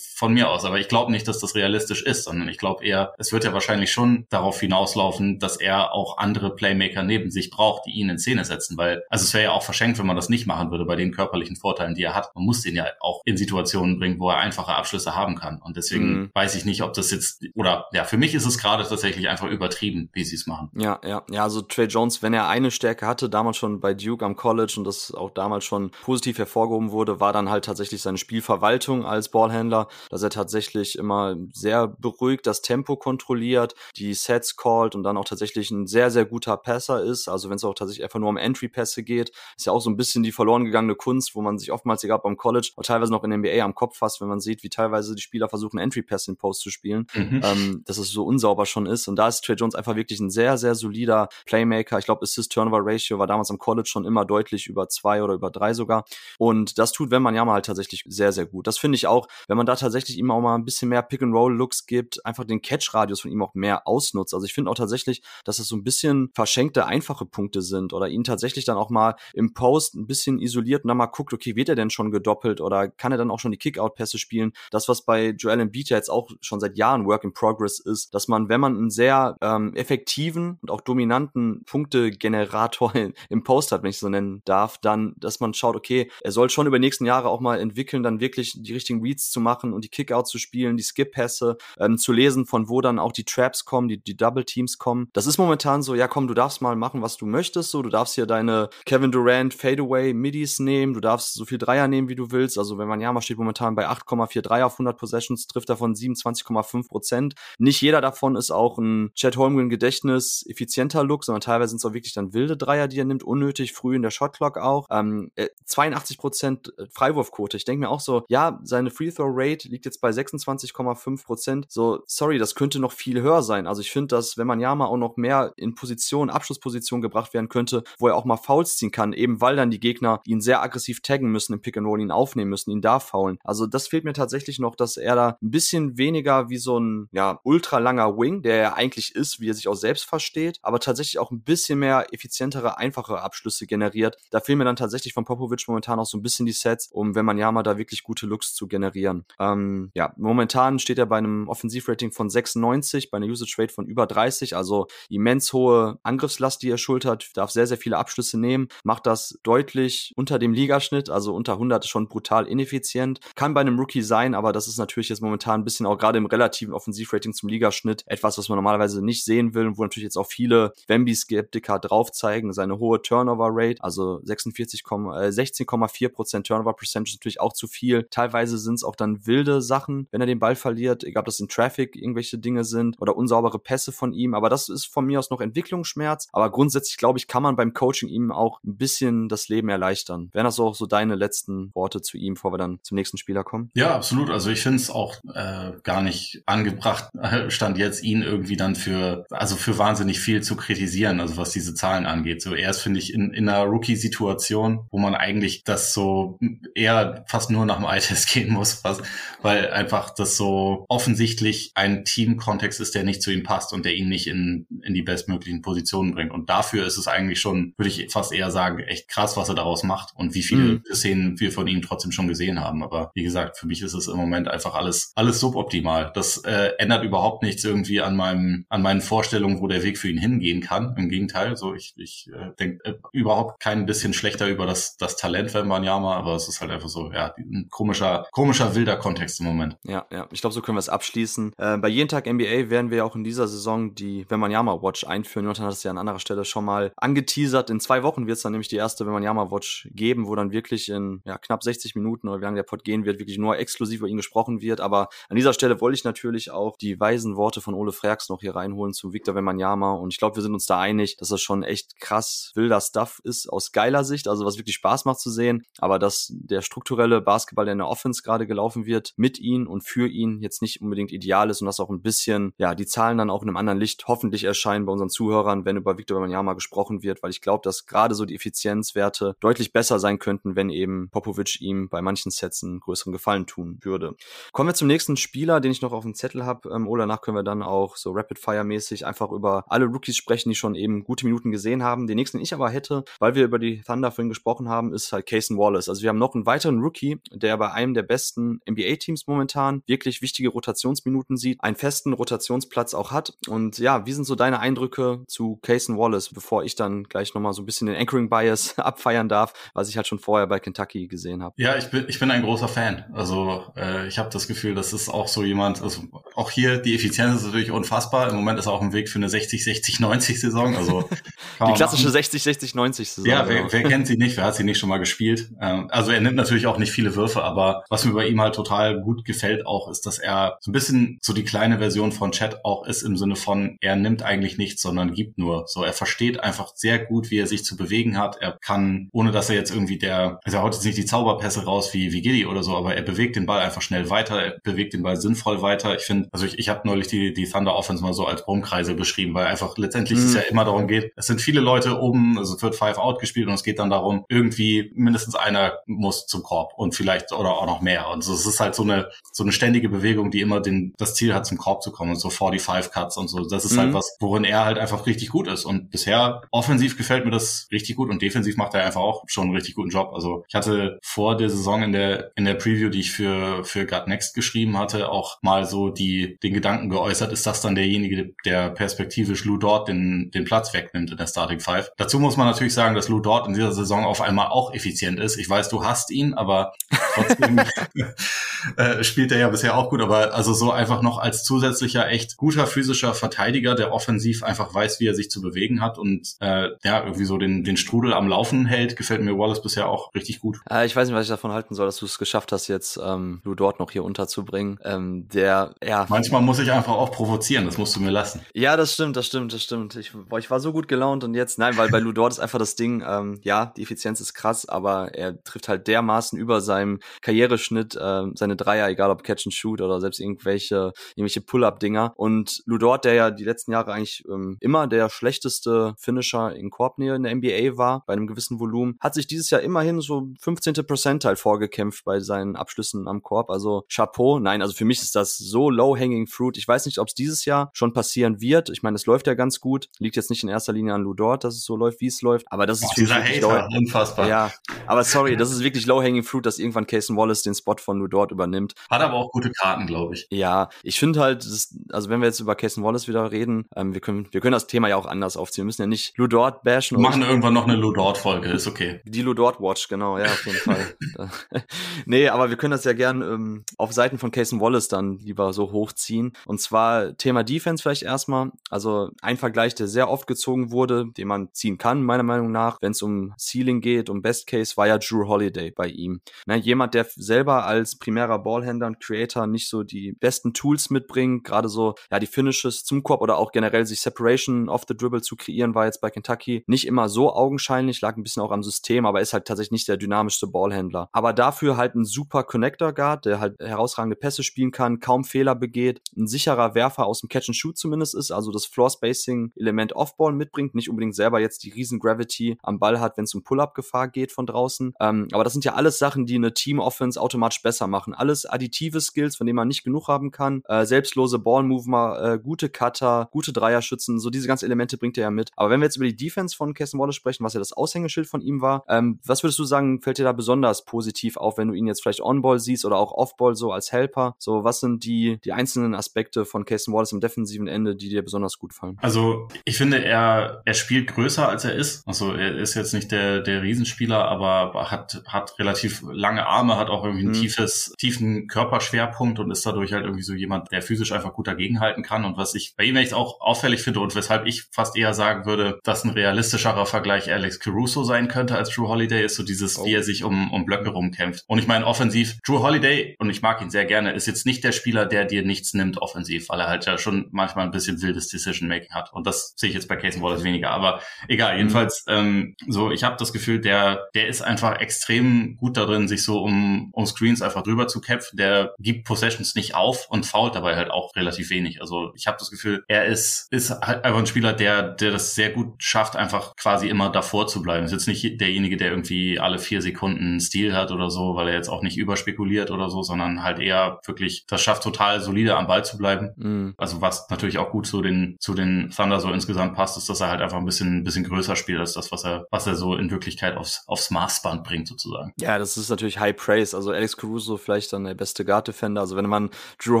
von 0.16 0.34
mir 0.34 0.50
aus. 0.50 0.64
Aber 0.64 0.78
ich 0.80 0.88
glaube 0.88 1.12
nicht, 1.12 1.28
dass 1.28 1.38
das 1.38 1.54
realistisch 1.54 2.02
ist, 2.02 2.24
sondern 2.24 2.48
ich 2.48 2.58
glaube 2.58 2.84
eher, 2.84 3.14
es 3.18 3.32
wird 3.32 3.44
ja 3.44 3.52
wahrscheinlich 3.52 3.92
schon 3.92 4.23
darauf 4.30 4.60
hinauslaufen, 4.60 5.38
dass 5.38 5.56
er 5.56 5.94
auch 5.94 6.18
andere 6.18 6.54
Playmaker 6.54 7.02
neben 7.02 7.30
sich 7.30 7.50
braucht, 7.50 7.86
die 7.86 7.92
ihn 7.92 8.08
in 8.08 8.18
Szene 8.18 8.44
setzen, 8.44 8.76
weil, 8.76 9.02
also 9.08 9.24
es 9.24 9.34
wäre 9.34 9.44
ja 9.44 9.52
auch 9.52 9.62
verschenkt, 9.62 9.98
wenn 9.98 10.06
man 10.06 10.16
das 10.16 10.28
nicht 10.28 10.46
machen 10.46 10.70
würde 10.70 10.84
bei 10.84 10.96
den 10.96 11.12
körperlichen 11.12 11.56
Vorteilen, 11.56 11.94
die 11.94 12.02
er 12.02 12.14
hat. 12.14 12.34
Man 12.34 12.44
muss 12.44 12.62
den 12.62 12.74
ja 12.74 12.86
auch 13.00 13.22
in 13.24 13.36
Situationen 13.36 13.98
bringen, 13.98 14.18
wo 14.18 14.30
er 14.30 14.38
einfache 14.38 14.74
Abschlüsse 14.74 15.14
haben 15.14 15.36
kann. 15.36 15.60
Und 15.62 15.76
deswegen 15.76 16.12
mhm. 16.12 16.30
weiß 16.34 16.54
ich 16.54 16.64
nicht, 16.64 16.82
ob 16.82 16.94
das 16.94 17.10
jetzt, 17.10 17.44
oder 17.54 17.86
ja, 17.92 18.04
für 18.04 18.16
mich 18.16 18.34
ist 18.34 18.46
es 18.46 18.58
gerade 18.58 18.84
tatsächlich 18.84 19.28
einfach 19.28 19.48
übertrieben, 19.48 20.10
wie 20.12 20.24
sie 20.24 20.36
es 20.36 20.46
machen. 20.46 20.70
Ja, 20.74 21.00
ja, 21.04 21.22
ja, 21.30 21.42
also 21.42 21.62
Trey 21.62 21.86
Jones, 21.86 22.22
wenn 22.22 22.34
er 22.34 22.48
eine 22.48 22.70
Stärke 22.70 23.06
hatte, 23.06 23.28
damals 23.28 23.56
schon 23.56 23.80
bei 23.80 23.94
Duke 23.94 24.24
am 24.24 24.36
College 24.36 24.74
und 24.78 24.84
das 24.84 25.12
auch 25.12 25.30
damals 25.30 25.64
schon 25.64 25.90
positiv 26.02 26.38
hervorgehoben 26.38 26.90
wurde, 26.90 27.20
war 27.20 27.32
dann 27.32 27.50
halt 27.50 27.64
tatsächlich 27.64 28.02
seine 28.02 28.18
Spielverwaltung 28.18 29.04
als 29.04 29.28
Ballhändler, 29.28 29.88
dass 30.10 30.22
er 30.22 30.30
tatsächlich 30.30 30.96
immer 30.98 31.36
sehr 31.52 31.88
beruhigt 31.88 32.46
das 32.46 32.62
Tempo 32.62 32.96
kontrolliert, 32.96 33.74
die 33.96 34.13
die 34.14 34.20
Sets 34.20 34.56
callt 34.56 34.94
und 34.94 35.02
dann 35.02 35.16
auch 35.16 35.24
tatsächlich 35.24 35.70
ein 35.70 35.86
sehr, 35.86 36.10
sehr 36.10 36.24
guter 36.24 36.56
Passer 36.56 37.02
ist. 37.02 37.28
Also 37.28 37.50
wenn 37.50 37.56
es 37.56 37.64
auch 37.64 37.74
tatsächlich 37.74 38.04
einfach 38.04 38.20
nur 38.20 38.28
um 38.28 38.36
Entry-Pässe 38.36 39.02
geht, 39.02 39.32
ist 39.56 39.66
ja 39.66 39.72
auch 39.72 39.80
so 39.80 39.90
ein 39.90 39.96
bisschen 39.96 40.22
die 40.22 40.32
verloren 40.32 40.64
gegangene 40.64 40.94
Kunst, 40.94 41.34
wo 41.34 41.42
man 41.42 41.58
sich 41.58 41.72
oftmals, 41.72 42.04
egal 42.04 42.20
beim 42.22 42.36
College, 42.36 42.72
oder 42.76 42.86
teilweise 42.86 43.12
noch 43.12 43.24
in 43.24 43.30
der 43.30 43.38
NBA 43.38 43.64
am 43.64 43.74
Kopf 43.74 43.98
fasst, 43.98 44.20
wenn 44.20 44.28
man 44.28 44.40
sieht, 44.40 44.62
wie 44.62 44.68
teilweise 44.68 45.14
die 45.14 45.22
Spieler 45.22 45.48
versuchen, 45.48 45.78
Entry-Pass 45.78 46.28
in 46.28 46.36
Post 46.36 46.60
zu 46.60 46.70
spielen, 46.70 47.06
mhm. 47.14 47.40
ähm, 47.42 47.82
dass 47.84 47.98
es 47.98 48.10
so 48.10 48.24
unsauber 48.24 48.66
schon 48.66 48.86
ist. 48.86 49.08
Und 49.08 49.16
da 49.16 49.28
ist 49.28 49.42
Trey 49.42 49.56
Jones 49.56 49.74
einfach 49.74 49.96
wirklich 49.96 50.20
ein 50.20 50.30
sehr, 50.30 50.56
sehr 50.58 50.74
solider 50.74 51.28
Playmaker. 51.46 51.98
Ich 51.98 52.04
glaube, 52.04 52.22
Assist-Turnover-Ratio 52.22 53.18
war 53.18 53.26
damals 53.26 53.50
am 53.50 53.58
College 53.58 53.88
schon 53.88 54.04
immer 54.04 54.24
deutlich 54.24 54.66
über 54.66 54.88
zwei 54.88 55.22
oder 55.22 55.34
über 55.34 55.50
drei 55.50 55.74
sogar. 55.74 56.04
Und 56.38 56.78
das 56.78 56.92
tut, 56.92 57.10
wenn 57.10 57.22
man 57.22 57.34
ja 57.34 57.44
mal 57.44 57.54
halt 57.54 57.66
tatsächlich 57.66 58.04
sehr, 58.06 58.32
sehr 58.32 58.46
gut. 58.46 58.66
Das 58.66 58.78
finde 58.78 58.96
ich 58.96 59.06
auch, 59.06 59.26
wenn 59.48 59.56
man 59.56 59.66
da 59.66 59.76
tatsächlich 59.76 60.18
ihm 60.18 60.30
auch 60.30 60.40
mal 60.40 60.54
ein 60.54 60.64
bisschen 60.64 60.88
mehr 60.88 61.02
Pick-and-Roll-Looks 61.02 61.86
gibt, 61.86 62.24
einfach 62.24 62.44
den 62.44 62.62
Catch-Radius 62.62 63.20
von 63.20 63.30
ihm 63.30 63.42
auch 63.42 63.54
mehr 63.54 63.86
ausnutzt. 64.04 64.34
Also 64.34 64.46
ich 64.46 64.52
finde 64.52 64.70
auch 64.70 64.74
tatsächlich, 64.74 65.22
dass 65.44 65.58
es 65.58 65.68
so 65.68 65.76
ein 65.76 65.84
bisschen 65.84 66.30
verschenkte, 66.34 66.86
einfache 66.86 67.24
Punkte 67.24 67.62
sind 67.62 67.92
oder 67.92 68.08
ihn 68.08 68.24
tatsächlich 68.24 68.64
dann 68.64 68.76
auch 68.76 68.90
mal 68.90 69.16
im 69.32 69.54
Post 69.54 69.94
ein 69.94 70.06
bisschen 70.06 70.38
isoliert 70.40 70.84
und 70.84 70.88
dann 70.88 70.96
mal 70.96 71.06
guckt, 71.06 71.32
okay, 71.32 71.56
wird 71.56 71.68
er 71.68 71.74
denn 71.74 71.90
schon 71.90 72.10
gedoppelt 72.10 72.60
oder 72.60 72.88
kann 72.88 73.12
er 73.12 73.18
dann 73.18 73.30
auch 73.30 73.40
schon 73.40 73.50
die 73.50 73.58
Kick-Out-Pässe 73.58 74.18
spielen? 74.18 74.52
Das, 74.70 74.88
was 74.88 75.02
bei 75.02 75.30
Joel 75.30 75.60
Embiid 75.60 75.90
ja 75.90 75.96
jetzt 75.96 76.10
auch 76.10 76.30
schon 76.40 76.60
seit 76.60 76.76
Jahren 76.76 77.06
Work 77.06 77.24
in 77.24 77.32
Progress 77.32 77.78
ist, 77.78 78.14
dass 78.14 78.28
man, 78.28 78.48
wenn 78.48 78.60
man 78.60 78.76
einen 78.76 78.90
sehr 78.90 79.36
ähm, 79.40 79.74
effektiven 79.74 80.58
und 80.60 80.70
auch 80.70 80.80
dominanten 80.80 81.64
Punktegenerator 81.64 82.92
im 83.28 83.44
Post 83.44 83.72
hat, 83.72 83.82
wenn 83.82 83.90
ich 83.90 83.98
so 83.98 84.08
nennen 84.08 84.42
darf, 84.44 84.78
dann, 84.78 85.14
dass 85.18 85.40
man 85.40 85.54
schaut, 85.54 85.76
okay, 85.76 86.10
er 86.22 86.32
soll 86.32 86.50
schon 86.50 86.66
über 86.66 86.78
die 86.78 86.84
nächsten 86.84 87.06
Jahre 87.06 87.28
auch 87.28 87.40
mal 87.40 87.58
entwickeln, 87.58 88.02
dann 88.02 88.20
wirklich 88.20 88.54
die 88.56 88.72
richtigen 88.72 89.02
Reads 89.02 89.30
zu 89.30 89.40
machen 89.40 89.72
und 89.72 89.84
die 89.84 89.88
Kick-Out 89.88 90.28
zu 90.28 90.38
spielen, 90.38 90.76
die 90.76 90.82
Skip-Pässe 90.82 91.56
ähm, 91.78 91.98
zu 91.98 92.12
lesen, 92.12 92.46
von 92.46 92.68
wo 92.68 92.80
dann 92.80 92.98
auch 92.98 93.12
die 93.12 93.24
Traps 93.24 93.64
kommen, 93.64 93.88
die, 93.88 93.93
die 93.98 94.16
Double-Teams 94.16 94.78
kommen. 94.78 95.08
Das 95.12 95.26
ist 95.26 95.38
momentan 95.38 95.82
so, 95.82 95.94
ja 95.94 96.08
komm, 96.08 96.28
du 96.28 96.34
darfst 96.34 96.62
mal 96.62 96.76
machen, 96.76 97.02
was 97.02 97.16
du 97.16 97.26
möchtest, 97.26 97.70
so, 97.70 97.82
du 97.82 97.90
darfst 97.90 98.14
hier 98.14 98.26
deine 98.26 98.68
Kevin 98.86 99.12
Durant 99.12 99.54
Fadeaway 99.54 100.12
Midis 100.12 100.58
nehmen, 100.58 100.94
du 100.94 101.00
darfst 101.00 101.34
so 101.34 101.44
viel 101.44 101.58
Dreier 101.58 101.88
nehmen, 101.88 102.08
wie 102.08 102.14
du 102.14 102.30
willst. 102.30 102.58
Also 102.58 102.78
wenn 102.78 102.88
man 102.88 103.00
Yama 103.00 103.20
steht 103.20 103.38
momentan 103.38 103.74
bei 103.74 103.88
8,4 103.88 104.42
Dreier 104.42 104.66
auf 104.66 104.74
100 104.74 104.96
Possessions, 104.96 105.46
trifft 105.46 105.68
davon 105.68 105.94
27,5 105.94 106.88
Prozent. 106.88 107.34
Nicht 107.58 107.80
jeder 107.80 108.00
davon 108.00 108.36
ist 108.36 108.50
auch 108.50 108.78
ein 108.78 109.10
Chad 109.14 109.36
Holmgren 109.36 109.68
Gedächtnis 109.68 110.44
effizienter 110.48 111.04
Look, 111.04 111.24
sondern 111.24 111.40
teilweise 111.40 111.70
sind 111.70 111.78
es 111.78 111.84
auch 111.84 111.94
wirklich 111.94 112.14
dann 112.14 112.32
wilde 112.32 112.56
Dreier, 112.56 112.88
die 112.88 112.98
er 112.98 113.04
nimmt, 113.04 113.22
unnötig 113.22 113.72
früh 113.72 113.96
in 113.96 114.02
der 114.02 114.10
Shotclock 114.10 114.58
auch. 114.58 114.86
Ähm, 114.90 115.30
82 115.66 116.16
äh, 116.16 116.20
Prozent 116.20 116.72
Freiwurfquote. 116.90 117.56
Ich 117.56 117.64
denke 117.64 117.80
mir 117.80 117.90
auch 117.90 118.00
so, 118.00 118.24
ja, 118.28 118.60
seine 118.62 118.90
Free 118.90 119.10
Throw 119.10 119.30
Rate 119.30 119.68
liegt 119.68 119.84
jetzt 119.84 120.00
bei 120.00 120.10
26,5 120.10 121.24
Prozent. 121.24 121.66
So, 121.68 122.02
sorry, 122.06 122.38
das 122.38 122.54
könnte 122.54 122.78
noch 122.78 122.92
viel 122.92 123.20
höher 123.20 123.42
sein. 123.42 123.66
Also 123.66 123.82
ich 123.84 123.92
finde, 123.92 124.16
dass 124.16 124.36
wenn 124.36 124.46
man 124.46 124.60
Yama 124.60 124.86
auch 124.86 124.96
noch 124.96 125.16
mehr 125.16 125.52
in 125.56 125.74
Position, 125.74 126.30
Abschlussposition 126.30 127.00
gebracht 127.02 127.34
werden 127.34 127.48
könnte, 127.48 127.84
wo 127.98 128.08
er 128.08 128.16
auch 128.16 128.24
mal 128.24 128.36
Fouls 128.36 128.76
ziehen 128.76 128.90
kann, 128.90 129.12
eben 129.12 129.40
weil 129.40 129.56
dann 129.56 129.70
die 129.70 129.80
Gegner 129.80 130.20
ihn 130.26 130.40
sehr 130.40 130.62
aggressiv 130.62 131.00
taggen 131.00 131.30
müssen 131.30 131.52
im 131.52 131.60
Pick 131.60 131.76
and 131.76 131.86
Roll, 131.86 132.00
ihn 132.00 132.10
aufnehmen 132.10 132.50
müssen, 132.50 132.70
ihn 132.70 132.80
da 132.80 132.98
faulen. 133.00 133.38
Also 133.44 133.66
das 133.66 133.88
fehlt 133.88 134.04
mir 134.04 134.14
tatsächlich 134.14 134.58
noch, 134.58 134.74
dass 134.74 134.96
er 134.96 135.14
da 135.14 135.38
ein 135.42 135.50
bisschen 135.50 135.98
weniger 135.98 136.48
wie 136.48 136.56
so 136.56 136.78
ein 136.78 137.08
ja 137.12 137.40
ultra 137.44 137.78
langer 137.78 138.16
Wing, 138.16 138.42
der 138.42 138.56
er 138.56 138.76
eigentlich 138.76 139.14
ist, 139.14 139.40
wie 139.40 139.50
er 139.50 139.54
sich 139.54 139.68
auch 139.68 139.74
selbst 139.74 140.04
versteht, 140.04 140.58
aber 140.62 140.80
tatsächlich 140.80 141.18
auch 141.18 141.30
ein 141.30 141.42
bisschen 141.42 141.78
mehr 141.78 142.06
effizientere, 142.12 142.78
einfache 142.78 143.20
Abschlüsse 143.20 143.66
generiert. 143.66 144.16
Da 144.30 144.40
fehlen 144.40 144.58
mir 144.58 144.64
dann 144.64 144.76
tatsächlich 144.76 145.12
von 145.12 145.24
Popovic 145.24 145.64
momentan 145.68 145.98
auch 145.98 146.06
so 146.06 146.16
ein 146.16 146.22
bisschen 146.22 146.46
die 146.46 146.52
Sets, 146.52 146.88
um 146.90 147.14
wenn 147.14 147.24
man 147.24 147.38
ja 147.38 147.52
mal 147.52 147.62
da 147.62 147.76
wirklich 147.76 148.02
gute 148.02 148.26
Looks 148.26 148.54
zu 148.54 148.66
generieren. 148.66 149.24
Ähm, 149.38 149.90
ja, 149.94 150.14
momentan 150.16 150.78
steht 150.78 150.98
er 150.98 151.06
bei 151.06 151.18
einem 151.18 151.48
Offensivrating 151.48 152.12
von 152.12 152.30
96, 152.30 153.10
bei 153.10 153.16
einer 153.16 153.26
Usage 153.26 153.54
Rate 153.58 153.73
von 153.74 153.86
über 153.86 154.06
30, 154.06 154.56
also 154.56 154.86
immens 155.08 155.52
hohe 155.52 155.98
Angriffslast, 156.02 156.62
die 156.62 156.70
er 156.70 156.78
schultert, 156.78 157.30
darf 157.34 157.50
sehr, 157.50 157.66
sehr 157.66 157.76
viele 157.76 157.98
Abschlüsse 157.98 158.38
nehmen, 158.38 158.68
macht 158.84 159.06
das 159.06 159.38
deutlich 159.42 160.12
unter 160.16 160.38
dem 160.38 160.52
Ligaschnitt, 160.52 161.10
also 161.10 161.34
unter 161.34 161.54
100 161.54 161.84
ist 161.84 161.90
schon 161.90 162.08
brutal 162.08 162.46
ineffizient. 162.46 163.20
Kann 163.34 163.54
bei 163.54 163.60
einem 163.60 163.78
Rookie 163.78 164.02
sein, 164.02 164.34
aber 164.34 164.52
das 164.52 164.68
ist 164.68 164.78
natürlich 164.78 165.08
jetzt 165.08 165.22
momentan 165.22 165.60
ein 165.60 165.64
bisschen 165.64 165.86
auch 165.86 165.98
gerade 165.98 166.18
im 166.18 166.26
relativen 166.26 166.74
Offensivrating 166.74 167.32
zum 167.32 167.48
Ligaschnitt 167.48 168.04
etwas, 168.06 168.38
was 168.38 168.48
man 168.48 168.56
normalerweise 168.56 169.04
nicht 169.04 169.24
sehen 169.24 169.54
will 169.54 169.66
und 169.66 169.78
wo 169.78 169.82
natürlich 169.82 170.04
jetzt 170.04 170.16
auch 170.16 170.26
viele 170.26 170.72
Wemby-Skeptiker 170.86 171.78
drauf 171.78 172.12
zeigen. 172.12 172.52
Seine 172.52 172.78
hohe 172.78 173.02
Turnover-Rate, 173.02 173.82
also 173.82 174.20
46, 174.22 174.82
äh, 174.82 175.30
16,4% 175.30 176.44
Turnover-Percentage 176.44 177.10
ist 177.10 177.20
natürlich 177.20 177.40
auch 177.40 177.52
zu 177.52 177.66
viel. 177.66 178.06
Teilweise 178.10 178.58
sind 178.58 178.74
es 178.74 178.84
auch 178.84 178.96
dann 178.96 179.26
wilde 179.26 179.62
Sachen, 179.62 180.08
wenn 180.10 180.20
er 180.20 180.26
den 180.26 180.38
Ball 180.38 180.56
verliert, 180.56 181.04
egal 181.04 181.22
ob 181.22 181.26
das 181.26 181.40
in 181.40 181.48
Traffic 181.48 181.96
irgendwelche 181.96 182.38
Dinge 182.38 182.64
sind 182.64 183.00
oder 183.00 183.16
unsaubere 183.16 183.53
Pässe 183.58 183.92
von 183.92 184.12
ihm. 184.12 184.34
Aber 184.34 184.48
das 184.48 184.68
ist 184.68 184.86
von 184.86 185.04
mir 185.06 185.18
aus 185.18 185.30
noch 185.30 185.40
Entwicklungsschmerz. 185.40 186.28
Aber 186.32 186.50
grundsätzlich, 186.50 186.96
glaube 186.96 187.18
ich, 187.18 187.28
kann 187.28 187.42
man 187.42 187.56
beim 187.56 187.74
Coaching 187.74 188.08
ihm 188.08 188.32
auch 188.32 188.60
ein 188.64 188.76
bisschen 188.76 189.28
das 189.28 189.48
Leben 189.48 189.68
erleichtern. 189.68 190.30
Wären 190.32 190.44
das 190.44 190.60
auch 190.60 190.74
so 190.74 190.86
deine 190.86 191.14
letzten 191.14 191.70
Worte 191.74 192.02
zu 192.02 192.16
ihm, 192.16 192.34
bevor 192.34 192.52
wir 192.52 192.58
dann 192.58 192.78
zum 192.82 192.96
nächsten 192.96 193.18
Spieler 193.18 193.44
kommen? 193.44 193.70
Ja, 193.74 193.94
absolut. 193.94 194.30
Also 194.30 194.50
ich 194.50 194.60
finde 194.60 194.76
es 194.76 194.90
auch 194.90 195.14
äh, 195.32 195.72
gar 195.82 196.02
nicht 196.02 196.42
angebracht, 196.46 197.10
stand 197.48 197.78
jetzt 197.78 198.02
ihn 198.02 198.22
irgendwie 198.22 198.56
dann 198.56 198.74
für, 198.74 199.26
also 199.30 199.56
für 199.56 199.78
wahnsinnig 199.78 200.20
viel 200.20 200.42
zu 200.42 200.56
kritisieren, 200.56 201.20
also 201.20 201.36
was 201.36 201.50
diese 201.50 201.74
Zahlen 201.74 202.06
angeht. 202.06 202.42
So 202.42 202.54
erst 202.54 202.82
finde 202.82 202.98
ich 202.98 203.12
in, 203.12 203.32
in 203.32 203.48
einer 203.48 203.64
Rookie-Situation, 203.64 204.86
wo 204.90 204.98
man 204.98 205.14
eigentlich 205.14 205.64
das 205.64 205.92
so 205.92 206.38
eher 206.74 207.24
fast 207.28 207.50
nur 207.50 207.66
nach 207.66 207.76
dem 207.76 207.84
Eye-Test 207.84 208.28
gehen 208.32 208.52
muss, 208.52 208.84
was, 208.84 209.02
weil 209.42 209.70
einfach 209.70 210.10
das 210.10 210.36
so 210.36 210.84
offensichtlich 210.88 211.72
ein 211.74 212.04
Team-Kontext 212.04 212.80
ist, 212.80 212.94
der 212.94 213.04
nicht 213.04 213.22
zu 213.22 213.30
ihm 213.30 213.43
passt 213.44 213.72
und 213.72 213.84
der 213.84 213.94
ihn 213.94 214.08
nicht 214.08 214.26
in, 214.26 214.66
in 214.82 214.94
die 214.94 215.02
bestmöglichen 215.02 215.62
Positionen 215.62 216.12
bringt. 216.12 216.32
Und 216.32 216.50
dafür 216.50 216.84
ist 216.84 216.98
es 216.98 217.06
eigentlich 217.06 217.40
schon, 217.40 217.74
würde 217.76 217.88
ich 217.88 218.10
fast 218.10 218.32
eher 218.32 218.50
sagen, 218.50 218.80
echt 218.80 219.08
krass, 219.08 219.36
was 219.36 219.48
er 219.48 219.54
daraus 219.54 219.84
macht 219.84 220.12
und 220.16 220.34
wie 220.34 220.42
viele 220.42 220.62
mhm. 220.62 220.82
Szenen 220.92 221.38
wir 221.38 221.52
von 221.52 221.68
ihm 221.68 221.82
trotzdem 221.82 222.10
schon 222.10 222.26
gesehen 222.26 222.60
haben. 222.60 222.82
Aber 222.82 223.12
wie 223.14 223.22
gesagt, 223.22 223.58
für 223.58 223.66
mich 223.66 223.82
ist 223.82 223.94
es 223.94 224.08
im 224.08 224.16
Moment 224.16 224.48
einfach 224.48 224.74
alles, 224.74 225.12
alles 225.14 225.38
suboptimal. 225.38 226.10
Das 226.14 226.38
äh, 226.38 226.72
ändert 226.78 227.04
überhaupt 227.04 227.42
nichts 227.42 227.62
irgendwie 227.64 228.00
an 228.00 228.16
meinem, 228.16 228.66
an 228.68 228.82
meinen 228.82 229.00
Vorstellungen, 229.00 229.60
wo 229.60 229.68
der 229.68 229.82
Weg 229.82 229.98
für 229.98 230.08
ihn 230.08 230.18
hingehen 230.18 230.60
kann. 230.60 230.94
Im 230.96 231.08
Gegenteil, 231.08 231.56
so 231.56 231.74
ich, 231.74 231.94
ich 231.96 232.28
äh, 232.32 232.54
denke 232.58 232.84
äh, 232.84 232.94
überhaupt 233.12 233.60
kein 233.60 233.86
bisschen 233.86 234.12
schlechter 234.12 234.48
über 234.48 234.66
das, 234.66 234.96
das 234.96 235.16
Talent 235.16 235.50
von 235.50 235.68
Banyama, 235.68 236.16
aber 236.16 236.34
es 236.34 236.48
ist 236.48 236.60
halt 236.60 236.70
einfach 236.70 236.88
so, 236.88 237.12
ja, 237.12 237.34
ein 237.38 237.68
komischer, 237.70 238.26
komischer, 238.32 238.74
wilder 238.74 238.96
Kontext 238.96 239.40
im 239.40 239.46
Moment. 239.46 239.76
Ja, 239.84 240.06
ja, 240.10 240.26
ich 240.32 240.40
glaube, 240.40 240.54
so 240.54 240.62
können 240.62 240.76
wir 240.76 240.80
es 240.80 240.88
abschließen. 240.88 241.52
Äh, 241.58 241.78
bei 241.78 241.88
jeden 241.88 242.08
Tag 242.08 242.26
NBA 242.26 242.70
werden 242.70 242.90
wir 242.90 243.04
auch 243.04 243.16
in 243.16 243.24
dieser 243.34 243.48
Saison 243.48 243.94
die 243.94 244.24
Wembanyama 244.28 244.80
Watch 244.80 245.04
einführen. 245.04 245.44
Jonathan 245.44 245.66
hat 245.66 245.72
es 245.72 245.82
ja 245.82 245.90
an 245.90 245.98
anderer 245.98 246.20
Stelle 246.20 246.44
schon 246.44 246.64
mal 246.64 246.92
angeteasert. 246.96 247.68
In 247.68 247.80
zwei 247.80 248.02
Wochen 248.04 248.26
wird 248.26 248.36
es 248.36 248.42
dann 248.42 248.52
nämlich 248.52 248.68
die 248.68 248.76
erste 248.76 249.04
Wembanyama 249.06 249.50
Watch 249.50 249.88
geben, 249.92 250.28
wo 250.28 250.36
dann 250.36 250.52
wirklich 250.52 250.88
in 250.88 251.20
ja, 251.24 251.36
knapp 251.36 251.64
60 251.64 251.96
Minuten 251.96 252.28
oder 252.28 252.38
wie 252.40 252.44
lange 252.44 252.56
der 252.56 252.62
Pod 252.62 252.84
gehen 252.84 253.04
wird, 253.04 253.18
wirklich 253.18 253.38
nur 253.38 253.58
exklusiv 253.58 254.00
über 254.00 254.08
ihn 254.08 254.16
gesprochen 254.16 254.60
wird. 254.60 254.80
Aber 254.80 255.08
an 255.28 255.36
dieser 255.36 255.52
Stelle 255.52 255.80
wollte 255.80 255.96
ich 255.96 256.04
natürlich 256.04 256.52
auch 256.52 256.76
die 256.76 256.98
weisen 257.00 257.36
Worte 257.36 257.60
von 257.60 257.74
Ole 257.74 257.92
Freaks 257.92 258.28
noch 258.28 258.40
hier 258.40 258.54
reinholen 258.54 258.94
zu 258.94 259.12
Victor 259.12 259.34
Wembanyama. 259.34 259.94
Und 259.94 260.12
ich 260.12 260.18
glaube, 260.18 260.36
wir 260.36 260.42
sind 260.42 260.54
uns 260.54 260.66
da 260.66 260.78
einig, 260.78 261.16
dass 261.16 261.28
das 261.28 261.40
schon 261.40 261.64
echt 261.64 261.98
krass 261.98 262.52
wilder 262.54 262.80
Stuff 262.80 263.20
ist 263.24 263.48
aus 263.48 263.72
geiler 263.72 264.04
Sicht, 264.04 264.28
also 264.28 264.44
was 264.44 264.58
wirklich 264.58 264.76
Spaß 264.76 265.06
macht 265.06 265.18
zu 265.18 265.30
sehen. 265.30 265.64
Aber 265.78 265.98
dass 265.98 266.28
der 266.30 266.62
strukturelle 266.62 267.20
Basketball, 267.20 267.64
der 267.64 267.72
in 267.72 267.78
der 267.78 267.88
Offense 267.88 268.22
gerade 268.22 268.46
gelaufen 268.46 268.86
wird, 268.86 269.12
mit 269.16 269.40
ihm 269.40 269.66
und 269.66 269.82
für 269.82 270.06
ihn 270.06 270.40
jetzt 270.40 270.62
nicht 270.62 270.80
unbedingt 270.80 271.10
ideal 271.10 271.50
ist 271.50 271.60
und 271.60 271.66
dass 271.66 271.80
auch 271.80 271.90
ein 271.90 272.02
bisschen, 272.02 272.52
ja, 272.58 272.74
die 272.74 272.86
Zahlen 272.86 273.18
dann 273.24 273.30
auch 273.30 273.42
in 273.42 273.48
einem 273.48 273.56
anderen 273.56 273.78
Licht 273.78 274.06
hoffentlich 274.06 274.44
erscheinen 274.44 274.86
bei 274.86 274.92
unseren 274.92 275.10
Zuhörern, 275.10 275.64
wenn 275.64 275.76
über 275.76 275.98
Victor 275.98 276.16
Wembanyama 276.16 276.52
gesprochen 276.54 277.02
wird, 277.02 277.22
weil 277.22 277.30
ich 277.30 277.40
glaube, 277.40 277.62
dass 277.64 277.86
gerade 277.86 278.14
so 278.14 278.24
die 278.24 278.34
Effizienzwerte 278.34 279.36
deutlich 279.40 279.72
besser 279.72 279.98
sein 279.98 280.18
könnten, 280.18 280.56
wenn 280.56 280.70
eben 280.70 281.08
Popovic 281.10 281.60
ihm 281.60 281.88
bei 281.88 282.02
manchen 282.02 282.30
Sets 282.30 282.62
einen 282.62 282.80
größeren 282.80 283.12
Gefallen 283.12 283.46
tun 283.46 283.78
würde. 283.82 284.14
Kommen 284.52 284.68
wir 284.68 284.74
zum 284.74 284.88
nächsten 284.88 285.16
Spieler, 285.16 285.60
den 285.60 285.72
ich 285.72 285.82
noch 285.82 285.92
auf 285.92 286.04
dem 286.04 286.14
Zettel 286.14 286.44
habe. 286.44 286.70
Ähm, 286.70 286.86
oder 286.86 287.02
danach 287.02 287.22
können 287.22 287.36
wir 287.36 287.42
dann 287.42 287.62
auch 287.62 287.96
so 287.96 288.12
Rapid-Fire-mäßig 288.12 289.06
einfach 289.06 289.30
über 289.30 289.64
alle 289.68 289.86
Rookies 289.86 290.16
sprechen, 290.16 290.50
die 290.50 290.54
schon 290.54 290.74
eben 290.74 291.04
gute 291.04 291.24
Minuten 291.24 291.50
gesehen 291.50 291.82
haben. 291.82 292.06
Den 292.06 292.16
nächsten, 292.16 292.38
den 292.38 292.44
ich 292.44 292.54
aber 292.54 292.70
hätte, 292.70 293.04
weil 293.18 293.34
wir 293.34 293.44
über 293.44 293.58
die 293.58 293.82
Thunder 293.82 294.10
vorhin 294.10 294.28
gesprochen 294.28 294.68
haben, 294.68 294.92
ist 294.92 295.12
halt 295.12 295.26
Cason 295.26 295.58
Wallace. 295.58 295.88
Also 295.88 296.02
wir 296.02 296.10
haben 296.10 296.18
noch 296.18 296.34
einen 296.34 296.46
weiteren 296.46 296.80
Rookie, 296.80 297.20
der 297.32 297.56
bei 297.56 297.70
einem 297.70 297.94
der 297.94 298.02
besten 298.02 298.60
NBA-Teams 298.68 299.26
momentan 299.26 299.82
wirklich 299.86 300.22
wichtige 300.22 300.50
Rotationsminuten 300.50 301.36
sieht, 301.36 301.60
einen 301.62 301.76
festen 301.76 302.12
Rotationsplatz 302.12 302.94
auch 302.94 303.10
hat. 303.14 303.34
Und 303.48 303.78
ja, 303.78 304.06
wie 304.06 304.12
sind 304.12 304.24
so 304.24 304.34
deine 304.34 304.60
Eindrücke 304.60 305.24
zu 305.26 305.58
Cason 305.62 305.96
Wallace, 305.96 306.30
bevor 306.30 306.64
ich 306.64 306.74
dann 306.74 307.04
gleich 307.04 307.34
nochmal 307.34 307.52
so 307.52 307.62
ein 307.62 307.66
bisschen 307.66 307.86
den 307.86 307.96
Anchoring 307.96 308.28
Bias 308.28 308.78
abfeiern 308.78 309.28
darf, 309.28 309.52
was 309.72 309.88
ich 309.88 309.96
halt 309.96 310.06
schon 310.06 310.18
vorher 310.18 310.46
bei 310.46 310.60
Kentucky 310.60 311.06
gesehen 311.06 311.42
habe? 311.42 311.54
Ja, 311.56 311.76
ich 311.76 311.86
bin, 311.86 312.04
ich 312.08 312.18
bin 312.18 312.30
ein 312.30 312.42
großer 312.42 312.68
Fan. 312.68 313.04
Also 313.12 313.72
äh, 313.76 314.06
ich 314.08 314.18
habe 314.18 314.30
das 314.30 314.46
Gefühl, 314.46 314.74
das 314.74 314.92
ist 314.92 315.08
auch 315.08 315.28
so 315.28 315.42
jemand, 315.42 315.82
also 315.82 316.02
auch 316.34 316.50
hier 316.50 316.78
die 316.78 316.94
Effizienz 316.94 317.36
ist 317.36 317.46
natürlich 317.46 317.70
unfassbar. 317.70 318.30
Im 318.30 318.36
Moment 318.36 318.58
ist 318.58 318.66
er 318.66 318.72
auch 318.72 318.82
im 318.82 318.92
Weg 318.92 319.08
für 319.08 319.18
eine 319.18 319.28
60-60-90-Saison. 319.28 320.76
Also 320.76 321.08
die 321.66 321.72
klassische 321.72 322.08
60-60-90-Saison. 322.08 323.24
Ja, 323.24 323.48
wer, 323.48 323.72
wer 323.72 323.82
kennt 323.84 324.06
sie 324.06 324.16
nicht? 324.16 324.36
Wer 324.36 324.44
hat 324.44 324.56
sie 324.56 324.64
nicht 324.64 324.78
schon 324.78 324.88
mal 324.88 324.98
gespielt? 324.98 325.50
Ähm, 325.60 325.88
also 325.90 326.10
er 326.10 326.20
nimmt 326.20 326.36
natürlich 326.36 326.66
auch 326.66 326.78
nicht 326.78 326.90
viele 326.90 327.14
Würfe, 327.14 327.42
aber 327.42 327.84
was 327.88 328.04
mir 328.04 328.12
bei 328.12 328.26
ihm 328.26 328.40
halt 328.40 328.54
total 328.54 329.00
gut 329.00 329.24
gefällt 329.24 329.66
auch, 329.66 329.88
ist, 329.88 330.06
dass 330.06 330.18
er 330.18 330.58
so 330.60 330.70
ein 330.70 330.72
bisschen 330.72 331.18
so 331.22 331.32
die 331.32 331.44
kleine 331.44 331.78
Version 331.78 332.12
von 332.12 332.32
Chat 332.32 332.64
auch 332.64 332.86
ist 332.86 333.02
im 333.04 333.16
Sinne 333.16 333.36
von, 333.36 333.76
er 333.80 333.96
nimmt 333.96 334.22
eigentlich 334.22 334.58
nichts, 334.58 334.82
sondern 334.82 335.14
gibt 335.14 335.38
nur. 335.38 335.64
So, 335.66 335.84
er 335.84 335.92
versteht 335.92 336.40
einfach 336.40 336.72
sehr 336.74 336.98
gut, 336.98 337.30
wie 337.30 337.38
er 337.38 337.46
sich 337.46 337.64
zu 337.64 337.76
bewegen 337.76 338.18
hat. 338.18 338.36
Er 338.40 338.58
kann, 338.60 339.08
ohne 339.12 339.30
dass 339.30 339.50
er 339.50 339.56
jetzt 339.56 339.70
irgendwie 339.70 339.98
der, 339.98 340.40
also 340.44 340.58
er 340.58 340.62
haut 340.62 340.74
jetzt 340.74 340.84
nicht 340.84 340.98
die 340.98 341.04
Zauberpässe 341.04 341.64
raus 341.64 341.92
wie, 341.94 342.12
wie 342.12 342.22
Giddy 342.22 342.46
oder 342.46 342.62
so, 342.62 342.76
aber 342.76 342.94
er 342.94 343.02
bewegt 343.02 343.36
den 343.36 343.46
Ball 343.46 343.60
einfach 343.60 343.82
schnell 343.82 344.10
weiter, 344.10 344.42
er 344.42 344.58
bewegt 344.62 344.92
den 344.92 345.02
Ball 345.02 345.16
sinnvoll 345.16 345.62
weiter. 345.62 345.96
Ich 345.96 346.02
finde, 346.02 346.28
also 346.32 346.46
ich, 346.46 346.58
ich 346.58 346.68
habe 346.68 346.86
neulich 346.86 347.08
die, 347.08 347.32
die 347.32 347.46
Thunder 347.46 347.74
Offense 347.74 348.02
mal 348.02 348.14
so 348.14 348.26
als 348.26 348.44
Brummkreise 348.44 348.94
beschrieben, 348.94 349.34
weil 349.34 349.46
einfach 349.46 349.76
letztendlich 349.78 350.18
mhm. 350.18 350.24
es 350.26 350.34
ja 350.34 350.40
immer 350.42 350.64
darum 350.64 350.88
geht, 350.88 351.12
es 351.16 351.26
sind 351.26 351.40
viele 351.40 351.60
Leute 351.60 352.00
oben, 352.00 352.38
also 352.38 352.54
es 352.56 352.62
wird 352.62 352.74
Five 352.74 352.98
Out 352.98 353.20
gespielt 353.20 353.48
und 353.48 353.54
es 353.54 353.62
geht 353.62 353.78
dann 353.78 353.90
darum, 353.90 354.24
irgendwie 354.28 354.92
mindestens 354.94 355.34
einer 355.34 355.78
muss 355.86 356.26
zum 356.26 356.42
Korb 356.42 356.72
und 356.76 356.94
vielleicht 356.94 357.32
oder 357.32 357.50
auch 357.50 357.66
noch 357.66 357.80
mehr. 357.80 358.08
Und 358.08 358.22
so, 358.22 358.34
es 358.34 358.46
ist 358.46 358.60
halt 358.60 358.74
so 358.74 358.82
eine, 358.82 359.08
so 359.32 359.42
eine 359.42 359.52
ständige 359.52 359.88
Bewegung, 359.88 360.30
die 360.30 360.40
immer 360.40 360.60
den, 360.60 360.94
das 360.98 361.14
Ziel 361.14 361.34
hat, 361.34 361.46
zum 361.46 361.58
Korb 361.58 361.82
zu 361.82 361.92
kommen 361.92 362.12
und 362.12 362.20
so 362.20 362.30
45 362.30 362.93
Cuts 362.94 363.16
und 363.16 363.28
so. 363.28 363.44
Das 363.44 363.64
ist 363.64 363.76
halt 363.76 363.90
mhm. 363.90 363.94
halt 363.94 364.04
was, 364.04 364.16
worin 364.20 364.44
er 364.44 364.64
halt 364.64 364.78
einfach 364.78 365.06
richtig 365.06 365.30
gut 365.30 365.48
ist. 365.48 365.64
Und 365.64 365.90
bisher 365.90 366.42
offensiv 366.50 366.96
gefällt 366.96 367.24
mir 367.24 367.32
das 367.32 367.66
richtig 367.72 367.96
gut 367.96 368.10
und 368.10 368.22
defensiv 368.22 368.56
macht 368.56 368.74
er 368.74 368.84
einfach 368.84 369.00
auch 369.00 369.24
schon 369.26 369.44
einen 369.44 369.56
richtig 369.56 369.74
guten 369.74 369.90
Job. 369.90 370.12
Also 370.14 370.44
ich 370.48 370.54
hatte 370.54 370.98
vor 371.02 371.36
der 371.36 371.50
Saison 371.50 371.82
in 371.82 371.92
der, 371.92 372.30
in 372.36 372.44
der 372.44 372.54
Preview, 372.54 372.88
die 372.88 373.00
ich 373.00 373.10
für, 373.10 373.64
für 373.64 373.84
God 373.84 374.06
Next 374.06 374.34
geschrieben 374.34 374.78
hatte, 374.78 375.10
auch 375.10 375.38
mal 375.42 375.66
so 375.66 375.90
die, 375.90 376.38
den 376.42 376.54
Gedanken 376.54 376.88
geäußert, 376.88 377.32
ist 377.32 377.46
das 377.46 377.60
dann 377.60 377.74
derjenige, 377.74 378.34
der 378.44 378.70
perspektivisch 378.70 379.44
Lou 379.44 379.58
Dort 379.58 379.88
den, 379.88 380.30
den 380.32 380.44
Platz 380.44 380.72
wegnimmt 380.72 381.10
in 381.10 381.16
der 381.16 381.26
Starting 381.26 381.60
Five. 381.60 381.90
Dazu 381.96 382.20
muss 382.20 382.36
man 382.36 382.46
natürlich 382.46 382.74
sagen, 382.74 382.94
dass 382.94 383.08
Lou 383.08 383.20
Dort 383.20 383.48
in 383.48 383.54
dieser 383.54 383.72
Saison 383.72 384.04
auf 384.04 384.20
einmal 384.20 384.48
auch 384.48 384.72
effizient 384.72 385.18
ist. 385.18 385.36
Ich 385.36 385.48
weiß, 385.48 385.68
du 385.68 385.84
hast 385.84 386.10
ihn, 386.10 386.34
aber 386.34 386.72
trotzdem 387.14 387.60
äh, 388.76 389.04
spielt 389.04 389.32
er 389.32 389.38
ja 389.38 389.48
bisher 389.48 389.76
auch 389.76 389.90
gut. 389.90 390.00
Aber 390.00 390.34
also 390.34 390.52
so 390.52 390.70
einfach 390.70 391.02
noch 391.02 391.18
als 391.18 391.44
zusätzlicher, 391.44 392.08
echt 392.08 392.36
guter 392.36 392.66
physischer 392.84 393.14
Verteidiger, 393.14 393.74
der 393.74 393.92
offensiv 393.92 394.42
einfach 394.42 394.74
weiß, 394.74 395.00
wie 395.00 395.06
er 395.06 395.14
sich 395.14 395.30
zu 395.30 395.40
bewegen 395.40 395.80
hat 395.80 395.98
und 395.98 396.34
äh, 396.40 396.68
ja, 396.84 397.02
irgendwie 397.02 397.24
so 397.24 397.38
den, 397.38 397.64
den 397.64 397.78
Strudel 397.78 398.12
am 398.12 398.28
Laufen 398.28 398.66
hält, 398.66 398.96
gefällt 398.96 399.22
mir 399.22 399.38
Wallace 399.38 399.62
bisher 399.62 399.88
auch 399.88 400.14
richtig 400.14 400.40
gut. 400.40 400.58
Äh, 400.70 400.84
ich 400.84 400.94
weiß 400.94 401.08
nicht, 401.08 401.16
was 401.16 401.24
ich 401.24 401.30
davon 401.30 401.52
halten 401.52 401.74
soll, 401.74 401.86
dass 401.86 401.96
du 401.96 402.04
es 402.04 402.18
geschafft 402.18 402.52
hast, 402.52 402.68
jetzt 402.68 403.00
ähm, 403.02 403.40
Lou 403.44 403.54
Dort 403.54 403.80
noch 403.80 403.90
hier 403.90 404.04
unterzubringen. 404.04 404.78
Ähm, 404.84 405.28
der, 405.28 405.74
ja. 405.82 406.04
Manchmal 406.10 406.42
muss 406.42 406.58
ich 406.58 406.70
einfach 406.70 406.92
auch 406.92 407.10
provozieren, 407.10 407.64
das 407.64 407.78
musst 407.78 407.96
du 407.96 408.00
mir 408.00 408.10
lassen. 408.10 408.42
Ja, 408.52 408.76
das 408.76 408.92
stimmt, 408.92 409.16
das 409.16 409.26
stimmt, 409.26 409.54
das 409.54 409.62
stimmt. 409.62 409.96
Ich, 409.96 410.12
boah, 410.12 410.38
ich 410.38 410.50
war 410.50 410.60
so 410.60 410.72
gut 410.72 410.86
gelaunt 410.86 411.24
und 411.24 411.34
jetzt, 411.34 411.58
nein, 411.58 411.78
weil 411.78 411.88
bei 411.88 412.00
Lou 412.00 412.12
Dort 412.12 412.32
ist 412.32 412.40
einfach 412.40 412.58
das 412.58 412.76
Ding, 412.76 413.02
ähm, 413.06 413.40
ja, 413.42 413.72
die 413.76 413.82
Effizienz 413.82 414.20
ist 414.20 414.34
krass, 414.34 414.68
aber 414.68 415.14
er 415.14 415.42
trifft 415.42 415.68
halt 415.68 415.86
dermaßen 415.86 416.38
über 416.38 416.60
seinem 416.60 417.00
Karriereschnitt 417.22 417.96
äh, 417.96 418.24
seine 418.34 418.56
Dreier, 418.56 418.88
egal 418.88 419.10
ob 419.10 419.24
Catch 419.24 419.46
and 419.46 419.54
Shoot 419.54 419.80
oder 419.80 420.00
selbst 420.00 420.20
irgendwelche, 420.20 420.92
irgendwelche 421.16 421.40
Pull-Up-Dinger. 421.40 422.12
Und 422.16 422.62
Lou 422.66 422.78
Dort, 422.78 423.04
der 423.04 423.14
ja 423.14 423.30
die 423.30 423.44
letzten 423.44 423.72
Jahre 423.72 423.92
eigentlich 423.92 424.24
ähm, 424.28 424.56
immer 424.60 424.86
der 424.86 425.10
schlechteste 425.10 425.94
Finisher 425.98 426.54
in 426.54 426.70
Korbnähe 426.70 427.14
in 427.14 427.22
der 427.22 427.34
NBA 427.34 427.76
war, 427.76 428.04
bei 428.06 428.14
einem 428.14 428.26
gewissen 428.26 428.58
Volumen, 428.58 428.96
hat 429.00 429.14
sich 429.14 429.26
dieses 429.26 429.50
Jahr 429.50 429.60
immerhin 429.60 430.00
so 430.00 430.28
15. 430.40 430.74
Percentile 430.86 431.36
vorgekämpft 431.36 432.04
bei 432.04 432.20
seinen 432.20 432.56
Abschlüssen 432.56 433.06
am 433.08 433.22
Korb. 433.22 433.50
Also 433.50 433.84
Chapeau. 433.88 434.38
Nein, 434.38 434.62
also 434.62 434.74
für 434.74 434.84
mich 434.84 435.02
ist 435.02 435.14
das 435.14 435.36
so 435.36 435.70
low-hanging 435.70 436.26
fruit. 436.26 436.56
Ich 436.56 436.66
weiß 436.66 436.86
nicht, 436.86 436.98
ob 436.98 437.08
es 437.08 437.14
dieses 437.14 437.44
Jahr 437.44 437.70
schon 437.74 437.92
passieren 437.92 438.40
wird. 438.40 438.70
Ich 438.70 438.82
meine, 438.82 438.96
es 438.96 439.06
läuft 439.06 439.26
ja 439.26 439.34
ganz 439.34 439.60
gut. 439.60 439.88
Liegt 439.98 440.16
jetzt 440.16 440.30
nicht 440.30 440.42
in 440.42 440.48
erster 440.48 440.72
Linie 440.72 440.94
an 440.94 441.02
Lou 441.02 441.14
Dort, 441.14 441.44
dass 441.44 441.54
es 441.54 441.64
so 441.64 441.76
läuft, 441.76 442.00
wie 442.00 442.06
es 442.06 442.22
läuft. 442.22 442.46
Aber 442.50 442.66
das 442.66 442.80
ist 442.80 442.88
Ach, 442.90 442.94
dieser 442.94 443.22
Hater, 443.22 443.68
unfassbar. 443.76 444.28
Ja, 444.28 444.52
aber 444.86 445.04
sorry, 445.04 445.36
das 445.36 445.50
ist 445.50 445.62
wirklich 445.62 445.86
low-hanging 445.86 446.22
fruit, 446.22 446.46
dass 446.46 446.58
irgendwann 446.58 446.86
Casey 446.86 447.16
Wallace 447.16 447.42
den 447.42 447.54
Spot 447.54 447.76
von 447.78 447.98
Lou 447.98 448.06
Dort 448.06 448.32
übernimmt. 448.32 448.74
Hat 448.90 449.02
aber 449.02 449.14
auch 449.14 449.30
gute 449.30 449.50
Karten, 449.50 449.86
glaube 449.86 450.14
ich. 450.14 450.26
Ja, 450.30 450.68
ich 450.82 450.98
finde 450.98 451.20
halt, 451.20 451.44
das, 451.44 451.76
also 451.90 452.08
wenn 452.08 452.20
wir 452.20 452.26
jetzt 452.26 452.40
über 452.40 452.53
Casey 452.54 452.82
Wallace 452.82 453.08
wieder 453.08 453.30
reden, 453.30 453.66
ähm, 453.76 453.94
wir 453.94 454.00
können, 454.00 454.28
wir 454.30 454.40
können 454.40 454.52
das 454.52 454.66
Thema 454.66 454.88
ja 454.88 454.96
auch 454.96 455.06
anders 455.06 455.36
aufziehen. 455.36 455.62
Wir 455.62 455.66
müssen 455.66 455.82
ja 455.82 455.86
nicht 455.86 456.16
Lou 456.16 456.26
Dort 456.26 456.62
bashen. 456.62 456.98
Wir 456.98 457.02
machen 457.02 457.22
irgendwann 457.22 457.54
noch 457.54 457.66
eine 457.66 457.76
Lou 457.76 457.92
Dort 457.92 458.18
Folge, 458.18 458.48
ist 458.48 458.66
okay. 458.66 459.00
Die 459.04 459.22
Lou 459.22 459.34
Dort 459.34 459.60
Watch, 459.60 459.88
genau, 459.88 460.18
ja, 460.18 460.26
auf 460.26 460.46
jeden 460.46 460.58
Fall. 460.58 460.94
nee, 462.06 462.28
aber 462.28 462.50
wir 462.50 462.56
können 462.56 462.72
das 462.72 462.84
ja 462.84 462.92
gern 462.92 463.22
ähm, 463.22 463.64
auf 463.78 463.92
Seiten 463.92 464.18
von 464.18 464.30
Casey 464.30 464.60
Wallace 464.60 464.88
dann 464.88 465.18
lieber 465.18 465.52
so 465.52 465.72
hochziehen. 465.72 466.32
Und 466.46 466.60
zwar 466.60 467.16
Thema 467.16 467.44
Defense 467.44 467.82
vielleicht 467.82 468.02
erstmal. 468.02 468.50
Also 468.70 469.10
ein 469.22 469.36
Vergleich, 469.36 469.74
der 469.74 469.88
sehr 469.88 470.08
oft 470.10 470.26
gezogen 470.26 470.70
wurde, 470.70 471.06
den 471.16 471.28
man 471.28 471.52
ziehen 471.52 471.78
kann, 471.78 472.02
meiner 472.02 472.22
Meinung 472.22 472.50
nach, 472.52 472.80
wenn 472.82 472.92
es 472.92 473.02
um 473.02 473.34
Ceiling 473.38 473.80
geht, 473.80 474.10
um 474.10 474.22
Best 474.22 474.46
Case, 474.46 474.76
war 474.76 474.86
ja 474.86 474.98
Drew 474.98 475.26
Holiday 475.28 475.70
bei 475.70 475.88
ihm. 475.88 476.20
Na, 476.46 476.56
jemand, 476.56 476.94
der 476.94 477.06
selber 477.16 477.64
als 477.66 477.96
primärer 477.96 478.38
Ballhändler 478.38 478.86
und 478.88 479.00
Creator 479.00 479.46
nicht 479.46 479.68
so 479.68 479.82
die 479.82 480.12
besten 480.12 480.52
Tools 480.54 480.90
mitbringt, 480.90 481.44
gerade 481.44 481.68
so, 481.68 481.94
ja, 482.10 482.18
die 482.18 482.26
Finishes 482.44 482.84
zum 482.84 483.02
Korb 483.02 483.22
oder 483.22 483.38
auch 483.38 483.52
generell 483.52 483.86
sich 483.86 484.02
Separation 484.02 484.68
off 484.68 484.84
the 484.86 484.94
Dribble 484.94 485.22
zu 485.22 485.34
kreieren, 485.34 485.74
war 485.74 485.86
jetzt 485.86 486.02
bei 486.02 486.10
Kentucky 486.10 486.62
nicht 486.66 486.86
immer 486.86 487.08
so 487.08 487.32
augenscheinlich, 487.32 488.02
lag 488.02 488.16
ein 488.16 488.22
bisschen 488.22 488.42
auch 488.42 488.52
am 488.52 488.62
System, 488.62 489.06
aber 489.06 489.22
ist 489.22 489.32
halt 489.32 489.46
tatsächlich 489.46 489.72
nicht 489.72 489.88
der 489.88 489.96
dynamischste 489.96 490.46
Ballhändler. 490.46 491.08
Aber 491.12 491.32
dafür 491.32 491.78
halt 491.78 491.94
ein 491.94 492.04
super 492.04 492.42
Connector 492.42 492.92
Guard, 492.92 493.24
der 493.24 493.40
halt 493.40 493.58
herausragende 493.60 494.16
Pässe 494.16 494.42
spielen 494.42 494.72
kann, 494.72 495.00
kaum 495.00 495.24
Fehler 495.24 495.54
begeht, 495.54 496.02
ein 496.16 496.26
sicherer 496.26 496.74
Werfer 496.74 497.06
aus 497.06 497.20
dem 497.20 497.30
Catch 497.30 497.48
and 497.48 497.56
Shoot 497.56 497.78
zumindest 497.78 498.14
ist, 498.14 498.30
also 498.30 498.52
das 498.52 498.66
Floor 498.66 498.90
Spacing 498.90 499.52
Element 499.56 499.94
Offball 499.94 500.32
mitbringt, 500.34 500.74
nicht 500.74 500.90
unbedingt 500.90 501.16
selber 501.16 501.40
jetzt 501.40 501.64
die 501.64 501.70
riesen 501.70 501.98
Gravity 501.98 502.58
am 502.62 502.78
Ball 502.78 503.00
hat, 503.00 503.16
wenn 503.16 503.24
es 503.24 503.34
um 503.34 503.42
Pull-up 503.42 503.74
Gefahr 503.74 504.08
geht 504.08 504.32
von 504.32 504.44
draußen. 504.44 504.94
Ähm, 505.00 505.28
aber 505.32 505.44
das 505.44 505.54
sind 505.54 505.64
ja 505.64 505.74
alles 505.74 505.98
Sachen, 505.98 506.26
die 506.26 506.34
eine 506.34 506.52
Team 506.52 506.78
Offense 506.78 507.18
automatisch 507.18 507.62
besser 507.62 507.86
machen. 507.86 508.12
Alles 508.12 508.44
additive 508.44 509.00
Skills, 509.00 509.36
von 509.36 509.46
denen 509.46 509.56
man 509.56 509.68
nicht 509.68 509.82
genug 509.82 510.08
haben 510.08 510.30
kann. 510.30 510.62
Äh, 510.68 510.84
selbstlose 510.84 511.38
Ballmover, 511.38 512.33
äh, 512.33 512.33
gute 512.38 512.68
Cutter, 512.68 513.28
gute 513.30 513.52
Dreierschützen, 513.52 514.18
so 514.18 514.30
diese 514.30 514.46
ganzen 514.46 514.66
Elemente 514.66 514.98
bringt 514.98 515.18
er 515.18 515.22
ja 515.22 515.30
mit. 515.30 515.50
Aber 515.56 515.70
wenn 515.70 515.80
wir 515.80 515.86
jetzt 515.86 515.96
über 515.96 516.06
die 516.06 516.16
Defense 516.16 516.56
von 516.56 516.74
Keston 516.74 517.00
Wallace 517.00 517.16
sprechen, 517.16 517.44
was 517.44 517.54
ja 517.54 517.60
das 517.60 517.72
Aushängeschild 517.72 518.26
von 518.26 518.40
ihm 518.40 518.60
war, 518.60 518.84
ähm, 518.88 519.18
was 519.24 519.42
würdest 519.42 519.58
du 519.58 519.64
sagen, 519.64 520.00
fällt 520.00 520.18
dir 520.18 520.24
da 520.24 520.32
besonders 520.32 520.84
positiv 520.84 521.36
auf, 521.36 521.58
wenn 521.58 521.68
du 521.68 521.74
ihn 521.74 521.86
jetzt 521.86 522.02
vielleicht 522.02 522.20
On-Ball 522.20 522.58
siehst 522.58 522.84
oder 522.84 522.96
auch 522.96 523.12
Off-Ball 523.12 523.54
so 523.54 523.72
als 523.72 523.92
Helper? 523.92 524.34
So, 524.38 524.64
was 524.64 524.80
sind 524.80 525.04
die, 525.04 525.38
die 525.44 525.52
einzelnen 525.52 525.94
Aspekte 525.94 526.44
von 526.44 526.64
Keston 526.64 526.94
Wallace 526.94 527.12
im 527.12 527.20
defensiven 527.20 527.68
Ende, 527.68 527.96
die 527.96 528.08
dir 528.08 528.22
besonders 528.22 528.58
gut 528.58 528.74
fallen? 528.74 528.96
Also, 529.00 529.48
ich 529.64 529.76
finde, 529.76 530.04
er, 530.04 530.62
er 530.64 530.74
spielt 530.74 531.08
größer, 531.08 531.48
als 531.48 531.64
er 531.64 531.74
ist. 531.74 532.06
Also, 532.06 532.32
er 532.32 532.56
ist 532.56 532.74
jetzt 532.74 532.94
nicht 532.94 533.12
der, 533.12 533.40
der 533.40 533.62
Riesenspieler, 533.62 534.24
aber 534.24 534.90
hat, 534.90 535.22
hat 535.26 535.58
relativ 535.58 536.02
lange 536.10 536.46
Arme, 536.46 536.76
hat 536.76 536.88
auch 536.88 537.04
irgendwie 537.04 537.24
ein 537.24 537.28
mhm. 537.28 537.34
tiefes, 537.34 537.94
tiefen 537.98 538.46
Körperschwerpunkt 538.46 539.38
und 539.38 539.50
ist 539.50 539.64
dadurch 539.64 539.92
halt 539.92 540.04
irgendwie 540.04 540.22
so 540.22 540.34
jemand, 540.34 540.70
der 540.72 540.82
physisch 540.82 541.12
einfach 541.12 541.34
gut 541.34 541.46
dagegenhalten 541.46 542.02
kann. 542.02 542.23
Und 542.24 542.36
was 542.36 542.54
ich 542.54 542.74
bei 542.76 542.84
ihm 542.84 542.96
echt 542.96 543.14
auch 543.14 543.40
auffällig 543.40 543.82
finde 543.82 544.00
und 544.00 544.14
weshalb 544.14 544.46
ich 544.46 544.64
fast 544.72 544.96
eher 544.96 545.14
sagen 545.14 545.46
würde, 545.46 545.78
dass 545.84 546.04
ein 546.04 546.10
realistischerer 546.10 546.86
Vergleich 546.86 547.32
Alex 547.32 547.60
Caruso 547.60 548.04
sein 548.04 548.28
könnte 548.28 548.56
als 548.56 548.70
Drew 548.70 548.88
Holiday, 548.88 549.24
ist 549.24 549.36
so 549.36 549.42
dieses, 549.42 549.78
oh. 549.78 549.84
wie 549.84 549.94
er 549.94 550.02
sich 550.02 550.24
um, 550.24 550.52
um 550.52 550.64
Blöcke 550.64 550.90
rumkämpft. 550.90 551.44
Und 551.46 551.58
ich 551.58 551.66
meine, 551.66 551.86
offensiv, 551.86 552.36
Drew 552.46 552.60
Holiday, 552.60 553.16
und 553.18 553.30
ich 553.30 553.42
mag 553.42 553.60
ihn 553.60 553.70
sehr 553.70 553.84
gerne, 553.84 554.12
ist 554.12 554.26
jetzt 554.26 554.46
nicht 554.46 554.64
der 554.64 554.72
Spieler, 554.72 555.06
der 555.06 555.24
dir 555.24 555.44
nichts 555.44 555.74
nimmt 555.74 555.98
offensiv, 555.98 556.48
weil 556.48 556.60
er 556.60 556.68
halt 556.68 556.86
ja 556.86 556.98
schon 556.98 557.28
manchmal 557.30 557.64
ein 557.64 557.70
bisschen 557.70 558.00
wildes 558.02 558.28
Decision-Making 558.28 558.94
hat. 558.94 559.12
Und 559.12 559.26
das 559.26 559.54
sehe 559.56 559.68
ich 559.68 559.74
jetzt 559.74 559.88
bei 559.88 559.96
Casey 559.96 560.22
Wallace 560.22 560.44
weniger. 560.44 560.70
Aber 560.70 561.00
egal, 561.28 561.52
mhm. 561.52 561.58
jedenfalls, 561.58 562.04
ähm, 562.08 562.54
so, 562.68 562.90
ich 562.90 563.04
habe 563.04 563.16
das 563.18 563.32
Gefühl, 563.32 563.60
der, 563.60 564.08
der 564.14 564.28
ist 564.28 564.42
einfach 564.42 564.80
extrem 564.80 565.56
gut 565.56 565.76
darin, 565.76 566.08
sich 566.08 566.22
so 566.22 566.42
um, 566.42 566.90
um 566.92 567.06
Screens 567.06 567.42
einfach 567.42 567.62
drüber 567.62 567.88
zu 567.88 568.00
kämpfen. 568.00 568.36
Der 568.36 568.74
gibt 568.78 569.04
Possessions 569.06 569.54
nicht 569.54 569.74
auf 569.74 570.08
und 570.08 570.26
fault 570.26 570.54
dabei 570.54 570.76
halt 570.76 570.90
auch 570.90 571.14
relativ 571.16 571.50
wenig. 571.50 571.80
Also 571.80 572.12
ich 572.16 572.26
habe 572.26 572.36
das 572.38 572.50
Gefühl, 572.50 572.84
er 572.88 573.06
ist, 573.06 573.46
ist 573.50 573.70
halt 573.70 574.04
einfach 574.04 574.18
ein 574.18 574.26
Spieler, 574.26 574.52
der, 574.52 574.82
der 574.82 575.10
das 575.10 575.34
sehr 575.34 575.50
gut 575.50 575.74
schafft, 575.78 576.16
einfach 576.16 576.56
quasi 576.56 576.88
immer 576.88 577.10
davor 577.10 577.46
zu 577.46 577.62
bleiben. 577.62 577.84
Ist 577.84 577.92
jetzt 577.92 578.08
nicht 578.08 578.40
derjenige, 578.40 578.76
der 578.76 578.90
irgendwie 578.90 579.38
alle 579.38 579.58
vier 579.58 579.82
Sekunden 579.82 580.40
Stil 580.40 580.74
hat 580.74 580.90
oder 580.90 581.10
so, 581.10 581.34
weil 581.34 581.48
er 581.48 581.54
jetzt 581.54 581.68
auch 581.68 581.82
nicht 581.82 581.96
überspekuliert 581.96 582.70
oder 582.70 582.90
so, 582.90 583.02
sondern 583.02 583.42
halt 583.42 583.58
eher 583.58 584.00
wirklich 584.06 584.44
das 584.46 584.62
schafft, 584.62 584.82
total 584.82 585.20
solide 585.20 585.56
am 585.56 585.66
Ball 585.66 585.84
zu 585.84 585.98
bleiben. 585.98 586.32
Mhm. 586.36 586.74
Also 586.76 587.00
was 587.00 587.28
natürlich 587.30 587.58
auch 587.58 587.70
gut 587.70 587.86
zu 587.86 588.02
den, 588.02 588.36
zu 588.40 588.54
den 588.54 588.90
Thunder 588.94 589.20
so 589.20 589.30
insgesamt 589.30 589.74
passt, 589.74 589.96
ist, 589.96 590.08
dass 590.08 590.20
er 590.20 590.28
halt 590.28 590.40
einfach 590.40 590.58
ein 590.58 590.64
bisschen, 590.64 590.98
ein 590.98 591.04
bisschen 591.04 591.24
größer 591.24 591.56
spielt 591.56 591.80
als 591.80 591.94
das, 591.94 592.12
was 592.12 592.24
er, 592.24 592.46
was 592.50 592.66
er 592.66 592.76
so 592.76 592.96
in 592.96 593.10
Wirklichkeit 593.10 593.56
aufs, 593.56 593.84
aufs 593.86 594.10
Maßband 594.10 594.64
bringt 594.64 594.88
sozusagen. 594.88 595.32
Ja, 595.38 595.58
das 595.58 595.76
ist 595.76 595.88
natürlich 595.88 596.18
High 596.18 596.36
Praise. 596.36 596.76
Also 596.76 596.90
Alex 596.90 597.16
Caruso 597.16 597.56
vielleicht 597.56 597.92
dann 597.92 598.04
der 598.04 598.14
beste 598.14 598.44
Guard 598.44 598.68
Defender. 598.68 599.00
Also 599.00 599.16
wenn 599.16 599.26
man 599.26 599.50
Drew 599.82 600.00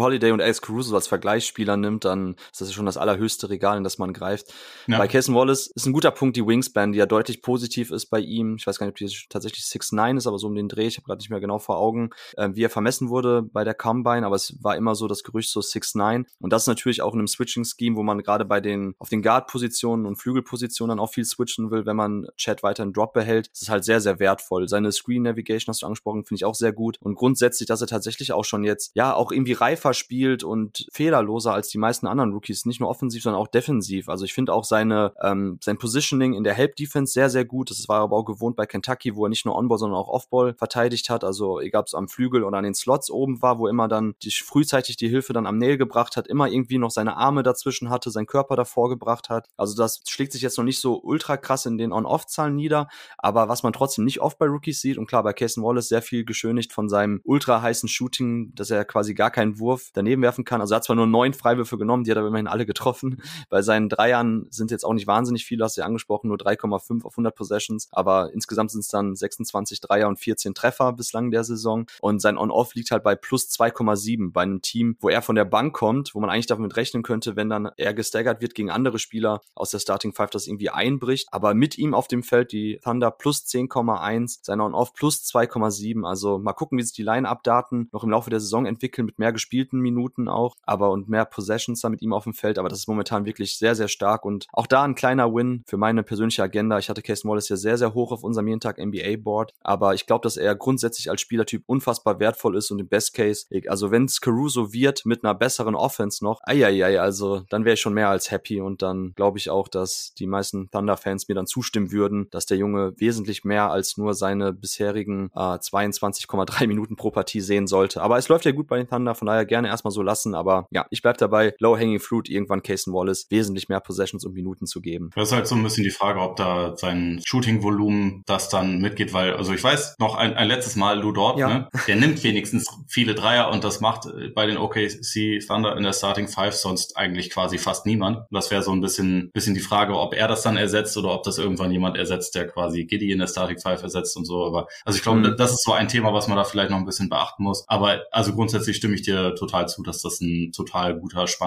Holiday 0.00 0.30
und 0.32 0.40
Alex 0.40 0.62
Caruso 0.62 0.94
als 0.94 1.08
Vergleichsspieler 1.08 1.76
nimmt, 1.76 2.03
dann 2.04 2.36
ist 2.52 2.60
das 2.60 2.72
schon 2.72 2.86
das 2.86 2.96
allerhöchste 2.96 3.50
Regal, 3.50 3.76
in 3.76 3.84
das 3.84 3.98
man 3.98 4.12
greift. 4.12 4.52
Ja. 4.86 4.98
Bei 4.98 5.08
Cason 5.08 5.34
Wallace 5.34 5.68
ist 5.68 5.86
ein 5.86 5.92
guter 5.92 6.10
Punkt 6.10 6.36
die 6.36 6.46
Wingspan, 6.46 6.92
die 6.92 6.98
ja 6.98 7.06
deutlich 7.06 7.42
positiv 7.42 7.90
ist 7.90 8.06
bei 8.06 8.20
ihm. 8.20 8.56
Ich 8.56 8.66
weiß 8.66 8.78
gar 8.78 8.86
nicht, 8.86 8.92
ob 8.92 9.08
die 9.08 9.14
tatsächlich 9.28 9.64
6'9 9.64 10.16
ist, 10.16 10.26
aber 10.26 10.38
so 10.38 10.46
um 10.46 10.54
den 10.54 10.68
Dreh. 10.68 10.86
Ich 10.86 10.96
habe 10.96 11.06
gerade 11.06 11.18
nicht 11.18 11.30
mehr 11.30 11.40
genau 11.40 11.58
vor 11.58 11.78
Augen, 11.78 12.10
äh, 12.36 12.50
wie 12.52 12.64
er 12.64 12.70
vermessen 12.70 13.08
wurde 13.08 13.42
bei 13.42 13.64
der 13.64 13.74
Combine, 13.74 14.26
aber 14.26 14.36
es 14.36 14.56
war 14.62 14.76
immer 14.76 14.94
so 14.94 15.08
das 15.08 15.22
Gerücht 15.22 15.50
so 15.50 15.60
6'9. 15.60 16.24
Und 16.40 16.52
das 16.52 16.62
ist 16.62 16.68
natürlich 16.68 17.02
auch 17.02 17.12
in 17.12 17.20
einem 17.20 17.28
Switching-Scheme, 17.28 17.96
wo 17.96 18.02
man 18.02 18.22
gerade 18.22 18.44
bei 18.44 18.60
den 18.60 18.94
auf 18.98 19.08
den 19.08 19.22
Guard-Positionen 19.22 20.06
und 20.06 20.16
Flügelpositionen 20.16 20.96
dann 20.96 21.04
auch 21.04 21.12
viel 21.12 21.24
switchen 21.24 21.70
will, 21.70 21.86
wenn 21.86 21.96
man 21.96 22.26
Chat 22.36 22.62
weiter 22.62 22.82
in 22.82 22.92
Drop 22.92 23.12
behält. 23.12 23.50
Das 23.52 23.62
ist 23.62 23.68
halt 23.68 23.84
sehr, 23.84 24.00
sehr 24.00 24.18
wertvoll. 24.18 24.68
Seine 24.68 24.92
Screen 24.92 25.22
Navigation 25.22 25.72
hast 25.72 25.82
du 25.82 25.86
angesprochen, 25.86 26.24
finde 26.24 26.36
ich 26.36 26.44
auch 26.44 26.54
sehr 26.54 26.72
gut. 26.72 26.98
Und 27.00 27.14
grundsätzlich, 27.14 27.66
dass 27.66 27.80
er 27.80 27.86
tatsächlich 27.86 28.32
auch 28.32 28.44
schon 28.44 28.64
jetzt, 28.64 28.92
ja, 28.94 29.14
auch 29.14 29.32
irgendwie 29.32 29.52
reifer 29.52 29.94
spielt 29.94 30.44
und 30.44 30.86
fehlerloser 30.92 31.52
als 31.52 31.68
die 31.68 31.78
meisten 31.94 32.06
anderen 32.08 32.32
Rookies, 32.32 32.66
nicht 32.66 32.80
nur 32.80 32.88
offensiv, 32.88 33.22
sondern 33.22 33.40
auch 33.40 33.46
defensiv. 33.46 34.08
Also 34.08 34.24
ich 34.24 34.34
finde 34.34 34.52
auch 34.52 34.64
seine, 34.64 35.12
ähm, 35.22 35.58
sein 35.62 35.78
Positioning 35.78 36.34
in 36.34 36.42
der 36.42 36.54
Help 36.54 36.74
Defense 36.76 37.12
sehr, 37.12 37.30
sehr 37.30 37.44
gut. 37.44 37.70
Das 37.70 37.88
war 37.88 38.00
aber 38.00 38.16
auch 38.16 38.24
gewohnt 38.24 38.56
bei 38.56 38.66
Kentucky, 38.66 39.14
wo 39.14 39.26
er 39.26 39.28
nicht 39.28 39.46
nur 39.46 39.54
On-Ball, 39.56 39.78
sondern 39.78 39.98
auch 39.98 40.08
Off-Ball 40.08 40.54
verteidigt 40.54 41.08
hat. 41.08 41.22
Also 41.22 41.60
egal 41.60 41.82
ob 41.82 41.86
es 41.86 41.94
am 41.94 42.08
Flügel 42.08 42.42
oder 42.42 42.58
an 42.58 42.64
den 42.64 42.74
Slots 42.74 43.10
oben 43.10 43.42
war, 43.42 43.58
wo 43.58 43.68
immer 43.68 43.86
dann 43.86 44.14
die, 44.22 44.30
frühzeitig 44.30 44.96
die 44.96 45.08
Hilfe 45.08 45.32
dann 45.32 45.46
am 45.46 45.58
Nail 45.58 45.76
gebracht 45.76 46.16
hat, 46.16 46.26
immer 46.26 46.48
irgendwie 46.48 46.78
noch 46.78 46.90
seine 46.90 47.16
Arme 47.16 47.42
dazwischen 47.42 47.90
hatte, 47.90 48.10
seinen 48.10 48.26
Körper 48.26 48.56
davor 48.56 48.88
gebracht 48.88 49.28
hat. 49.28 49.48
Also 49.56 49.76
das 49.76 50.02
schlägt 50.08 50.32
sich 50.32 50.42
jetzt 50.42 50.58
noch 50.58 50.64
nicht 50.64 50.80
so 50.80 51.00
ultra 51.00 51.36
krass 51.36 51.66
in 51.66 51.78
den 51.78 51.92
On-Off-Zahlen 51.92 52.56
nieder, 52.56 52.88
aber 53.18 53.48
was 53.48 53.62
man 53.62 53.72
trotzdem 53.72 54.04
nicht 54.04 54.20
oft 54.20 54.38
bei 54.38 54.46
Rookies 54.46 54.80
sieht 54.80 54.98
und 54.98 55.06
klar 55.06 55.22
bei 55.22 55.32
Casey 55.32 55.62
Wallace 55.62 55.88
sehr 55.88 56.02
viel 56.02 56.24
geschönigt 56.24 56.72
von 56.72 56.88
seinem 56.88 57.20
ultra 57.24 57.62
heißen 57.62 57.88
Shooting, 57.88 58.54
dass 58.54 58.70
er 58.70 58.84
quasi 58.84 59.14
gar 59.14 59.30
keinen 59.30 59.58
Wurf 59.58 59.90
daneben 59.92 60.22
werfen 60.22 60.44
kann. 60.44 60.60
Also 60.60 60.74
er 60.74 60.76
hat 60.76 60.84
zwar 60.84 60.96
nur 60.96 61.06
neun 61.06 61.34
Freiwürfe 61.34 61.73
genommen, 61.78 62.04
die 62.04 62.10
hat 62.10 62.18
aber 62.18 62.28
immerhin 62.28 62.46
alle 62.46 62.66
getroffen. 62.66 63.22
Bei 63.48 63.62
seinen 63.62 63.88
Dreiern 63.88 64.46
sind 64.50 64.70
jetzt 64.70 64.84
auch 64.84 64.94
nicht 64.94 65.06
wahnsinnig 65.06 65.44
viele, 65.44 65.64
hast 65.64 65.76
du 65.76 65.82
ja 65.82 65.86
angesprochen, 65.86 66.28
nur 66.28 66.36
3,5 66.36 67.04
auf 67.04 67.14
100 67.14 67.34
Possessions, 67.34 67.88
aber 67.92 68.32
insgesamt 68.32 68.70
sind 68.70 68.80
es 68.80 68.88
dann 68.88 69.14
26 69.14 69.80
Dreier 69.80 70.08
und 70.08 70.18
14 70.18 70.54
Treffer 70.54 70.92
bislang 70.92 71.30
der 71.30 71.44
Saison 71.44 71.86
und 72.00 72.20
sein 72.20 72.38
On-Off 72.38 72.74
liegt 72.74 72.90
halt 72.90 73.02
bei 73.02 73.14
plus 73.14 73.48
2,7 73.50 74.32
bei 74.32 74.42
einem 74.42 74.62
Team, 74.62 74.96
wo 75.00 75.08
er 75.08 75.22
von 75.22 75.36
der 75.36 75.44
Bank 75.44 75.74
kommt, 75.74 76.14
wo 76.14 76.20
man 76.20 76.30
eigentlich 76.30 76.46
damit 76.46 76.76
rechnen 76.76 77.02
könnte, 77.02 77.36
wenn 77.36 77.48
dann 77.48 77.70
er 77.76 77.94
gestaggert 77.94 78.40
wird 78.40 78.54
gegen 78.54 78.70
andere 78.70 78.98
Spieler 78.98 79.40
aus 79.54 79.70
der 79.70 79.78
Starting 79.78 80.12
Five, 80.12 80.30
das 80.30 80.46
irgendwie 80.46 80.70
einbricht. 80.70 81.28
Aber 81.30 81.54
mit 81.54 81.78
ihm 81.78 81.94
auf 81.94 82.08
dem 82.08 82.22
Feld 82.22 82.52
die 82.52 82.80
Thunder 82.82 83.10
plus 83.10 83.44
10,1, 83.44 84.38
sein 84.42 84.60
On-Off 84.60 84.94
plus 84.94 85.22
2,7. 85.24 86.06
Also 86.06 86.38
mal 86.38 86.52
gucken, 86.52 86.78
wie 86.78 86.82
sich 86.82 86.92
die 86.92 87.02
Line-Up-Daten 87.02 87.88
noch 87.92 88.04
im 88.04 88.10
Laufe 88.10 88.30
der 88.30 88.40
Saison 88.40 88.66
entwickeln, 88.66 89.06
mit 89.06 89.18
mehr 89.18 89.32
gespielten 89.32 89.80
Minuten 89.80 90.28
auch, 90.28 90.56
aber 90.62 90.90
und 90.90 91.08
mehr 91.08 91.24
Possessions 91.64 91.80
da 91.80 91.88
mit 91.88 92.02
ihm 92.02 92.12
auf 92.12 92.24
dem 92.24 92.34
Feld. 92.34 92.58
Aber 92.58 92.68
das 92.68 92.78
ist 92.78 92.88
momentan 92.88 93.24
wirklich 93.24 93.58
sehr, 93.58 93.74
sehr 93.74 93.88
stark 93.88 94.24
und 94.24 94.46
auch 94.52 94.66
da 94.66 94.82
ein 94.82 94.94
kleiner 94.94 95.32
Win 95.32 95.62
für 95.66 95.76
meine 95.76 96.02
persönliche 96.02 96.42
Agenda. 96.42 96.78
Ich 96.78 96.88
hatte 96.88 97.02
Case 97.02 97.26
Wallace 97.26 97.48
ja 97.48 97.56
sehr, 97.56 97.78
sehr 97.78 97.94
hoch 97.94 98.12
auf 98.12 98.22
unserem 98.22 98.48
jeden 98.48 98.60
Tag 98.60 98.78
NBA-Board, 98.78 99.52
aber 99.62 99.94
ich 99.94 100.06
glaube, 100.06 100.22
dass 100.22 100.36
er 100.36 100.54
grundsätzlich 100.54 101.10
als 101.10 101.20
Spielertyp 101.20 101.62
unfassbar 101.66 102.20
wertvoll 102.20 102.56
ist 102.56 102.70
und 102.70 102.78
im 102.78 102.88
Best 102.88 103.14
Case, 103.14 103.46
also 103.68 103.90
wenn 103.90 104.04
es 104.04 104.20
Caruso 104.20 104.72
wird 104.72 105.06
mit 105.06 105.24
einer 105.24 105.34
besseren 105.34 105.74
Offense 105.74 106.24
noch, 106.24 106.40
eieiei, 106.44 107.00
also 107.00 107.42
dann 107.48 107.64
wäre 107.64 107.74
ich 107.74 107.80
schon 107.80 107.94
mehr 107.94 108.08
als 108.08 108.30
happy 108.30 108.60
und 108.60 108.82
dann 108.82 109.12
glaube 109.14 109.38
ich 109.38 109.50
auch, 109.50 109.68
dass 109.68 110.12
die 110.18 110.26
meisten 110.26 110.70
Thunder-Fans 110.70 111.28
mir 111.28 111.34
dann 111.34 111.46
zustimmen 111.46 111.92
würden, 111.92 112.28
dass 112.30 112.46
der 112.46 112.56
Junge 112.56 112.94
wesentlich 112.96 113.44
mehr 113.44 113.70
als 113.70 113.96
nur 113.96 114.14
seine 114.14 114.52
bisherigen 114.52 115.30
äh, 115.34 115.38
22,3 115.38 116.66
Minuten 116.66 116.96
pro 116.96 117.10
Partie 117.10 117.40
sehen 117.40 117.66
sollte. 117.66 118.02
Aber 118.02 118.18
es 118.18 118.28
läuft 118.28 118.44
ja 118.44 118.52
gut 118.52 118.68
bei 118.68 118.76
den 118.76 118.88
Thunder, 118.88 119.14
von 119.14 119.26
daher 119.26 119.46
gerne 119.46 119.68
erstmal 119.68 119.92
so 119.92 120.02
lassen. 120.02 120.34
Aber 120.34 120.66
ja, 120.70 120.86
ich 120.90 121.02
bleib 121.02 121.18
dabei, 121.18 121.53
Low-Hanging 121.58 122.00
Fruit, 122.00 122.28
irgendwann 122.28 122.62
Casey 122.62 122.92
Wallace 122.92 123.26
wesentlich 123.30 123.68
mehr 123.68 123.80
Possessions 123.80 124.24
und 124.24 124.34
Minuten 124.34 124.66
zu 124.66 124.80
geben. 124.80 125.10
Das 125.14 125.28
ist 125.28 125.34
halt 125.34 125.46
so 125.46 125.54
ein 125.54 125.62
bisschen 125.62 125.84
die 125.84 125.90
Frage, 125.90 126.20
ob 126.20 126.36
da 126.36 126.76
sein 126.76 127.20
Shooting-Volumen 127.24 128.22
das 128.26 128.48
dann 128.48 128.80
mitgeht, 128.80 129.12
weil, 129.12 129.34
also 129.34 129.52
ich 129.52 129.62
weiß 129.62 129.96
noch 129.98 130.16
ein, 130.16 130.34
ein 130.34 130.48
letztes 130.48 130.76
Mal 130.76 131.00
Lou 131.00 131.12
Dort, 131.12 131.38
ja. 131.38 131.48
ne? 131.48 131.68
der 131.86 131.96
nimmt 131.96 132.22
wenigstens 132.24 132.66
viele 132.88 133.14
Dreier 133.14 133.50
und 133.50 133.64
das 133.64 133.80
macht 133.80 134.08
bei 134.34 134.46
den 134.46 134.56
OKC 134.56 135.40
Thunder 135.46 135.76
in 135.76 135.84
der 135.84 135.92
Starting 135.92 136.28
Five 136.28 136.54
sonst 136.54 136.96
eigentlich 136.96 137.30
quasi 137.30 137.58
fast 137.58 137.86
niemand. 137.86 138.26
Das 138.30 138.50
wäre 138.50 138.62
so 138.62 138.72
ein 138.72 138.80
bisschen, 138.80 139.30
bisschen 139.32 139.54
die 139.54 139.60
Frage, 139.60 139.98
ob 139.98 140.14
er 140.14 140.28
das 140.28 140.42
dann 140.42 140.56
ersetzt 140.56 140.96
oder 140.96 141.14
ob 141.14 141.22
das 141.22 141.38
irgendwann 141.38 141.70
jemand 141.70 141.96
ersetzt, 141.96 142.34
der 142.34 142.48
quasi 142.48 142.84
Giddy 142.84 143.12
in 143.12 143.20
der 143.20 143.28
Starting 143.28 143.58
Five 143.58 143.82
ersetzt 143.82 144.16
und 144.16 144.24
so. 144.24 144.44
Aber 144.44 144.66
also 144.84 144.96
ich 144.96 145.02
glaube, 145.02 145.20
mhm. 145.20 145.36
das 145.36 145.52
ist 145.52 145.64
so 145.64 145.72
ein 145.72 145.88
Thema, 145.88 146.12
was 146.12 146.28
man 146.28 146.36
da 146.36 146.44
vielleicht 146.44 146.70
noch 146.70 146.78
ein 146.78 146.84
bisschen 146.84 147.08
beachten 147.08 147.44
muss. 147.44 147.64
Aber 147.68 148.02
also 148.10 148.34
grundsätzlich 148.34 148.76
stimme 148.76 148.94
ich 148.94 149.02
dir 149.02 149.34
total 149.36 149.68
zu, 149.68 149.82
dass 149.82 150.02
das 150.02 150.20
ein 150.20 150.52
total 150.52 150.98
guter, 150.98 151.26
spannender 151.26 151.43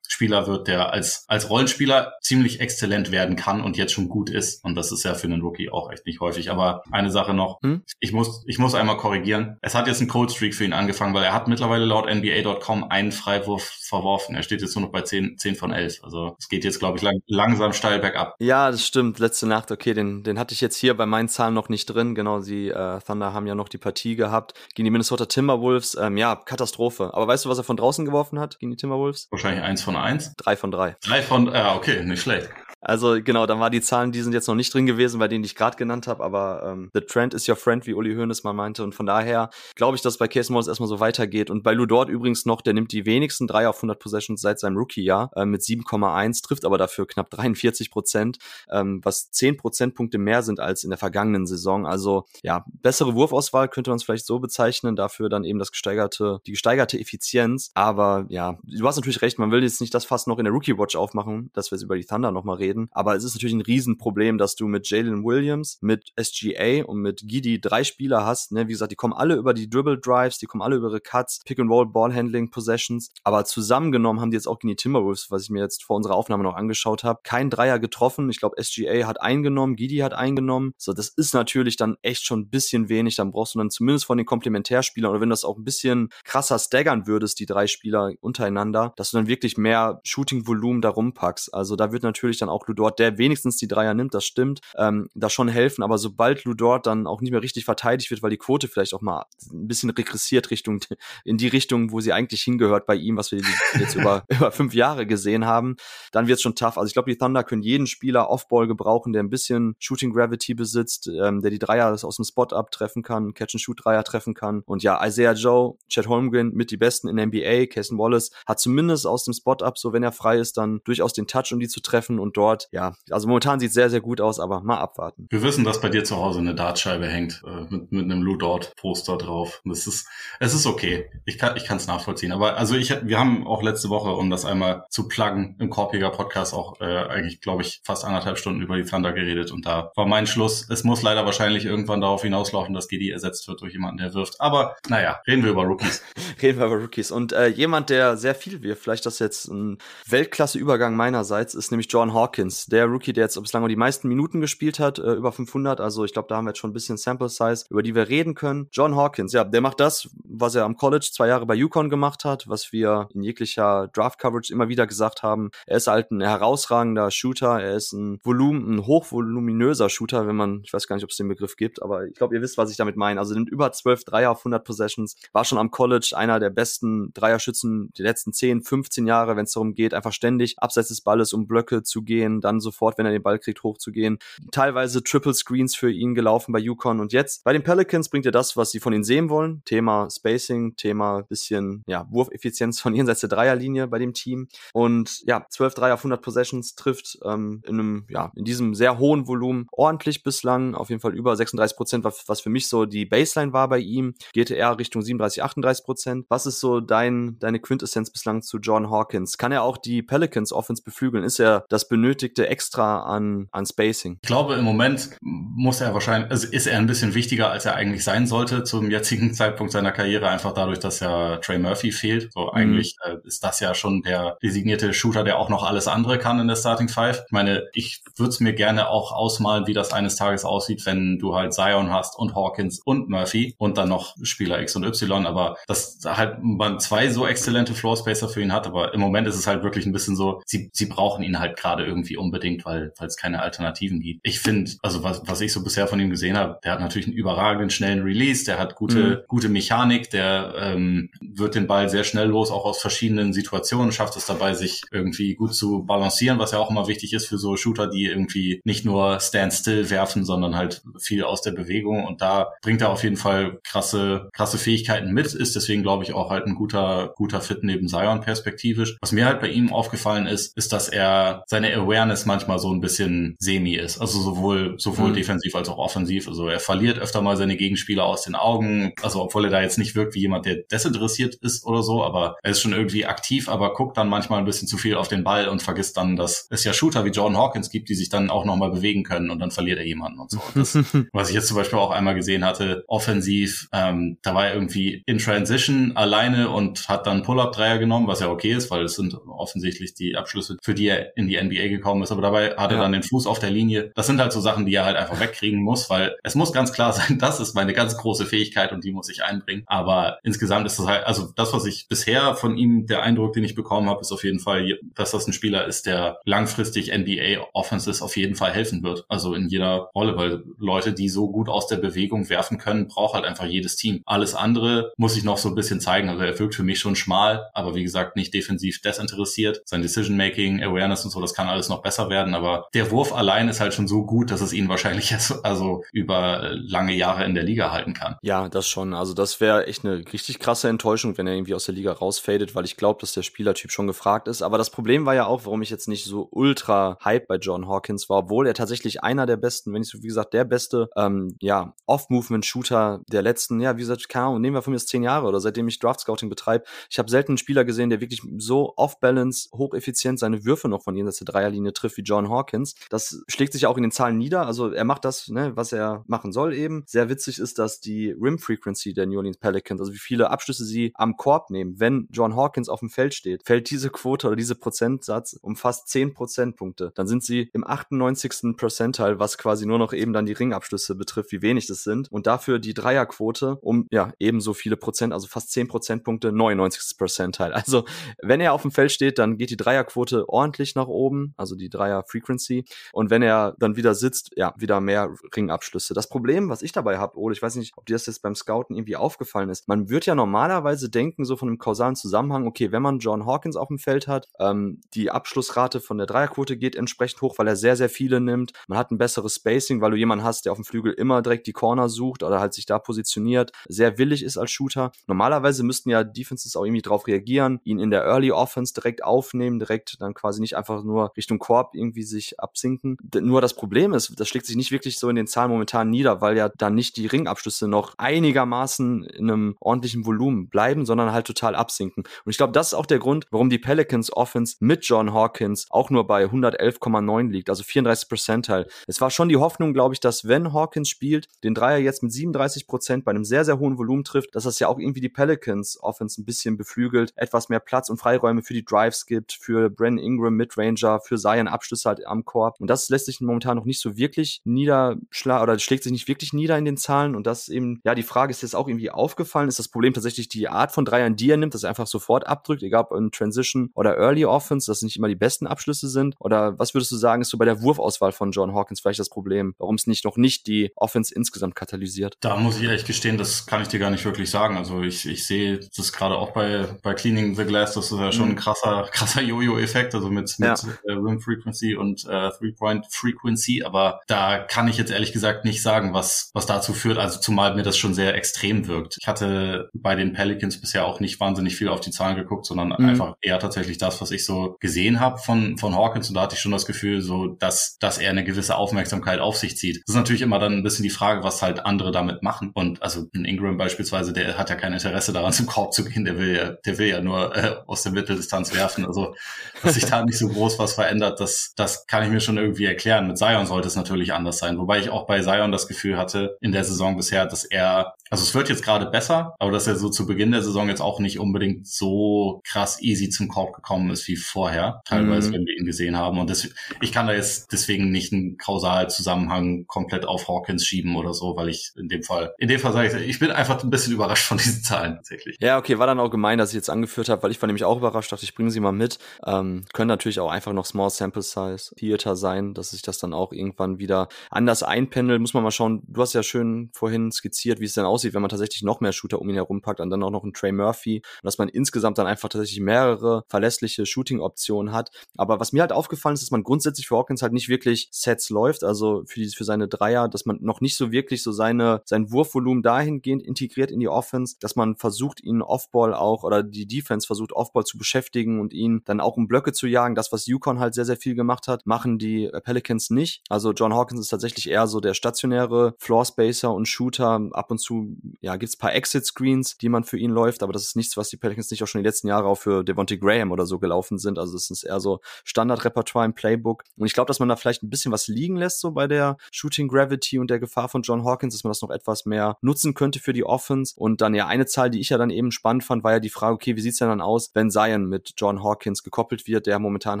Spieler 0.08 0.46
wird, 0.46 0.68
der 0.68 0.92
als, 0.92 1.24
als 1.28 1.50
Rollenspieler 1.50 2.14
ziemlich 2.20 2.60
exzellent 2.60 3.10
werden 3.10 3.36
kann 3.36 3.62
und 3.62 3.76
jetzt 3.76 3.92
schon 3.92 4.08
gut 4.08 4.30
ist. 4.30 4.64
Und 4.64 4.74
das 4.74 4.92
ist 4.92 5.04
ja 5.04 5.14
für 5.14 5.26
einen 5.26 5.42
Rookie 5.42 5.70
auch 5.70 5.90
echt 5.90 6.06
nicht 6.06 6.20
häufig. 6.20 6.50
Aber 6.50 6.82
eine 6.90 7.10
Sache 7.10 7.34
noch, 7.34 7.60
mhm. 7.62 7.82
ich 8.00 8.12
muss, 8.12 8.44
ich 8.46 8.58
muss 8.58 8.74
einmal 8.74 8.96
korrigieren. 8.96 9.58
Es 9.62 9.74
hat 9.74 9.86
jetzt 9.86 10.00
ein 10.00 10.08
Cold 10.08 10.30
Streak 10.30 10.54
für 10.54 10.64
ihn 10.64 10.72
angefangen, 10.72 11.14
weil 11.14 11.24
er 11.24 11.32
hat 11.32 11.48
mittlerweile 11.48 11.84
laut 11.84 12.12
NBA.com 12.12 12.84
einen 12.84 13.12
Freiwurf 13.12 13.62
verworfen. 13.62 14.34
Er 14.34 14.42
steht 14.42 14.62
jetzt 14.62 14.74
nur 14.76 14.84
noch 14.84 14.92
bei 14.92 15.02
10, 15.02 15.38
10 15.38 15.56
von 15.56 15.72
11. 15.72 16.00
Also 16.02 16.36
es 16.38 16.48
geht 16.48 16.64
jetzt, 16.64 16.78
glaube 16.78 16.98
ich, 16.98 17.02
lang, 17.02 17.20
langsam 17.26 17.72
steil 17.72 17.98
bergab. 17.98 18.36
Ja, 18.38 18.70
das 18.70 18.86
stimmt. 18.86 19.18
Letzte 19.18 19.46
Nacht, 19.46 19.70
okay, 19.70 19.94
den, 19.94 20.22
den 20.22 20.38
hatte 20.38 20.54
ich 20.54 20.60
jetzt 20.60 20.76
hier 20.76 20.96
bei 20.96 21.06
meinen 21.06 21.28
Zahlen 21.28 21.54
noch 21.54 21.68
nicht 21.68 21.86
drin. 21.86 22.14
Genau, 22.14 22.40
die 22.40 22.68
äh, 22.68 23.00
Thunder 23.00 23.32
haben 23.32 23.46
ja 23.46 23.54
noch 23.54 23.68
die 23.68 23.78
Partie 23.78 24.16
gehabt 24.16 24.54
gegen 24.74 24.84
die 24.84 24.90
Minnesota 24.90 25.26
Timberwolves. 25.26 25.96
Ähm, 26.00 26.16
ja, 26.16 26.36
Katastrophe. 26.36 27.10
Aber 27.14 27.26
weißt 27.26 27.44
du, 27.44 27.48
was 27.48 27.58
er 27.58 27.64
von 27.64 27.76
draußen 27.76 28.04
geworfen 28.04 28.38
hat 28.38 28.58
gegen 28.58 28.70
die 28.70 28.76
Timberwolves? 28.76 29.28
Wahrscheinlich 29.42 29.64
eins 29.64 29.82
von 29.82 29.96
eins. 29.96 30.36
Drei 30.36 30.56
von 30.56 30.70
drei. 30.70 30.94
Drei 31.02 31.20
von, 31.20 31.52
ja, 31.52 31.74
okay, 31.74 32.04
nicht 32.04 32.22
schlecht. 32.22 32.48
Also 32.82 33.22
genau, 33.22 33.46
dann 33.46 33.60
war 33.60 33.70
die 33.70 33.80
Zahlen, 33.80 34.10
die 34.10 34.20
sind 34.20 34.32
jetzt 34.32 34.48
noch 34.48 34.56
nicht 34.56 34.74
drin 34.74 34.86
gewesen, 34.86 35.20
bei 35.20 35.28
denen 35.28 35.44
ich 35.44 35.54
gerade 35.54 35.76
genannt 35.76 36.08
habe, 36.08 36.22
aber 36.22 36.62
ähm, 36.66 36.90
the 36.92 37.00
trend 37.00 37.32
is 37.32 37.48
your 37.48 37.54
friend, 37.54 37.86
wie 37.86 37.94
Uli 37.94 38.14
Hoeneß 38.14 38.42
mal 38.42 38.52
meinte. 38.52 38.82
Und 38.82 38.94
von 38.94 39.06
daher 39.06 39.50
glaube 39.76 39.96
ich, 39.96 40.02
dass 40.02 40.18
bei 40.18 40.26
Case 40.26 40.52
Morris 40.52 40.66
erstmal 40.66 40.88
so 40.88 40.98
weitergeht. 40.98 41.48
Und 41.48 41.62
bei 41.62 41.72
Lou 41.72 41.86
Dort 41.86 42.08
übrigens 42.08 42.44
noch, 42.44 42.60
der 42.60 42.74
nimmt 42.74 42.92
die 42.92 43.06
wenigsten 43.06 43.46
drei 43.46 43.68
auf 43.68 43.76
100 43.76 43.98
Possessions 43.98 44.40
seit 44.40 44.58
seinem 44.58 44.76
Rookie-Jahr 44.76 45.30
äh, 45.36 45.44
mit 45.44 45.62
7,1, 45.62 46.42
trifft 46.42 46.64
aber 46.64 46.76
dafür 46.76 47.06
knapp 47.06 47.30
43 47.30 47.90
Prozent, 47.90 48.38
ähm, 48.70 49.00
was 49.04 49.30
10 49.30 49.56
Prozentpunkte 49.56 50.18
mehr 50.18 50.42
sind 50.42 50.58
als 50.58 50.82
in 50.82 50.90
der 50.90 50.98
vergangenen 50.98 51.46
Saison. 51.46 51.86
Also 51.86 52.24
ja, 52.42 52.64
bessere 52.82 53.14
Wurfauswahl 53.14 53.68
könnte 53.68 53.90
man 53.90 53.98
es 53.98 54.04
vielleicht 54.04 54.26
so 54.26 54.40
bezeichnen, 54.40 54.96
dafür 54.96 55.28
dann 55.28 55.44
eben 55.44 55.58
das 55.58 55.70
gesteigerte, 55.70 56.40
die 56.46 56.52
gesteigerte 56.52 56.98
Effizienz. 56.98 57.70
Aber 57.74 58.26
ja, 58.28 58.58
du 58.64 58.86
hast 58.86 58.96
natürlich 58.96 59.22
recht, 59.22 59.38
man 59.38 59.52
will 59.52 59.62
jetzt 59.62 59.80
nicht 59.80 59.94
das 59.94 60.04
fast 60.04 60.26
noch 60.26 60.38
in 60.38 60.44
der 60.44 60.52
Rookie-Watch 60.52 60.96
aufmachen, 60.96 61.50
dass 61.52 61.70
wir 61.70 61.76
jetzt 61.76 61.84
über 61.84 61.96
die 61.96 62.04
Thunder 62.04 62.32
nochmal 62.32 62.56
reden 62.56 62.71
reden. 62.72 62.88
Aber 62.92 63.14
es 63.14 63.24
ist 63.24 63.34
natürlich 63.34 63.54
ein 63.54 63.60
Riesenproblem, 63.60 64.38
dass 64.38 64.56
du 64.56 64.66
mit 64.66 64.88
Jalen 64.88 65.24
Williams, 65.24 65.78
mit 65.80 66.12
SGA 66.20 66.84
und 66.84 67.00
mit 67.00 67.22
Giddy 67.26 67.60
drei 67.60 67.84
Spieler 67.84 68.24
hast. 68.24 68.52
Ne? 68.52 68.68
Wie 68.68 68.72
gesagt, 68.72 68.92
die 68.92 68.96
kommen 68.96 69.12
alle 69.12 69.34
über 69.34 69.54
die 69.54 69.68
Dribble 69.68 69.98
Drives, 69.98 70.38
die 70.38 70.46
kommen 70.46 70.62
alle 70.62 70.76
über 70.76 70.88
ihre 70.88 71.00
Cuts, 71.00 71.40
Pick 71.44 71.58
and 71.58 71.70
Roll, 71.70 71.86
Ballhandling, 71.86 72.50
Possessions. 72.50 73.10
Aber 73.24 73.44
zusammengenommen 73.44 74.20
haben 74.20 74.30
die 74.30 74.36
jetzt 74.36 74.48
auch 74.48 74.58
gegen 74.58 74.70
die 74.70 74.76
Timberwolves, 74.76 75.30
was 75.30 75.42
ich 75.44 75.50
mir 75.50 75.60
jetzt 75.60 75.84
vor 75.84 75.96
unserer 75.96 76.14
Aufnahme 76.14 76.42
noch 76.42 76.54
angeschaut 76.54 77.04
habe, 77.04 77.20
kein 77.22 77.50
Dreier 77.50 77.78
getroffen. 77.78 78.30
Ich 78.30 78.38
glaube, 78.38 78.62
SGA 78.62 79.06
hat 79.06 79.20
eingenommen, 79.20 79.76
Giddy 79.76 79.98
hat 79.98 80.14
eingenommen. 80.14 80.72
So, 80.76 80.92
das 80.92 81.08
ist 81.08 81.34
natürlich 81.34 81.76
dann 81.76 81.96
echt 82.02 82.24
schon 82.24 82.40
ein 82.40 82.50
bisschen 82.50 82.88
wenig. 82.88 83.16
Dann 83.16 83.32
brauchst 83.32 83.54
du 83.54 83.58
dann 83.58 83.70
zumindest 83.70 84.06
von 84.06 84.16
den 84.16 84.26
Komplementärspielern 84.26 85.10
oder 85.10 85.20
wenn 85.20 85.28
du 85.28 85.34
das 85.34 85.44
auch 85.44 85.56
ein 85.56 85.64
bisschen 85.64 86.08
krasser 86.24 86.58
staggern 86.58 87.06
würdest, 87.06 87.38
die 87.40 87.46
drei 87.46 87.66
Spieler 87.66 88.12
untereinander, 88.20 88.92
dass 88.96 89.10
du 89.10 89.18
dann 89.18 89.26
wirklich 89.26 89.56
mehr 89.56 90.00
Shooting-Volumen 90.04 90.80
da 90.80 90.90
rumpackst. 90.90 91.52
Also 91.54 91.76
da 91.76 91.92
wird 91.92 92.02
natürlich 92.02 92.38
dann 92.38 92.48
auch 92.48 92.61
auch 92.62 92.68
Ludort, 92.68 92.98
der 92.98 93.18
wenigstens 93.18 93.56
die 93.56 93.68
Dreier 93.68 93.94
nimmt, 93.94 94.14
das 94.14 94.24
stimmt, 94.24 94.60
ähm, 94.76 95.08
da 95.14 95.28
schon 95.28 95.48
helfen. 95.48 95.82
Aber 95.82 95.98
sobald 95.98 96.44
Ludort 96.44 96.86
dann 96.86 97.06
auch 97.06 97.20
nicht 97.20 97.32
mehr 97.32 97.42
richtig 97.42 97.64
verteidigt 97.64 98.10
wird, 98.10 98.22
weil 98.22 98.30
die 98.30 98.38
Quote 98.38 98.68
vielleicht 98.68 98.94
auch 98.94 99.00
mal 99.00 99.24
ein 99.50 99.68
bisschen 99.68 99.90
regressiert 99.90 100.50
Richtung, 100.50 100.80
in 101.24 101.36
die 101.36 101.48
Richtung, 101.48 101.92
wo 101.92 102.00
sie 102.00 102.12
eigentlich 102.12 102.42
hingehört 102.42 102.86
bei 102.86 102.94
ihm, 102.94 103.16
was 103.16 103.32
wir 103.32 103.40
jetzt 103.78 103.96
über, 103.96 104.24
über 104.28 104.52
fünf 104.52 104.74
Jahre 104.74 105.06
gesehen 105.06 105.46
haben, 105.46 105.76
dann 106.12 106.26
wird 106.26 106.36
es 106.36 106.42
schon 106.42 106.54
tough. 106.54 106.78
Also 106.78 106.86
ich 106.86 106.94
glaube, 106.94 107.10
die 107.10 107.18
Thunder 107.18 107.44
können 107.44 107.62
jeden 107.62 107.86
Spieler 107.86 108.30
Offball 108.30 108.66
gebrauchen, 108.66 109.12
der 109.12 109.22
ein 109.22 109.30
bisschen 109.30 109.74
Shooting 109.78 110.12
Gravity 110.12 110.54
besitzt, 110.54 111.08
ähm, 111.08 111.42
der 111.42 111.50
die 111.50 111.58
Dreier 111.58 111.92
aus 111.92 112.16
dem 112.16 112.24
Spot-Up 112.24 112.70
treffen 112.70 113.02
kann, 113.02 113.34
Catch-and-Shoot-Dreier 113.34 114.04
treffen 114.04 114.34
kann. 114.34 114.62
Und 114.64 114.82
ja, 114.82 115.04
Isaiah 115.04 115.32
Joe, 115.32 115.76
Chad 115.88 116.06
Holmgren 116.06 116.52
mit 116.52 116.70
die 116.70 116.76
Besten 116.76 117.08
in 117.08 117.16
der 117.16 117.26
NBA, 117.26 117.66
Cason 117.66 117.98
Wallace 117.98 118.30
hat 118.46 118.60
zumindest 118.60 119.06
aus 119.06 119.24
dem 119.24 119.34
Spot-Up, 119.34 119.78
so 119.78 119.92
wenn 119.92 120.02
er 120.02 120.12
frei 120.12 120.38
ist, 120.38 120.56
dann 120.56 120.80
durchaus 120.84 121.12
den 121.12 121.26
Touch, 121.26 121.52
um 121.52 121.60
die 121.60 121.68
zu 121.68 121.80
treffen 121.80 122.18
und 122.18 122.36
dort 122.36 122.51
dort, 122.52 122.68
ja, 122.72 122.94
also 123.10 123.26
momentan 123.28 123.60
sieht 123.60 123.72
sehr, 123.72 123.90
sehr 123.90 124.00
gut 124.00 124.20
aus, 124.20 124.38
aber 124.38 124.60
mal 124.62 124.78
abwarten. 124.78 125.26
Wir 125.30 125.42
wissen, 125.42 125.64
dass 125.64 125.80
bei 125.80 125.88
dir 125.88 126.04
zu 126.04 126.16
Hause 126.16 126.40
eine 126.40 126.54
Dartscheibe 126.54 127.06
hängt, 127.06 127.42
äh, 127.46 127.62
mit, 127.68 127.92
mit 127.92 128.04
einem 128.04 128.22
Lou 128.22 128.36
Dort 128.36 128.74
Poster 128.76 129.16
drauf. 129.16 129.62
Es 129.70 129.86
ist, 129.86 130.08
es 130.40 130.54
ist 130.54 130.66
okay. 130.66 131.10
Ich 131.24 131.38
kann, 131.38 131.56
ich 131.56 131.64
kann 131.64 131.76
es 131.76 131.86
nachvollziehen. 131.86 132.32
Aber 132.32 132.56
also 132.56 132.74
ich, 132.74 132.90
wir 132.90 133.18
haben 133.18 133.46
auch 133.46 133.62
letzte 133.62 133.88
Woche, 133.88 134.10
um 134.10 134.30
das 134.30 134.44
einmal 134.44 134.84
zu 134.90 135.08
pluggen, 135.08 135.56
im 135.58 135.70
Korpiger 135.70 136.10
Podcast 136.10 136.54
auch 136.54 136.80
äh, 136.80 136.84
eigentlich, 136.84 137.40
glaube 137.40 137.62
ich, 137.62 137.80
fast 137.84 138.04
anderthalb 138.04 138.38
Stunden 138.38 138.60
über 138.60 138.76
die 138.76 138.84
Thunder 138.84 139.12
geredet. 139.12 139.50
Und 139.52 139.66
da 139.66 139.92
war 139.96 140.06
mein 140.06 140.26
Schluss, 140.26 140.68
es 140.68 140.84
muss 140.84 141.02
leider 141.02 141.24
wahrscheinlich 141.24 141.64
irgendwann 141.64 142.00
darauf 142.00 142.22
hinauslaufen, 142.22 142.74
dass 142.74 142.88
GD 142.88 143.10
ersetzt 143.10 143.48
wird 143.48 143.60
durch 143.60 143.72
jemanden, 143.72 143.98
der 143.98 144.14
wirft. 144.14 144.40
Aber 144.40 144.76
naja, 144.88 145.20
reden 145.26 145.44
wir 145.44 145.50
über 145.50 145.64
Rookies. 145.64 146.02
Reden 146.42 146.58
wir 146.58 146.66
über 146.66 146.80
Rookies. 146.80 147.10
Und 147.10 147.32
äh, 147.32 147.46
jemand, 147.46 147.88
der 147.90 148.16
sehr 148.16 148.34
viel 148.34 148.62
wirft, 148.62 148.82
vielleicht 148.82 149.06
das 149.06 149.18
jetzt 149.20 149.46
ein 149.48 149.78
Weltklasse-Übergang 150.08 150.96
meinerseits, 150.96 151.54
ist 151.54 151.70
nämlich 151.70 151.86
John 151.90 152.12
Hawkins, 152.32 152.64
der 152.64 152.86
Rookie, 152.86 153.12
der 153.12 153.24
jetzt 153.24 153.38
bislang 153.42 153.68
die 153.68 153.76
meisten 153.76 154.08
Minuten 154.08 154.40
gespielt 154.40 154.78
hat, 154.78 154.98
äh, 154.98 155.12
über 155.12 155.32
500. 155.32 155.82
Also 155.82 156.06
ich 156.06 156.14
glaube, 156.14 156.28
da 156.28 156.36
haben 156.36 156.46
wir 156.46 156.52
jetzt 156.52 156.60
schon 156.60 156.70
ein 156.70 156.72
bisschen 156.72 156.96
Sample 156.96 157.28
Size, 157.28 157.66
über 157.68 157.82
die 157.82 157.94
wir 157.94 158.08
reden 158.08 158.34
können. 158.34 158.68
John 158.72 158.96
Hawkins, 158.96 159.34
ja, 159.34 159.44
der 159.44 159.60
macht 159.60 159.80
das, 159.80 160.08
was 160.24 160.54
er 160.54 160.64
am 160.64 160.78
College 160.78 161.10
zwei 161.12 161.28
Jahre 161.28 161.44
bei 161.44 161.54
Yukon 161.54 161.90
gemacht 161.90 162.24
hat, 162.24 162.48
was 162.48 162.72
wir 162.72 163.08
in 163.12 163.22
jeglicher 163.22 163.88
Draft-Coverage 163.88 164.50
immer 164.50 164.70
wieder 164.70 164.86
gesagt 164.86 165.22
haben. 165.22 165.50
Er 165.66 165.76
ist 165.76 165.88
halt 165.88 166.10
ein 166.10 166.22
herausragender 166.22 167.10
Shooter, 167.10 167.60
er 167.60 167.76
ist 167.76 167.92
ein 167.92 168.18
Volumen, 168.24 168.76
ein 168.76 168.86
hochvoluminöser 168.86 169.90
Shooter, 169.90 170.26
wenn 170.26 170.36
man, 170.36 170.62
ich 170.64 170.72
weiß 170.72 170.86
gar 170.86 170.96
nicht, 170.96 171.04
ob 171.04 171.10
es 171.10 171.18
den 171.18 171.28
Begriff 171.28 171.56
gibt, 171.56 171.82
aber 171.82 172.06
ich 172.06 172.14
glaube, 172.14 172.34
ihr 172.34 172.40
wisst, 172.40 172.56
was 172.56 172.70
ich 172.70 172.78
damit 172.78 172.96
meine. 172.96 173.20
Also 173.20 173.34
nimmt 173.34 173.50
über 173.50 173.70
12 173.72 174.04
Dreier 174.04 174.30
auf 174.30 174.38
100 174.38 174.64
Possessions, 174.64 175.16
war 175.34 175.44
schon 175.44 175.58
am 175.58 175.70
College 175.70 176.14
einer 176.16 176.40
der 176.40 176.50
besten 176.50 177.12
Dreierschützen 177.12 177.92
die 177.98 178.02
letzten 178.02 178.32
10, 178.32 178.62
15 178.62 179.06
Jahre, 179.06 179.36
wenn 179.36 179.44
es 179.44 179.52
darum 179.52 179.74
geht, 179.74 179.92
einfach 179.92 180.14
ständig 180.14 180.58
abseits 180.60 180.88
des 180.88 181.02
Balles 181.02 181.34
um 181.34 181.46
Blöcke 181.46 181.82
zu 181.82 182.00
gehen, 182.02 182.21
dann 182.40 182.60
sofort, 182.60 182.98
wenn 182.98 183.06
er 183.06 183.12
den 183.12 183.22
Ball 183.22 183.38
kriegt, 183.38 183.62
hochzugehen. 183.62 184.18
Teilweise 184.50 185.02
Triple 185.02 185.34
Screens 185.34 185.74
für 185.74 185.90
ihn 185.90 186.14
gelaufen 186.14 186.52
bei 186.52 186.58
Yukon 186.58 187.00
und 187.00 187.12
jetzt 187.12 187.44
bei 187.44 187.52
den 187.52 187.62
Pelicans 187.62 188.08
bringt 188.08 188.26
er 188.26 188.32
das, 188.32 188.56
was 188.56 188.70
sie 188.70 188.80
von 188.80 188.92
ihm 188.92 189.04
sehen 189.04 189.28
wollen. 189.28 189.62
Thema 189.64 190.08
Spacing, 190.10 190.76
Thema 190.76 191.22
bisschen, 191.22 191.82
ja, 191.86 192.06
Wurfeffizienz 192.10 192.80
von 192.80 192.94
jenseits 193.02 193.20
der 193.20 193.28
Dreierlinie 193.28 193.86
bei 193.88 193.98
dem 193.98 194.14
Team 194.14 194.48
und 194.72 195.22
ja, 195.26 195.46
12 195.48 195.74
Dreier 195.74 195.94
auf 195.94 196.00
100 196.00 196.22
Possessions 196.22 196.74
trifft 196.74 197.18
ähm, 197.24 197.62
in 197.66 197.74
einem, 197.74 198.06
ja, 198.08 198.32
in 198.34 198.44
diesem 198.44 198.74
sehr 198.74 198.98
hohen 198.98 199.26
Volumen 199.26 199.66
ordentlich 199.72 200.22
bislang, 200.22 200.74
auf 200.74 200.90
jeden 200.90 201.00
Fall 201.00 201.14
über 201.14 201.36
36 201.36 201.76
Prozent, 201.76 202.04
was, 202.04 202.28
was 202.28 202.40
für 202.40 202.50
mich 202.50 202.68
so 202.68 202.84
die 202.84 203.06
Baseline 203.06 203.52
war 203.52 203.68
bei 203.68 203.78
ihm, 203.78 204.14
geht 204.32 204.50
eher 204.50 204.78
Richtung 204.78 205.02
37, 205.02 205.42
38 205.42 205.84
Prozent. 205.84 206.26
Was 206.28 206.46
ist 206.46 206.60
so 206.60 206.80
dein, 206.80 207.38
deine 207.38 207.60
Quintessenz 207.60 208.10
bislang 208.10 208.42
zu 208.42 208.58
John 208.58 208.90
Hawkins? 208.90 209.38
Kann 209.38 209.52
er 209.52 209.62
auch 209.62 209.76
die 209.76 210.02
Pelicans 210.02 210.52
Offense 210.52 210.82
beflügeln? 210.82 211.24
Ist 211.24 211.40
er 211.40 211.64
das 211.68 211.88
benötigte 212.12 212.48
Extra 212.48 213.04
an, 213.04 213.48
an 213.52 213.64
Spacing? 213.64 214.18
Ich 214.22 214.26
glaube, 214.26 214.54
im 214.54 214.64
Moment 214.64 215.10
muss 215.20 215.80
er 215.80 215.94
wahrscheinlich, 215.94 216.30
also 216.30 216.46
ist 216.46 216.66
er 216.66 216.78
ein 216.78 216.86
bisschen 216.86 217.14
wichtiger, 217.14 217.50
als 217.50 217.64
er 217.64 217.74
eigentlich 217.74 218.04
sein 218.04 218.26
sollte 218.26 218.64
zum 218.64 218.90
jetzigen 218.90 219.32
Zeitpunkt 219.34 219.72
seiner 219.72 219.92
Karriere, 219.92 220.28
einfach 220.28 220.52
dadurch, 220.52 220.78
dass 220.78 221.00
ja 221.00 221.38
Trey 221.38 221.58
Murphy 221.58 221.90
fehlt. 221.90 222.32
So 222.32 222.42
mhm. 222.42 222.50
eigentlich 222.50 222.96
äh, 223.04 223.16
ist 223.24 223.42
das 223.44 223.60
ja 223.60 223.74
schon 223.74 224.02
der 224.02 224.36
designierte 224.42 224.92
Shooter, 224.92 225.24
der 225.24 225.38
auch 225.38 225.48
noch 225.48 225.62
alles 225.62 225.88
andere 225.88 226.18
kann 226.18 226.38
in 226.38 226.48
der 226.48 226.56
Starting 226.56 226.88
Five. 226.88 227.22
Ich 227.26 227.32
meine, 227.32 227.64
ich 227.72 228.02
würde 228.16 228.30
es 228.30 228.40
mir 228.40 228.52
gerne 228.52 228.88
auch 228.88 229.12
ausmalen, 229.12 229.66
wie 229.66 229.74
das 229.74 229.92
eines 229.92 230.16
Tages 230.16 230.44
aussieht, 230.44 230.84
wenn 230.84 231.18
du 231.18 231.34
halt 231.34 231.54
Zion 231.54 231.90
hast 231.90 232.18
und 232.18 232.34
Hawkins 232.34 232.80
und 232.84 233.08
Murphy 233.08 233.54
und 233.58 233.78
dann 233.78 233.88
noch 233.88 234.16
Spieler 234.22 234.60
X 234.60 234.76
und 234.76 234.84
Y, 234.84 235.26
aber 235.26 235.56
dass 235.66 236.00
halt 236.04 236.42
man 236.42 236.78
zwei 236.78 237.08
so 237.08 237.26
exzellente 237.26 237.74
Floor 237.74 237.96
Spacer 237.96 238.28
für 238.28 238.42
ihn 238.42 238.52
hat, 238.52 238.66
aber 238.66 238.92
im 238.92 239.00
Moment 239.00 239.26
ist 239.26 239.36
es 239.36 239.46
halt 239.46 239.62
wirklich 239.62 239.86
ein 239.86 239.92
bisschen 239.92 240.16
so, 240.16 240.42
sie, 240.44 240.70
sie 240.72 240.86
brauchen 240.86 241.22
ihn 241.22 241.38
halt 241.38 241.56
gerade 241.56 241.84
irgendwie 241.84 242.01
unbedingt, 242.16 242.64
weil 242.64 242.92
es 243.00 243.16
keine 243.16 243.40
Alternativen 243.40 244.00
gibt. 244.00 244.20
Ich 244.22 244.40
finde, 244.40 244.70
also 244.82 245.02
was, 245.02 245.22
was 245.26 245.40
ich 245.40 245.52
so 245.52 245.62
bisher 245.62 245.86
von 245.86 246.00
ihm 246.00 246.10
gesehen 246.10 246.36
habe, 246.36 246.58
der 246.64 246.72
hat 246.72 246.80
natürlich 246.80 247.06
einen 247.06 247.16
überragenden 247.16 247.70
schnellen 247.70 248.02
Release, 248.02 248.44
der 248.44 248.58
hat 248.58 248.74
gute, 248.74 248.98
mhm. 248.98 249.18
gute 249.28 249.48
Mechanik, 249.48 250.10
der 250.10 250.54
ähm, 250.58 251.10
wird 251.20 251.54
den 251.54 251.66
Ball 251.66 251.88
sehr 251.88 252.04
schnell 252.04 252.28
los, 252.28 252.50
auch 252.50 252.64
aus 252.64 252.80
verschiedenen 252.80 253.32
Situationen, 253.32 253.92
schafft 253.92 254.16
es 254.16 254.26
dabei, 254.26 254.54
sich 254.54 254.82
irgendwie 254.90 255.34
gut 255.34 255.54
zu 255.54 255.84
balancieren, 255.84 256.38
was 256.38 256.52
ja 256.52 256.58
auch 256.58 256.70
immer 256.70 256.88
wichtig 256.88 257.12
ist 257.12 257.26
für 257.26 257.38
so 257.38 257.56
Shooter, 257.56 257.88
die 257.88 258.06
irgendwie 258.06 258.60
nicht 258.64 258.84
nur 258.84 259.20
Standstill 259.20 259.90
werfen, 259.90 260.24
sondern 260.24 260.56
halt 260.56 260.82
viel 260.98 261.24
aus 261.24 261.42
der 261.42 261.52
Bewegung 261.52 262.04
und 262.04 262.20
da 262.20 262.52
bringt 262.62 262.82
er 262.82 262.90
auf 262.90 263.02
jeden 263.02 263.16
Fall 263.16 263.60
krasse, 263.64 264.28
krasse 264.32 264.58
Fähigkeiten 264.58 265.12
mit, 265.12 265.34
ist 265.34 265.56
deswegen 265.56 265.82
glaube 265.82 266.04
ich 266.04 266.12
auch 266.12 266.30
halt 266.30 266.46
ein 266.46 266.54
guter, 266.54 267.12
guter 267.16 267.40
Fit 267.40 267.62
neben 267.62 267.88
Zion 267.88 268.20
perspektivisch. 268.20 268.96
Was 269.00 269.12
mir 269.12 269.26
halt 269.26 269.40
bei 269.40 269.48
ihm 269.48 269.72
aufgefallen 269.72 270.26
ist, 270.26 270.56
ist, 270.56 270.72
dass 270.72 270.88
er 270.88 271.44
seine 271.46 271.74
Awareness 271.74 271.91
manchmal 272.26 272.58
so 272.58 272.72
ein 272.72 272.80
bisschen 272.80 273.36
semi 273.38 273.74
ist, 273.74 274.00
also 274.00 274.20
sowohl, 274.20 274.74
sowohl 274.78 275.10
mhm. 275.10 275.14
defensiv 275.14 275.54
als 275.54 275.68
auch 275.68 275.78
offensiv, 275.78 276.28
also 276.28 276.48
er 276.48 276.60
verliert 276.60 276.98
öfter 276.98 277.22
mal 277.22 277.36
seine 277.36 277.56
Gegenspieler 277.56 278.04
aus 278.04 278.22
den 278.22 278.34
Augen, 278.34 278.92
also 279.02 279.22
obwohl 279.22 279.44
er 279.44 279.50
da 279.50 279.60
jetzt 279.60 279.78
nicht 279.78 279.94
wirkt 279.94 280.14
wie 280.14 280.20
jemand, 280.20 280.46
der 280.46 280.56
desinteressiert 280.56 281.34
ist 281.36 281.64
oder 281.64 281.82
so, 281.82 282.02
aber 282.04 282.36
er 282.42 282.50
ist 282.50 282.60
schon 282.60 282.72
irgendwie 282.72 283.06
aktiv, 283.06 283.48
aber 283.48 283.74
guckt 283.74 283.96
dann 283.96 284.08
manchmal 284.08 284.38
ein 284.38 284.44
bisschen 284.44 284.68
zu 284.68 284.78
viel 284.78 284.96
auf 284.96 285.08
den 285.08 285.24
Ball 285.24 285.48
und 285.48 285.62
vergisst 285.62 285.96
dann, 285.96 286.16
dass 286.16 286.46
es 286.50 286.64
ja 286.64 286.72
Shooter 286.72 287.04
wie 287.04 287.10
Jordan 287.10 287.38
Hawkins 287.38 287.70
gibt, 287.70 287.88
die 287.88 287.94
sich 287.94 288.08
dann 288.08 288.30
auch 288.30 288.44
nochmal 288.44 288.70
bewegen 288.70 289.02
können 289.02 289.30
und 289.30 289.38
dann 289.38 289.50
verliert 289.50 289.78
er 289.78 289.86
jemanden 289.86 290.20
und 290.20 290.30
so. 290.30 290.40
Das, 290.54 290.74
was 291.12 291.28
ich 291.28 291.34
jetzt 291.34 291.48
zum 291.48 291.56
Beispiel 291.56 291.78
auch 291.78 291.90
einmal 291.90 292.14
gesehen 292.14 292.44
hatte, 292.44 292.84
offensiv, 292.88 293.68
ähm, 293.72 294.18
da 294.22 294.34
war 294.34 294.46
er 294.46 294.54
irgendwie 294.54 295.02
in 295.06 295.18
Transition 295.18 295.92
alleine 295.96 296.50
und 296.50 296.88
hat 296.88 297.06
dann 297.06 297.22
Pull-Up-Dreier 297.22 297.78
genommen, 297.78 298.06
was 298.06 298.20
ja 298.20 298.28
okay 298.28 298.52
ist, 298.52 298.70
weil 298.70 298.84
es 298.84 298.94
sind 298.94 299.14
offensichtlich 299.14 299.94
die 299.94 300.16
Abschlüsse, 300.16 300.56
für 300.62 300.74
die 300.74 300.88
er 300.88 301.16
in 301.16 301.28
die 301.28 301.40
NBA 301.40 301.68
gekommen 301.68 301.81
ist, 302.02 302.12
aber 302.12 302.22
dabei 302.22 302.54
hat 302.56 302.70
er 302.70 302.76
ja. 302.76 302.82
dann 302.82 302.92
den 302.92 303.02
Fuß 303.02 303.26
auf 303.26 303.38
der 303.38 303.50
Linie. 303.50 303.92
Das 303.94 304.06
sind 304.06 304.20
halt 304.20 304.32
so 304.32 304.40
Sachen, 304.40 304.66
die 304.66 304.74
er 304.74 304.84
halt 304.84 304.96
einfach 304.96 305.20
wegkriegen 305.20 305.62
muss, 305.62 305.90
weil 305.90 306.16
es 306.22 306.34
muss 306.34 306.52
ganz 306.52 306.72
klar 306.72 306.92
sein, 306.92 307.18
das 307.18 307.40
ist 307.40 307.54
meine 307.54 307.72
ganz 307.72 307.96
große 307.96 308.26
Fähigkeit 308.26 308.72
und 308.72 308.84
die 308.84 308.92
muss 308.92 309.08
ich 309.08 309.24
einbringen. 309.24 309.64
Aber 309.66 310.18
insgesamt 310.22 310.66
ist 310.66 310.78
das 310.78 310.86
halt, 310.86 311.06
also 311.06 311.30
das, 311.36 311.52
was 311.52 311.66
ich 311.66 311.88
bisher 311.88 312.34
von 312.34 312.56
ihm, 312.56 312.86
der 312.86 313.02
Eindruck, 313.02 313.32
den 313.32 313.44
ich 313.44 313.54
bekommen 313.54 313.88
habe, 313.88 314.00
ist 314.00 314.12
auf 314.12 314.24
jeden 314.24 314.40
Fall, 314.40 314.78
dass 314.94 315.10
das 315.10 315.26
ein 315.26 315.32
Spieler 315.32 315.66
ist, 315.66 315.86
der 315.86 316.18
langfristig 316.24 316.92
NBA 316.96 317.44
Offenses 317.52 318.02
auf 318.02 318.16
jeden 318.16 318.34
Fall 318.34 318.52
helfen 318.52 318.82
wird. 318.82 319.04
Also 319.08 319.34
in 319.34 319.48
jeder 319.48 319.90
Rolle, 319.94 320.16
weil 320.16 320.42
Leute, 320.58 320.92
die 320.92 321.08
so 321.08 321.30
gut 321.30 321.48
aus 321.48 321.66
der 321.66 321.76
Bewegung 321.76 322.28
werfen 322.28 322.58
können, 322.58 322.88
braucht 322.88 323.14
halt 323.14 323.24
einfach 323.24 323.46
jedes 323.46 323.76
Team. 323.76 324.02
Alles 324.06 324.34
andere 324.34 324.92
muss 324.96 325.16
ich 325.16 325.24
noch 325.24 325.38
so 325.38 325.48
ein 325.48 325.54
bisschen 325.54 325.80
zeigen. 325.80 326.08
Also 326.08 326.22
er 326.22 326.38
wirkt 326.38 326.54
für 326.54 326.62
mich 326.62 326.78
schon 326.78 326.96
schmal, 326.96 327.48
aber 327.54 327.74
wie 327.74 327.82
gesagt, 327.82 328.16
nicht 328.16 328.34
defensiv 328.34 328.80
desinteressiert. 328.80 329.62
Sein 329.64 329.82
Decision 329.82 330.16
Making, 330.16 330.62
Awareness 330.62 331.04
und 331.04 331.10
so, 331.10 331.20
das 331.20 331.34
kann 331.34 331.48
alles 331.48 331.68
noch 331.68 331.71
besser 331.80 332.10
werden. 332.10 332.34
Aber 332.34 332.68
der 332.74 332.90
Wurf 332.90 333.14
allein 333.14 333.48
ist 333.48 333.60
halt 333.60 333.72
schon 333.72 333.88
so 333.88 334.04
gut, 334.04 334.30
dass 334.30 334.40
es 334.40 334.52
ihn 334.52 334.68
wahrscheinlich 334.68 335.14
also 335.42 335.84
über 335.92 336.50
lange 336.54 336.92
Jahre 336.92 337.24
in 337.24 337.34
der 337.34 337.44
Liga 337.44 337.72
halten 337.72 337.94
kann. 337.94 338.16
Ja, 338.22 338.48
das 338.48 338.68
schon. 338.68 338.92
Also 338.92 339.14
das 339.14 339.40
wäre 339.40 339.66
echt 339.66 339.84
eine 339.84 340.04
richtig 340.12 340.38
krasse 340.38 340.68
Enttäuschung, 340.68 341.16
wenn 341.16 341.26
er 341.26 341.34
irgendwie 341.34 341.54
aus 341.54 341.64
der 341.64 341.74
Liga 341.74 341.92
rausfadet, 341.92 342.54
weil 342.54 342.64
ich 342.64 342.76
glaube, 342.76 343.00
dass 343.00 343.12
der 343.12 343.22
Spielertyp 343.22 343.70
schon 343.70 343.86
gefragt 343.86 344.28
ist. 344.28 344.42
Aber 344.42 344.58
das 344.58 344.70
Problem 344.70 345.06
war 345.06 345.14
ja 345.14 345.26
auch, 345.26 345.44
warum 345.44 345.62
ich 345.62 345.70
jetzt 345.70 345.88
nicht 345.88 346.04
so 346.04 346.28
ultra 346.30 346.98
hype 347.04 347.26
bei 347.28 347.36
John 347.36 347.68
Hawkins 347.68 348.08
war, 348.08 348.18
obwohl 348.18 348.46
er 348.46 348.54
tatsächlich 348.54 349.02
einer 349.02 349.26
der 349.26 349.36
besten, 349.36 349.72
wenn 349.72 349.80
nicht 349.80 349.90
so, 349.90 350.02
wie 350.02 350.08
gesagt, 350.08 350.34
der 350.34 350.44
beste, 350.44 350.90
ähm, 350.96 351.36
ja, 351.40 351.74
Off-Movement-Shooter 351.86 353.00
der 353.08 353.22
letzten, 353.22 353.60
ja, 353.60 353.76
wie 353.76 353.80
gesagt, 353.80 354.08
keine 354.08 354.32
nehmen 354.38 354.56
wir 354.56 354.62
von 354.62 354.72
mir 354.72 354.78
jetzt 354.78 354.88
zehn 354.88 355.02
Jahre 355.02 355.26
oder 355.26 355.40
seitdem 355.40 355.68
ich 355.68 355.78
Draft-Scouting 355.78 356.28
betreibe. 356.28 356.64
Ich 356.90 356.98
habe 356.98 357.10
selten 357.10 357.32
einen 357.32 357.38
Spieler 357.38 357.64
gesehen, 357.64 357.90
der 357.90 358.00
wirklich 358.00 358.22
so 358.38 358.74
off-balance, 358.76 359.48
hocheffizient 359.54 360.18
seine 360.18 360.44
Würfe 360.44 360.68
noch 360.68 360.82
von 360.82 360.96
jenseits 360.96 361.18
der 361.18 361.26
Dreierlinie 361.26 361.61
trifft 361.70 361.96
wie 361.96 362.02
John 362.02 362.28
Hawkins. 362.28 362.74
Das 362.90 363.22
schlägt 363.28 363.52
sich 363.52 363.66
auch 363.66 363.76
in 363.76 363.82
den 363.82 363.92
Zahlen 363.92 364.18
nieder. 364.18 364.46
Also 364.46 364.70
er 364.70 364.84
macht 364.84 365.04
das, 365.04 365.28
ne, 365.28 365.52
was 365.54 365.72
er 365.72 366.04
machen 366.06 366.32
soll 366.32 366.54
eben. 366.54 366.82
Sehr 366.86 367.08
witzig 367.08 367.38
ist, 367.38 367.58
dass 367.58 367.80
die 367.80 368.10
Rim-Frequency 368.10 368.94
der 368.94 369.06
New 369.06 369.18
Orleans 369.18 369.38
Pelicans, 369.38 369.80
also 369.80 369.92
wie 369.92 369.98
viele 369.98 370.30
Abschlüsse 370.30 370.64
sie 370.64 370.92
am 370.94 371.16
Korb 371.16 371.50
nehmen, 371.50 371.78
wenn 371.78 372.08
John 372.10 372.34
Hawkins 372.36 372.68
auf 372.68 372.80
dem 372.80 372.90
Feld 372.90 373.14
steht, 373.14 373.44
fällt 373.44 373.70
diese 373.70 373.90
Quote 373.90 374.26
oder 374.26 374.36
diese 374.36 374.54
Prozentsatz 374.54 375.38
um 375.40 375.56
fast 375.56 375.88
10 375.88 376.14
Prozentpunkte. 376.14 376.92
Dann 376.94 377.06
sind 377.06 377.22
sie 377.22 377.50
im 377.52 377.66
98. 377.66 378.56
Percentile, 378.56 379.18
was 379.18 379.38
quasi 379.38 379.66
nur 379.66 379.78
noch 379.78 379.92
eben 379.92 380.12
dann 380.12 380.26
die 380.26 380.32
Ringabschlüsse 380.32 380.94
betrifft, 380.94 381.32
wie 381.32 381.42
wenig 381.42 381.66
das 381.66 381.82
sind. 381.82 382.10
Und 382.10 382.26
dafür 382.26 382.58
die 382.58 382.74
Dreierquote 382.74 383.58
um 383.60 383.86
ja 383.90 384.12
ebenso 384.18 384.54
viele 384.54 384.76
Prozent, 384.76 385.12
also 385.12 385.26
fast 385.26 385.52
10 385.52 385.68
Prozentpunkte, 385.68 386.32
99. 386.32 386.96
Percentile. 386.96 387.54
Also 387.54 387.84
wenn 388.22 388.40
er 388.40 388.52
auf 388.52 388.62
dem 388.62 388.70
Feld 388.70 388.92
steht, 388.92 389.18
dann 389.18 389.36
geht 389.36 389.50
die 389.50 389.56
Dreierquote 389.56 390.28
ordentlich 390.28 390.74
nach 390.74 390.88
oben, 390.88 391.34
also 391.42 391.56
die 391.56 391.68
Dreier-Frequency. 391.68 392.64
Und 392.92 393.10
wenn 393.10 393.20
er 393.20 393.54
dann 393.58 393.76
wieder 393.76 393.94
sitzt, 393.94 394.30
ja, 394.36 394.54
wieder 394.56 394.80
mehr 394.80 395.12
Ringabschlüsse. 395.36 395.92
Das 395.92 396.08
Problem, 396.08 396.48
was 396.48 396.62
ich 396.62 396.72
dabei 396.72 396.98
habe, 396.98 397.18
oder 397.18 397.32
ich 397.32 397.42
weiß 397.42 397.56
nicht, 397.56 397.74
ob 397.76 397.86
dir 397.86 397.94
das 397.94 398.06
jetzt 398.06 398.22
beim 398.22 398.34
Scouten 398.34 398.76
irgendwie 398.76 398.96
aufgefallen 398.96 399.50
ist, 399.50 399.68
man 399.68 399.90
wird 399.90 400.06
ja 400.06 400.14
normalerweise 400.14 400.88
denken, 400.88 401.24
so 401.24 401.36
von 401.36 401.48
einem 401.48 401.58
kausalen 401.58 401.96
Zusammenhang, 401.96 402.46
okay, 402.46 402.72
wenn 402.72 402.82
man 402.82 403.00
John 403.00 403.26
Hawkins 403.26 403.56
auf 403.56 403.68
dem 403.68 403.78
Feld 403.78 404.06
hat, 404.08 404.28
ähm, 404.38 404.80
die 404.94 405.10
Abschlussrate 405.10 405.80
von 405.80 405.98
der 405.98 406.06
Dreierquote 406.06 406.56
geht 406.56 406.76
entsprechend 406.76 407.20
hoch, 407.22 407.38
weil 407.38 407.48
er 407.48 407.56
sehr, 407.56 407.76
sehr 407.76 407.88
viele 407.88 408.20
nimmt. 408.20 408.52
Man 408.68 408.78
hat 408.78 408.90
ein 408.90 408.98
besseres 408.98 409.34
Spacing, 409.34 409.80
weil 409.80 409.90
du 409.90 409.96
jemanden 409.96 410.24
hast, 410.24 410.44
der 410.44 410.52
auf 410.52 410.58
dem 410.58 410.64
Flügel 410.64 410.92
immer 410.92 411.22
direkt 411.22 411.46
die 411.46 411.52
Corner 411.52 411.88
sucht 411.88 412.22
oder 412.22 412.40
halt 412.40 412.54
sich 412.54 412.66
da 412.66 412.78
positioniert, 412.78 413.52
sehr 413.68 413.98
willig 413.98 414.22
ist 414.22 414.38
als 414.38 414.50
Shooter. 414.50 414.92
Normalerweise 415.06 415.64
müssten 415.64 415.90
ja 415.90 416.04
Defenses 416.04 416.56
auch 416.56 416.64
irgendwie 416.64 416.82
drauf 416.82 417.06
reagieren, 417.06 417.60
ihn 417.64 417.78
in 417.78 417.90
der 417.90 418.04
Early 418.04 418.30
Offense 418.32 418.72
direkt 418.74 419.04
aufnehmen, 419.04 419.58
direkt 419.58 420.00
dann 420.00 420.14
quasi 420.14 420.40
nicht 420.40 420.56
einfach 420.56 420.82
nur 420.82 421.12
Richtung 421.16 421.31
Korb 421.38 421.74
irgendwie 421.74 422.02
sich 422.02 422.40
absinken. 422.40 422.96
Nur 423.14 423.40
das 423.40 423.54
Problem 423.54 423.92
ist, 423.92 424.18
das 424.18 424.28
schlägt 424.28 424.46
sich 424.46 424.56
nicht 424.56 424.72
wirklich 424.72 424.98
so 424.98 425.08
in 425.08 425.16
den 425.16 425.26
Zahlen 425.26 425.50
momentan 425.50 425.90
nieder, 425.90 426.20
weil 426.20 426.36
ja 426.36 426.48
dann 426.48 426.74
nicht 426.74 426.96
die 426.96 427.06
Ringabschlüsse 427.06 427.68
noch 427.68 427.94
einigermaßen 427.98 429.04
in 429.04 429.30
einem 429.30 429.56
ordentlichen 429.60 430.06
Volumen 430.06 430.48
bleiben, 430.48 430.86
sondern 430.86 431.12
halt 431.12 431.26
total 431.26 431.54
absinken. 431.54 432.04
Und 432.24 432.30
ich 432.30 432.36
glaube, 432.36 432.52
das 432.52 432.68
ist 432.68 432.74
auch 432.74 432.86
der 432.86 432.98
Grund, 432.98 433.26
warum 433.30 433.50
die 433.50 433.58
Pelicans 433.58 434.14
Offense 434.14 434.56
mit 434.60 434.84
John 434.84 435.12
Hawkins 435.12 435.66
auch 435.70 435.90
nur 435.90 436.06
bei 436.06 436.24
111,9 436.24 437.30
liegt, 437.30 437.50
also 437.50 437.62
34 437.62 438.08
Percentile. 438.08 438.66
Es 438.86 439.00
war 439.00 439.10
schon 439.10 439.28
die 439.28 439.36
Hoffnung, 439.36 439.72
glaube 439.72 439.94
ich, 439.94 440.00
dass 440.00 440.26
wenn 440.26 440.52
Hawkins 440.52 440.88
spielt, 440.88 441.28
den 441.44 441.54
Dreier 441.54 441.78
jetzt 441.78 442.02
mit 442.02 442.12
37 442.12 442.66
Prozent 442.66 443.04
bei 443.04 443.10
einem 443.10 443.24
sehr, 443.24 443.44
sehr 443.44 443.58
hohen 443.58 443.78
Volumen 443.78 444.04
trifft, 444.04 444.34
dass 444.34 444.44
das 444.44 444.58
ja 444.58 444.68
auch 444.68 444.78
irgendwie 444.78 445.00
die 445.00 445.08
Pelicans 445.08 445.42
Pelicans 445.42 445.82
Offense 445.82 446.20
ein 446.20 446.24
bisschen 446.24 446.56
beflügelt, 446.56 447.12
etwas 447.16 447.48
mehr 447.48 447.60
Platz 447.60 447.88
und 447.88 447.98
Freiräume 447.98 448.42
für 448.42 448.54
die 448.54 448.64
Drives 448.64 449.06
gibt, 449.06 449.32
für 449.32 449.70
Brandon 449.70 450.04
Ingram 450.04 450.34
Midranger, 450.34 451.00
für 451.00 451.18
Zion 451.22 451.48
Abschlüsse 451.48 451.88
halt 451.88 452.06
am 452.06 452.24
Korb. 452.24 452.56
Und 452.60 452.68
das 452.68 452.88
lässt 452.88 453.06
sich 453.06 453.20
momentan 453.20 453.56
noch 453.56 453.64
nicht 453.64 453.80
so 453.80 453.96
wirklich 453.96 454.40
niederschlagen 454.44 455.42
oder 455.42 455.58
schlägt 455.58 455.84
sich 455.84 455.92
nicht 455.92 456.08
wirklich 456.08 456.32
nieder 456.32 456.58
in 456.58 456.64
den 456.64 456.76
Zahlen. 456.76 457.14
Und 457.14 457.26
das 457.26 457.48
eben, 457.48 457.80
ja, 457.84 457.94
die 457.94 458.02
Frage 458.02 458.30
ist 458.30 458.42
jetzt 458.42 458.54
auch 458.54 458.68
irgendwie 458.68 458.90
aufgefallen. 458.90 459.48
Ist 459.48 459.58
das 459.58 459.68
Problem 459.68 459.94
tatsächlich 459.94 460.28
die 460.28 460.48
Art 460.48 460.72
von 460.72 460.84
Dreiern, 460.84 461.16
die 461.16 461.30
er 461.30 461.36
nimmt, 461.36 461.54
dass 461.54 461.62
er 461.62 461.70
einfach 461.70 461.86
sofort 461.86 462.26
abdrückt, 462.26 462.62
egal 462.62 462.82
ob 462.82 462.98
in 462.98 463.10
Transition 463.12 463.70
oder 463.74 463.96
Early 463.96 464.24
Offense, 464.24 464.70
dass 464.70 464.82
nicht 464.82 464.96
immer 464.96 465.08
die 465.08 465.14
besten 465.14 465.46
Abschlüsse 465.46 465.88
sind? 465.88 466.16
Oder 466.18 466.58
was 466.58 466.74
würdest 466.74 466.92
du 466.92 466.96
sagen, 466.96 467.22
ist 467.22 467.28
so 467.28 467.38
bei 467.38 467.44
der 467.44 467.62
Wurfauswahl 467.62 468.12
von 468.12 468.32
John 468.32 468.54
Hawkins 468.54 468.80
vielleicht 468.80 468.98
das 468.98 469.08
Problem, 469.08 469.54
warum 469.58 469.76
es 469.76 469.86
nicht 469.86 470.04
noch 470.04 470.16
nicht 470.16 470.46
die 470.46 470.72
Offense 470.76 471.14
insgesamt 471.14 471.54
katalysiert? 471.54 472.16
Da 472.20 472.36
muss 472.36 472.58
ich 472.58 472.64
ehrlich 472.64 472.84
gestehen, 472.84 473.18
das 473.18 473.46
kann 473.46 473.62
ich 473.62 473.68
dir 473.68 473.78
gar 473.78 473.90
nicht 473.90 474.04
wirklich 474.04 474.30
sagen. 474.30 474.56
Also 474.56 474.82
ich, 474.82 475.06
ich 475.06 475.26
sehe 475.26 475.60
das 475.76 475.92
gerade 475.92 476.16
auch 476.16 476.32
bei, 476.32 476.66
bei 476.82 476.94
Cleaning 476.94 477.34
the 477.34 477.44
Glass, 477.44 477.74
das 477.74 477.92
ist 477.92 477.98
ja 477.98 478.12
schon 478.12 478.30
ein 478.30 478.30
mhm. 478.32 478.36
krasser, 478.36 478.88
krasser 478.92 479.22
Jojo-Effekt, 479.22 479.94
also 479.94 480.08
mit, 480.08 480.34
mit 480.38 480.48
ja. 480.48 480.54
äh, 480.86 480.96
Rim 481.12 481.20
Frequency 481.20 481.76
und 481.76 482.04
äh, 482.06 482.30
Three-Point 482.30 482.86
Frequency. 482.90 483.62
Aber 483.62 484.00
da 484.06 484.38
kann 484.38 484.68
ich 484.68 484.76
jetzt 484.78 484.90
ehrlich 484.90 485.12
gesagt 485.12 485.44
nicht 485.44 485.62
sagen, 485.62 485.94
was, 485.94 486.30
was 486.34 486.46
dazu 486.46 486.72
führt. 486.72 486.98
Also 486.98 487.20
zumal 487.20 487.54
mir 487.54 487.62
das 487.62 487.76
schon 487.76 487.94
sehr 487.94 488.14
extrem 488.14 488.66
wirkt. 488.66 488.96
Ich 489.00 489.06
hatte 489.06 489.70
bei 489.74 489.94
den 489.94 490.12
Pelicans 490.12 490.60
bisher 490.60 490.86
auch 490.86 491.00
nicht 491.00 491.20
wahnsinnig 491.20 491.56
viel 491.56 491.68
auf 491.68 491.80
die 491.80 491.90
Zahlen 491.90 492.16
geguckt, 492.16 492.46
sondern 492.46 492.68
mhm. 492.68 492.88
einfach 492.88 493.14
eher 493.20 493.38
tatsächlich 493.38 493.78
das, 493.78 494.00
was 494.00 494.10
ich 494.10 494.24
so 494.24 494.56
gesehen 494.60 495.00
habe 495.00 495.18
von, 495.18 495.58
von 495.58 495.74
Hawkins. 495.74 496.08
Und 496.08 496.14
da 496.14 496.22
hatte 496.22 496.34
ich 496.34 496.40
schon 496.40 496.52
das 496.52 496.66
Gefühl, 496.66 497.00
so, 497.00 497.28
dass, 497.28 497.76
dass 497.78 497.98
er 497.98 498.10
eine 498.10 498.24
gewisse 498.24 498.56
Aufmerksamkeit 498.56 499.20
auf 499.20 499.36
sich 499.36 499.56
zieht. 499.56 499.82
Das 499.86 499.94
ist 499.94 499.96
natürlich 499.96 500.22
immer 500.22 500.38
dann 500.38 500.54
ein 500.54 500.62
bisschen 500.62 500.82
die 500.82 500.90
Frage, 500.90 501.22
was 501.22 501.42
halt 501.42 501.64
andere 501.64 501.92
damit 501.92 502.22
machen. 502.22 502.50
Und 502.54 502.82
also 502.82 503.06
ein 503.14 503.24
Ingram 503.24 503.56
beispielsweise, 503.56 504.12
der 504.12 504.38
hat 504.38 504.50
ja 504.50 504.56
kein 504.56 504.72
Interesse 504.72 505.12
daran, 505.12 505.32
zum 505.32 505.46
Korb 505.46 505.72
zu 505.72 505.84
gehen. 505.84 506.04
Der 506.04 506.18
will 506.18 506.36
ja, 506.36 506.50
der 506.64 506.78
will 506.78 506.88
ja 506.88 507.00
nur 507.00 507.36
äh, 507.36 507.56
aus 507.66 507.82
der 507.82 507.92
Mitteldistanz 507.92 508.54
werfen. 508.54 508.86
Also, 508.86 509.14
dass 509.62 509.74
sich 509.74 509.84
da 509.84 510.04
nicht 510.04 510.18
so 510.18 510.28
groß 510.28 510.58
was 510.58 510.74
verändert, 510.74 511.01
das, 511.10 511.52
das 511.56 511.86
kann 511.86 512.04
ich 512.04 512.10
mir 512.10 512.20
schon 512.20 512.38
irgendwie 512.38 512.64
erklären. 512.64 513.06
Mit 513.06 513.18
Zion 513.18 513.46
sollte 513.46 513.68
es 513.68 513.76
natürlich 513.76 514.12
anders 514.12 514.38
sein. 514.38 514.58
Wobei 514.58 514.78
ich 514.78 514.90
auch 514.90 515.06
bei 515.06 515.20
Zion 515.20 515.52
das 515.52 515.68
Gefühl 515.68 515.96
hatte 515.96 516.36
in 516.40 516.52
der 516.52 516.64
Saison 516.64 516.96
bisher, 516.96 517.26
dass 517.26 517.44
er, 517.44 517.94
also 518.10 518.22
es 518.22 518.34
wird 518.34 518.48
jetzt 518.48 518.64
gerade 518.64 518.86
besser, 518.86 519.34
aber 519.38 519.50
dass 519.50 519.66
er 519.66 519.76
so 519.76 519.88
zu 519.88 520.06
Beginn 520.06 520.32
der 520.32 520.42
Saison 520.42 520.68
jetzt 520.68 520.80
auch 520.80 521.00
nicht 521.00 521.18
unbedingt 521.18 521.66
so 521.66 522.40
krass 522.46 522.80
easy 522.82 523.10
zum 523.10 523.28
Korb 523.28 523.54
gekommen 523.54 523.90
ist 523.90 524.06
wie 524.08 524.16
vorher, 524.16 524.80
teilweise, 524.84 525.28
mhm. 525.28 525.34
wenn 525.34 525.46
wir 525.46 525.58
ihn 525.58 525.66
gesehen 525.66 525.96
haben. 525.96 526.18
Und 526.18 526.30
das, 526.30 526.48
ich 526.80 526.92
kann 526.92 527.06
da 527.06 527.12
jetzt 527.12 527.52
deswegen 527.52 527.90
nicht 527.90 528.12
einen 528.12 528.38
kausalen 528.38 528.90
Zusammenhang 528.90 529.66
komplett 529.66 530.04
auf 530.04 530.28
Hawkins 530.28 530.64
schieben 530.64 530.96
oder 530.96 531.14
so, 531.14 531.36
weil 531.36 531.48
ich 531.48 531.72
in 531.76 531.88
dem 531.88 532.02
Fall, 532.02 532.34
in 532.38 532.48
dem 532.48 532.60
Fall 532.60 532.72
sage 532.72 532.88
ich, 532.88 533.08
ich 533.08 533.18
bin 533.18 533.30
einfach 533.30 533.62
ein 533.62 533.70
bisschen 533.70 533.92
überrascht 533.92 534.26
von 534.26 534.38
diesen 534.38 534.62
Zahlen 534.62 534.96
tatsächlich. 534.96 535.36
Ja, 535.40 535.58
okay, 535.58 535.78
war 535.78 535.86
dann 535.86 536.00
auch 536.00 536.10
gemein, 536.10 536.38
dass 536.38 536.50
ich 536.50 536.56
jetzt 536.56 536.70
angeführt 536.70 537.08
habe, 537.08 537.22
weil 537.22 537.30
ich 537.30 537.40
war 537.40 537.46
nämlich 537.46 537.64
auch 537.64 537.76
überrascht, 537.76 538.12
dachte 538.12 538.24
ich, 538.24 538.34
bringe 538.34 538.50
sie 538.50 538.60
mal 538.60 538.72
mit. 538.72 538.98
Ähm, 539.26 539.64
können 539.72 539.88
natürlich 539.88 540.20
auch 540.20 540.30
einfach 540.30 540.52
noch 540.52 540.66
Small 540.66 540.90
Sample 540.92 541.22
Size 541.22 541.74
Theater 541.76 542.16
sein, 542.16 542.54
dass 542.54 542.70
sich 542.70 542.82
das 542.82 542.98
dann 542.98 543.12
auch 543.12 543.32
irgendwann 543.32 543.78
wieder 543.78 544.08
anders 544.30 544.62
einpendelt. 544.62 545.20
Muss 545.20 545.34
man 545.34 545.42
mal 545.42 545.50
schauen. 545.50 545.82
Du 545.86 546.00
hast 546.00 546.12
ja 546.12 546.22
schön 546.22 546.70
vorhin 546.72 547.10
skizziert, 547.10 547.60
wie 547.60 547.64
es 547.64 547.74
dann 547.74 547.86
aussieht, 547.86 548.14
wenn 548.14 548.22
man 548.22 548.28
tatsächlich 548.28 548.62
noch 548.62 548.80
mehr 548.80 548.92
Shooter 548.92 549.20
um 549.20 549.28
ihn 549.28 549.34
herum 549.34 549.62
und 549.62 549.90
dann 549.90 550.02
auch 550.02 550.10
noch 550.10 550.22
einen 550.22 550.32
Trey 550.32 550.52
Murphy 550.52 551.02
dass 551.22 551.38
man 551.38 551.48
insgesamt 551.48 551.98
dann 551.98 552.06
einfach 552.06 552.28
tatsächlich 552.28 552.60
mehrere 552.60 553.24
verlässliche 553.28 553.86
Shooting-Optionen 553.86 554.72
hat. 554.72 554.90
Aber 555.16 555.40
was 555.40 555.52
mir 555.52 555.60
halt 555.60 555.72
aufgefallen 555.72 556.14
ist, 556.14 556.22
dass 556.22 556.30
man 556.30 556.42
grundsätzlich 556.42 556.88
für 556.88 556.96
Hawkins 556.96 557.22
halt 557.22 557.32
nicht 557.32 557.48
wirklich 557.48 557.88
Sets 557.90 558.30
läuft, 558.30 558.64
also 558.64 559.04
für, 559.06 559.20
die, 559.20 559.28
für 559.28 559.44
seine 559.44 559.68
Dreier, 559.68 560.08
dass 560.08 560.26
man 560.26 560.38
noch 560.40 560.60
nicht 560.60 560.76
so 560.76 560.92
wirklich 560.92 561.22
so 561.22 561.32
seine, 561.32 561.82
sein 561.84 562.10
Wurfvolumen 562.10 562.62
dahingehend 562.62 563.22
integriert 563.22 563.70
in 563.70 563.80
die 563.80 563.88
Offense, 563.88 564.36
dass 564.40 564.56
man 564.56 564.76
versucht, 564.76 565.22
ihn 565.22 565.42
Offball 565.42 565.94
auch 565.94 566.24
oder 566.24 566.42
die 566.42 566.66
Defense 566.66 567.06
versucht, 567.06 567.32
Offball 567.32 567.64
zu 567.64 567.78
beschäftigen 567.78 568.40
und 568.40 568.52
ihn 568.52 568.82
dann 568.84 569.00
auch 569.00 569.16
um 569.16 569.28
Blöcke 569.28 569.52
zu 569.52 569.66
jagen. 569.66 569.94
Das, 569.94 570.12
was 570.12 570.26
Yukon 570.26 570.58
halt 570.58 570.74
sehr, 570.74 570.81
sehr 570.84 570.96
viel 570.96 571.14
gemacht 571.14 571.48
hat, 571.48 571.66
machen 571.66 571.98
die 571.98 572.30
Pelicans 572.44 572.90
nicht. 572.90 573.22
Also 573.28 573.52
John 573.52 573.74
Hawkins 573.74 574.00
ist 574.00 574.08
tatsächlich 574.08 574.48
eher 574.48 574.66
so 574.66 574.80
der 574.80 574.94
stationäre 574.94 575.74
Floor 575.78 576.04
Spacer 576.04 576.52
und 576.52 576.66
Shooter. 576.66 577.28
Ab 577.32 577.50
und 577.50 577.58
zu, 577.58 577.96
ja, 578.20 578.36
gibt's 578.36 578.56
paar 578.56 578.74
Exit 578.74 579.04
Screens, 579.04 579.56
die 579.58 579.68
man 579.68 579.84
für 579.84 579.98
ihn 579.98 580.10
läuft, 580.10 580.42
aber 580.42 580.52
das 580.52 580.62
ist 580.62 580.76
nichts, 580.76 580.96
was 580.96 581.08
die 581.08 581.16
Pelicans 581.16 581.50
nicht 581.50 581.62
auch 581.62 581.66
schon 581.66 581.82
die 581.82 581.86
letzten 581.86 582.08
Jahre 582.08 582.26
auch 582.26 582.36
für 582.36 582.64
Devontae 582.64 582.98
Graham 582.98 583.32
oder 583.32 583.46
so 583.46 583.58
gelaufen 583.58 583.98
sind. 583.98 584.18
Also 584.18 584.36
es 584.36 584.50
ist 584.50 584.64
eher 584.64 584.80
so 584.80 585.00
Standardrepertoire 585.24 586.04
im 586.04 586.14
Playbook. 586.14 586.64
Und 586.76 586.86
ich 586.86 586.92
glaube, 586.92 587.08
dass 587.08 587.18
man 587.18 587.28
da 587.28 587.36
vielleicht 587.36 587.62
ein 587.62 587.70
bisschen 587.70 587.92
was 587.92 588.08
liegen 588.08 588.36
lässt, 588.36 588.60
so 588.60 588.72
bei 588.72 588.86
der 588.86 589.16
Shooting 589.30 589.68
Gravity 589.68 590.18
und 590.18 590.30
der 590.30 590.38
Gefahr 590.38 590.68
von 590.68 590.82
John 590.82 591.04
Hawkins, 591.04 591.34
dass 591.34 591.44
man 591.44 591.50
das 591.50 591.62
noch 591.62 591.70
etwas 591.70 592.06
mehr 592.06 592.36
nutzen 592.40 592.74
könnte 592.74 593.00
für 593.00 593.12
die 593.12 593.24
Offense. 593.24 593.74
Und 593.76 594.00
dann 594.00 594.14
ja 594.14 594.26
eine 594.26 594.46
Zahl, 594.46 594.70
die 594.70 594.80
ich 594.80 594.90
ja 594.90 594.98
dann 594.98 595.10
eben 595.10 595.30
spannend 595.32 595.64
fand, 595.64 595.84
war 595.84 595.92
ja 595.92 596.00
die 596.00 596.10
Frage, 596.10 596.34
okay, 596.34 596.56
wie 596.56 596.60
sieht's 596.60 596.78
denn 596.78 596.88
dann 596.88 597.00
aus, 597.00 597.30
wenn 597.34 597.50
Zion 597.50 597.86
mit 597.86 598.14
John 598.16 598.42
Hawkins 598.42 598.82
gekoppelt 598.82 599.26
wird, 599.26 599.46
der 599.46 599.58
momentan 599.58 600.00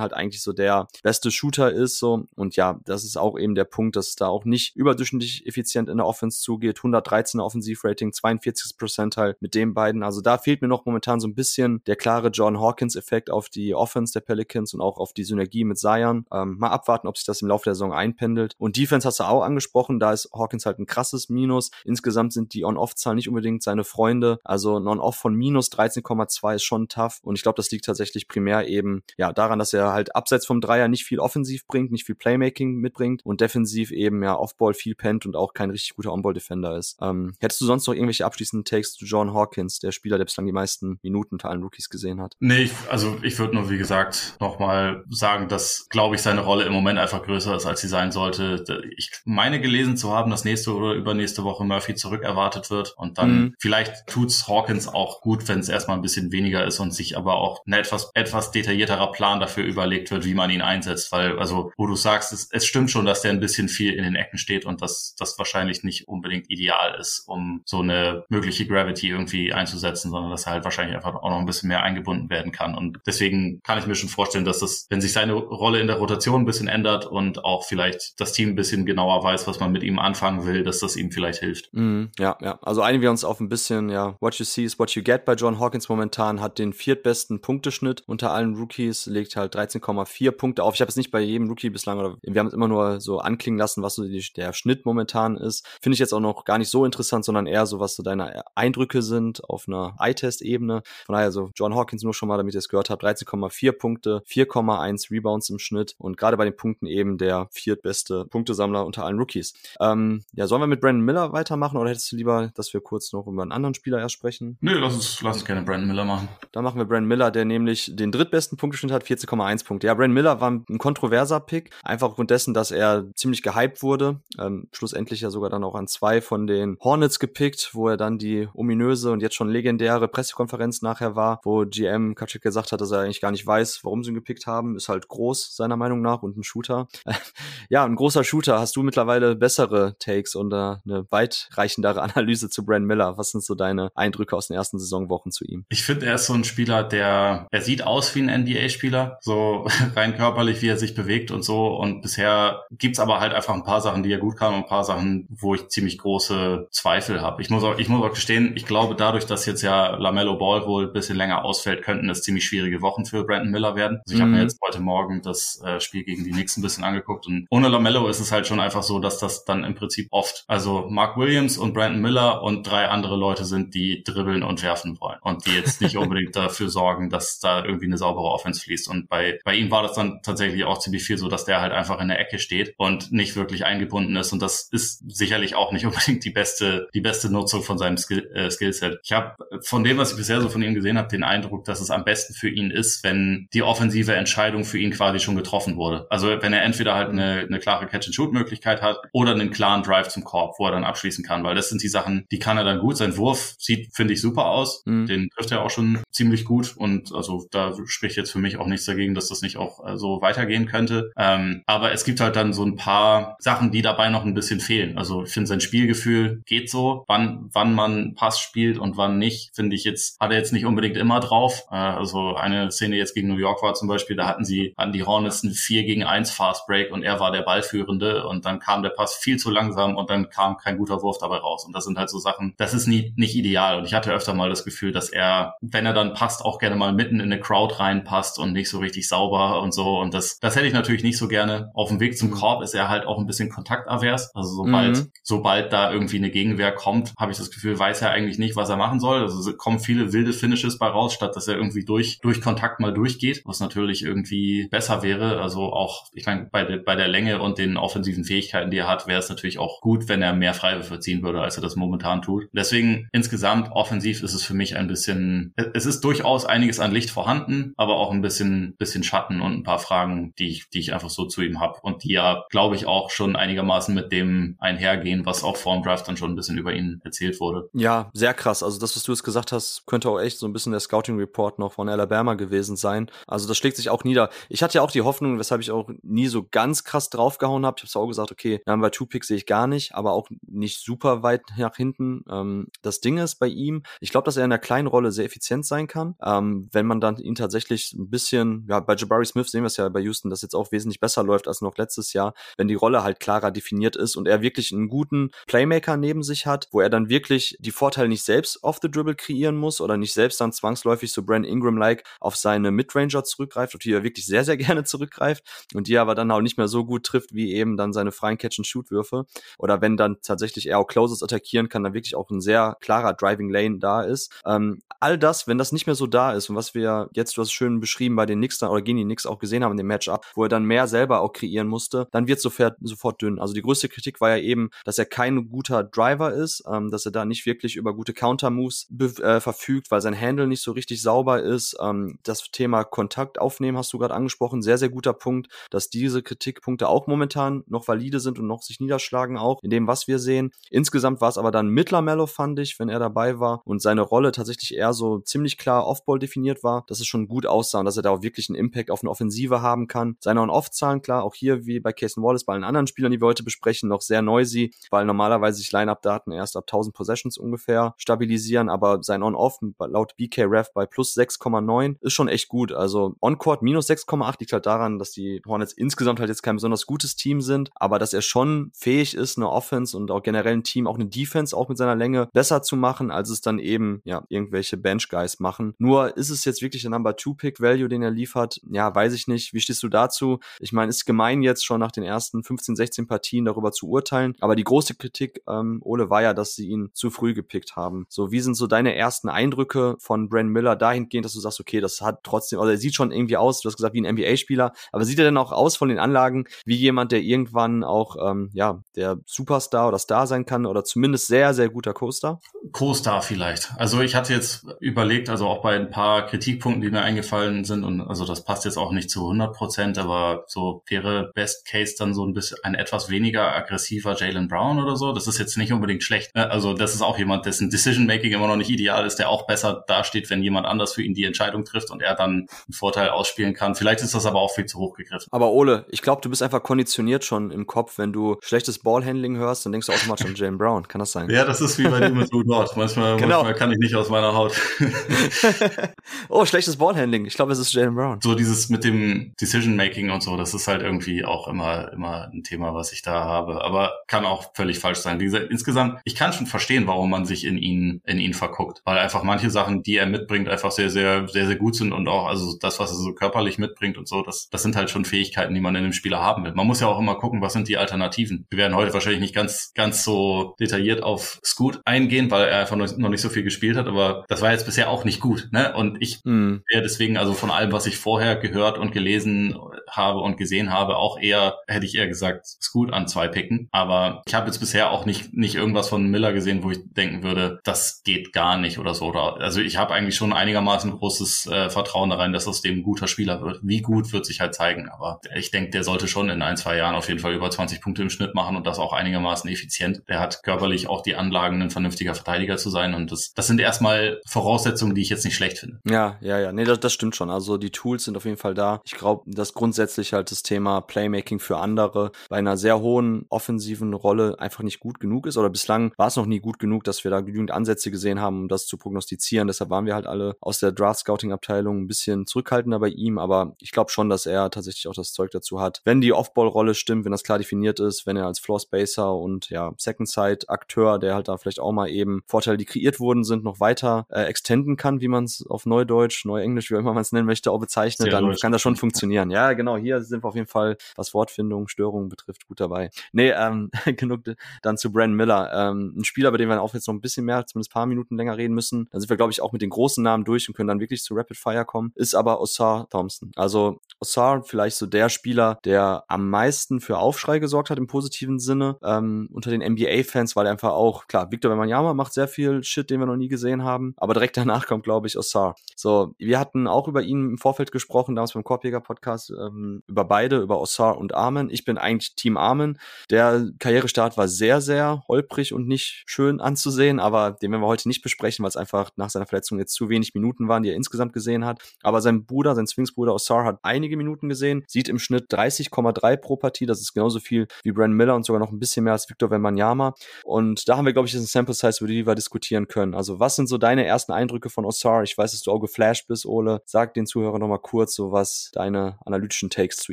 halt 0.00 0.12
eigentlich 0.12 0.42
so 0.42 0.52
der 0.52 0.71
beste 1.02 1.30
Shooter 1.30 1.72
ist, 1.72 1.98
so. 1.98 2.26
Und 2.34 2.56
ja, 2.56 2.80
das 2.84 3.04
ist 3.04 3.16
auch 3.16 3.38
eben 3.38 3.54
der 3.54 3.64
Punkt, 3.64 3.96
dass 3.96 4.08
es 4.08 4.16
da 4.16 4.28
auch 4.28 4.44
nicht 4.44 4.76
überdurchschnittlich 4.76 5.46
effizient 5.46 5.88
in 5.88 5.98
der 5.98 6.06
Offense 6.06 6.40
zugeht. 6.40 6.78
113er 6.78 7.42
Offensivrating, 7.42 8.12
42 8.12 8.76
Prozentteil 8.76 9.36
mit 9.40 9.54
den 9.54 9.74
beiden. 9.74 10.02
Also 10.02 10.20
da 10.20 10.38
fehlt 10.38 10.62
mir 10.62 10.68
noch 10.68 10.84
momentan 10.84 11.20
so 11.20 11.28
ein 11.28 11.34
bisschen 11.34 11.82
der 11.86 11.96
klare 11.96 12.28
John 12.28 12.60
Hawkins-Effekt 12.60 13.30
auf 13.30 13.48
die 13.48 13.74
Offense 13.74 14.12
der 14.12 14.20
Pelicans 14.20 14.74
und 14.74 14.80
auch 14.80 14.98
auf 14.98 15.12
die 15.12 15.24
Synergie 15.24 15.64
mit 15.64 15.78
Zion. 15.78 16.26
Ähm, 16.32 16.58
mal 16.58 16.70
abwarten, 16.70 17.06
ob 17.06 17.16
sich 17.16 17.26
das 17.26 17.42
im 17.42 17.48
Laufe 17.48 17.64
der 17.64 17.74
Saison 17.74 17.92
einpendelt. 17.92 18.54
Und 18.58 18.76
Defense 18.76 19.06
hast 19.06 19.20
du 19.20 19.24
auch 19.24 19.42
angesprochen, 19.42 20.00
da 20.00 20.12
ist 20.12 20.30
Hawkins 20.32 20.66
halt 20.66 20.78
ein 20.78 20.86
krasses 20.86 21.28
Minus. 21.28 21.70
Insgesamt 21.84 22.32
sind 22.32 22.54
die 22.54 22.64
On-Off-Zahlen 22.64 23.16
nicht 23.16 23.28
unbedingt 23.28 23.62
seine 23.62 23.84
Freunde. 23.84 24.40
Also 24.44 24.78
ein 24.78 24.86
On-Off 24.86 25.16
von 25.16 25.34
minus 25.34 25.70
13,2 25.70 26.56
ist 26.56 26.64
schon 26.64 26.88
tough. 26.88 27.20
Und 27.22 27.36
ich 27.36 27.42
glaube, 27.42 27.56
das 27.56 27.70
liegt 27.70 27.84
tatsächlich 27.84 28.28
primär 28.28 28.66
eben 28.66 29.02
ja 29.16 29.32
daran, 29.32 29.58
dass 29.58 29.72
er 29.72 29.92
halt 29.92 30.14
abseits 30.16 30.46
vom 30.46 30.60
Dreier 30.62 30.88
nicht 30.88 31.04
viel 31.04 31.20
offensiv 31.20 31.66
bringt, 31.66 31.92
nicht 31.92 32.06
viel 32.06 32.14
Playmaking 32.14 32.76
mitbringt 32.76 33.20
und 33.24 33.40
defensiv 33.40 33.90
eben 33.90 34.22
ja 34.22 34.36
Offball 34.36 34.74
viel 34.74 34.94
pennt 34.94 35.26
und 35.26 35.36
auch 35.36 35.52
kein 35.52 35.70
richtig 35.70 35.94
guter 35.94 36.12
On-Ball-Defender 36.12 36.76
ist. 36.76 36.96
Ähm, 37.02 37.34
hättest 37.40 37.60
du 37.60 37.66
sonst 37.66 37.86
noch 37.86 37.94
irgendwelche 37.94 38.24
abschließenden 38.24 38.64
Takes 38.64 38.94
zu 38.94 39.04
John 39.04 39.34
Hawkins, 39.34 39.78
der 39.78 39.92
Spieler, 39.92 40.18
der 40.18 40.24
bislang 40.24 40.46
die 40.46 40.52
meisten 40.52 40.98
Minuten 41.02 41.34
unter 41.34 41.50
allen 41.50 41.62
Rookies 41.62 41.90
gesehen 41.90 42.20
hat? 42.20 42.34
Nee, 42.40 42.62
ich, 42.62 42.72
also 42.88 43.18
ich 43.22 43.38
würde 43.38 43.54
nur, 43.54 43.70
wie 43.70 43.78
gesagt, 43.78 44.36
nochmal 44.40 45.04
sagen, 45.10 45.48
dass, 45.48 45.86
glaube 45.90 46.14
ich, 46.14 46.22
seine 46.22 46.40
Rolle 46.40 46.64
im 46.64 46.72
Moment 46.72 46.98
einfach 46.98 47.22
größer 47.22 47.56
ist, 47.56 47.66
als 47.66 47.80
sie 47.80 47.88
sein 47.88 48.12
sollte. 48.12 48.64
Ich 48.96 49.10
meine 49.24 49.60
gelesen 49.60 49.96
zu 49.96 50.12
haben, 50.12 50.30
dass 50.30 50.44
nächste 50.44 50.74
oder 50.74 50.94
übernächste 50.94 51.44
Woche 51.44 51.64
Murphy 51.64 51.94
zurück 51.94 52.22
erwartet 52.22 52.70
wird 52.70 52.94
und 52.96 53.18
dann 53.18 53.34
mhm. 53.34 53.54
vielleicht 53.58 54.06
tut's 54.06 54.48
Hawkins 54.48 54.88
auch 54.88 55.20
gut, 55.20 55.48
wenn 55.48 55.58
es 55.58 55.68
erstmal 55.68 55.96
ein 55.96 56.02
bisschen 56.02 56.32
weniger 56.32 56.64
ist 56.64 56.80
und 56.80 56.92
sich 56.92 57.16
aber 57.16 57.36
auch 57.36 57.62
ein 57.66 57.72
etwas, 57.72 58.10
etwas 58.14 58.50
detaillierterer 58.50 59.12
Plan 59.12 59.40
dafür 59.40 59.64
überlegt 59.64 60.10
wird, 60.10 60.24
wie 60.24 60.34
man 60.34 60.41
ihn 60.50 60.62
einsetzt, 60.62 61.12
weil, 61.12 61.38
also, 61.38 61.72
wo 61.76 61.86
du 61.86 61.96
sagst, 61.96 62.32
es, 62.32 62.48
es 62.50 62.66
stimmt 62.66 62.90
schon, 62.90 63.04
dass 63.04 63.22
der 63.22 63.30
ein 63.30 63.40
bisschen 63.40 63.68
viel 63.68 63.92
in 63.92 64.04
den 64.04 64.14
Ecken 64.14 64.38
steht 64.38 64.64
und 64.64 64.82
dass 64.82 65.14
das 65.18 65.38
wahrscheinlich 65.38 65.84
nicht 65.84 66.08
unbedingt 66.08 66.50
ideal 66.50 66.96
ist, 66.98 67.24
um 67.26 67.62
so 67.64 67.80
eine 67.80 68.24
mögliche 68.28 68.66
Gravity 68.66 69.08
irgendwie 69.08 69.52
einzusetzen, 69.52 70.10
sondern 70.10 70.30
dass 70.30 70.46
er 70.46 70.52
halt 70.52 70.64
wahrscheinlich 70.64 70.96
einfach 70.96 71.14
auch 71.14 71.30
noch 71.30 71.38
ein 71.38 71.46
bisschen 71.46 71.68
mehr 71.68 71.82
eingebunden 71.82 72.30
werden 72.30 72.52
kann. 72.52 72.74
Und 72.74 73.00
deswegen 73.06 73.60
kann 73.62 73.78
ich 73.78 73.86
mir 73.86 73.94
schon 73.94 74.08
vorstellen, 74.08 74.44
dass 74.44 74.60
das, 74.60 74.86
wenn 74.90 75.00
sich 75.00 75.12
seine 75.12 75.34
Rolle 75.34 75.80
in 75.80 75.86
der 75.86 75.96
Rotation 75.96 76.42
ein 76.42 76.46
bisschen 76.46 76.68
ändert 76.68 77.06
und 77.06 77.44
auch 77.44 77.64
vielleicht 77.64 78.20
das 78.20 78.32
Team 78.32 78.50
ein 78.50 78.56
bisschen 78.56 78.86
genauer 78.86 79.22
weiß, 79.22 79.46
was 79.46 79.60
man 79.60 79.72
mit 79.72 79.82
ihm 79.82 79.98
anfangen 79.98 80.46
will, 80.46 80.62
dass 80.62 80.80
das 80.80 80.96
ihm 80.96 81.12
vielleicht 81.12 81.40
hilft. 81.40 81.70
Mm, 81.72 82.04
ja, 82.18 82.36
ja. 82.40 82.58
Also 82.62 82.82
einigen 82.82 83.02
wir 83.02 83.10
uns 83.10 83.24
auf 83.24 83.40
ein 83.40 83.48
bisschen, 83.48 83.88
ja, 83.88 84.16
what 84.20 84.34
you 84.36 84.44
see 84.44 84.64
is 84.64 84.78
what 84.78 84.90
you 84.92 85.02
get 85.02 85.24
bei 85.24 85.34
John 85.34 85.58
Hawkins 85.58 85.88
momentan, 85.88 86.40
hat 86.40 86.58
den 86.58 86.72
viertbesten 86.72 87.40
Punkteschnitt 87.40 88.02
unter 88.06 88.32
allen 88.32 88.54
Rookies, 88.56 89.06
legt 89.06 89.36
halt 89.36 89.54
13,4 89.54 90.31
Punkte 90.32 90.62
auf. 90.62 90.74
Ich 90.74 90.80
habe 90.80 90.88
es 90.88 90.96
nicht 90.96 91.10
bei 91.10 91.20
jedem 91.20 91.48
Rookie 91.48 91.70
bislang, 91.70 91.98
oder 91.98 92.16
wir 92.22 92.38
haben 92.38 92.46
es 92.48 92.54
immer 92.54 92.68
nur 92.68 93.00
so 93.00 93.18
anklingen 93.18 93.58
lassen, 93.58 93.82
was 93.82 93.94
so 93.94 94.04
die, 94.04 94.24
der 94.36 94.52
Schnitt 94.52 94.84
momentan 94.84 95.36
ist. 95.36 95.66
Finde 95.80 95.94
ich 95.94 96.00
jetzt 96.00 96.12
auch 96.12 96.20
noch 96.20 96.44
gar 96.44 96.58
nicht 96.58 96.68
so 96.68 96.84
interessant, 96.84 97.24
sondern 97.24 97.46
eher 97.46 97.66
so, 97.66 97.80
was 97.80 97.96
so 97.96 98.02
deine 98.02 98.42
Eindrücke 98.54 99.02
sind 99.02 99.44
auf 99.48 99.68
einer 99.68 99.96
Eye-Test-Ebene. 99.98 100.82
Von 101.06 101.12
daher 101.14 101.32
so 101.32 101.50
John 101.54 101.74
Hawkins 101.74 102.02
nur 102.02 102.14
schon 102.14 102.28
mal, 102.28 102.36
damit 102.36 102.54
ihr 102.54 102.58
es 102.58 102.68
gehört 102.68 102.90
habt, 102.90 103.04
13,4 103.04 103.72
Punkte, 103.72 104.22
4,1 104.28 105.10
Rebounds 105.10 105.50
im 105.50 105.58
Schnitt 105.58 105.94
und 105.98 106.16
gerade 106.16 106.36
bei 106.36 106.44
den 106.44 106.56
Punkten 106.56 106.86
eben 106.86 107.18
der 107.18 107.48
viertbeste 107.50 108.26
Punktesammler 108.26 108.86
unter 108.86 109.04
allen 109.04 109.18
Rookies. 109.18 109.54
Ähm, 109.80 110.24
ja, 110.32 110.46
sollen 110.46 110.62
wir 110.62 110.66
mit 110.66 110.80
Brandon 110.80 111.04
Miller 111.04 111.32
weitermachen 111.32 111.76
oder 111.76 111.90
hättest 111.90 112.10
du 112.12 112.16
lieber, 112.16 112.52
dass 112.54 112.72
wir 112.72 112.80
kurz 112.80 113.12
noch 113.12 113.26
über 113.26 113.42
einen 113.42 113.52
anderen 113.52 113.74
Spieler 113.74 113.98
erst 113.98 114.14
sprechen? 114.14 114.56
Nö, 114.60 114.78
lass 114.78 114.94
uns, 114.94 115.22
lass 115.22 115.36
uns 115.38 115.44
gerne 115.44 115.62
Brandon 115.62 115.88
Miller 115.88 116.04
machen. 116.04 116.28
Dann 116.52 116.64
machen 116.64 116.78
wir 116.78 116.84
Brandon 116.84 117.08
Miller, 117.08 117.30
der 117.30 117.44
nämlich 117.44 117.90
den 117.94 118.12
drittbesten 118.12 118.58
Punkteschnitt 118.58 118.92
hat, 118.92 119.04
14,1 119.04 119.66
Punkte. 119.66 119.86
Ja, 119.86 119.94
Brandon 119.94 120.14
Miller 120.14 120.21
war 120.24 120.50
ein 120.50 120.78
kontroverser 120.78 121.40
Pick, 121.40 121.70
einfach 121.82 122.08
aufgrund 122.08 122.30
dessen, 122.30 122.54
dass 122.54 122.70
er 122.70 123.06
ziemlich 123.14 123.42
gehypt 123.42 123.82
wurde. 123.82 124.20
Ähm, 124.38 124.68
schlussendlich 124.72 125.20
ja 125.20 125.30
sogar 125.30 125.50
dann 125.50 125.64
auch 125.64 125.74
an 125.74 125.88
zwei 125.88 126.20
von 126.20 126.46
den 126.46 126.76
Hornets 126.80 127.18
gepickt, 127.18 127.70
wo 127.72 127.88
er 127.88 127.96
dann 127.96 128.18
die 128.18 128.48
ominöse 128.54 129.10
und 129.10 129.20
jetzt 129.20 129.34
schon 129.34 129.50
legendäre 129.50 130.08
Pressekonferenz 130.08 130.82
nachher 130.82 131.16
war, 131.16 131.40
wo 131.44 131.64
GM 131.66 132.14
Kaczyk 132.14 132.42
gesagt 132.42 132.72
hat, 132.72 132.80
dass 132.80 132.90
er 132.90 133.00
eigentlich 133.00 133.20
gar 133.20 133.30
nicht 133.30 133.46
weiß, 133.46 133.80
warum 133.82 134.02
sie 134.02 134.10
ihn 134.10 134.14
gepickt 134.14 134.46
haben. 134.46 134.76
Ist 134.76 134.88
halt 134.88 135.08
groß, 135.08 135.54
seiner 135.54 135.76
Meinung 135.76 136.00
nach, 136.00 136.22
und 136.22 136.36
ein 136.36 136.42
Shooter. 136.42 136.88
ja, 137.68 137.84
ein 137.84 137.96
großer 137.96 138.24
Shooter. 138.24 138.58
Hast 138.58 138.76
du 138.76 138.82
mittlerweile 138.82 139.36
bessere 139.36 139.96
Takes 139.98 140.34
und 140.34 140.52
äh, 140.52 140.56
eine 140.56 141.06
weitreichendere 141.10 142.02
Analyse 142.02 142.48
zu 142.48 142.64
Brand 142.64 142.86
Miller? 142.86 143.18
Was 143.18 143.30
sind 143.30 143.44
so 143.44 143.54
deine 143.54 143.90
Eindrücke? 143.94 144.22
Eindrücke 144.22 144.36
aus 144.36 144.48
den 144.48 144.56
ersten 144.56 144.78
Saisonwochen 144.78 145.32
zu 145.32 145.44
ihm? 145.44 145.64
Ich 145.68 145.82
finde, 145.82 146.06
er 146.06 146.14
ist 146.14 146.26
so 146.26 146.34
ein 146.34 146.44
Spieler, 146.44 146.84
der, 146.84 147.46
er 147.50 147.62
sieht 147.62 147.82
aus 147.82 148.14
wie 148.14 148.22
ein 148.22 148.42
NBA-Spieler, 148.42 149.18
so 149.20 149.66
rein 149.96 150.11
körperlich, 150.12 150.62
wie 150.62 150.68
er 150.68 150.76
sich 150.76 150.94
bewegt 150.94 151.30
und 151.30 151.42
so. 151.42 151.66
Und 151.68 152.02
bisher 152.02 152.64
gibt's 152.70 153.00
aber 153.00 153.20
halt 153.20 153.32
einfach 153.32 153.54
ein 153.54 153.64
paar 153.64 153.80
Sachen, 153.80 154.02
die 154.02 154.12
er 154.12 154.18
gut 154.18 154.36
kann 154.36 154.54
und 154.54 154.60
ein 154.60 154.66
paar 154.66 154.84
Sachen, 154.84 155.26
wo 155.30 155.54
ich 155.54 155.68
ziemlich 155.68 155.98
große 155.98 156.68
Zweifel 156.70 157.20
habe. 157.20 157.42
Ich 157.42 157.50
muss 157.50 157.64
auch, 157.64 157.78
ich 157.78 157.88
muss 157.88 158.04
auch 158.04 158.12
gestehen, 158.12 158.52
ich 158.56 158.66
glaube, 158.66 158.94
dadurch, 158.94 159.26
dass 159.26 159.46
jetzt 159.46 159.62
ja 159.62 159.96
Lamello 159.96 160.36
Ball 160.36 160.66
wohl 160.66 160.86
ein 160.86 160.92
bisschen 160.92 161.16
länger 161.16 161.44
ausfällt, 161.44 161.82
könnten 161.82 162.08
es 162.10 162.22
ziemlich 162.22 162.44
schwierige 162.44 162.82
Wochen 162.82 163.04
für 163.04 163.24
Brandon 163.24 163.50
Miller 163.50 163.76
werden. 163.76 164.00
Also 164.04 164.14
ich 164.14 164.18
mhm. 164.18 164.22
habe 164.22 164.32
mir 164.32 164.42
jetzt 164.42 164.60
heute 164.66 164.80
Morgen 164.80 165.22
das 165.22 165.60
äh, 165.64 165.80
Spiel 165.80 166.04
gegen 166.04 166.24
die 166.24 166.30
Knicks 166.30 166.56
ein 166.56 166.62
bisschen 166.62 166.84
angeguckt 166.84 167.26
und 167.26 167.46
ohne 167.50 167.68
Lamello 167.68 168.08
ist 168.08 168.20
es 168.20 168.32
halt 168.32 168.46
schon 168.46 168.60
einfach 168.60 168.82
so, 168.82 168.98
dass 168.98 169.18
das 169.18 169.44
dann 169.44 169.64
im 169.64 169.74
Prinzip 169.74 170.08
oft, 170.10 170.44
also 170.46 170.86
Mark 170.88 171.16
Williams 171.16 171.58
und 171.58 171.74
Brandon 171.74 172.00
Miller 172.00 172.42
und 172.42 172.62
drei 172.64 172.88
andere 172.88 173.16
Leute 173.16 173.44
sind, 173.44 173.74
die 173.74 174.02
dribbeln 174.04 174.42
und 174.42 174.62
werfen 174.62 175.00
wollen 175.00 175.18
und 175.22 175.46
die 175.46 175.52
jetzt 175.52 175.80
nicht 175.80 175.96
unbedingt 176.02 176.36
dafür 176.36 176.68
sorgen, 176.68 177.10
dass 177.10 177.38
da 177.38 177.64
irgendwie 177.64 177.86
eine 177.86 177.98
saubere 177.98 178.26
Offense 178.26 178.60
fließt. 178.60 178.88
Und 178.88 179.08
bei, 179.08 179.40
bei 179.44 179.54
ihm 179.54 179.70
war 179.70 179.82
das 179.82 179.94
dann 179.94 180.01
tatsächlich 180.22 180.64
auch 180.64 180.78
ziemlich 180.78 181.04
viel 181.04 181.18
so, 181.18 181.28
dass 181.28 181.44
der 181.44 181.60
halt 181.60 181.72
einfach 181.72 182.00
in 182.00 182.08
der 182.08 182.20
Ecke 182.20 182.38
steht 182.38 182.74
und 182.76 183.12
nicht 183.12 183.36
wirklich 183.36 183.64
eingebunden 183.64 184.16
ist. 184.16 184.32
Und 184.32 184.42
das 184.42 184.68
ist 184.70 185.02
sicherlich 185.08 185.54
auch 185.54 185.72
nicht 185.72 185.86
unbedingt 185.86 186.24
die 186.24 186.30
beste, 186.30 186.88
die 186.94 187.00
beste 187.00 187.30
Nutzung 187.30 187.62
von 187.62 187.78
seinem 187.78 187.96
Skill, 187.96 188.30
äh, 188.34 188.50
Skillset. 188.50 189.00
Ich 189.02 189.12
habe 189.12 189.36
von 189.62 189.84
dem, 189.84 189.98
was 189.98 190.12
ich 190.12 190.16
bisher 190.16 190.40
so 190.40 190.48
von 190.48 190.62
ihm 190.62 190.74
gesehen 190.74 190.98
habe, 190.98 191.08
den 191.08 191.24
Eindruck, 191.24 191.64
dass 191.64 191.80
es 191.80 191.90
am 191.90 192.04
besten 192.04 192.34
für 192.34 192.48
ihn 192.48 192.70
ist, 192.70 193.04
wenn 193.04 193.48
die 193.52 193.62
offensive 193.62 194.14
Entscheidung 194.14 194.64
für 194.64 194.78
ihn 194.78 194.90
quasi 194.90 195.20
schon 195.20 195.36
getroffen 195.36 195.76
wurde. 195.76 196.06
Also 196.10 196.28
wenn 196.40 196.52
er 196.52 196.62
entweder 196.62 196.94
halt 196.94 197.10
eine, 197.10 197.40
eine 197.40 197.58
klare 197.58 197.86
Catch-and-Shoot-Möglichkeit 197.86 198.82
hat 198.82 198.98
oder 199.12 199.32
einen 199.32 199.50
klaren 199.50 199.82
Drive 199.82 200.08
zum 200.08 200.24
Korb, 200.24 200.58
wo 200.58 200.66
er 200.66 200.72
dann 200.72 200.84
abschließen 200.84 201.24
kann, 201.24 201.44
weil 201.44 201.54
das 201.54 201.68
sind 201.68 201.82
die 201.82 201.88
Sachen, 201.88 202.26
die 202.30 202.38
kann 202.38 202.58
er 202.58 202.64
dann 202.64 202.80
gut. 202.80 202.96
Sein 202.96 203.16
Wurf 203.16 203.54
sieht, 203.58 203.94
finde 203.94 204.14
ich, 204.14 204.20
super 204.20 204.46
aus. 204.46 204.82
Mhm. 204.86 205.06
Den 205.06 205.30
trifft 205.30 205.50
er 205.52 205.62
auch 205.62 205.70
schon 205.70 206.00
ziemlich 206.10 206.44
gut 206.44 206.76
und 206.76 207.12
also 207.14 207.46
da 207.50 207.74
spricht 207.86 208.16
jetzt 208.16 208.32
für 208.32 208.38
mich 208.38 208.56
auch 208.56 208.66
nichts 208.66 208.86
dagegen, 208.86 209.14
dass 209.14 209.28
das 209.28 209.42
nicht 209.42 209.56
auch 209.56 209.84
äh, 209.86 209.91
so 209.96 210.20
weitergehen 210.20 210.66
könnte. 210.66 211.12
Ähm, 211.16 211.62
aber 211.66 211.92
es 211.92 212.04
gibt 212.04 212.20
halt 212.20 212.36
dann 212.36 212.52
so 212.52 212.64
ein 212.64 212.76
paar 212.76 213.36
Sachen, 213.38 213.70
die 213.70 213.82
dabei 213.82 214.08
noch 214.08 214.24
ein 214.24 214.34
bisschen 214.34 214.60
fehlen. 214.60 214.98
Also 214.98 215.24
ich 215.24 215.32
finde 215.32 215.48
sein 215.48 215.60
Spielgefühl 215.60 216.42
geht 216.46 216.70
so. 216.70 217.04
Wann, 217.08 217.48
wann 217.52 217.74
man 217.74 218.14
Pass 218.14 218.38
spielt 218.38 218.78
und 218.78 218.96
wann 218.96 219.18
nicht, 219.18 219.54
finde 219.54 219.76
ich 219.76 219.84
jetzt, 219.84 220.20
hat 220.20 220.30
er 220.30 220.38
jetzt 220.38 220.52
nicht 220.52 220.66
unbedingt 220.66 220.96
immer 220.96 221.20
drauf. 221.20 221.64
Äh, 221.70 221.74
also 221.74 222.34
eine 222.34 222.70
Szene 222.70 222.96
jetzt 222.96 223.14
gegen 223.14 223.28
New 223.28 223.36
York 223.36 223.62
war 223.62 223.74
zum 223.74 223.88
Beispiel, 223.88 224.16
da 224.16 224.26
hatten 224.26 224.44
sie, 224.44 224.74
hatten 224.76 224.92
die 224.92 225.04
Hornets 225.04 225.42
ein 225.42 225.52
4 225.52 225.84
gegen 225.84 226.04
1 226.04 226.30
Fast 226.30 226.66
Break 226.66 226.92
und 226.92 227.02
er 227.02 227.20
war 227.20 227.32
der 227.32 227.42
Ballführende 227.42 228.26
und 228.26 228.44
dann 228.44 228.58
kam 228.58 228.82
der 228.82 228.90
Pass 228.90 229.14
viel 229.14 229.36
zu 229.36 229.50
langsam 229.50 229.96
und 229.96 230.10
dann 230.10 230.30
kam 230.30 230.56
kein 230.56 230.78
guter 230.78 231.02
Wurf 231.02 231.18
dabei 231.18 231.36
raus. 231.36 231.64
Und 231.64 231.74
das 231.74 231.84
sind 231.84 231.98
halt 231.98 232.10
so 232.10 232.18
Sachen, 232.18 232.54
das 232.56 232.74
ist 232.74 232.86
nie, 232.86 233.12
nicht 233.16 233.36
ideal. 233.36 233.78
Und 233.78 233.84
ich 233.84 233.94
hatte 233.94 234.12
öfter 234.12 234.34
mal 234.34 234.48
das 234.48 234.64
Gefühl, 234.64 234.92
dass 234.92 235.08
er, 235.08 235.54
wenn 235.60 235.86
er 235.86 235.92
dann 235.92 236.14
passt, 236.14 236.44
auch 236.44 236.58
gerne 236.58 236.76
mal 236.76 236.92
mitten 236.92 237.20
in 237.20 237.32
eine 237.32 237.40
Crowd 237.40 237.78
reinpasst 237.78 238.38
und 238.38 238.52
nicht 238.52 238.68
so 238.68 238.78
richtig 238.78 239.08
sauber 239.08 239.60
und 239.60 239.72
so. 239.72 239.81
Und 239.90 240.14
das, 240.14 240.38
das 240.38 240.56
hätte 240.56 240.66
ich 240.66 240.72
natürlich 240.72 241.02
nicht 241.02 241.18
so 241.18 241.28
gerne. 241.28 241.70
Auf 241.74 241.88
dem 241.88 242.00
Weg 242.00 242.16
zum 242.16 242.30
mhm. 242.30 242.34
Korb 242.34 242.62
ist 242.62 242.74
er 242.74 242.88
halt 242.88 243.06
auch 243.06 243.18
ein 243.18 243.26
bisschen 243.26 243.48
kontaktavers. 243.50 244.34
Also 244.34 244.64
sobald, 244.64 244.96
mhm. 244.96 245.12
sobald 245.22 245.72
da 245.72 245.92
irgendwie 245.92 246.16
eine 246.16 246.30
Gegenwehr 246.30 246.72
kommt, 246.72 247.12
habe 247.18 247.32
ich 247.32 247.38
das 247.38 247.50
Gefühl, 247.50 247.78
weiß 247.78 248.02
er 248.02 248.10
eigentlich 248.10 248.38
nicht, 248.38 248.56
was 248.56 248.68
er 248.68 248.76
machen 248.76 249.00
soll. 249.00 249.22
Also 249.22 249.52
kommen 249.54 249.78
viele 249.78 250.12
wilde 250.12 250.32
Finishes 250.32 250.78
bei 250.78 250.88
raus, 250.88 251.14
statt 251.14 251.36
dass 251.36 251.48
er 251.48 251.56
irgendwie 251.56 251.84
durch, 251.84 252.18
durch 252.22 252.40
Kontakt 252.40 252.80
mal 252.80 252.92
durchgeht, 252.92 253.42
was 253.44 253.60
natürlich 253.60 254.02
irgendwie 254.02 254.68
besser 254.70 255.02
wäre. 255.02 255.40
Also 255.40 255.72
auch, 255.72 256.06
ich 256.12 256.26
meine, 256.26 256.48
bei, 256.50 256.64
de, 256.64 256.78
bei 256.78 256.96
der 256.96 257.08
Länge 257.08 257.40
und 257.40 257.58
den 257.58 257.76
offensiven 257.76 258.24
Fähigkeiten, 258.24 258.70
die 258.70 258.78
er 258.78 258.88
hat, 258.88 259.06
wäre 259.06 259.18
es 259.18 259.28
natürlich 259.28 259.58
auch 259.58 259.80
gut, 259.80 260.08
wenn 260.08 260.22
er 260.22 260.32
mehr 260.32 260.54
Freiwürfe 260.54 260.98
ziehen 260.98 261.22
würde, 261.22 261.40
als 261.40 261.56
er 261.56 261.62
das 261.62 261.76
momentan 261.76 262.22
tut. 262.22 262.44
Deswegen 262.52 263.08
insgesamt 263.12 263.70
offensiv 263.72 264.22
ist 264.22 264.34
es 264.34 264.44
für 264.44 264.54
mich 264.54 264.76
ein 264.76 264.88
bisschen, 264.88 265.52
es 265.74 265.86
ist 265.86 266.02
durchaus 266.02 266.44
einiges 266.44 266.80
an 266.80 266.92
Licht 266.92 267.10
vorhanden, 267.10 267.72
aber 267.76 267.96
auch 267.96 268.12
ein 268.12 268.22
bisschen, 268.22 268.74
bisschen 268.78 269.02
Schatten 269.02 269.40
und 269.40 269.52
ein 269.52 269.62
paar 269.62 269.71
Fragen, 269.78 270.34
die 270.38 270.48
ich, 270.48 270.68
die 270.70 270.80
ich 270.80 270.92
einfach 270.92 271.10
so 271.10 271.26
zu 271.26 271.42
ihm 271.42 271.60
habe 271.60 271.78
und 271.82 272.04
die 272.04 272.12
ja, 272.12 272.44
glaube 272.50 272.76
ich, 272.76 272.86
auch 272.86 273.10
schon 273.10 273.36
einigermaßen 273.36 273.94
mit 273.94 274.12
dem 274.12 274.56
einhergehen, 274.58 275.26
was 275.26 275.44
auch 275.44 275.56
vor 275.56 275.74
dem 275.74 275.82
Draft 275.82 276.08
dann 276.08 276.16
schon 276.16 276.32
ein 276.32 276.36
bisschen 276.36 276.58
über 276.58 276.72
ihn 276.72 277.00
erzählt 277.04 277.40
wurde. 277.40 277.68
Ja, 277.72 278.10
sehr 278.12 278.34
krass. 278.34 278.62
Also 278.62 278.78
das, 278.78 278.96
was 278.96 279.02
du 279.02 279.12
jetzt 279.12 279.22
gesagt 279.22 279.52
hast, 279.52 279.86
könnte 279.86 280.08
auch 280.08 280.20
echt 280.20 280.38
so 280.38 280.46
ein 280.46 280.52
bisschen 280.52 280.72
der 280.72 280.80
Scouting 280.80 281.18
Report 281.18 281.58
noch 281.58 281.72
von 281.72 281.88
Alabama 281.88 282.34
gewesen 282.34 282.76
sein. 282.76 283.10
Also 283.26 283.48
das 283.48 283.56
schlägt 283.56 283.76
sich 283.76 283.90
auch 283.90 284.04
nieder. 284.04 284.30
Ich 284.48 284.62
hatte 284.62 284.78
ja 284.78 284.82
auch 284.82 284.90
die 284.90 285.02
Hoffnung, 285.02 285.38
weshalb 285.38 285.60
ich 285.60 285.70
auch 285.70 285.90
nie 286.02 286.28
so 286.28 286.46
ganz 286.50 286.84
krass 286.84 287.10
draufgehauen 287.10 287.66
habe. 287.66 287.76
Ich 287.82 287.94
habe 287.94 288.04
auch 288.04 288.08
gesagt, 288.08 288.32
okay, 288.32 288.60
Number 288.66 288.90
Two 288.90 289.06
Pick 289.06 289.24
sehe 289.24 289.36
ich 289.36 289.46
gar 289.46 289.66
nicht, 289.66 289.94
aber 289.94 290.12
auch 290.12 290.28
nicht 290.46 290.84
super 290.84 291.22
weit 291.22 291.42
nach 291.56 291.76
hinten. 291.76 292.24
Ähm, 292.30 292.68
das 292.82 293.00
Ding 293.00 293.18
ist 293.18 293.36
bei 293.36 293.48
ihm, 293.48 293.82
ich 294.00 294.10
glaube, 294.10 294.24
dass 294.24 294.36
er 294.36 294.44
in 294.44 294.52
einer 294.52 294.58
kleinen 294.58 294.86
Rolle 294.86 295.12
sehr 295.12 295.24
effizient 295.24 295.66
sein 295.66 295.86
kann. 295.86 296.14
Ähm, 296.22 296.68
wenn 296.72 296.86
man 296.86 297.00
dann 297.00 297.16
ihn 297.18 297.34
tatsächlich 297.34 297.92
ein 297.92 298.10
bisschen, 298.10 298.66
ja, 298.68 298.80
bei 298.80 298.94
Jabari 298.94 299.26
Smith 299.26 299.50
sehen 299.52 299.62
wir 299.62 299.68
es 299.68 299.76
ja 299.76 299.88
bei 299.88 300.00
Houston, 300.00 300.30
dass 300.30 300.42
jetzt 300.42 300.54
auch 300.54 300.72
wesentlich 300.72 301.00
besser 301.00 301.22
läuft 301.22 301.46
als 301.46 301.60
noch 301.60 301.76
letztes 301.76 302.12
Jahr, 302.12 302.34
wenn 302.56 302.68
die 302.68 302.74
Rolle 302.74 303.04
halt 303.04 303.20
klarer 303.20 303.50
definiert 303.50 303.96
ist 303.96 304.16
und 304.16 304.26
er 304.26 304.42
wirklich 304.42 304.72
einen 304.72 304.88
guten 304.88 305.30
Playmaker 305.46 305.96
neben 305.96 306.22
sich 306.22 306.46
hat, 306.46 306.68
wo 306.72 306.80
er 306.80 306.90
dann 306.90 307.08
wirklich 307.08 307.56
die 307.60 307.70
Vorteile 307.70 308.08
nicht 308.08 308.24
selbst 308.24 308.62
off 308.64 308.78
the 308.82 308.90
dribble 308.90 309.14
kreieren 309.14 309.56
muss 309.56 309.80
oder 309.80 309.96
nicht 309.96 310.12
selbst 310.12 310.40
dann 310.40 310.52
zwangsläufig 310.52 311.12
so 311.12 311.22
Brandon 311.22 311.50
Ingram-like 311.50 312.04
auf 312.20 312.36
seine 312.36 312.70
Midranger 312.70 313.24
zurückgreift, 313.24 313.74
auf 313.74 313.80
die 313.80 313.92
er 313.92 314.02
wirklich 314.02 314.26
sehr, 314.26 314.44
sehr 314.44 314.56
gerne 314.62 314.84
zurückgreift 314.84 315.44
und 315.74 315.86
die 315.86 315.98
aber 315.98 316.14
dann 316.14 316.30
auch 316.30 316.40
nicht 316.40 316.58
mehr 316.58 316.68
so 316.68 316.84
gut 316.84 317.04
trifft, 317.04 317.34
wie 317.34 317.52
eben 317.52 317.76
dann 317.76 317.92
seine 317.92 318.12
freien 318.12 318.38
Catch-and-Shoot-Würfe. 318.38 319.26
Oder 319.58 319.80
wenn 319.80 319.96
dann 319.96 320.16
tatsächlich 320.22 320.68
er 320.68 320.78
auch 320.78 320.86
Closes 320.86 321.22
attackieren 321.22 321.68
kann, 321.68 321.84
dann 321.84 321.94
wirklich 321.94 322.16
auch 322.16 322.30
ein 322.30 322.40
sehr 322.40 322.76
klarer 322.80 323.14
Driving 323.14 323.50
Lane 323.50 323.78
da 323.78 324.02
ist. 324.02 324.32
Ähm, 324.44 324.82
all 325.00 325.18
das, 325.18 325.46
wenn 325.46 325.58
das 325.58 325.72
nicht 325.72 325.86
mehr 325.86 325.94
so 325.94 326.06
da 326.06 326.32
ist 326.32 326.48
und 326.48 326.56
was 326.56 326.74
wir 326.74 327.10
jetzt, 327.12 327.36
du 327.36 327.42
hast 327.42 327.52
schön 327.52 327.80
beschrieben, 327.80 328.16
bei 328.16 328.26
den 328.26 328.38
Knicks 328.38 328.58
dann, 328.58 328.70
oder 328.70 328.82
gegen 328.82 328.98
die 328.98 329.04
Knicks 329.04 329.26
auch 329.26 329.38
gesehen 329.42 329.62
haben 329.62 329.72
in 329.72 329.76
dem 329.76 329.86
Matchup, 329.86 330.24
wo 330.34 330.44
er 330.44 330.48
dann 330.48 330.64
mehr 330.64 330.86
selber 330.86 331.20
auch 331.20 331.34
kreieren 331.34 331.68
musste, 331.68 332.08
dann 332.12 332.26
wird 332.26 332.38
es 332.38 332.42
sofort, 332.42 332.76
sofort 332.80 333.20
dünn. 333.20 333.38
Also 333.38 333.52
die 333.52 333.60
größte 333.60 333.90
Kritik 333.90 334.22
war 334.22 334.30
ja 334.30 334.42
eben, 334.42 334.70
dass 334.84 334.98
er 334.98 335.04
kein 335.04 335.50
guter 335.50 335.84
Driver 335.84 336.32
ist, 336.32 336.64
ähm, 336.72 336.90
dass 336.90 337.04
er 337.04 337.12
da 337.12 337.26
nicht 337.26 337.44
wirklich 337.44 337.76
über 337.76 337.94
gute 337.94 338.14
Counter-Moves 338.14 338.88
äh, 339.20 339.40
verfügt, 339.40 339.90
weil 339.90 340.00
sein 340.00 340.18
Handle 340.18 340.46
nicht 340.46 340.62
so 340.62 340.72
richtig 340.72 341.02
sauber 341.02 341.42
ist. 341.42 341.76
Ähm, 341.80 342.18
das 342.22 342.50
Thema 342.50 342.84
Kontakt 342.84 343.38
aufnehmen 343.38 343.76
hast 343.76 343.92
du 343.92 343.98
gerade 343.98 344.14
angesprochen, 344.14 344.62
sehr, 344.62 344.78
sehr 344.78 344.88
guter 344.88 345.12
Punkt, 345.12 345.48
dass 345.70 345.90
diese 345.90 346.22
Kritikpunkte 346.22 346.88
auch 346.88 347.06
momentan 347.06 347.64
noch 347.66 347.88
valide 347.88 348.20
sind 348.20 348.38
und 348.38 348.46
noch 348.46 348.62
sich 348.62 348.80
niederschlagen 348.80 349.36
auch 349.36 349.62
in 349.62 349.70
dem, 349.70 349.86
was 349.86 350.08
wir 350.08 350.18
sehen. 350.18 350.52
Insgesamt 350.70 351.20
war 351.20 351.28
es 351.28 351.38
aber 351.38 351.50
dann 351.50 351.68
mittler 351.68 352.02
Mellow, 352.02 352.26
fand 352.26 352.58
ich, 352.58 352.78
wenn 352.78 352.88
er 352.88 352.98
dabei 352.98 353.40
war 353.40 353.62
und 353.64 353.82
seine 353.82 354.02
Rolle 354.02 354.32
tatsächlich 354.32 354.74
eher 354.74 354.92
so 354.92 355.18
ziemlich 355.18 355.58
klar 355.58 355.86
Offball 355.86 356.18
definiert 356.18 356.62
war, 356.62 356.84
dass 356.86 357.00
es 357.00 357.06
schon 357.06 357.26
gut 357.28 357.46
aussah 357.46 357.80
und 357.80 357.86
dass 357.86 357.96
er 357.96 358.02
da 358.02 358.10
auch 358.10 358.22
wirklich 358.22 358.48
einen 358.48 358.56
Impact 358.56 358.90
auf 358.90 359.02
eine 359.02 359.10
Offensive 359.10 359.31
haben 359.62 359.86
kann. 359.86 360.16
Seine 360.20 360.40
On-Off-Zahlen, 360.42 361.02
klar, 361.02 361.24
auch 361.24 361.34
hier 361.34 361.66
wie 361.66 361.80
bei 361.80 361.92
Casey 361.92 362.22
Wallace, 362.22 362.44
bei 362.44 362.54
allen 362.54 362.64
anderen 362.64 362.86
Spielern, 362.86 363.12
die 363.12 363.20
wir 363.20 363.26
heute 363.26 363.42
besprechen, 363.42 363.88
noch 363.88 364.02
sehr 364.02 364.22
noisy, 364.22 364.72
weil 364.90 365.04
normalerweise 365.04 365.58
sich 365.58 365.72
Line-Up-Daten 365.72 366.32
erst 366.32 366.56
ab 366.56 366.64
1000 366.66 366.94
Possessions 366.94 367.38
ungefähr 367.38 367.94
stabilisieren, 367.96 368.68
aber 368.68 369.02
sein 369.02 369.22
On-Off 369.22 369.58
laut 369.78 370.16
BK-Ref 370.16 370.72
bei 370.72 370.86
plus 370.86 371.16
6,9 371.16 371.96
ist 372.00 372.12
schon 372.12 372.28
echt 372.28 372.48
gut. 372.48 372.72
Also 372.72 373.14
On-Court 373.20 373.62
minus 373.62 373.88
6,8 373.88 374.36
liegt 374.40 374.52
halt 374.52 374.66
daran, 374.66 374.98
dass 374.98 375.12
die 375.12 375.42
Hornets 375.46 375.72
insgesamt 375.72 376.20
halt 376.20 376.28
jetzt 376.28 376.42
kein 376.42 376.56
besonders 376.56 376.86
gutes 376.86 377.16
Team 377.16 377.40
sind, 377.40 377.70
aber 377.74 377.98
dass 377.98 378.12
er 378.12 378.22
schon 378.22 378.70
fähig 378.74 379.14
ist, 379.14 379.36
eine 379.36 379.50
Offense 379.50 379.96
und 379.96 380.10
auch 380.10 380.22
generell 380.22 380.54
ein 380.54 380.64
Team, 380.64 380.86
auch 380.86 380.96
eine 380.96 381.06
Defense 381.06 381.56
auch 381.56 381.68
mit 381.68 381.78
seiner 381.78 381.96
Länge 381.96 382.28
besser 382.32 382.62
zu 382.62 382.76
machen, 382.76 383.10
als 383.10 383.30
es 383.30 383.40
dann 383.40 383.58
eben, 383.58 384.00
ja, 384.04 384.24
irgendwelche 384.28 384.76
Bench-Guys 384.76 385.40
machen. 385.40 385.74
Nur 385.78 386.16
ist 386.16 386.30
es 386.30 386.44
jetzt 386.44 386.62
wirklich 386.62 386.82
der 386.82 386.90
Number 386.90 387.16
Two 387.16 387.34
Pick 387.34 387.60
Value, 387.60 387.88
den 387.88 388.02
er 388.02 388.10
liefert? 388.10 388.60
Ja, 388.70 388.94
weiß 388.94 389.12
ich 389.14 389.21
nicht. 389.28 389.54
Wie 389.54 389.60
stehst 389.60 389.82
du 389.82 389.88
dazu? 389.88 390.40
Ich 390.60 390.72
meine, 390.72 390.90
ist 390.90 391.04
gemein 391.04 391.42
jetzt 391.42 391.64
schon 391.64 391.80
nach 391.80 391.92
den 391.92 392.04
ersten 392.04 392.42
15, 392.42 392.76
16 392.76 393.06
Partien 393.06 393.44
darüber 393.44 393.72
zu 393.72 393.88
urteilen, 393.88 394.34
aber 394.40 394.56
die 394.56 394.64
große 394.64 394.94
Kritik, 394.94 395.42
ähm, 395.48 395.80
Ole, 395.84 396.10
war 396.10 396.22
ja, 396.22 396.34
dass 396.34 396.54
sie 396.54 396.68
ihn 396.68 396.90
zu 396.92 397.10
früh 397.10 397.34
gepickt 397.34 397.76
haben. 397.76 398.06
So, 398.08 398.30
wie 398.30 398.40
sind 398.40 398.54
so 398.54 398.66
deine 398.66 398.94
ersten 398.94 399.28
Eindrücke 399.28 399.96
von 399.98 400.28
Brandon 400.28 400.52
Miller 400.52 400.76
dahingehend, 400.76 401.24
dass 401.24 401.32
du 401.32 401.40
sagst, 401.40 401.60
okay, 401.60 401.80
das 401.80 402.00
hat 402.00 402.20
trotzdem, 402.22 402.58
also 402.58 402.70
er 402.70 402.78
sieht 402.78 402.94
schon 402.94 403.12
irgendwie 403.12 403.36
aus, 403.36 403.60
du 403.60 403.68
hast 403.68 403.76
gesagt, 403.76 403.94
wie 403.94 404.00
ein 404.00 404.14
NBA-Spieler, 404.14 404.72
aber 404.92 405.04
sieht 405.04 405.18
er 405.18 405.24
denn 405.24 405.36
auch 405.36 405.52
aus 405.52 405.76
von 405.76 405.88
den 405.88 405.98
Anlagen 405.98 406.46
wie 406.64 406.76
jemand, 406.76 407.12
der 407.12 407.20
irgendwann 407.22 407.84
auch, 407.84 408.16
ähm, 408.20 408.50
ja, 408.52 408.82
der 408.96 409.18
Superstar 409.26 409.88
oder 409.88 409.98
Star 409.98 410.26
sein 410.26 410.46
kann 410.46 410.66
oder 410.66 410.84
zumindest 410.84 411.26
sehr, 411.26 411.54
sehr 411.54 411.68
guter 411.68 411.92
Co-Star? 411.92 412.40
Co-Star 412.72 413.22
vielleicht. 413.22 413.72
Also 413.76 414.00
ich 414.00 414.14
hatte 414.14 414.32
jetzt 414.32 414.66
überlegt, 414.80 415.28
also 415.28 415.46
auch 415.46 415.62
bei 415.62 415.76
ein 415.76 415.90
paar 415.90 416.26
Kritikpunkten, 416.26 416.82
die 416.82 416.90
mir 416.90 417.02
eingefallen 417.02 417.64
sind 417.64 417.84
und 417.84 418.00
also 418.00 418.24
das 418.24 418.44
passt 418.44 418.64
jetzt 418.64 418.76
auch 418.76 418.92
nicht 418.92 419.10
zu 419.12 419.20
100 419.20 419.54
Prozent, 419.54 419.98
aber 419.98 420.44
so 420.46 420.82
wäre 420.86 421.30
Best 421.34 421.66
Case 421.66 421.94
dann 421.98 422.14
so 422.14 422.24
ein 422.24 422.32
bisschen 422.32 422.58
ein 422.62 422.74
etwas 422.74 423.10
weniger 423.10 423.54
aggressiver 423.54 424.16
Jalen 424.16 424.48
Brown 424.48 424.82
oder 424.82 424.96
so. 424.96 425.12
Das 425.12 425.26
ist 425.26 425.38
jetzt 425.38 425.56
nicht 425.58 425.72
unbedingt 425.72 426.02
schlecht. 426.02 426.34
Ne? 426.34 426.50
Also 426.50 426.74
das 426.74 426.94
ist 426.94 427.02
auch 427.02 427.18
jemand, 427.18 427.46
dessen 427.46 427.70
Decision 427.70 428.06
Making 428.06 428.32
immer 428.32 428.48
noch 428.48 428.56
nicht 428.56 428.70
ideal 428.70 429.06
ist, 429.06 429.16
der 429.16 429.28
auch 429.28 429.46
besser 429.46 429.84
dasteht, 429.86 430.30
wenn 430.30 430.42
jemand 430.42 430.66
anders 430.66 430.94
für 430.94 431.02
ihn 431.02 431.14
die 431.14 431.24
Entscheidung 431.24 431.64
trifft 431.64 431.90
und 431.90 432.02
er 432.02 432.14
dann 432.14 432.30
einen 432.30 432.72
Vorteil 432.72 433.10
ausspielen 433.10 433.54
kann. 433.54 433.74
Vielleicht 433.74 434.00
ist 434.00 434.14
das 434.14 434.26
aber 434.26 434.40
auch 434.40 434.52
viel 434.54 434.66
zu 434.66 434.78
hoch 434.78 434.96
gegriffen. 434.96 435.28
Aber 435.30 435.50
Ole, 435.50 435.84
ich 435.90 436.02
glaube, 436.02 436.22
du 436.22 436.30
bist 436.30 436.42
einfach 436.42 436.62
konditioniert 436.62 437.24
schon 437.24 437.50
im 437.50 437.66
Kopf, 437.66 437.98
wenn 437.98 438.12
du 438.12 438.36
schlechtes 438.40 438.78
Ballhandling 438.78 439.36
hörst, 439.36 439.66
dann 439.66 439.72
denkst 439.72 439.86
du 439.86 439.92
automatisch 439.92 440.26
an 440.26 440.34
Jalen 440.34 440.58
Brown. 440.58 440.88
Kann 440.88 440.98
das 440.98 441.12
sein? 441.12 441.28
Ja, 441.30 441.44
das 441.44 441.60
ist 441.60 441.78
wie 441.78 441.88
bei 441.88 442.00
dem 442.00 442.16
mit 442.16 442.30
dort. 442.32 442.76
Manchmal 442.82 443.02
manchmal, 443.02 443.16
genau. 443.16 443.42
manchmal 443.42 443.54
kann 443.54 443.72
ich 443.72 443.78
nicht 443.78 443.94
aus 443.94 444.08
meiner 444.08 444.34
Haut. 444.34 444.52
oh, 446.28 446.44
schlechtes 446.44 446.76
Ballhandling. 446.76 447.26
Ich 447.26 447.34
glaube, 447.34 447.52
es 447.52 447.58
ist 447.58 447.72
Jalen 447.72 447.94
Brown. 447.94 448.20
So 448.22 448.34
dieses 448.34 448.68
mit 448.68 448.84
dem 448.84 449.01
Decision 449.40 449.76
Making 449.76 450.10
und 450.10 450.22
so, 450.22 450.36
das 450.36 450.54
ist 450.54 450.68
halt 450.68 450.82
irgendwie 450.82 451.24
auch 451.24 451.48
immer, 451.48 451.92
immer 451.92 452.30
ein 452.32 452.42
Thema, 452.42 452.74
was 452.74 452.92
ich 452.92 453.02
da 453.02 453.24
habe. 453.24 453.64
Aber 453.64 453.92
kann 454.06 454.24
auch 454.24 454.54
völlig 454.54 454.78
falsch 454.78 454.98
sein. 454.98 455.20
Wie 455.20 455.24
gesagt, 455.24 455.50
insgesamt, 455.50 456.00
ich 456.04 456.14
kann 456.14 456.32
schon 456.32 456.46
verstehen, 456.46 456.86
warum 456.86 457.10
man 457.10 457.24
sich 457.24 457.44
in 457.44 457.58
ihn, 457.58 458.00
in 458.04 458.18
ihn 458.18 458.34
verguckt. 458.34 458.82
Weil 458.84 458.98
einfach 458.98 459.22
manche 459.22 459.50
Sachen, 459.50 459.82
die 459.82 459.96
er 459.96 460.06
mitbringt, 460.06 460.48
einfach 460.48 460.70
sehr, 460.70 460.90
sehr, 460.90 461.28
sehr, 461.28 461.46
sehr 461.46 461.56
gut 461.56 461.76
sind 461.76 461.92
und 461.92 462.08
auch, 462.08 462.26
also 462.26 462.56
das, 462.60 462.78
was 462.78 462.90
er 462.90 462.96
so 462.96 463.12
körperlich 463.14 463.58
mitbringt 463.58 463.98
und 463.98 464.08
so, 464.08 464.22
das, 464.22 464.48
das 464.50 464.62
sind 464.62 464.76
halt 464.76 464.90
schon 464.90 465.04
Fähigkeiten, 465.04 465.54
die 465.54 465.60
man 465.60 465.74
in 465.74 465.84
einem 465.84 465.92
Spieler 465.92 466.20
haben 466.20 466.44
will. 466.44 466.52
Man 466.52 466.66
muss 466.66 466.80
ja 466.80 466.86
auch 466.86 466.98
immer 466.98 467.16
gucken, 467.16 467.40
was 467.40 467.52
sind 467.52 467.68
die 467.68 467.78
Alternativen. 467.78 468.46
Wir 468.50 468.58
werden 468.58 468.76
heute 468.76 468.92
wahrscheinlich 468.92 469.20
nicht 469.20 469.34
ganz, 469.34 469.72
ganz 469.74 470.04
so 470.04 470.54
detailliert 470.60 471.02
auf 471.02 471.40
Scoot 471.44 471.80
eingehen, 471.84 472.30
weil 472.30 472.48
er 472.48 472.60
einfach 472.60 472.76
noch 472.76 473.08
nicht 473.08 473.20
so 473.20 473.28
viel 473.28 473.42
gespielt 473.42 473.76
hat, 473.76 473.86
aber 473.86 474.24
das 474.28 474.42
war 474.42 474.52
jetzt 474.52 474.66
bisher 474.66 474.90
auch 474.90 475.04
nicht 475.04 475.20
gut. 475.20 475.48
Ne? 475.52 475.74
Und 475.74 475.98
ich 476.00 476.20
hm. 476.24 476.62
wäre 476.70 476.82
deswegen 476.82 477.16
also 477.16 477.34
von 477.34 477.50
allem, 477.50 477.72
was 477.72 477.86
ich 477.86 477.96
vorher 477.96 478.36
gehört 478.36 478.78
und 478.78 478.91
gelesen 478.92 479.58
habe 479.88 480.20
und 480.20 480.36
gesehen 480.36 480.72
habe, 480.72 480.96
auch 480.96 481.18
eher, 481.18 481.58
hätte 481.66 481.86
ich 481.86 481.94
eher 481.94 482.08
gesagt, 482.08 482.46
Scoot 482.46 482.92
an 482.92 483.08
zwei 483.08 483.28
picken. 483.28 483.68
Aber 483.72 484.22
ich 484.26 484.34
habe 484.34 484.46
jetzt 484.46 484.58
bisher 484.58 484.90
auch 484.90 485.06
nicht, 485.06 485.32
nicht 485.32 485.54
irgendwas 485.54 485.88
von 485.88 486.10
Miller 486.10 486.32
gesehen, 486.32 486.62
wo 486.62 486.70
ich 486.70 486.80
denken 486.84 487.22
würde, 487.22 487.60
das 487.64 488.02
geht 488.04 488.32
gar 488.32 488.56
nicht 488.56 488.78
oder 488.78 488.94
so. 488.94 489.12
Also 489.12 489.60
ich 489.60 489.76
habe 489.76 489.94
eigentlich 489.94 490.16
schon 490.16 490.32
einigermaßen 490.32 490.90
großes 490.90 491.46
äh, 491.46 491.70
Vertrauen 491.70 492.10
da 492.10 492.16
rein, 492.16 492.32
dass 492.32 492.48
aus 492.48 492.62
dem 492.62 492.82
ein 492.82 492.82
guter 492.82 493.06
Spieler 493.06 493.40
wird. 493.42 493.60
Wie 493.62 493.80
gut 493.80 494.12
wird 494.12 494.26
sich 494.26 494.40
halt 494.40 494.54
zeigen. 494.54 494.88
Aber 494.88 495.20
ich 495.36 495.50
denke, 495.50 495.70
der 495.70 495.84
sollte 495.84 496.08
schon 496.08 496.28
in 496.28 496.42
ein, 496.42 496.56
zwei 496.56 496.76
Jahren 496.76 496.94
auf 496.94 497.08
jeden 497.08 497.20
Fall 497.20 497.34
über 497.34 497.50
20 497.50 497.80
Punkte 497.80 498.02
im 498.02 498.10
Schnitt 498.10 498.34
machen 498.34 498.56
und 498.56 498.66
das 498.66 498.78
auch 498.78 498.92
einigermaßen 498.92 499.48
effizient. 499.50 500.02
Der 500.08 500.20
hat 500.20 500.42
körperlich 500.42 500.88
auch 500.88 501.02
die 501.02 501.14
Anlagen, 501.14 501.62
ein 501.62 501.70
vernünftiger 501.70 502.14
Verteidiger 502.14 502.56
zu 502.56 502.70
sein. 502.70 502.94
Und 502.94 503.12
das, 503.12 503.32
das 503.34 503.46
sind 503.46 503.60
erstmal 503.60 504.20
Voraussetzungen, 504.26 504.94
die 504.94 505.02
ich 505.02 505.10
jetzt 505.10 505.24
nicht 505.24 505.36
schlecht 505.36 505.58
finde. 505.58 505.80
Ja, 505.88 506.16
ja, 506.20 506.38
ja. 506.38 506.52
Nee, 506.52 506.64
das, 506.64 506.80
das 506.80 506.92
stimmt 506.92 507.16
schon. 507.16 507.30
Also 507.30 507.56
die 507.56 507.70
Tools 507.70 508.04
sind 508.04 508.16
auf 508.16 508.24
jeden 508.24 508.36
Fall 508.36 508.54
da. 508.54 508.81
Ich 508.84 508.92
glaube, 508.92 509.22
dass 509.26 509.54
grundsätzlich 509.54 510.12
halt 510.12 510.30
das 510.30 510.42
Thema 510.42 510.80
Playmaking 510.80 511.38
für 511.38 511.58
andere 511.58 512.12
bei 512.28 512.36
einer 512.36 512.56
sehr 512.56 512.80
hohen 512.80 513.26
offensiven 513.28 513.94
Rolle 513.94 514.38
einfach 514.38 514.62
nicht 514.62 514.80
gut 514.80 515.00
genug 515.00 515.26
ist. 515.26 515.36
Oder 515.36 515.50
bislang 515.50 515.92
war 515.96 516.08
es 516.08 516.16
noch 516.16 516.26
nie 516.26 516.40
gut 516.40 516.58
genug, 516.58 516.84
dass 516.84 517.04
wir 517.04 517.10
da 517.10 517.20
genügend 517.20 517.50
Ansätze 517.50 517.90
gesehen 517.90 518.20
haben, 518.20 518.42
um 518.42 518.48
das 518.48 518.66
zu 518.66 518.76
prognostizieren. 518.76 519.46
Deshalb 519.46 519.70
waren 519.70 519.86
wir 519.86 519.94
halt 519.94 520.06
alle 520.06 520.36
aus 520.40 520.58
der 520.58 520.72
Draft-Scouting-Abteilung 520.72 521.82
ein 521.82 521.86
bisschen 521.86 522.26
zurückhaltender 522.26 522.80
bei 522.80 522.88
ihm. 522.88 523.18
Aber 523.18 523.54
ich 523.58 523.70
glaube 523.70 523.90
schon, 523.90 524.08
dass 524.08 524.26
er 524.26 524.50
tatsächlich 524.50 524.88
auch 524.88 524.94
das 524.94 525.12
Zeug 525.12 525.30
dazu 525.30 525.60
hat. 525.60 525.80
Wenn 525.84 526.00
die 526.00 526.12
Off-Ball-Rolle 526.12 526.74
stimmt, 526.74 527.04
wenn 527.04 527.12
das 527.12 527.22
klar 527.22 527.38
definiert 527.38 527.80
ist, 527.80 528.06
wenn 528.06 528.16
er 528.16 528.26
als 528.26 528.38
Floor-Spacer 528.38 529.14
und 529.14 529.50
ja, 529.50 529.72
Second-Side-Akteur, 529.76 530.98
der 530.98 531.14
halt 531.14 531.28
da 531.28 531.36
vielleicht 531.36 531.60
auch 531.60 531.72
mal 531.72 531.88
eben 531.88 532.22
Vorteile, 532.26 532.56
die 532.56 532.64
kreiert 532.64 533.00
wurden, 533.00 533.24
sind, 533.24 533.44
noch 533.44 533.60
weiter 533.60 534.06
äh, 534.10 534.24
extenden 534.24 534.76
kann, 534.76 535.00
wie 535.00 535.08
man 535.08 535.24
es 535.24 535.44
auf 535.48 535.66
Neudeutsch, 535.66 536.24
Neuenglisch, 536.24 536.70
wie 536.70 536.76
auch 536.76 536.80
immer 536.80 536.94
man 536.94 537.02
es 537.02 537.12
nennen 537.12 537.26
möchte, 537.26 537.50
auch 537.50 537.60
bezeichnet, 537.60 538.06
Sehr 538.06 538.12
dann 538.12 538.24
Deutsch. 538.24 538.40
kann 538.40 538.52
das 538.52 538.61
schon 538.62 538.76
funktionieren. 538.76 539.30
Ja, 539.30 539.52
genau, 539.52 539.76
hier 539.76 540.00
sind 540.02 540.24
wir 540.24 540.28
auf 540.28 540.34
jeden 540.34 540.46
Fall, 540.46 540.76
was 540.96 541.12
Wortfindung, 541.14 541.68
Störungen 541.68 542.08
betrifft, 542.08 542.46
gut 542.46 542.60
dabei. 542.60 542.90
Nee, 543.12 543.30
ähm, 543.30 543.70
genug 543.96 544.22
dann 544.62 544.78
zu 544.78 544.92
Brandon 544.92 545.16
Miller. 545.16 545.50
Ähm, 545.52 545.94
ein 545.98 546.04
Spieler, 546.04 546.30
bei 546.30 546.38
dem 546.38 546.48
wir 546.48 546.62
auch 546.62 546.74
jetzt 546.74 546.86
noch 546.86 546.94
ein 546.94 547.00
bisschen 547.00 547.24
mehr, 547.24 547.46
zumindest 547.46 547.70
ein 547.70 547.74
paar 547.74 547.86
Minuten 547.86 548.16
länger 548.16 548.36
reden 548.36 548.54
müssen. 548.54 548.88
Dann 548.90 549.00
sind 549.00 549.10
wir, 549.10 549.16
glaube 549.16 549.32
ich, 549.32 549.42
auch 549.42 549.52
mit 549.52 549.62
den 549.62 549.70
großen 549.70 550.02
Namen 550.02 550.24
durch 550.24 550.48
und 550.48 550.54
können 550.54 550.68
dann 550.68 550.80
wirklich 550.80 551.02
zu 551.02 551.14
Rapid 551.14 551.36
Fire 551.36 551.64
kommen. 551.64 551.92
Ist 551.94 552.14
aber 552.14 552.40
Osar 552.40 552.88
Thompson. 552.88 553.32
Also 553.36 553.80
Osar 554.00 554.42
vielleicht 554.44 554.76
so 554.76 554.86
der 554.86 555.08
Spieler, 555.08 555.58
der 555.64 556.04
am 556.08 556.30
meisten 556.30 556.80
für 556.80 556.98
Aufschrei 556.98 557.38
gesorgt 557.38 557.70
hat 557.70 557.78
im 557.78 557.86
positiven 557.86 558.38
Sinne 558.38 558.76
ähm, 558.82 559.28
unter 559.32 559.50
den 559.50 559.60
NBA-Fans, 559.60 560.36
weil 560.36 560.46
er 560.46 560.52
einfach 560.52 560.72
auch, 560.72 561.06
klar, 561.06 561.30
Victor 561.30 561.50
Wembanyama 561.50 561.94
macht 561.94 562.12
sehr 562.12 562.28
viel 562.28 562.62
Shit, 562.64 562.90
den 562.90 563.00
wir 563.00 563.06
noch 563.06 563.16
nie 563.16 563.28
gesehen 563.28 563.64
haben, 563.64 563.94
aber 563.96 564.14
direkt 564.14 564.36
danach 564.36 564.66
kommt, 564.66 564.84
glaube 564.84 565.06
ich, 565.06 565.18
Osar. 565.18 565.56
So, 565.76 566.14
wir 566.18 566.38
hatten 566.38 566.66
auch 566.66 566.88
über 566.88 567.02
ihn 567.02 567.32
im 567.32 567.38
Vorfeld 567.38 567.72
gesprochen, 567.72 568.14
damals 568.14 568.32
beim 568.32 568.44
Korbjäger-Podcast, 568.52 569.30
ähm, 569.30 569.82
über 569.86 570.04
beide, 570.04 570.40
über 570.40 570.60
Osar 570.60 570.98
und 570.98 571.14
Armen. 571.14 571.48
Ich 571.48 571.64
bin 571.64 571.78
eigentlich 571.78 572.14
Team 572.16 572.36
Armen. 572.36 572.78
Der 573.08 573.48
Karrierestart 573.58 574.18
war 574.18 574.28
sehr, 574.28 574.60
sehr 574.60 575.02
holprig 575.08 575.54
und 575.54 575.66
nicht 575.66 576.02
schön 576.04 576.38
anzusehen, 576.38 577.00
aber 577.00 577.30
den 577.30 577.50
werden 577.50 577.62
wir 577.62 577.66
heute 577.66 577.88
nicht 577.88 578.02
besprechen, 578.02 578.42
weil 578.42 578.50
es 578.50 578.56
einfach 578.56 578.90
nach 578.96 579.08
seiner 579.08 579.24
Verletzung 579.24 579.58
jetzt 579.58 579.72
zu 579.72 579.88
wenig 579.88 580.12
Minuten 580.12 580.48
waren, 580.48 580.62
die 580.62 580.68
er 580.68 580.76
insgesamt 580.76 581.14
gesehen 581.14 581.46
hat. 581.46 581.62
Aber 581.82 582.02
sein 582.02 582.26
Bruder, 582.26 582.54
sein 582.54 582.66
Swingsbruder 582.66 583.14
Osar 583.14 583.44
hat 583.46 583.58
einige 583.62 583.96
Minuten 583.96 584.28
gesehen, 584.28 584.64
sieht 584.66 584.90
im 584.90 584.98
Schnitt 584.98 585.32
30,3 585.32 586.18
pro 586.18 586.36
Partie. 586.36 586.66
Das 586.66 586.82
ist 586.82 586.92
genauso 586.92 587.18
viel 587.18 587.46
wie 587.62 587.72
Brandon 587.72 587.96
Miller 587.96 588.14
und 588.14 588.26
sogar 588.26 588.40
noch 588.40 588.52
ein 588.52 588.58
bisschen 588.58 588.84
mehr 588.84 588.92
als 588.92 589.08
Victor 589.08 589.30
Wembanyama. 589.30 589.94
Und 590.24 590.68
da 590.68 590.76
haben 590.76 590.84
wir, 590.84 590.92
glaube 590.92 591.08
ich, 591.08 591.14
ein 591.14 591.22
Sample 591.22 591.54
Size, 591.54 591.78
über 591.80 591.88
die 591.88 592.06
wir 592.06 592.14
diskutieren 592.14 592.68
können. 592.68 592.94
Also 592.94 593.18
was 593.18 593.36
sind 593.36 593.48
so 593.48 593.56
deine 593.56 593.86
ersten 593.86 594.12
Eindrücke 594.12 594.50
von 594.50 594.66
Osar? 594.66 595.04
Ich 595.04 595.16
weiß, 595.16 595.32
dass 595.32 595.42
du 595.42 595.50
auch 595.50 595.60
geflasht 595.60 596.06
bist, 596.06 596.26
Ole. 596.26 596.60
Sag 596.66 596.92
den 596.92 597.06
Zuhörern 597.06 597.40
nochmal 597.40 597.60
kurz, 597.60 597.94
so 597.94 598.12
was 598.12 598.41
deine 598.50 598.98
analytischen 599.04 599.50
Takes 599.50 599.76
zu 599.76 599.92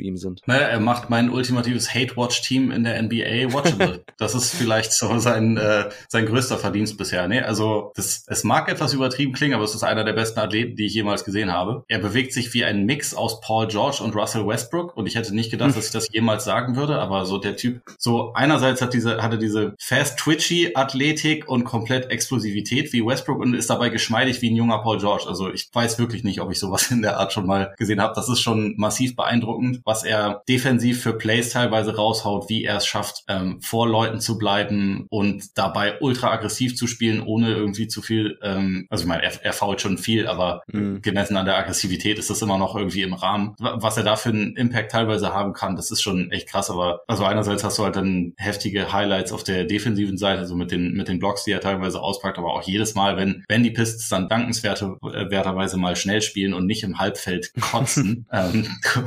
ihm 0.00 0.16
sind. 0.16 0.42
Naja, 0.46 0.66
er 0.66 0.80
macht 0.80 1.10
mein 1.10 1.30
ultimatives 1.30 1.94
Hate-Watch-Team 1.94 2.70
in 2.70 2.84
der 2.84 3.00
NBA 3.02 3.52
watchable. 3.52 4.04
das 4.18 4.34
ist 4.34 4.54
vielleicht 4.54 4.92
so 4.92 5.18
sein, 5.18 5.56
äh, 5.56 5.88
sein 6.08 6.26
größter 6.26 6.58
Verdienst 6.58 6.98
bisher. 6.98 7.28
Ne? 7.28 7.44
Also 7.44 7.92
das, 7.94 8.24
es 8.26 8.44
mag 8.44 8.68
etwas 8.68 8.92
übertrieben 8.92 9.32
klingen, 9.32 9.54
aber 9.54 9.64
es 9.64 9.74
ist 9.74 9.82
einer 9.82 10.04
der 10.04 10.12
besten 10.12 10.40
Athleten, 10.40 10.76
die 10.76 10.86
ich 10.86 10.94
jemals 10.94 11.24
gesehen 11.24 11.52
habe. 11.52 11.84
Er 11.88 11.98
bewegt 11.98 12.32
sich 12.32 12.52
wie 12.54 12.64
ein 12.64 12.84
Mix 12.84 13.14
aus 13.14 13.40
Paul 13.40 13.68
George 13.68 14.02
und 14.02 14.14
Russell 14.14 14.46
Westbrook 14.46 14.96
und 14.96 15.06
ich 15.06 15.14
hätte 15.14 15.34
nicht 15.34 15.50
gedacht, 15.50 15.70
hm. 15.70 15.74
dass 15.76 15.86
ich 15.86 15.92
das 15.92 16.12
jemals 16.12 16.44
sagen 16.44 16.76
würde, 16.76 16.98
aber 16.98 17.26
so 17.26 17.38
der 17.38 17.56
Typ, 17.56 17.82
so 17.98 18.32
einerseits 18.34 18.82
hat 18.82 18.94
diese, 18.94 19.22
hatte 19.22 19.38
diese 19.38 19.74
fast 19.78 20.18
twitchy 20.18 20.72
Athletik 20.74 21.48
und 21.48 21.64
komplett 21.64 22.10
Explosivität 22.10 22.92
wie 22.92 23.04
Westbrook 23.04 23.40
und 23.40 23.54
ist 23.54 23.70
dabei 23.70 23.88
geschmeidig 23.88 24.42
wie 24.42 24.50
ein 24.50 24.56
junger 24.56 24.78
Paul 24.82 24.98
George. 24.98 25.24
Also 25.28 25.52
ich 25.52 25.68
weiß 25.72 25.98
wirklich 25.98 26.24
nicht, 26.24 26.40
ob 26.40 26.50
ich 26.50 26.58
sowas 26.58 26.90
in 26.90 27.02
der 27.02 27.18
Art 27.18 27.32
schon 27.32 27.46
mal 27.46 27.74
gesehen 27.76 28.00
habe. 28.00 28.14
Das 28.14 28.28
ist 28.28 28.39
schon 28.40 28.74
massiv 28.76 29.16
beeindruckend, 29.16 29.80
was 29.84 30.04
er 30.04 30.42
defensiv 30.48 31.02
für 31.02 31.16
Plays 31.16 31.50
teilweise 31.50 31.96
raushaut, 31.96 32.48
wie 32.48 32.64
er 32.64 32.76
es 32.76 32.86
schafft, 32.86 33.24
ähm, 33.28 33.60
vor 33.60 33.88
Leuten 33.88 34.20
zu 34.20 34.38
bleiben 34.38 35.06
und 35.10 35.58
dabei 35.58 36.00
ultra 36.00 36.30
aggressiv 36.30 36.76
zu 36.76 36.86
spielen, 36.86 37.22
ohne 37.22 37.52
irgendwie 37.52 37.88
zu 37.88 38.02
viel, 38.02 38.38
ähm, 38.42 38.86
also 38.90 39.02
ich 39.02 39.08
meine, 39.08 39.22
er, 39.22 39.32
er 39.44 39.52
fault 39.52 39.80
schon 39.80 39.98
viel, 39.98 40.26
aber 40.26 40.62
mhm. 40.66 41.02
gemessen 41.02 41.36
an 41.36 41.46
der 41.46 41.58
Aggressivität 41.58 42.18
ist 42.18 42.30
das 42.30 42.42
immer 42.42 42.58
noch 42.58 42.76
irgendwie 42.76 43.02
im 43.02 43.14
Rahmen. 43.14 43.54
Was 43.58 43.96
er 43.96 44.04
da 44.04 44.16
für 44.16 44.30
einen 44.30 44.56
Impact 44.56 44.92
teilweise 44.92 45.32
haben 45.32 45.52
kann, 45.52 45.76
das 45.76 45.90
ist 45.90 46.02
schon 46.02 46.30
echt 46.30 46.48
krass, 46.48 46.70
aber 46.70 47.00
also 47.06 47.24
einerseits 47.24 47.64
hast 47.64 47.78
du 47.78 47.84
halt 47.84 47.96
dann 47.96 48.34
heftige 48.36 48.92
Highlights 48.92 49.32
auf 49.32 49.44
der 49.44 49.64
defensiven 49.64 50.18
Seite, 50.18 50.40
also 50.40 50.54
mit 50.54 50.70
den, 50.70 50.92
mit 50.92 51.08
den 51.08 51.18
Blocks, 51.18 51.44
die 51.44 51.52
er 51.52 51.60
teilweise 51.60 52.00
auspackt, 52.00 52.38
aber 52.38 52.54
auch 52.54 52.62
jedes 52.62 52.94
Mal, 52.94 53.16
wenn, 53.16 53.44
wenn 53.48 53.62
die 53.62 53.70
Pistons 53.70 54.08
dann 54.08 54.28
dankenswerterweise 54.28 55.76
mal 55.76 55.96
schnell 55.96 56.22
spielen 56.22 56.54
und 56.54 56.66
nicht 56.66 56.82
im 56.82 56.98
Halbfeld 56.98 57.52
kotzen, 57.60 58.26
ähm, 58.32 58.66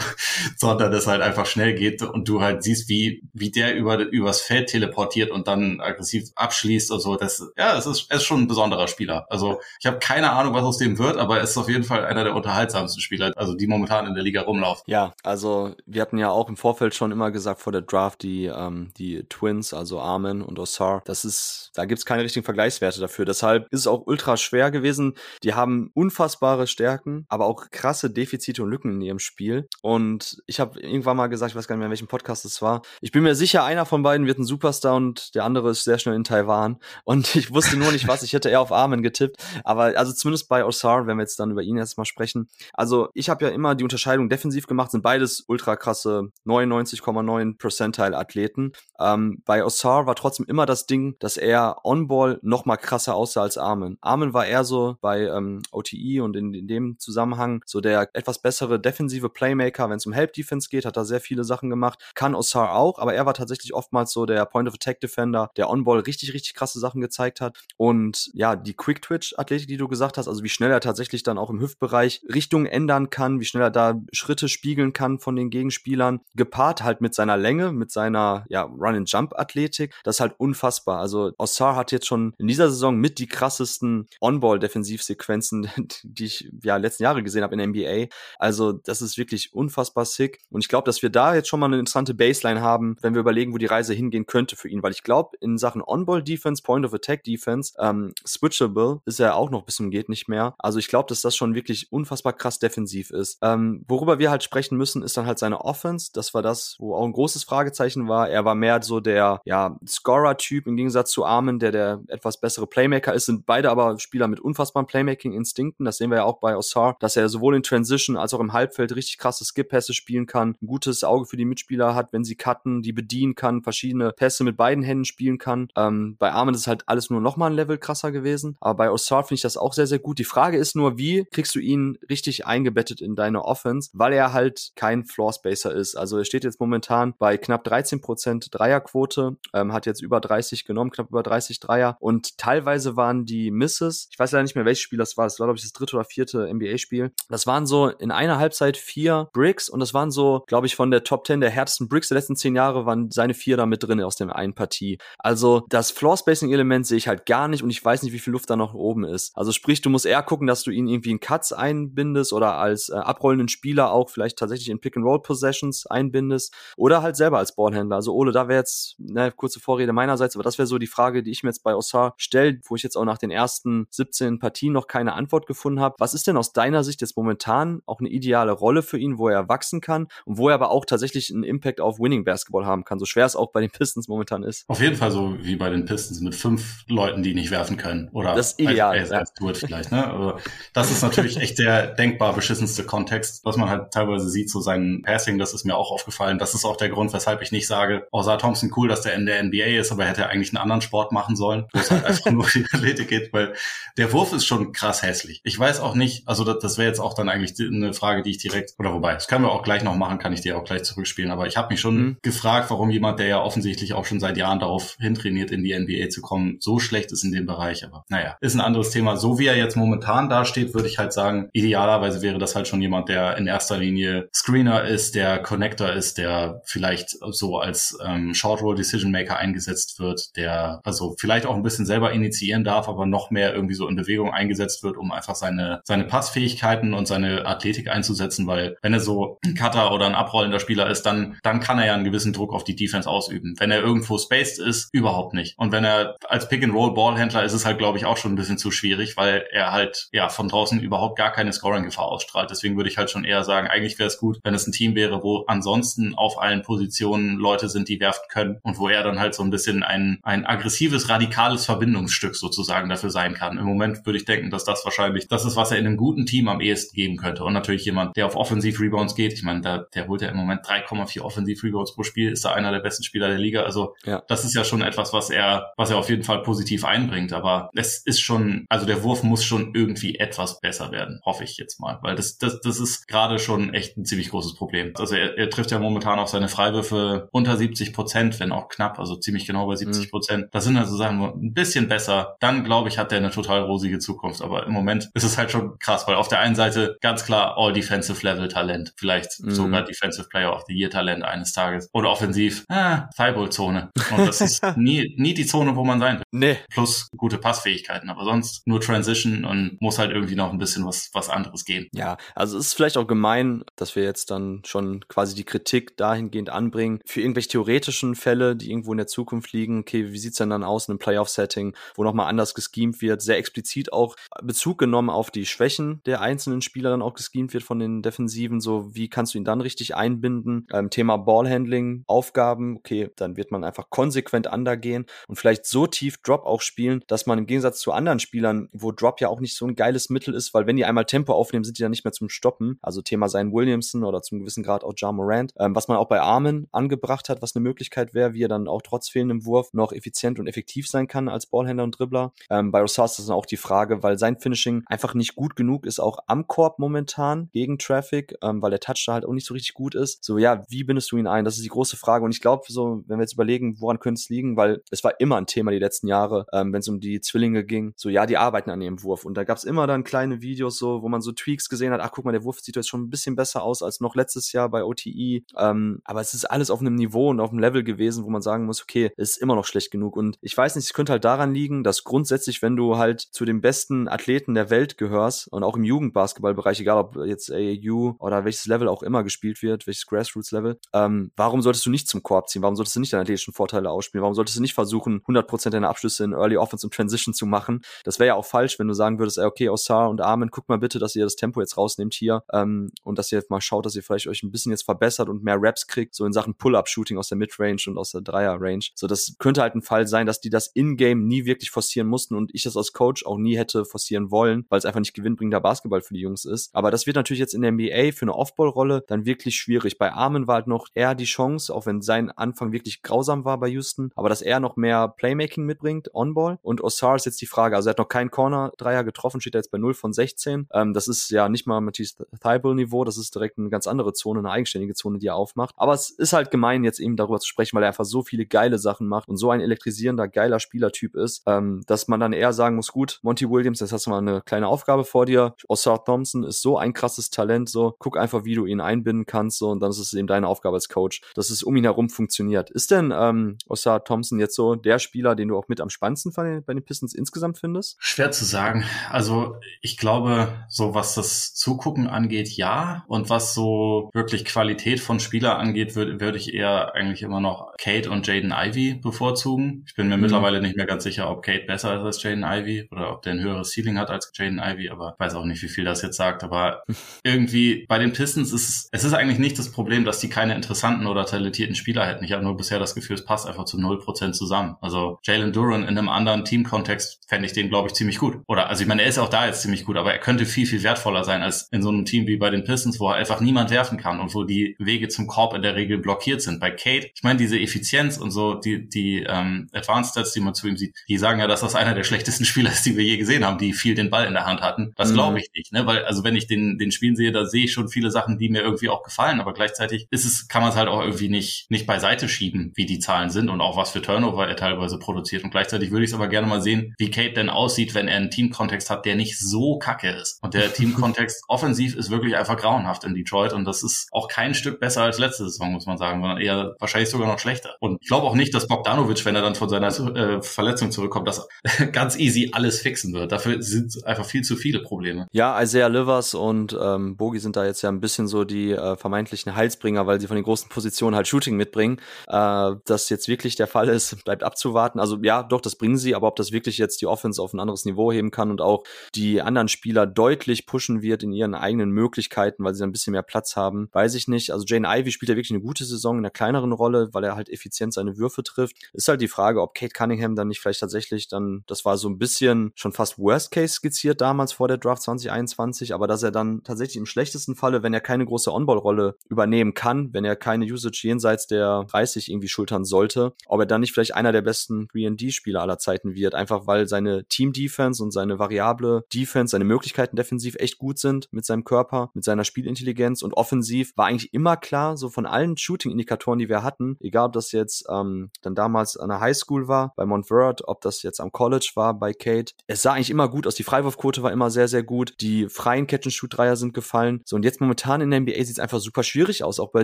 sondern 0.57 0.93
es 0.93 1.07
halt 1.07 1.21
einfach 1.21 1.45
schnell 1.45 1.73
geht 1.73 2.01
und 2.01 2.27
du 2.27 2.41
halt 2.41 2.63
siehst, 2.63 2.89
wie, 2.89 3.23
wie 3.33 3.51
der 3.51 3.75
über, 3.75 3.99
übers 3.99 4.41
Feld 4.41 4.69
teleportiert 4.69 5.31
und 5.31 5.47
dann 5.47 5.79
aggressiv 5.81 6.29
abschließt 6.35 6.91
und 6.91 6.99
so. 6.99 7.15
Das, 7.15 7.51
ja, 7.57 7.77
es 7.77 7.85
ist, 7.85 8.07
es 8.09 8.17
ist 8.17 8.23
schon 8.23 8.41
ein 8.41 8.47
besonderer 8.47 8.87
Spieler. 8.87 9.25
Also 9.29 9.59
ich 9.79 9.85
habe 9.85 9.99
keine 9.99 10.31
Ahnung, 10.31 10.53
was 10.53 10.63
aus 10.63 10.77
dem 10.77 10.97
wird, 10.97 11.17
aber 11.17 11.37
er 11.37 11.43
ist 11.43 11.57
auf 11.57 11.69
jeden 11.69 11.83
Fall 11.83 12.05
einer 12.05 12.23
der 12.23 12.35
unterhaltsamsten 12.35 13.01
Spieler, 13.01 13.31
also 13.35 13.53
die 13.53 13.67
momentan 13.67 14.07
in 14.07 14.13
der 14.13 14.23
Liga 14.23 14.41
rumlaufen. 14.41 14.83
Ja, 14.87 15.13
also 15.23 15.75
wir 15.85 16.01
hatten 16.01 16.17
ja 16.17 16.29
auch 16.29 16.49
im 16.49 16.57
Vorfeld 16.57 16.95
schon 16.95 17.11
immer 17.11 17.31
gesagt 17.31 17.61
vor 17.61 17.71
der 17.71 17.81
Draft, 17.81 18.23
die, 18.23 18.45
ähm, 18.45 18.91
die 18.97 19.23
Twins, 19.29 19.73
also 19.73 19.99
Armin 19.99 20.41
und 20.41 20.59
Osar, 20.59 21.01
das 21.05 21.25
ist, 21.25 21.71
da 21.75 21.85
gibt's 21.85 22.05
keine 22.05 22.23
richtigen 22.23 22.45
Vergleichswerte 22.45 22.99
dafür. 22.99 23.25
Deshalb 23.25 23.67
ist 23.71 23.81
es 23.81 23.87
auch 23.87 24.05
ultra 24.05 24.37
schwer 24.37 24.71
gewesen. 24.71 25.15
Die 25.43 25.53
haben 25.53 25.91
unfassbare 25.93 26.67
Stärken, 26.67 27.25
aber 27.29 27.45
auch 27.45 27.69
krasse 27.71 28.09
Defizite 28.09 28.63
und 28.63 28.69
Lücken 28.69 28.93
in 28.93 29.01
ihrem 29.01 29.12
Spiel. 29.19 29.68
Und 29.81 30.41
ich 30.48 30.60
habe 30.60 30.80
irgendwann 30.80 31.18
mal 31.18 31.27
gesagt, 31.27 31.52
ich 31.52 31.56
weiß 31.56 31.68
gar 31.68 31.76
nicht 31.76 31.80
mehr, 31.80 31.88
in 31.88 31.91
welchem 31.91 32.07
Podcast 32.07 32.45
es 32.45 32.61
war, 32.61 32.81
ich 33.02 33.11
bin 33.11 33.23
mir 33.23 33.35
sicher, 33.35 33.64
einer 33.64 33.85
von 33.85 34.03
beiden 34.03 34.27
wird 34.27 34.40
ein 34.40 34.45
Superstar 34.45 34.95
und 34.95 35.35
der 35.35 35.44
andere 35.44 35.72
ist 35.72 35.84
sehr 35.84 35.99
schnell 35.99 36.15
in 36.15 36.23
Taiwan. 36.23 36.80
Und 37.03 37.35
ich 37.35 37.53
wusste 37.53 37.77
nur 37.77 37.91
nicht 37.91 38.07
was. 38.07 38.23
Ich 38.23 38.34
hätte 38.34 38.49
eher 38.49 38.61
auf 38.61 38.72
Armin 38.72 39.03
getippt. 39.03 39.38
Aber 39.64 39.98
also 39.98 40.14
zumindest 40.14 40.49
bei 40.49 40.65
Osar, 40.65 41.07
wenn 41.07 41.18
wir 41.18 41.23
jetzt 41.23 41.40
dann 41.40 41.52
über 41.52 41.61
ihn 41.61 41.77
erstmal 41.77 42.06
sprechen. 42.06 42.49
Also 42.73 43.10
ich 43.14 43.30
habe 43.30 43.45
ja 43.45 43.52
immer 43.52 43.76
die 43.76 43.84
Unterscheidung 43.84 44.30
defensiv 44.30 44.68
gemacht, 44.68 44.91
sind 44.91 45.02
beides 45.02 45.44
ultra 45.48 45.76
krasse 45.76 46.30
99,9 46.45 47.57
Percentile 47.57 48.18
Athleten. 48.18 48.72
Ähm, 48.99 49.41
bei 49.45 49.64
Osar 49.64 50.06
war 50.06 50.15
trotzdem 50.15 50.45
immer 50.48 50.65
das 50.65 50.85
Ding, 50.85 51.15
dass 51.19 51.38
er 51.38 51.77
on-ball 51.84 52.40
noch 52.41 52.64
krasser 52.77 53.15
aussah 53.15 53.41
als 53.41 53.57
Armin. 53.57 53.98
Armin 54.02 54.34
war 54.34 54.45
eher 54.45 54.64
so 54.64 54.98
bei 55.02 55.22
ähm, 55.22 55.61
OTE 55.72 56.22
und 56.23 56.35
in, 56.35 56.53
in 56.53 56.68
dem 56.68 56.99
Zusammenhang 56.99 57.61
so 57.65 57.81
der 57.81 58.10
etwas 58.14 58.40
bessere 58.40 58.80
defensive 58.80 59.02
Playmaker, 59.09 59.89
wenn 59.89 59.97
es 59.97 60.05
um 60.05 60.13
Help 60.13 60.34
Defense 60.34 60.67
geht, 60.69 60.85
hat 60.85 60.97
er 60.97 61.05
sehr 61.05 61.21
viele 61.21 61.43
Sachen 61.43 61.69
gemacht. 61.69 61.99
Kann 62.15 62.35
Osar 62.35 62.75
auch, 62.75 62.99
aber 62.99 63.13
er 63.13 63.25
war 63.25 63.34
tatsächlich 63.34 63.73
oftmals 63.73 64.11
so 64.11 64.25
der 64.25 64.45
Point 64.45 64.67
of 64.67 64.75
Attack 64.75 64.99
Defender, 64.99 65.49
der 65.55 65.69
On-Ball 65.69 65.99
richtig, 65.99 66.34
richtig 66.34 66.53
krasse 66.53 66.80
Sachen 66.80 67.01
gezeigt 67.01 67.39
hat. 67.39 67.57
Und 67.77 68.30
ja, 68.34 68.55
die 68.55 68.73
Quick 68.73 69.01
Twitch 69.01 69.35
Athletik, 69.38 69.67
die 69.67 69.77
du 69.77 69.88
gesagt 69.88 70.17
hast, 70.17 70.27
also 70.27 70.43
wie 70.43 70.49
schnell 70.49 70.71
er 70.71 70.81
tatsächlich 70.81 71.23
dann 71.23 71.38
auch 71.38 71.49
im 71.49 71.61
Hüftbereich 71.61 72.21
Richtung 72.34 72.65
ändern 72.65 73.09
kann, 73.09 73.39
wie 73.39 73.45
schnell 73.45 73.63
er 73.63 73.71
da 73.71 74.01
Schritt 74.11 74.34
Schritte 74.34 74.49
spiegeln 74.49 74.93
kann 74.93 75.19
von 75.19 75.35
den 75.35 75.51
Gegenspielern, 75.51 76.21
gepaart 76.34 76.84
halt 76.84 77.01
mit 77.01 77.13
seiner 77.13 77.38
Länge, 77.38 77.71
mit 77.71 77.91
seiner 77.91 78.45
ja, 78.49 78.63
Run-and-Jump-Athletik. 78.63 79.93
Das 80.03 80.15
ist 80.15 80.19
halt 80.21 80.34
unfassbar. 80.39 80.99
Also 80.99 81.34
Ossar 81.38 81.75
hat 81.75 81.91
jetzt 81.91 82.07
schon 82.07 82.34
in 82.39 82.47
dieser 82.47 82.69
Saison 82.69 82.97
mit 82.97 83.19
die 83.19 83.27
krassesten 83.27 84.07
On-Ball-Defensivsequenzen, 84.21 85.69
die 86.03 86.25
ich 86.25 86.51
ja 86.63 86.77
letzten 86.77 87.03
Jahre 87.03 87.21
gesehen 87.21 87.43
habe 87.43 87.53
in 87.53 87.59
der 87.59 87.67
NBA. 87.67 88.13
Also 88.39 88.71
das 88.71 88.92
ist 89.01 89.17
wirklich 89.17 89.53
unfassbar 89.53 90.05
sick. 90.05 90.39
Und 90.49 90.61
ich 90.61 90.67
glaube, 90.67 90.85
dass 90.85 91.01
wir 91.01 91.09
da 91.09 91.35
jetzt 91.35 91.47
schon 91.47 91.59
mal 91.59 91.67
eine 91.67 91.79
interessante 91.79 92.13
Baseline 92.13 92.61
haben, 92.61 92.97
wenn 93.01 93.13
wir 93.13 93.21
überlegen, 93.21 93.53
wo 93.53 93.57
die 93.57 93.65
Reise 93.65 93.93
hingehen 93.93 94.25
könnte 94.25 94.55
für 94.55 94.67
ihn. 94.67 94.83
Weil 94.83 94.91
ich 94.91 95.03
glaube, 95.03 95.37
in 95.39 95.57
Sachen 95.57 95.81
On-Ball-Defense, 95.81 96.63
Point-of-Attack-Defense, 96.63 97.73
ähm, 97.79 98.13
switchable 98.27 99.01
ist 99.05 99.19
er 99.19 99.35
auch 99.35 99.49
noch 99.49 99.63
bis 99.63 99.75
zum 99.75 99.91
geht 99.93 100.09
nicht 100.09 100.27
mehr. 100.27 100.55
Also 100.57 100.79
ich 100.79 100.87
glaube, 100.87 101.07
dass 101.07 101.21
das 101.21 101.35
schon 101.35 101.55
wirklich 101.55 101.91
unfassbar 101.91 102.33
krass 102.33 102.59
defensiv 102.59 103.11
ist. 103.11 103.37
Ähm, 103.41 103.85
worüber 103.87 104.19
wir 104.19 104.31
halt 104.31 104.43
sprechen 104.43 104.77
müssen, 104.77 105.03
ist 105.03 105.15
dann 105.15 105.27
halt 105.27 105.39
seine 105.39 105.61
Offense. 105.61 106.09
Das 106.13 106.33
war 106.33 106.41
das, 106.41 106.75
wo 106.79 106.95
auch 106.95 107.05
ein 107.05 107.13
großes 107.13 107.43
Fragezeichen 107.43 108.07
war. 108.07 108.29
Er 108.29 108.43
war 108.43 108.55
mehr 108.55 108.81
so 108.81 108.99
der 108.99 109.41
ja, 109.45 109.77
Scorer-Typ 109.87 110.67
im 110.67 110.75
Gegensatz 110.75 111.11
zu 111.11 111.25
Armin, 111.25 111.59
der 111.59 111.71
der 111.71 112.01
etwas 112.07 112.39
bessere 112.39 112.67
Playmaker 112.67 113.13
ist. 113.13 113.27
Sind 113.27 113.45
beide 113.45 113.69
aber 113.69 113.99
Spieler 113.99 114.27
mit 114.27 114.39
unfassbaren 114.39 114.87
Playmaking-Instinkten. 114.87 115.85
Das 115.85 115.97
sehen 115.97 116.09
wir 116.09 116.17
ja 116.17 116.23
auch 116.23 116.39
bei 116.39 116.57
Osar, 116.57 116.97
dass 116.99 117.15
er 117.15 117.29
sowohl 117.29 117.55
in 117.55 117.63
Transition 117.63 118.17
als 118.17 118.33
auch 118.33 118.39
im 118.39 118.53
Halbfeld 118.53 118.82
richtig 118.91 119.18
krasse 119.18 119.45
Skip-Pässe 119.45 119.93
spielen 119.93 120.26
kann, 120.26 120.55
ein 120.61 120.68
gutes 120.68 121.03
Auge 121.03 121.26
für 121.26 121.38
die 121.38 121.45
Mitspieler 121.45 121.95
hat, 121.95 122.14
wenn 122.14 122.23
sie 122.23 122.35
cutten, 122.35 122.81
die 122.81 122.93
bedienen 122.93 123.35
kann, 123.35 123.64
verschiedene 123.64 124.11
Pässe 124.11 124.43
mit 124.43 124.57
beiden 124.57 124.84
Händen 124.84 125.05
spielen 125.05 125.38
kann. 125.38 125.69
Ähm, 125.76 126.15
bei 126.19 126.31
Armin 126.31 126.55
ist 126.55 126.68
halt 126.68 126.84
alles 126.88 127.10
nur 127.10 127.22
noch 127.22 127.38
mal 127.38 127.47
ein 127.47 127.53
Level 127.53 127.77
krasser 127.77 128.11
gewesen. 128.11 128.57
Aber 128.60 128.76
bei 128.76 128.91
Osar 128.91 129.23
finde 129.23 129.35
ich 129.35 129.41
das 129.41 129.57
auch 129.57 129.73
sehr, 129.73 129.88
sehr 129.88 129.99
gut. 129.99 130.19
Die 130.19 130.23
Frage 130.23 130.57
ist 130.57 130.76
nur, 130.76 130.97
wie 130.97 131.26
kriegst 131.31 131.55
du 131.55 131.60
ihn 131.60 131.97
richtig 132.10 132.45
eingebettet 132.45 133.01
in 133.01 133.15
deine 133.15 133.45
Offense, 133.45 133.89
weil 133.93 134.14
er 134.14 134.34
halt 134.34 134.72
kein 134.76 135.03
Floor 135.03 135.34
Spacer 135.34 135.73
ist. 135.73 135.95
Also 135.95 136.18
er 136.18 136.26
steht 136.26 136.43
jetzt 136.43 136.60
momentan 136.60 137.14
bei 137.18 137.38
knapp 137.38 137.65
13% 137.65 138.51
Dreierquote, 138.51 139.38
ähm, 139.53 139.73
hat 139.73 139.85
jetzt 139.85 140.01
über 140.01 140.19
30 140.19 140.65
genommen, 140.65 140.91
knapp 140.91 141.10
über 141.10 141.23
30 141.23 141.60
Dreier 141.60 141.97
und 141.99 142.38
teilweise 142.38 142.95
waren 142.95 143.26
die 143.26 143.51
Misses, 143.51 144.07
ich 144.11 144.19
weiß 144.19 144.31
leider 144.31 144.43
nicht 144.43 144.55
mehr 144.55 144.65
welches 144.65 144.81
Spiel 144.81 144.99
das 144.99 145.18
war, 145.18 145.26
das 145.26 145.39
war 145.39 145.47
glaube 145.47 145.57
ich 145.57 145.64
das 145.64 145.73
dritte 145.73 145.95
oder 145.95 146.05
vierte 146.05 146.53
NBA-Spiel. 146.53 147.11
Das 147.30 147.47
waren 147.47 147.65
so 147.65 147.89
in 147.89 148.11
einer 148.11 148.38
Halbzeit 148.38 148.62
vier 148.72 149.30
Bricks 149.34 149.69
und 149.69 149.80
das 149.80 149.94
waren 149.94 150.11
so, 150.11 150.44
glaube 150.48 150.68
ich, 150.68 150.76
von 150.76 150.91
der 150.91 151.03
Top 151.03 151.27
10 151.27 151.41
der 151.41 151.49
härtesten 151.49 151.88
Bricks 151.90 152.07
der 152.07 152.18
letzten 152.18 152.35
zehn 152.35 152.56
Jahre 152.56 152.85
waren 152.85 153.11
seine 153.11 153.34
vier 153.34 153.57
da 153.57 153.65
mit 153.65 153.84
drin 153.84 154.02
aus 154.02 154.15
der 154.15 154.35
einen 154.35 154.53
Partie. 154.53 154.98
Also 155.18 155.65
das 155.69 155.91
Floor 155.91 156.18
Spacing 156.18 156.52
Element 156.52 156.88
sehe 156.88 156.98
ich 156.98 157.07
halt 157.07 157.26
gar 157.26 157.48
nicht 157.48 157.64
und 157.64 157.69
ich 157.69 157.84
weiß 157.84 158.03
nicht, 158.03 158.14
wie 158.14 158.19
viel 158.19 158.34
Luft 158.34 158.49
da 158.49 158.56
noch 158.56 158.73
oben 158.73 159.03
ist. 159.03 159.35
Also 159.35 159.52
sprich, 159.52 159.81
du 159.81 159.90
musst 159.90 160.06
eher 160.06 160.23
gucken, 160.23 160.48
dass 160.48 160.64
du 160.64 160.72
ihn 160.72 160.88
irgendwie 160.88 161.11
in 161.11 161.19
Cuts 161.19 161.53
einbindest 161.53 162.34
oder 162.34 162.56
als 162.57 162.90
äh, 162.90 162.94
abrollenden 162.94 163.48
Spieler 163.48 163.91
auch 163.91 164.10
vielleicht 164.10 164.38
tatsächlich 164.38 164.69
in 164.69 164.80
Pick 164.80 164.98
and 164.98 165.06
Roll 165.06 165.22
Possessions 165.22 165.85
einbindest 165.85 166.53
oder 166.77 167.02
halt 167.02 167.15
selber 167.15 167.38
als 167.38 167.56
Ballhändler. 167.56 167.98
Also 167.98 168.14
Ole, 168.14 168.31
da 168.31 168.48
wäre 168.48 168.60
jetzt 168.60 168.95
eine 168.99 169.31
kurze 169.31 169.60
Vorrede 169.60 169.94
meinerseits, 169.94 170.35
aber 170.35 170.44
das 170.44 170.57
wäre 170.57 170.68
so 170.68 170.77
die 170.77 170.88
Frage, 170.88 171.23
die 171.23 171.31
ich 171.31 171.44
mir 171.44 171.49
jetzt 171.49 171.64
bei 171.64 171.76
Ossar 171.76 172.14
stelle, 172.18 172.60
wo 172.65 172.76
ich 172.76 172.84
jetzt 172.84 172.95
auch 172.95 173.06
nach 173.06 173.18
den 173.18 173.31
ersten 173.31 173.88
17 173.91 174.40
Partien 174.40 174.73
noch 174.73 174.88
keine 174.88 175.14
Antwort 175.14 175.48
gefunden 175.48 175.80
habe. 175.80 175.95
Was 175.99 176.14
ist 176.14 176.27
denn 176.27 176.38
aus 176.38 176.53
deiner 176.53 176.84
Sicht 176.84 177.02
jetzt 177.02 177.18
momentan 177.18 177.81
auch 177.85 177.99
eine 177.99 178.10
ideale 178.10 178.52
Rolle 178.53 178.81
für 178.81 178.97
ihn, 178.97 179.17
wo 179.17 179.30
er 179.30 179.49
wachsen 179.49 179.81
kann 179.81 180.07
und 180.25 180.38
wo 180.38 180.49
er 180.49 180.55
aber 180.55 180.71
auch 180.71 180.85
tatsächlich 180.85 181.31
einen 181.31 181.43
Impact 181.43 181.81
auf 181.81 181.99
Winning 181.99 182.23
Basketball 182.23 182.65
haben 182.65 182.84
kann, 182.84 182.99
so 182.99 183.05
schwer 183.05 183.25
es 183.25 183.35
auch 183.35 183.51
bei 183.51 183.61
den 183.61 183.69
Pistons 183.69 184.07
momentan 184.07 184.43
ist? 184.43 184.65
Auf 184.67 184.81
jeden 184.81 184.95
Fall 184.95 185.11
so 185.11 185.35
wie 185.41 185.55
bei 185.55 185.69
den 185.69 185.85
Pistons 185.85 186.21
mit 186.21 186.35
fünf 186.35 186.84
Leuten, 186.88 187.23
die 187.23 187.34
nicht 187.34 187.51
werfen 187.51 187.77
können 187.77 188.09
oder 188.13 188.35
das 188.35 188.51
ist 188.51 188.59
ideal, 188.61 188.97
als, 188.97 189.11
als, 189.11 189.34
ja. 189.39 189.53
vielleicht. 189.53 189.91
Ne? 189.91 190.09
Also 190.09 190.38
das 190.73 190.91
ist 190.91 191.01
natürlich 191.01 191.38
echt 191.38 191.59
der 191.59 191.88
denkbar 191.88 192.34
beschissenste 192.34 192.84
Kontext, 192.84 193.43
was 193.45 193.57
man 193.57 193.69
halt 193.69 193.91
teilweise 193.91 194.30
sieht, 194.30 194.49
so 194.49 194.61
sein 194.61 195.01
Passing, 195.03 195.38
das 195.38 195.53
ist 195.53 195.65
mir 195.65 195.75
auch 195.75 195.91
aufgefallen. 195.91 196.38
Das 196.38 196.53
ist 196.53 196.65
auch 196.65 196.77
der 196.77 196.89
Grund, 196.89 197.13
weshalb 197.13 197.41
ich 197.41 197.51
nicht 197.51 197.67
sage, 197.67 198.07
oh, 198.11 198.21
sah 198.21 198.38
Thompson 198.38 198.71
cool, 198.75 198.88
dass 198.88 199.01
der 199.01 199.13
in 199.13 199.25
der 199.25 199.43
NBA 199.43 199.80
ist, 199.80 199.91
aber 199.91 200.05
hätte 200.05 200.27
eigentlich 200.27 200.49
einen 200.49 200.57
anderen 200.57 200.81
Sport 200.81 201.11
machen 201.11 201.35
sollen, 201.35 201.65
wo 201.73 201.80
es 201.80 201.91
halt 201.91 202.05
einfach 202.05 202.31
nur 202.31 202.47
die 202.47 202.65
Athletik 202.71 203.07
geht, 203.07 203.34
weil 203.34 203.53
der 203.97 204.11
Wurf 204.13 204.34
ist 204.34 204.45
schon 204.45 204.71
krass 204.71 205.01
hässlich. 205.01 205.41
Ich 205.43 205.57
weiß 205.57 205.80
auch 205.80 205.95
nicht, 205.95 206.27
also 206.27 206.43
das, 206.43 206.59
das 206.59 206.77
wäre 206.77 206.88
jetzt 206.88 206.99
auch 206.99 207.13
dann 207.13 207.30
eigentlich 207.30 207.53
eine 207.59 207.93
Frage, 207.93 208.23
die 208.23 208.31
ich 208.31 208.38
direkt, 208.43 208.73
oder 208.79 208.93
wobei, 208.93 209.13
das 209.13 209.27
können 209.27 209.43
wir 209.43 209.51
auch 209.51 209.63
gleich 209.63 209.83
noch 209.83 209.95
machen, 209.95 210.19
kann 210.19 210.33
ich 210.33 210.41
dir 210.41 210.57
auch 210.57 210.63
gleich 210.63 210.83
zurückspielen, 210.83 211.31
aber 211.31 211.47
ich 211.47 211.57
habe 211.57 211.69
mich 211.69 211.79
schon 211.79 211.97
mhm. 211.97 212.17
gefragt, 212.21 212.69
warum 212.69 212.89
jemand, 212.89 213.19
der 213.19 213.27
ja 213.27 213.41
offensichtlich 213.41 213.93
auch 213.93 214.05
schon 214.05 214.19
seit 214.19 214.37
Jahren 214.37 214.59
darauf 214.59 214.97
hintrainiert, 214.99 215.51
in 215.51 215.63
die 215.63 215.77
NBA 215.77 216.09
zu 216.09 216.21
kommen, 216.21 216.57
so 216.59 216.79
schlecht 216.79 217.11
ist 217.11 217.23
in 217.23 217.31
dem 217.31 217.45
Bereich, 217.45 217.85
aber 217.85 218.05
naja, 218.09 218.37
ist 218.41 218.55
ein 218.55 218.61
anderes 218.61 218.89
Thema. 218.89 219.17
So 219.17 219.39
wie 219.39 219.47
er 219.47 219.57
jetzt 219.57 219.75
momentan 219.75 220.29
dasteht, 220.29 220.73
würde 220.73 220.87
ich 220.87 220.97
halt 220.97 221.13
sagen, 221.13 221.49
idealerweise 221.53 222.21
wäre 222.21 222.39
das 222.39 222.55
halt 222.55 222.67
schon 222.67 222.81
jemand, 222.81 223.09
der 223.09 223.37
in 223.37 223.47
erster 223.47 223.77
Linie 223.77 224.29
Screener 224.33 224.83
ist, 224.83 225.15
der 225.15 225.39
Connector 225.39 225.91
ist, 225.91 226.17
der 226.17 226.61
vielleicht 226.65 227.17
so 227.31 227.59
als 227.59 227.97
ähm, 228.05 228.33
Short 228.33 228.61
Roll 228.61 228.75
Decision 228.75 229.11
Maker 229.11 229.37
eingesetzt 229.37 229.99
wird, 229.99 230.35
der 230.35 230.81
also 230.83 231.15
vielleicht 231.19 231.45
auch 231.45 231.55
ein 231.55 231.63
bisschen 231.63 231.85
selber 231.85 232.11
initiieren 232.11 232.63
darf, 232.63 232.87
aber 232.89 233.05
noch 233.05 233.31
mehr 233.31 233.53
irgendwie 233.53 233.75
so 233.75 233.87
in 233.87 233.95
Bewegung 233.95 234.31
eingesetzt 234.31 234.83
wird, 234.83 234.97
um 234.97 235.11
einfach 235.11 235.35
seine 235.35 235.81
seine 235.83 236.05
Passfähigkeiten 236.05 236.93
und 236.93 237.07
seine 237.07 237.45
Athletik 237.45 237.89
einzusetzen, 237.89 238.32
weil 238.47 238.77
wenn 238.81 238.93
er 238.93 238.99
so 238.99 239.38
ein 239.43 239.55
Cutter 239.55 239.91
oder 239.93 240.05
ein 240.05 240.15
abrollender 240.15 240.60
Spieler 240.60 240.89
ist, 240.89 241.03
dann 241.03 241.38
dann 241.43 241.60
kann 241.60 241.80
er 241.80 241.85
ja 241.85 241.93
einen 241.93 242.03
gewissen 242.03 242.34
Druck 242.34 242.53
auf 242.53 242.64
die 242.64 242.76
Defense 242.76 243.10
ausüben. 243.10 243.55
Wenn 243.57 243.72
er 243.72 243.81
irgendwo 243.81 244.18
spaced 244.18 244.60
ist, 244.60 244.89
überhaupt 244.93 245.34
nicht. 245.34 245.57
Und 245.57 245.72
wenn 245.72 245.84
er 245.84 246.15
als 246.27 246.47
Pick 246.49 246.64
and 246.64 246.73
Roll 246.73 246.93
Ballhändler 246.93 247.43
ist 247.43 247.53
es 247.53 247.65
halt 247.65 247.77
glaube 247.77 247.97
ich 247.97 248.05
auch 248.05 248.18
schon 248.18 248.34
ein 248.34 248.35
bisschen 248.35 248.57
zu 248.57 248.72
schwierig, 248.72 249.18
weil 249.18 249.45
er 249.51 249.72
halt 249.72 250.10
ja 250.11 250.30
von 250.30 250.47
draußen 250.47 250.80
überhaupt 250.80 251.18
gar 251.18 251.31
keine 251.31 251.53
Scoring 251.53 251.84
Gefahr 251.84 252.05
ausstrahlt. 252.05 252.49
Deswegen 252.49 252.76
würde 252.77 252.89
ich 252.89 252.97
halt 252.97 253.10
schon 253.10 253.23
eher 253.23 253.43
sagen, 253.43 253.68
eigentlich 253.68 253.99
wäre 253.99 254.07
es 254.07 254.18
gut, 254.18 254.39
wenn 254.43 254.53
es 254.53 254.68
ein 254.68 254.72
Team 254.72 254.95
wäre, 254.95 255.23
wo 255.23 255.43
ansonsten 255.47 256.15
auf 256.15 256.41
allen 256.41 256.61
Positionen 256.61 257.38
Leute 257.38 257.69
sind, 257.69 257.89
die 257.89 257.99
werfen 257.99 258.23
können 258.30 258.60
und 258.64 258.77
wo 258.77 258.88
er 258.89 259.03
dann 259.03 259.19
halt 259.19 259.35
so 259.35 259.43
ein 259.43 259.49
bisschen 259.49 259.84
ein, 259.84 260.19
ein 260.23 260.45
aggressives, 260.45 261.10
radikales 261.10 261.65
Verbindungsstück 261.65 262.35
sozusagen 262.35 262.89
dafür 262.89 263.10
sein 263.10 263.34
kann. 263.34 263.57
Im 263.57 263.65
Moment 263.65 264.05
würde 264.05 264.18
ich 264.18 264.26
denken, 264.26 264.49
dass 264.49 264.64
das 264.64 264.84
wahrscheinlich 264.85 265.27
das 265.27 265.45
ist, 265.45 265.55
was 265.55 265.72
er 265.72 265.77
in 265.77 265.85
einem 265.85 265.97
guten 265.97 266.26
Team 266.26 266.47
am 266.47 266.61
ehesten 266.61 266.95
geben 266.95 267.18
könnte. 267.18 267.43
Und 267.43 267.53
natürlich 267.53 267.85
jemand, 267.85 268.15
der 268.15 268.22
auf 268.25 268.35
Offensiv-Rebounds 268.35 269.15
geht. 269.15 269.33
Ich 269.33 269.43
meine, 269.43 269.61
da, 269.61 269.77
der 269.93 270.07
holt 270.07 270.21
ja 270.21 270.29
im 270.29 270.37
Moment 270.37 270.65
3,4 270.65 271.21
Offensiv-Rebounds 271.21 271.95
pro 271.95 272.03
Spiel, 272.03 272.31
ist 272.31 272.45
da 272.45 272.53
einer 272.53 272.71
der 272.71 272.79
besten 272.79 273.03
Spieler 273.03 273.29
der 273.29 273.37
Liga. 273.37 273.63
Also 273.63 273.95
ja. 274.05 274.23
das 274.27 274.45
ist 274.45 274.53
ja 274.53 274.63
schon 274.63 274.81
etwas, 274.81 275.13
was 275.13 275.29
er, 275.29 275.73
was 275.77 275.89
er 275.89 275.97
auf 275.97 276.09
jeden 276.09 276.23
Fall 276.23 276.41
positiv 276.43 276.85
einbringt. 276.85 277.33
Aber 277.33 277.69
es 277.75 277.99
ist 278.05 278.21
schon, 278.21 278.65
also 278.69 278.85
der 278.85 279.03
Wurf 279.03 279.23
muss 279.23 279.43
schon 279.43 279.73
irgendwie 279.73 280.15
etwas 280.15 280.59
besser 280.59 280.91
werden, 280.91 281.19
hoffe 281.25 281.43
ich 281.43 281.57
jetzt 281.57 281.79
mal. 281.79 281.99
Weil 282.01 282.15
das, 282.15 282.37
das, 282.37 282.61
das 282.61 282.79
ist 282.79 283.07
gerade 283.07 283.39
schon 283.39 283.73
echt 283.73 283.97
ein 283.97 284.05
ziemlich 284.05 284.29
großes 284.29 284.55
Problem. 284.55 284.93
Also 284.97 285.15
er, 285.15 285.37
er 285.37 285.49
trifft 285.49 285.71
ja 285.71 285.79
momentan 285.79 286.19
auf 286.19 286.29
seine 286.29 286.49
Freiwürfe 286.49 287.29
unter 287.31 287.57
70 287.57 287.93
Prozent, 287.93 288.39
wenn 288.39 288.51
auch 288.51 288.69
knapp, 288.69 288.99
also 288.99 289.15
ziemlich 289.15 289.45
genau 289.45 289.67
bei 289.67 289.75
70 289.75 290.11
Prozent. 290.11 290.45
Mhm. 290.45 290.49
Das 290.51 290.63
sind 290.63 290.77
also 290.77 290.95
Sachen, 290.95 291.21
ein 291.21 291.53
bisschen 291.53 291.87
besser. 291.87 292.35
Dann 292.39 292.63
glaube 292.63 292.89
ich, 292.89 292.97
hat 292.97 293.11
er 293.11 293.17
eine 293.17 293.31
total 293.31 293.61
rosige 293.61 293.99
Zukunft. 293.99 294.41
Aber 294.41 294.65
im 294.65 294.73
Moment 294.73 295.09
ist 295.13 295.23
es 295.23 295.37
halt 295.37 295.51
schon 295.51 295.77
krass, 295.79 296.07
weil 296.07 296.15
auf 296.15 296.27
der 296.27 296.39
einen 296.39 296.55
Seite 296.55 296.97
ganz 297.01 297.25
klar 297.25 297.57
All 297.57 297.73
Defensive 298.14 298.26
Level 298.26 298.48
Talent, 298.48 298.94
vielleicht 298.98 299.40
mhm. 299.40 299.52
sogar 299.52 299.84
Defensive 299.84 300.27
Player 300.30 300.53
of 300.53 300.64
the 300.68 300.73
Year 300.73 300.90
Talent 300.90 301.23
eines 301.23 301.53
Tages. 301.53 301.90
Oder 301.94 302.10
offensiv, 302.10 302.65
ah, 302.69 303.10
Fireball-Zone. 303.15 303.91
Und 304.11 304.27
das 304.27 304.41
ist 304.41 304.64
nie, 304.77 305.15
nie 305.18 305.34
die 305.34 305.45
Zone, 305.45 305.76
wo 305.76 305.84
man 305.84 305.99
sein 305.99 306.18
will. 306.18 306.23
Nee. 306.31 306.57
Plus 306.69 307.10
gute 307.15 307.38
Passfähigkeiten, 307.38 308.10
aber 308.10 308.23
sonst 308.23 308.65
nur 308.68 308.81
Transition 308.81 309.45
und 309.45 309.81
muss 309.81 309.99
halt 309.99 310.11
irgendwie 310.11 310.35
noch 310.35 310.52
ein 310.52 310.57
bisschen 310.57 310.85
was, 310.85 311.10
was 311.14 311.30
anderes 311.30 311.65
gehen. 311.65 311.88
Ja, 311.94 312.18
also 312.35 312.57
es 312.57 312.68
ist 312.68 312.73
vielleicht 312.73 312.98
auch 312.98 313.07
gemein, 313.07 313.64
dass 313.76 313.95
wir 313.95 314.03
jetzt 314.03 314.31
dann 314.31 314.61
schon 314.65 315.07
quasi 315.07 315.35
die 315.35 315.44
Kritik 315.44 315.98
dahingehend 315.98 316.49
anbringen. 316.49 316.99
Für 317.06 317.22
irgendwelche 317.22 317.49
theoretischen 317.49 318.15
Fälle, 318.15 318.56
die 318.56 318.69
irgendwo 318.69 318.91
in 318.91 318.98
der 318.98 319.07
Zukunft 319.07 319.53
liegen, 319.53 319.80
okay, 319.80 320.11
wie 320.11 320.18
sieht's 320.18 320.38
denn 320.38 320.49
dann 320.49 320.64
aus 320.64 320.88
in 320.88 320.94
einem 320.94 320.99
Playoff-Setting, 320.99 321.76
wo 321.95 322.03
nochmal 322.03 322.27
anders 322.27 322.53
geschemt 322.53 323.02
wird, 323.02 323.22
sehr 323.22 323.38
explizit 323.38 323.94
auch 323.94 324.15
Bezug 324.41 324.77
genommen 324.77 325.10
auf 325.10 325.31
die 325.31 325.45
Schwächen 325.45 326.02
der 326.06 326.22
einzelnen 326.22 326.61
Spieler 326.61 326.90
dann 326.90 327.02
auch 327.02 327.14
geschemt 327.14 327.53
wird 327.53 327.64
von 327.64 327.80
den 327.80 328.02
Defensiven, 328.03 328.61
so 328.61 328.93
wie 328.95 329.09
kannst 329.09 329.34
du 329.34 329.38
ihn 329.39 329.45
dann 329.45 329.61
richtig 329.61 329.95
einbinden? 329.95 330.67
Ähm, 330.71 330.89
Thema 330.89 331.17
Ballhandling, 331.17 332.03
Aufgaben, 332.07 332.77
okay, 332.77 333.09
dann 333.15 333.38
wird 333.38 333.51
man 333.51 333.63
einfach 333.63 333.89
konsequent 333.89 334.51
undergehen 334.51 335.05
und 335.27 335.38
vielleicht 335.38 335.65
so 335.65 335.88
tief 335.88 336.17
Drop 336.21 336.45
auch 336.45 336.61
spielen, 336.61 337.03
dass 337.07 337.25
man 337.25 337.39
im 337.39 337.45
Gegensatz 337.45 337.80
zu 337.80 337.91
anderen 337.91 338.19
Spielern, 338.19 338.69
wo 338.73 338.91
Drop 338.91 339.19
ja 339.21 339.30
auch 339.30 339.39
nicht 339.39 339.55
so 339.55 339.65
ein 339.65 339.75
geiles 339.75 340.09
Mittel 340.09 340.34
ist, 340.34 340.53
weil 340.53 340.67
wenn 340.67 340.75
die 340.75 340.85
einmal 340.85 341.05
Tempo 341.05 341.34
aufnehmen, 341.34 341.63
sind 341.63 341.77
die 341.77 341.81
dann 341.81 341.91
nicht 341.91 342.05
mehr 342.05 342.11
zum 342.11 342.30
Stoppen. 342.30 342.77
Also 342.81 343.01
Thema 343.01 343.30
sein 343.30 343.51
Williamson 343.51 344.03
oder 344.03 344.21
zum 344.21 344.39
gewissen 344.39 344.63
Grad 344.63 344.84
auch 344.84 344.93
Ja 344.97 345.11
Morant. 345.11 345.53
Ähm, 345.57 345.75
was 345.75 345.88
man 345.88 345.97
auch 345.97 346.07
bei 346.07 346.21
Armen 346.21 346.67
angebracht 346.71 347.30
hat, 347.30 347.41
was 347.41 347.55
eine 347.55 347.63
Möglichkeit 347.63 348.13
wäre, 348.13 348.34
wie 348.34 348.43
er 348.43 348.49
dann 348.49 348.67
auch 348.67 348.81
trotz 348.81 349.09
fehlendem 349.09 349.45
Wurf 349.45 349.73
noch 349.73 349.91
effizient 349.91 350.39
und 350.39 350.47
effektiv 350.47 350.88
sein 350.88 351.07
kann 351.07 351.30
als 351.30 351.45
Ballhändler 351.45 351.84
und 351.84 351.97
Dribbler. 351.97 352.34
Ähm, 352.49 352.71
bei 352.71 352.81
Rosas 352.81 353.19
ist 353.19 353.30
dann 353.30 353.35
auch 353.35 353.45
die 353.45 353.57
Frage, 353.57 354.03
weil 354.03 354.17
sein 354.17 354.39
Finishing 354.39 354.84
einfach 354.88 355.13
nicht 355.13 355.35
gut 355.35 355.55
genug 355.55 355.85
ist, 355.85 355.99
auch 355.99 356.19
am 356.27 356.47
Korb 356.47 356.80
momentan 356.80 357.49
gegen 357.53 357.77
Traffic, 357.93 358.35
ähm, 358.41 358.61
weil 358.61 358.71
der 358.71 358.79
Touch 358.79 359.03
da 359.05 359.13
halt 359.13 359.25
auch 359.25 359.33
nicht 359.33 359.45
so 359.45 359.53
richtig 359.53 359.73
gut 359.73 359.95
ist. 359.95 360.23
So, 360.23 360.37
ja, 360.37 360.63
wie 360.69 360.83
bindest 360.83 361.11
du 361.11 361.17
ihn 361.17 361.27
ein? 361.27 361.45
Das 361.45 361.57
ist 361.57 361.63
die 361.63 361.69
große 361.69 361.97
Frage. 361.97 362.25
Und 362.25 362.31
ich 362.31 362.41
glaube, 362.41 362.63
so, 362.67 363.03
wenn 363.07 363.17
wir 363.17 363.23
jetzt 363.23 363.33
überlegen, 363.33 363.79
woran 363.79 363.99
könnte 363.99 364.19
es 364.19 364.29
liegen, 364.29 364.57
weil 364.57 364.81
es 364.91 365.03
war 365.03 365.19
immer 365.19 365.37
ein 365.37 365.45
Thema 365.45 365.71
die 365.71 365.79
letzten 365.79 366.07
Jahre, 366.07 366.45
ähm, 366.51 366.73
wenn 366.73 366.79
es 366.79 366.87
um 366.87 366.99
die 366.99 367.21
Zwillinge 367.21 367.63
ging. 367.63 367.93
So, 367.95 368.09
ja, 368.09 368.25
die 368.25 368.37
arbeiten 368.37 368.69
an 368.69 368.81
ihrem 368.81 369.03
Wurf. 369.03 369.25
Und 369.25 369.35
da 369.35 369.43
gab 369.43 369.57
es 369.57 369.63
immer 369.63 369.87
dann 369.87 370.03
kleine 370.03 370.41
Videos, 370.41 370.77
so, 370.77 371.01
wo 371.01 371.09
man 371.09 371.21
so 371.21 371.31
Tweaks 371.31 371.69
gesehen 371.69 371.93
hat, 371.93 372.01
ach 372.01 372.11
guck 372.11 372.25
mal, 372.25 372.31
der 372.31 372.43
Wurf 372.43 372.59
sieht 372.59 372.75
jetzt 372.75 372.89
schon 372.89 373.03
ein 373.03 373.09
bisschen 373.09 373.35
besser 373.35 373.63
aus 373.63 373.83
als 373.83 373.99
noch 373.99 374.15
letztes 374.15 374.51
Jahr 374.51 374.69
bei 374.69 374.83
OTE. 374.83 375.43
Ähm, 375.57 376.01
aber 376.03 376.21
es 376.21 376.33
ist 376.33 376.45
alles 376.45 376.69
auf 376.71 376.81
einem 376.81 376.95
Niveau 376.95 377.29
und 377.29 377.39
auf 377.39 377.51
einem 377.51 377.59
Level 377.59 377.83
gewesen, 377.83 378.23
wo 378.23 378.29
man 378.29 378.41
sagen 378.41 378.65
muss, 378.65 378.81
okay, 378.81 379.11
ist 379.17 379.37
immer 379.37 379.55
noch 379.55 379.65
schlecht 379.65 379.91
genug. 379.91 380.17
Und 380.17 380.37
ich 380.41 380.57
weiß 380.57 380.75
nicht, 380.75 380.85
es 380.85 380.93
könnte 380.93 381.11
halt 381.11 381.25
daran 381.25 381.53
liegen, 381.53 381.83
dass 381.83 382.03
grundsätzlich, 382.03 382.61
wenn 382.61 382.75
du 382.75 382.97
halt 382.97 383.21
zu 383.21 383.45
den 383.45 383.61
besten 383.61 384.07
Athleten 384.07 384.53
der 384.53 384.69
Welt 384.69 384.97
gehörst 384.97 385.47
und 385.51 385.63
auch 385.63 385.75
im 385.75 385.83
Jugendbasketballbereich, 385.83 386.79
egal 386.79 386.97
ob 386.97 387.17
jetzt 387.25 387.49
AAU 387.73 388.15
oder 388.19 388.45
welches 388.45 388.65
Level 388.65 388.87
auch 388.87 389.03
immer 389.03 389.23
gespielt 389.23 389.61
wird, 389.61 389.87
welches 389.87 390.05
Grassroots-Level, 390.05 390.79
ähm, 390.93 391.31
warum 391.35 391.61
solltest 391.61 391.85
du 391.85 391.89
nicht 391.89 392.07
zum 392.07 392.23
Korb 392.23 392.49
ziehen? 392.49 392.61
Warum 392.61 392.75
solltest 392.75 392.95
du 392.95 392.99
nicht 392.99 393.13
deine 393.13 393.21
athletischen 393.21 393.53
Vorteile 393.53 393.89
ausspielen? 393.89 394.21
Warum 394.21 394.35
solltest 394.35 394.57
du 394.57 394.61
nicht 394.61 394.73
versuchen, 394.73 395.21
100% 395.27 395.69
deiner 395.69 395.89
Abschlüsse 395.89 396.23
in 396.23 396.33
Early 396.33 396.57
Offense 396.57 396.85
und 396.85 396.93
Transition 396.93 397.33
zu 397.33 397.45
machen? 397.45 397.81
Das 398.03 398.19
wäre 398.19 398.27
ja 398.27 398.35
auch 398.35 398.45
falsch, 398.45 398.79
wenn 398.79 398.87
du 398.87 398.93
sagen 398.93 399.19
würdest, 399.19 399.37
ey, 399.37 399.45
okay, 399.45 399.69
Osar 399.69 400.09
und 400.09 400.21
Armin, 400.21 400.49
guck 400.51 400.69
mal 400.69 400.77
bitte, 400.77 400.99
dass 400.99 401.15
ihr 401.15 401.23
das 401.23 401.35
Tempo 401.35 401.61
jetzt 401.61 401.77
rausnehmt 401.77 402.13
hier 402.13 402.43
ähm, 402.51 402.91
und 403.03 403.17
dass 403.17 403.31
ihr 403.31 403.37
jetzt 403.39 403.49
mal 403.49 403.61
schaut, 403.61 403.85
dass 403.85 403.95
ihr 403.95 404.03
vielleicht 404.03 404.27
euch 404.27 404.43
ein 404.43 404.51
bisschen 404.51 404.71
jetzt 404.71 404.83
verbessert 404.83 405.29
und 405.29 405.43
mehr 405.43 405.57
Raps 405.59 405.87
kriegt, 405.87 406.15
so 406.15 406.25
in 406.25 406.33
Sachen 406.33 406.55
Pull-Up-Shooting 406.55 407.17
aus 407.17 407.29
der 407.29 407.37
Mid-Range 407.37 407.81
und 407.87 407.97
aus 407.97 408.11
der 408.11 408.21
Dreier-Range. 408.21 408.85
So, 408.95 409.07
das 409.07 409.35
könnte 409.39 409.61
halt 409.61 409.75
ein 409.75 409.81
Fall 409.81 410.07
sein, 410.07 410.25
dass 410.25 410.39
die 410.39 410.49
das 410.49 410.67
in-game 410.67 411.25
nie 411.25 411.45
wirklich 411.45 411.71
forcieren 411.71 412.07
mussten 412.07 412.35
und 412.35 412.51
ich 412.53 412.63
das 412.63 412.77
als 412.77 412.93
Coach 412.93 413.25
auch 413.25 413.37
nie 413.37 413.57
hätte 413.57 413.85
forcieren 413.85 414.31
wollen, 414.31 414.65
weil 414.69 414.79
es 414.79 414.85
einfach 414.85 414.99
nicht 414.99 415.13
gewinnbringender 415.13 415.61
Basketball 415.61 416.01
für 416.01 416.13
die 416.13 416.21
Jungs 416.21 416.45
ist. 416.45 416.73
Aber 416.73 416.91
das 416.91 417.05
wird 417.05 417.15
natürlich 417.15 417.39
jetzt 417.39 417.53
in 417.53 417.62
der 417.64 417.72
NBA 417.72 418.11
für 418.14 418.23
eine 418.23 418.35
Off-Ball-Rolle 418.35 419.03
dann 419.07 419.26
wirklich 419.26 419.56
schwierig. 419.56 419.98
Bei 419.98 420.14
Armin 420.14 420.48
war 420.48 420.56
halt 420.56 420.68
noch 420.68 420.88
eher 420.94 421.15
die 421.15 421.26
Chance, 421.26 421.73
auch 421.73 421.85
wenn 421.85 422.02
sein 422.02 422.31
Anfang 422.31 422.72
wirklich 422.72 423.02
grausam 423.02 423.45
war 423.45 423.60
bei 423.60 423.68
Houston, 423.69 424.11
aber 424.15 424.30
dass 424.30 424.41
er 424.41 424.60
noch 424.60 424.76
mehr 424.76 425.07
Playmaking 425.07 425.65
mitbringt, 425.65 426.14
On-Ball. 426.14 426.60
Und 426.61 426.84
Osar 426.84 427.15
ist 427.15 427.26
jetzt 427.26 427.41
die 427.41 427.45
Frage, 427.45 427.76
also 427.76 427.90
er 427.90 427.91
hat 427.91 427.98
noch 427.98 428.07
keinen 428.07 428.31
Corner-Dreier 428.31 429.03
getroffen, 429.03 429.41
steht 429.41 429.56
er 429.56 429.60
jetzt 429.60 429.72
bei 429.72 429.77
0 429.77 429.94
von 429.94 430.14
16. 430.14 430.68
Ähm, 430.73 430.94
das 430.94 431.07
ist 431.07 431.30
ja 431.30 431.49
nicht 431.49 431.68
mal 431.68 431.81
Matisse 431.81 432.26
Thibault-Niveau, 432.41 433.03
das 433.03 433.18
ist 433.18 433.34
direkt 433.35 433.57
eine 433.57 433.69
ganz 433.69 433.88
andere 433.88 434.14
Zone, 434.14 434.40
eine 434.40 434.52
eigenständige 434.52 434.94
Zone, 434.94 435.19
die 435.19 435.27
er 435.27 435.35
aufmacht. 435.35 435.76
Aber 435.77 435.94
es 435.94 436.10
ist 436.10 436.34
halt 436.34 436.52
gemein, 436.52 436.84
jetzt 436.84 436.99
eben 436.99 437.15
darüber 437.15 437.40
zu 437.40 437.48
sprechen, 437.48 437.76
weil 437.76 437.84
er 437.84 437.88
einfach 437.88 438.06
so 438.06 438.23
viele 438.23 438.45
geile 438.45 438.77
Sachen 438.77 439.07
macht 439.07 439.30
und 439.30 439.38
so 439.38 439.49
ein 439.52 439.61
elektrisierender, 439.61 440.27
geiler 440.27 440.60
Spielertyp 440.60 441.15
ist, 441.15 441.44
ähm, 441.45 441.84
dass 441.88 442.07
man 442.07 442.19
dann 442.19 442.34
eher 442.34 442.53
sagen 442.53 442.76
muss, 442.76 442.91
gut, 442.91 443.19
Monty 443.22 443.49
Williams, 443.49 443.80
das 443.80 443.91
hast 443.91 444.06
du 444.06 444.10
mal 444.10 444.19
eine 444.19 444.41
kleine 444.41 444.68
Aufgabe 444.68 445.03
vor 445.03 445.26
dir. 445.26 445.56
Osar 445.68 446.03
Thompson 446.03 446.44
ist 446.44 446.61
so 446.61 446.77
ein 446.77 446.94
krasses 446.94 447.30
Talent, 447.30 447.52
so 447.65 447.95
guck 447.97 448.17
einfach, 448.17 448.45
wie 448.45 448.55
du 448.55 448.65
ihn 448.65 448.81
einbinden 448.81 449.25
kannst, 449.25 449.57
so 449.59 449.69
und 449.69 449.80
dann 449.80 449.91
ist 449.91 449.99
es 449.99 450.13
eben 450.13 450.27
deine 450.27 450.47
Aufgabe 450.47 450.75
als 450.75 450.89
Coach, 450.89 451.21
dass 451.35 451.49
es 451.49 451.63
um 451.63 451.75
ihn 451.75 451.84
herum 451.84 452.09
funktioniert. 452.09 452.69
Ist 452.69 452.91
denn 452.91 453.13
ähm, 453.15 453.57
Osar 453.67 454.03
Thompson 454.03 454.39
jetzt 454.39 454.55
so 454.55 454.75
der 454.75 454.99
Spieler, 454.99 455.35
den 455.35 455.49
du 455.49 455.57
auch 455.57 455.67
mit 455.67 455.81
am 455.81 455.89
spannendsten 455.89 456.34
bei 456.35 456.43
den, 456.43 456.63
bei 456.63 456.73
den 456.73 456.84
Pistons 456.84 457.13
insgesamt 457.13 457.57
findest? 457.57 457.95
Schwer 457.99 458.31
zu 458.31 458.45
sagen. 458.45 458.84
Also 459.09 459.57
ich 459.81 459.97
glaube, 459.97 460.65
so 460.69 460.93
was 460.93 461.15
das 461.15 461.53
Zugucken 461.53 462.07
angeht, 462.07 462.49
ja. 462.49 463.03
Und 463.07 463.30
was 463.30 463.53
so 463.53 464.09
wirklich 464.13 464.45
Qualität 464.45 464.99
von 464.99 465.19
Spieler 465.19 465.57
angeht, 465.57 465.95
würde 465.95 466.19
würd 466.19 466.35
ich 466.35 466.53
eher 466.53 466.93
eigentlich 466.95 467.21
immer 467.21 467.39
noch 467.39 467.73
Kate 467.77 468.09
und 468.09 468.27
Jaden 468.27 468.53
Ivy 468.55 468.95
bevorzugen. 468.95 469.84
Ich 469.88 469.95
bin 469.95 470.07
mir 470.07 470.17
mhm. 470.17 470.23
mittlerweile 470.23 470.61
nicht 470.61 470.75
mehr 470.75 470.85
ganz 470.85 471.03
sicher, 471.03 471.30
ob 471.30 471.43
Kate 471.43 471.65
besser 471.65 471.95
ist 471.95 472.01
als 472.01 472.23
Jaden 472.23 472.43
Ivy 472.43 472.88
oder 472.91 473.11
ob 473.11 473.21
der 473.21 473.34
ein 473.34 473.41
höheres 473.41 473.71
Ceiling 473.71 473.97
hat 473.97 474.09
als 474.09 474.31
Jaden 474.34 474.59
Ivy, 474.59 474.89
aber 474.89 475.15
weiß 475.19 475.35
auch 475.35 475.45
nicht, 475.45 475.61
wie 475.61 475.67
viel 475.67 475.84
das 475.84 476.01
jetzt 476.01 476.17
sagt. 476.17 476.43
Aber 476.43 476.84
irgendwie 477.23 477.42
bei 477.87 477.99
den 477.99 478.13
Pistons 478.13 478.53
ist 478.53 478.69
es, 478.69 478.89
es 478.91 479.03
ist 479.03 479.13
eigentlich 479.13 479.39
nicht 479.39 479.57
das 479.57 479.71
Problem, 479.71 480.05
dass 480.05 480.19
die 480.19 480.29
keine 480.29 480.55
interessanten 480.55 481.07
oder 481.07 481.25
talentierten 481.25 481.75
Spieler 481.75 482.05
hätten. 482.05 482.23
Ich 482.23 482.31
habe 482.31 482.43
nur 482.43 482.57
bisher 482.57 482.79
das 482.79 482.95
Gefühl, 482.95 483.15
es 483.15 483.25
passt 483.25 483.47
einfach 483.47 483.65
zu 483.65 483.79
null 483.79 483.99
Prozent 483.99 484.35
zusammen. 484.35 484.75
Also 484.81 485.19
Jalen 485.23 485.53
Duran 485.53 485.83
in 485.83 485.89
einem 485.89 486.09
anderen 486.09 486.45
Teamkontext 486.45 487.21
fände 487.27 487.45
ich 487.45 487.53
den, 487.53 487.69
glaube 487.69 487.87
ich, 487.87 487.93
ziemlich 487.93 488.19
gut. 488.19 488.37
Oder 488.47 488.69
also 488.69 488.81
ich 488.81 488.87
meine, 488.87 489.01
er 489.01 489.07
ist 489.07 489.19
auch 489.19 489.29
da 489.29 489.45
jetzt 489.45 489.61
ziemlich 489.61 489.85
gut, 489.85 489.97
aber 489.97 490.13
er 490.13 490.19
könnte 490.19 490.45
viel, 490.45 490.65
viel 490.65 490.83
wertvoller 490.83 491.23
sein 491.23 491.41
als 491.41 491.67
in 491.71 491.81
so 491.81 491.89
einem 491.89 492.05
Team 492.05 492.27
wie 492.27 492.37
bei 492.37 492.49
den 492.49 492.63
Pistons, 492.63 492.99
wo 492.99 493.09
er 493.09 493.15
einfach 493.15 493.41
niemand 493.41 493.71
werfen 493.71 493.97
kann 493.97 494.19
und 494.19 494.33
wo 494.33 494.43
die 494.43 494.75
Wege 494.79 495.07
zum 495.07 495.27
Korb 495.27 495.53
in 495.53 495.61
der 495.61 495.75
Regel 495.75 495.97
blockiert 495.97 496.41
sind. 496.41 496.59
Bei 496.59 496.71
Kate, 496.71 497.09
ich 497.13 497.23
meine, 497.23 497.37
diese 497.37 497.59
Effizienz 497.59 498.17
und 498.17 498.31
so, 498.31 498.55
die, 498.55 498.87
die 498.87 499.25
ähm, 499.27 499.67
Advanced 499.73 500.11
Stats, 500.11 500.33
die 500.33 500.39
man 500.39 500.53
zu 500.53 500.67
ihm 500.67 500.77
sieht, 500.77 500.95
die 501.07 501.17
sagen 501.17 501.39
ja, 501.39 501.47
dass 501.47 501.61
das 501.61 501.75
einer 501.75 501.93
der 501.93 502.03
schlechtesten 502.03 502.45
Spieler 502.45 502.71
ist, 502.71 502.85
die 502.85 502.95
wir 502.97 503.03
je 503.03 503.17
gesehen 503.17 503.45
haben, 503.45 503.57
die 503.57 503.73
viel 503.73 503.95
den 503.95 504.09
Ball 504.09 504.25
in 504.25 504.33
der 504.33 504.45
Hand 504.45 504.61
hatten. 504.61 504.93
Das 504.95 505.09
mhm. 505.09 505.15
glaube 505.15 505.39
ich 505.39 505.49
nicht, 505.55 505.73
ne? 505.73 505.85
Weil, 505.85 506.05
also 506.05 506.23
wenn 506.23 506.35
ich 506.35 506.47
den, 506.47 506.77
den 506.77 506.91
Spielen 506.91 507.15
sehe, 507.15 507.31
da 507.34 507.45
sehe 507.45 507.65
ich 507.65 507.73
schon 507.73 507.89
viele 507.89 508.11
Sachen, 508.11 508.38
die 508.38 508.49
mir 508.49 508.61
irgendwie 508.61 508.89
auch 508.89 509.03
gefallen, 509.03 509.39
aber 509.39 509.53
gleichzeitig 509.53 510.07
ist 510.11 510.26
es, 510.26 510.47
kann 510.47 510.61
man 510.61 510.72
es 510.72 510.77
halt 510.77 510.88
auch 510.88 511.01
irgendwie 511.01 511.30
nicht, 511.30 511.69
nicht 511.69 511.85
beiseite 511.85 512.30
schieben, 512.30 512.72
wie 512.76 512.85
die 512.85 512.99
Zahlen 512.99 513.30
sind 513.30 513.49
und 513.49 513.61
auch 513.61 513.77
was 513.77 513.91
für 513.91 514.01
Turnover 514.01 514.47
er 514.47 514.55
teilweise 514.55 514.97
produziert. 514.99 515.43
Und 515.43 515.51
gleichzeitig 515.51 515.91
würde 515.91 516.05
ich 516.05 516.11
es 516.11 516.15
aber 516.15 516.27
gerne 516.27 516.47
mal 516.47 516.61
sehen, 516.61 516.93
wie 516.97 517.11
Kate 517.11 517.34
denn 517.34 517.49
aussieht, 517.49 517.95
wenn 517.95 518.07
er 518.07 518.18
einen 518.18 518.31
Teamkontext 518.31 518.89
hat, 518.89 519.05
der 519.05 519.15
nicht 519.15 519.39
so 519.39 519.77
kacke 519.77 520.10
ist. 520.10 520.41
Und 520.41 520.53
der 520.53 520.73
Teamkontext 520.73 521.43
offensiv 521.47 521.95
ist 521.95 522.10
wirklich 522.10 522.35
einfach 522.35 522.57
grauenhaft 522.57 523.03
in 523.03 523.14
Detroit 523.14 523.53
und 523.53 523.65
das 523.65 523.84
ist 523.84 524.07
auch 524.11 524.27
kein 524.27 524.53
Stück 524.53 524.80
besser 524.80 525.03
als 525.03 525.19
letzte 525.19 525.45
Saison, 525.45 525.72
muss 525.72 525.85
man 525.85 525.97
sagen, 525.97 526.22
sondern 526.22 526.39
eher 526.39 526.76
wahrscheinlich 526.80 527.10
sogar 527.10 527.27
noch 527.27 527.39
schlechter. 527.39 527.76
Und 527.80 527.97
ich 528.01 528.07
glaube 528.07 528.27
auch 528.27 528.35
nicht, 528.35 528.53
dass 528.53 528.68
Bogdanovic, 528.68 529.26
wenn 529.26 529.35
er 529.35 529.41
dann 529.41 529.55
von 529.55 529.69
seiner 529.69 529.88
äh, 529.88 530.41
Verletzung 530.41 530.91
zurückkommt, 530.91 531.27
das 531.27 531.47
ganz 531.91 532.18
easy 532.18 532.49
alles 532.53 532.81
fixen 532.81 533.14
wird. 533.14 533.31
Dafür 533.31 533.61
sind 533.61 534.05
einfach 534.05 534.26
viel 534.26 534.43
zu 534.43 534.55
viele 534.55 534.80
Probleme. 534.80 535.27
Ja, 535.31 535.61
Isaiah 535.61 535.88
Livers 535.88 536.34
und 536.34 536.77
ähm, 536.80 537.15
Bogi 537.23 537.39
sind 537.39 537.55
da 537.55 537.65
jetzt 537.65 537.81
ja 537.81 537.89
ein 537.89 538.01
bisschen 538.01 538.27
so 538.27 538.43
die 538.43 538.71
äh, 538.71 538.97
vermeintlichen 538.97 539.55
Heilsbringer, 539.55 540.05
weil 540.05 540.19
sie 540.19 540.27
von 540.27 540.35
den 540.35 540.43
großen 540.43 540.67
Positionen 540.67 541.15
halt 541.15 541.25
Shooting 541.25 541.55
mitbringen. 541.55 542.01
Äh, 542.27 542.71
dass 542.83 543.07
jetzt 543.07 543.29
wirklich 543.29 543.55
der 543.55 543.67
Fall 543.67 543.87
ist, 543.87 544.25
bleibt 544.25 544.43
abzuwarten. 544.43 544.99
Also 544.99 545.19
ja, 545.21 545.41
doch, 545.41 545.61
das 545.61 545.77
bringen 545.77 545.95
sie, 545.95 546.15
aber 546.15 546.27
ob 546.27 546.35
das 546.35 546.51
wirklich 546.51 546.77
jetzt 546.77 546.99
die 546.99 547.07
Offense 547.07 547.41
auf 547.41 547.53
ein 547.53 547.61
anderes 547.61 547.85
Niveau 547.85 548.11
heben 548.11 548.29
kann 548.29 548.51
und 548.51 548.59
auch 548.59 548.83
die 549.15 549.41
anderen 549.41 549.69
Spieler 549.69 550.05
deutlich 550.05 550.65
pushen 550.65 551.01
wird 551.01 551.23
in 551.23 551.31
ihren 551.31 551.55
eigenen 551.55 551.91
Möglichkeiten, 551.91 552.65
weil 552.65 552.73
sie 552.73 552.83
ein 552.83 552.91
bisschen 552.91 553.11
mehr 553.11 553.23
Platz 553.23 553.55
haben, 553.55 553.87
weiß 553.93 554.15
ich 554.15 554.27
nicht. 554.27 554.51
Also 554.51 554.65
Jane 554.67 554.85
Ivy 554.85 555.13
spielt 555.13 555.29
ja 555.29 555.37
wirklich 555.37 555.51
eine 555.51 555.61
gute 555.61 555.85
Saison 555.85 556.17
in 556.17 556.25
einer 556.25 556.29
kleineren 556.29 556.73
Rolle, 556.73 557.07
weil 557.13 557.23
er 557.23 557.37
halt 557.37 557.47
effizient 557.47 557.93
seine 557.93 558.17
Würfe 558.17 558.43
trifft. 558.43 558.75
Ist 558.91 559.07
halt 559.07 559.21
die 559.21 559.29
Frage, 559.29 559.61
ob 559.61 559.75
Kate 559.75 559.93
Cunningham 559.93 560.35
dann 560.35 560.49
nicht 560.49 560.59
vielleicht 560.59 560.81
tatsächlich 560.81 561.29
dann, 561.29 561.63
das 561.67 561.85
war 561.85 561.97
so 561.97 562.09
ein 562.09 562.17
bisschen 562.17 562.73
schon 562.75 562.91
fast 562.91 563.17
Worst 563.17 563.51
Case 563.51 563.75
skizziert 563.75 564.19
damals 564.19 564.51
vor 564.51 564.67
der 564.67 564.77
Draft 564.77 565.03
2021, 565.03 565.93
aber 565.93 566.07
dass 566.07 566.21
er 566.21 566.31
dann 566.31 566.63
tatsächlich 566.63 566.97
im 566.97 567.05
schlechtesten 567.14 567.56
Falle, 567.56 567.84
wenn 567.84 567.94
er 567.94 568.02
keine 568.02 568.26
große 568.26 568.52
On-Ball-Rolle 568.52 569.15
übernehmen 569.30 569.73
kann, 569.73 570.14
wenn 570.14 570.26
er 570.26 570.35
keine 570.35 570.65
Usage 570.65 570.99
jenseits 571.03 571.48
der 571.48 571.85
30 571.90 572.30
irgendwie 572.30 572.48
schultern 572.48 572.85
sollte, 572.85 573.34
ob 573.48 573.60
er 573.60 573.65
dann 573.65 573.81
nicht 573.81 573.94
vielleicht 573.94 574.15
einer 574.15 574.31
der 574.31 574.41
besten 574.41 574.88
3D-Spieler 574.94 575.61
aller 575.61 575.77
Zeiten 575.77 576.15
wird, 576.15 576.34
einfach 576.35 576.65
weil 576.68 576.88
seine 576.88 577.26
Team-Defense 577.26 578.03
und 578.03 578.11
seine 578.11 578.40
variable 578.40 579.06
Defense, 579.14 579.52
seine 579.52 579.65
Möglichkeiten 579.65 580.15
defensiv 580.15 580.56
echt 580.56 580.77
gut 580.77 580.98
sind 580.98 581.27
mit 581.31 581.45
seinem 581.45 581.64
Körper, 581.64 582.10
mit 582.14 582.23
seiner 582.23 582.44
Spielintelligenz 582.44 583.22
und 583.22 583.34
offensiv 583.34 583.95
war 583.95 584.07
eigentlich 584.07 584.34
immer 584.34 584.57
klar, 584.57 584.98
so 584.98 585.10
von 585.10 585.26
allen 585.26 585.56
Shooting-Indikatoren, 585.56 586.40
die 586.40 586.49
wir 586.49 586.64
hatten, 586.64 586.98
egal 586.99 587.27
ob 587.27 587.34
das 587.34 587.52
jetzt 587.52 587.85
ähm, 587.90 588.31
dann 588.41 588.56
damals 588.56 588.98
an 588.98 589.10
der 589.10 589.19
Highschool 589.19 589.68
war, 589.68 589.94
bei 589.95 590.06
Montverde, 590.06 590.68
ob 590.68 590.81
das 590.81 591.03
jetzt 591.03 591.19
am 591.19 591.31
College 591.31 591.72
war, 591.76 591.94
bei 591.94 592.14
Kate, 592.14 592.53
es 592.68 592.81
sah 592.81 592.94
eigentlich 592.94 593.11
immer 593.11 593.30
gut 593.30 593.45
aus, 593.45 593.56
die 593.56 593.64
Freiwurfquote 593.64 594.23
war 594.23 594.31
immer 594.31 594.49
sehr, 594.49 594.68
sehr 594.68 594.84
gut, 594.84 595.14
die 595.22 595.48
freien 595.49 595.88
Catch-and-Shoot-Dreier 595.88 596.56
sind 596.56 596.73
gefallen, 596.73 597.02
so 597.25 597.35
und 597.35 597.43
jetzt 597.43 597.61
momentan 597.61 598.01
in 598.01 598.11
der 598.11 598.21
NBA 598.21 598.34
sieht 598.35 598.51
es 598.51 598.59
einfach 598.59 598.80
super 598.80 599.03
schwierig 599.03 599.43
aus, 599.43 599.59
auch 599.59 599.71
bei 599.71 599.84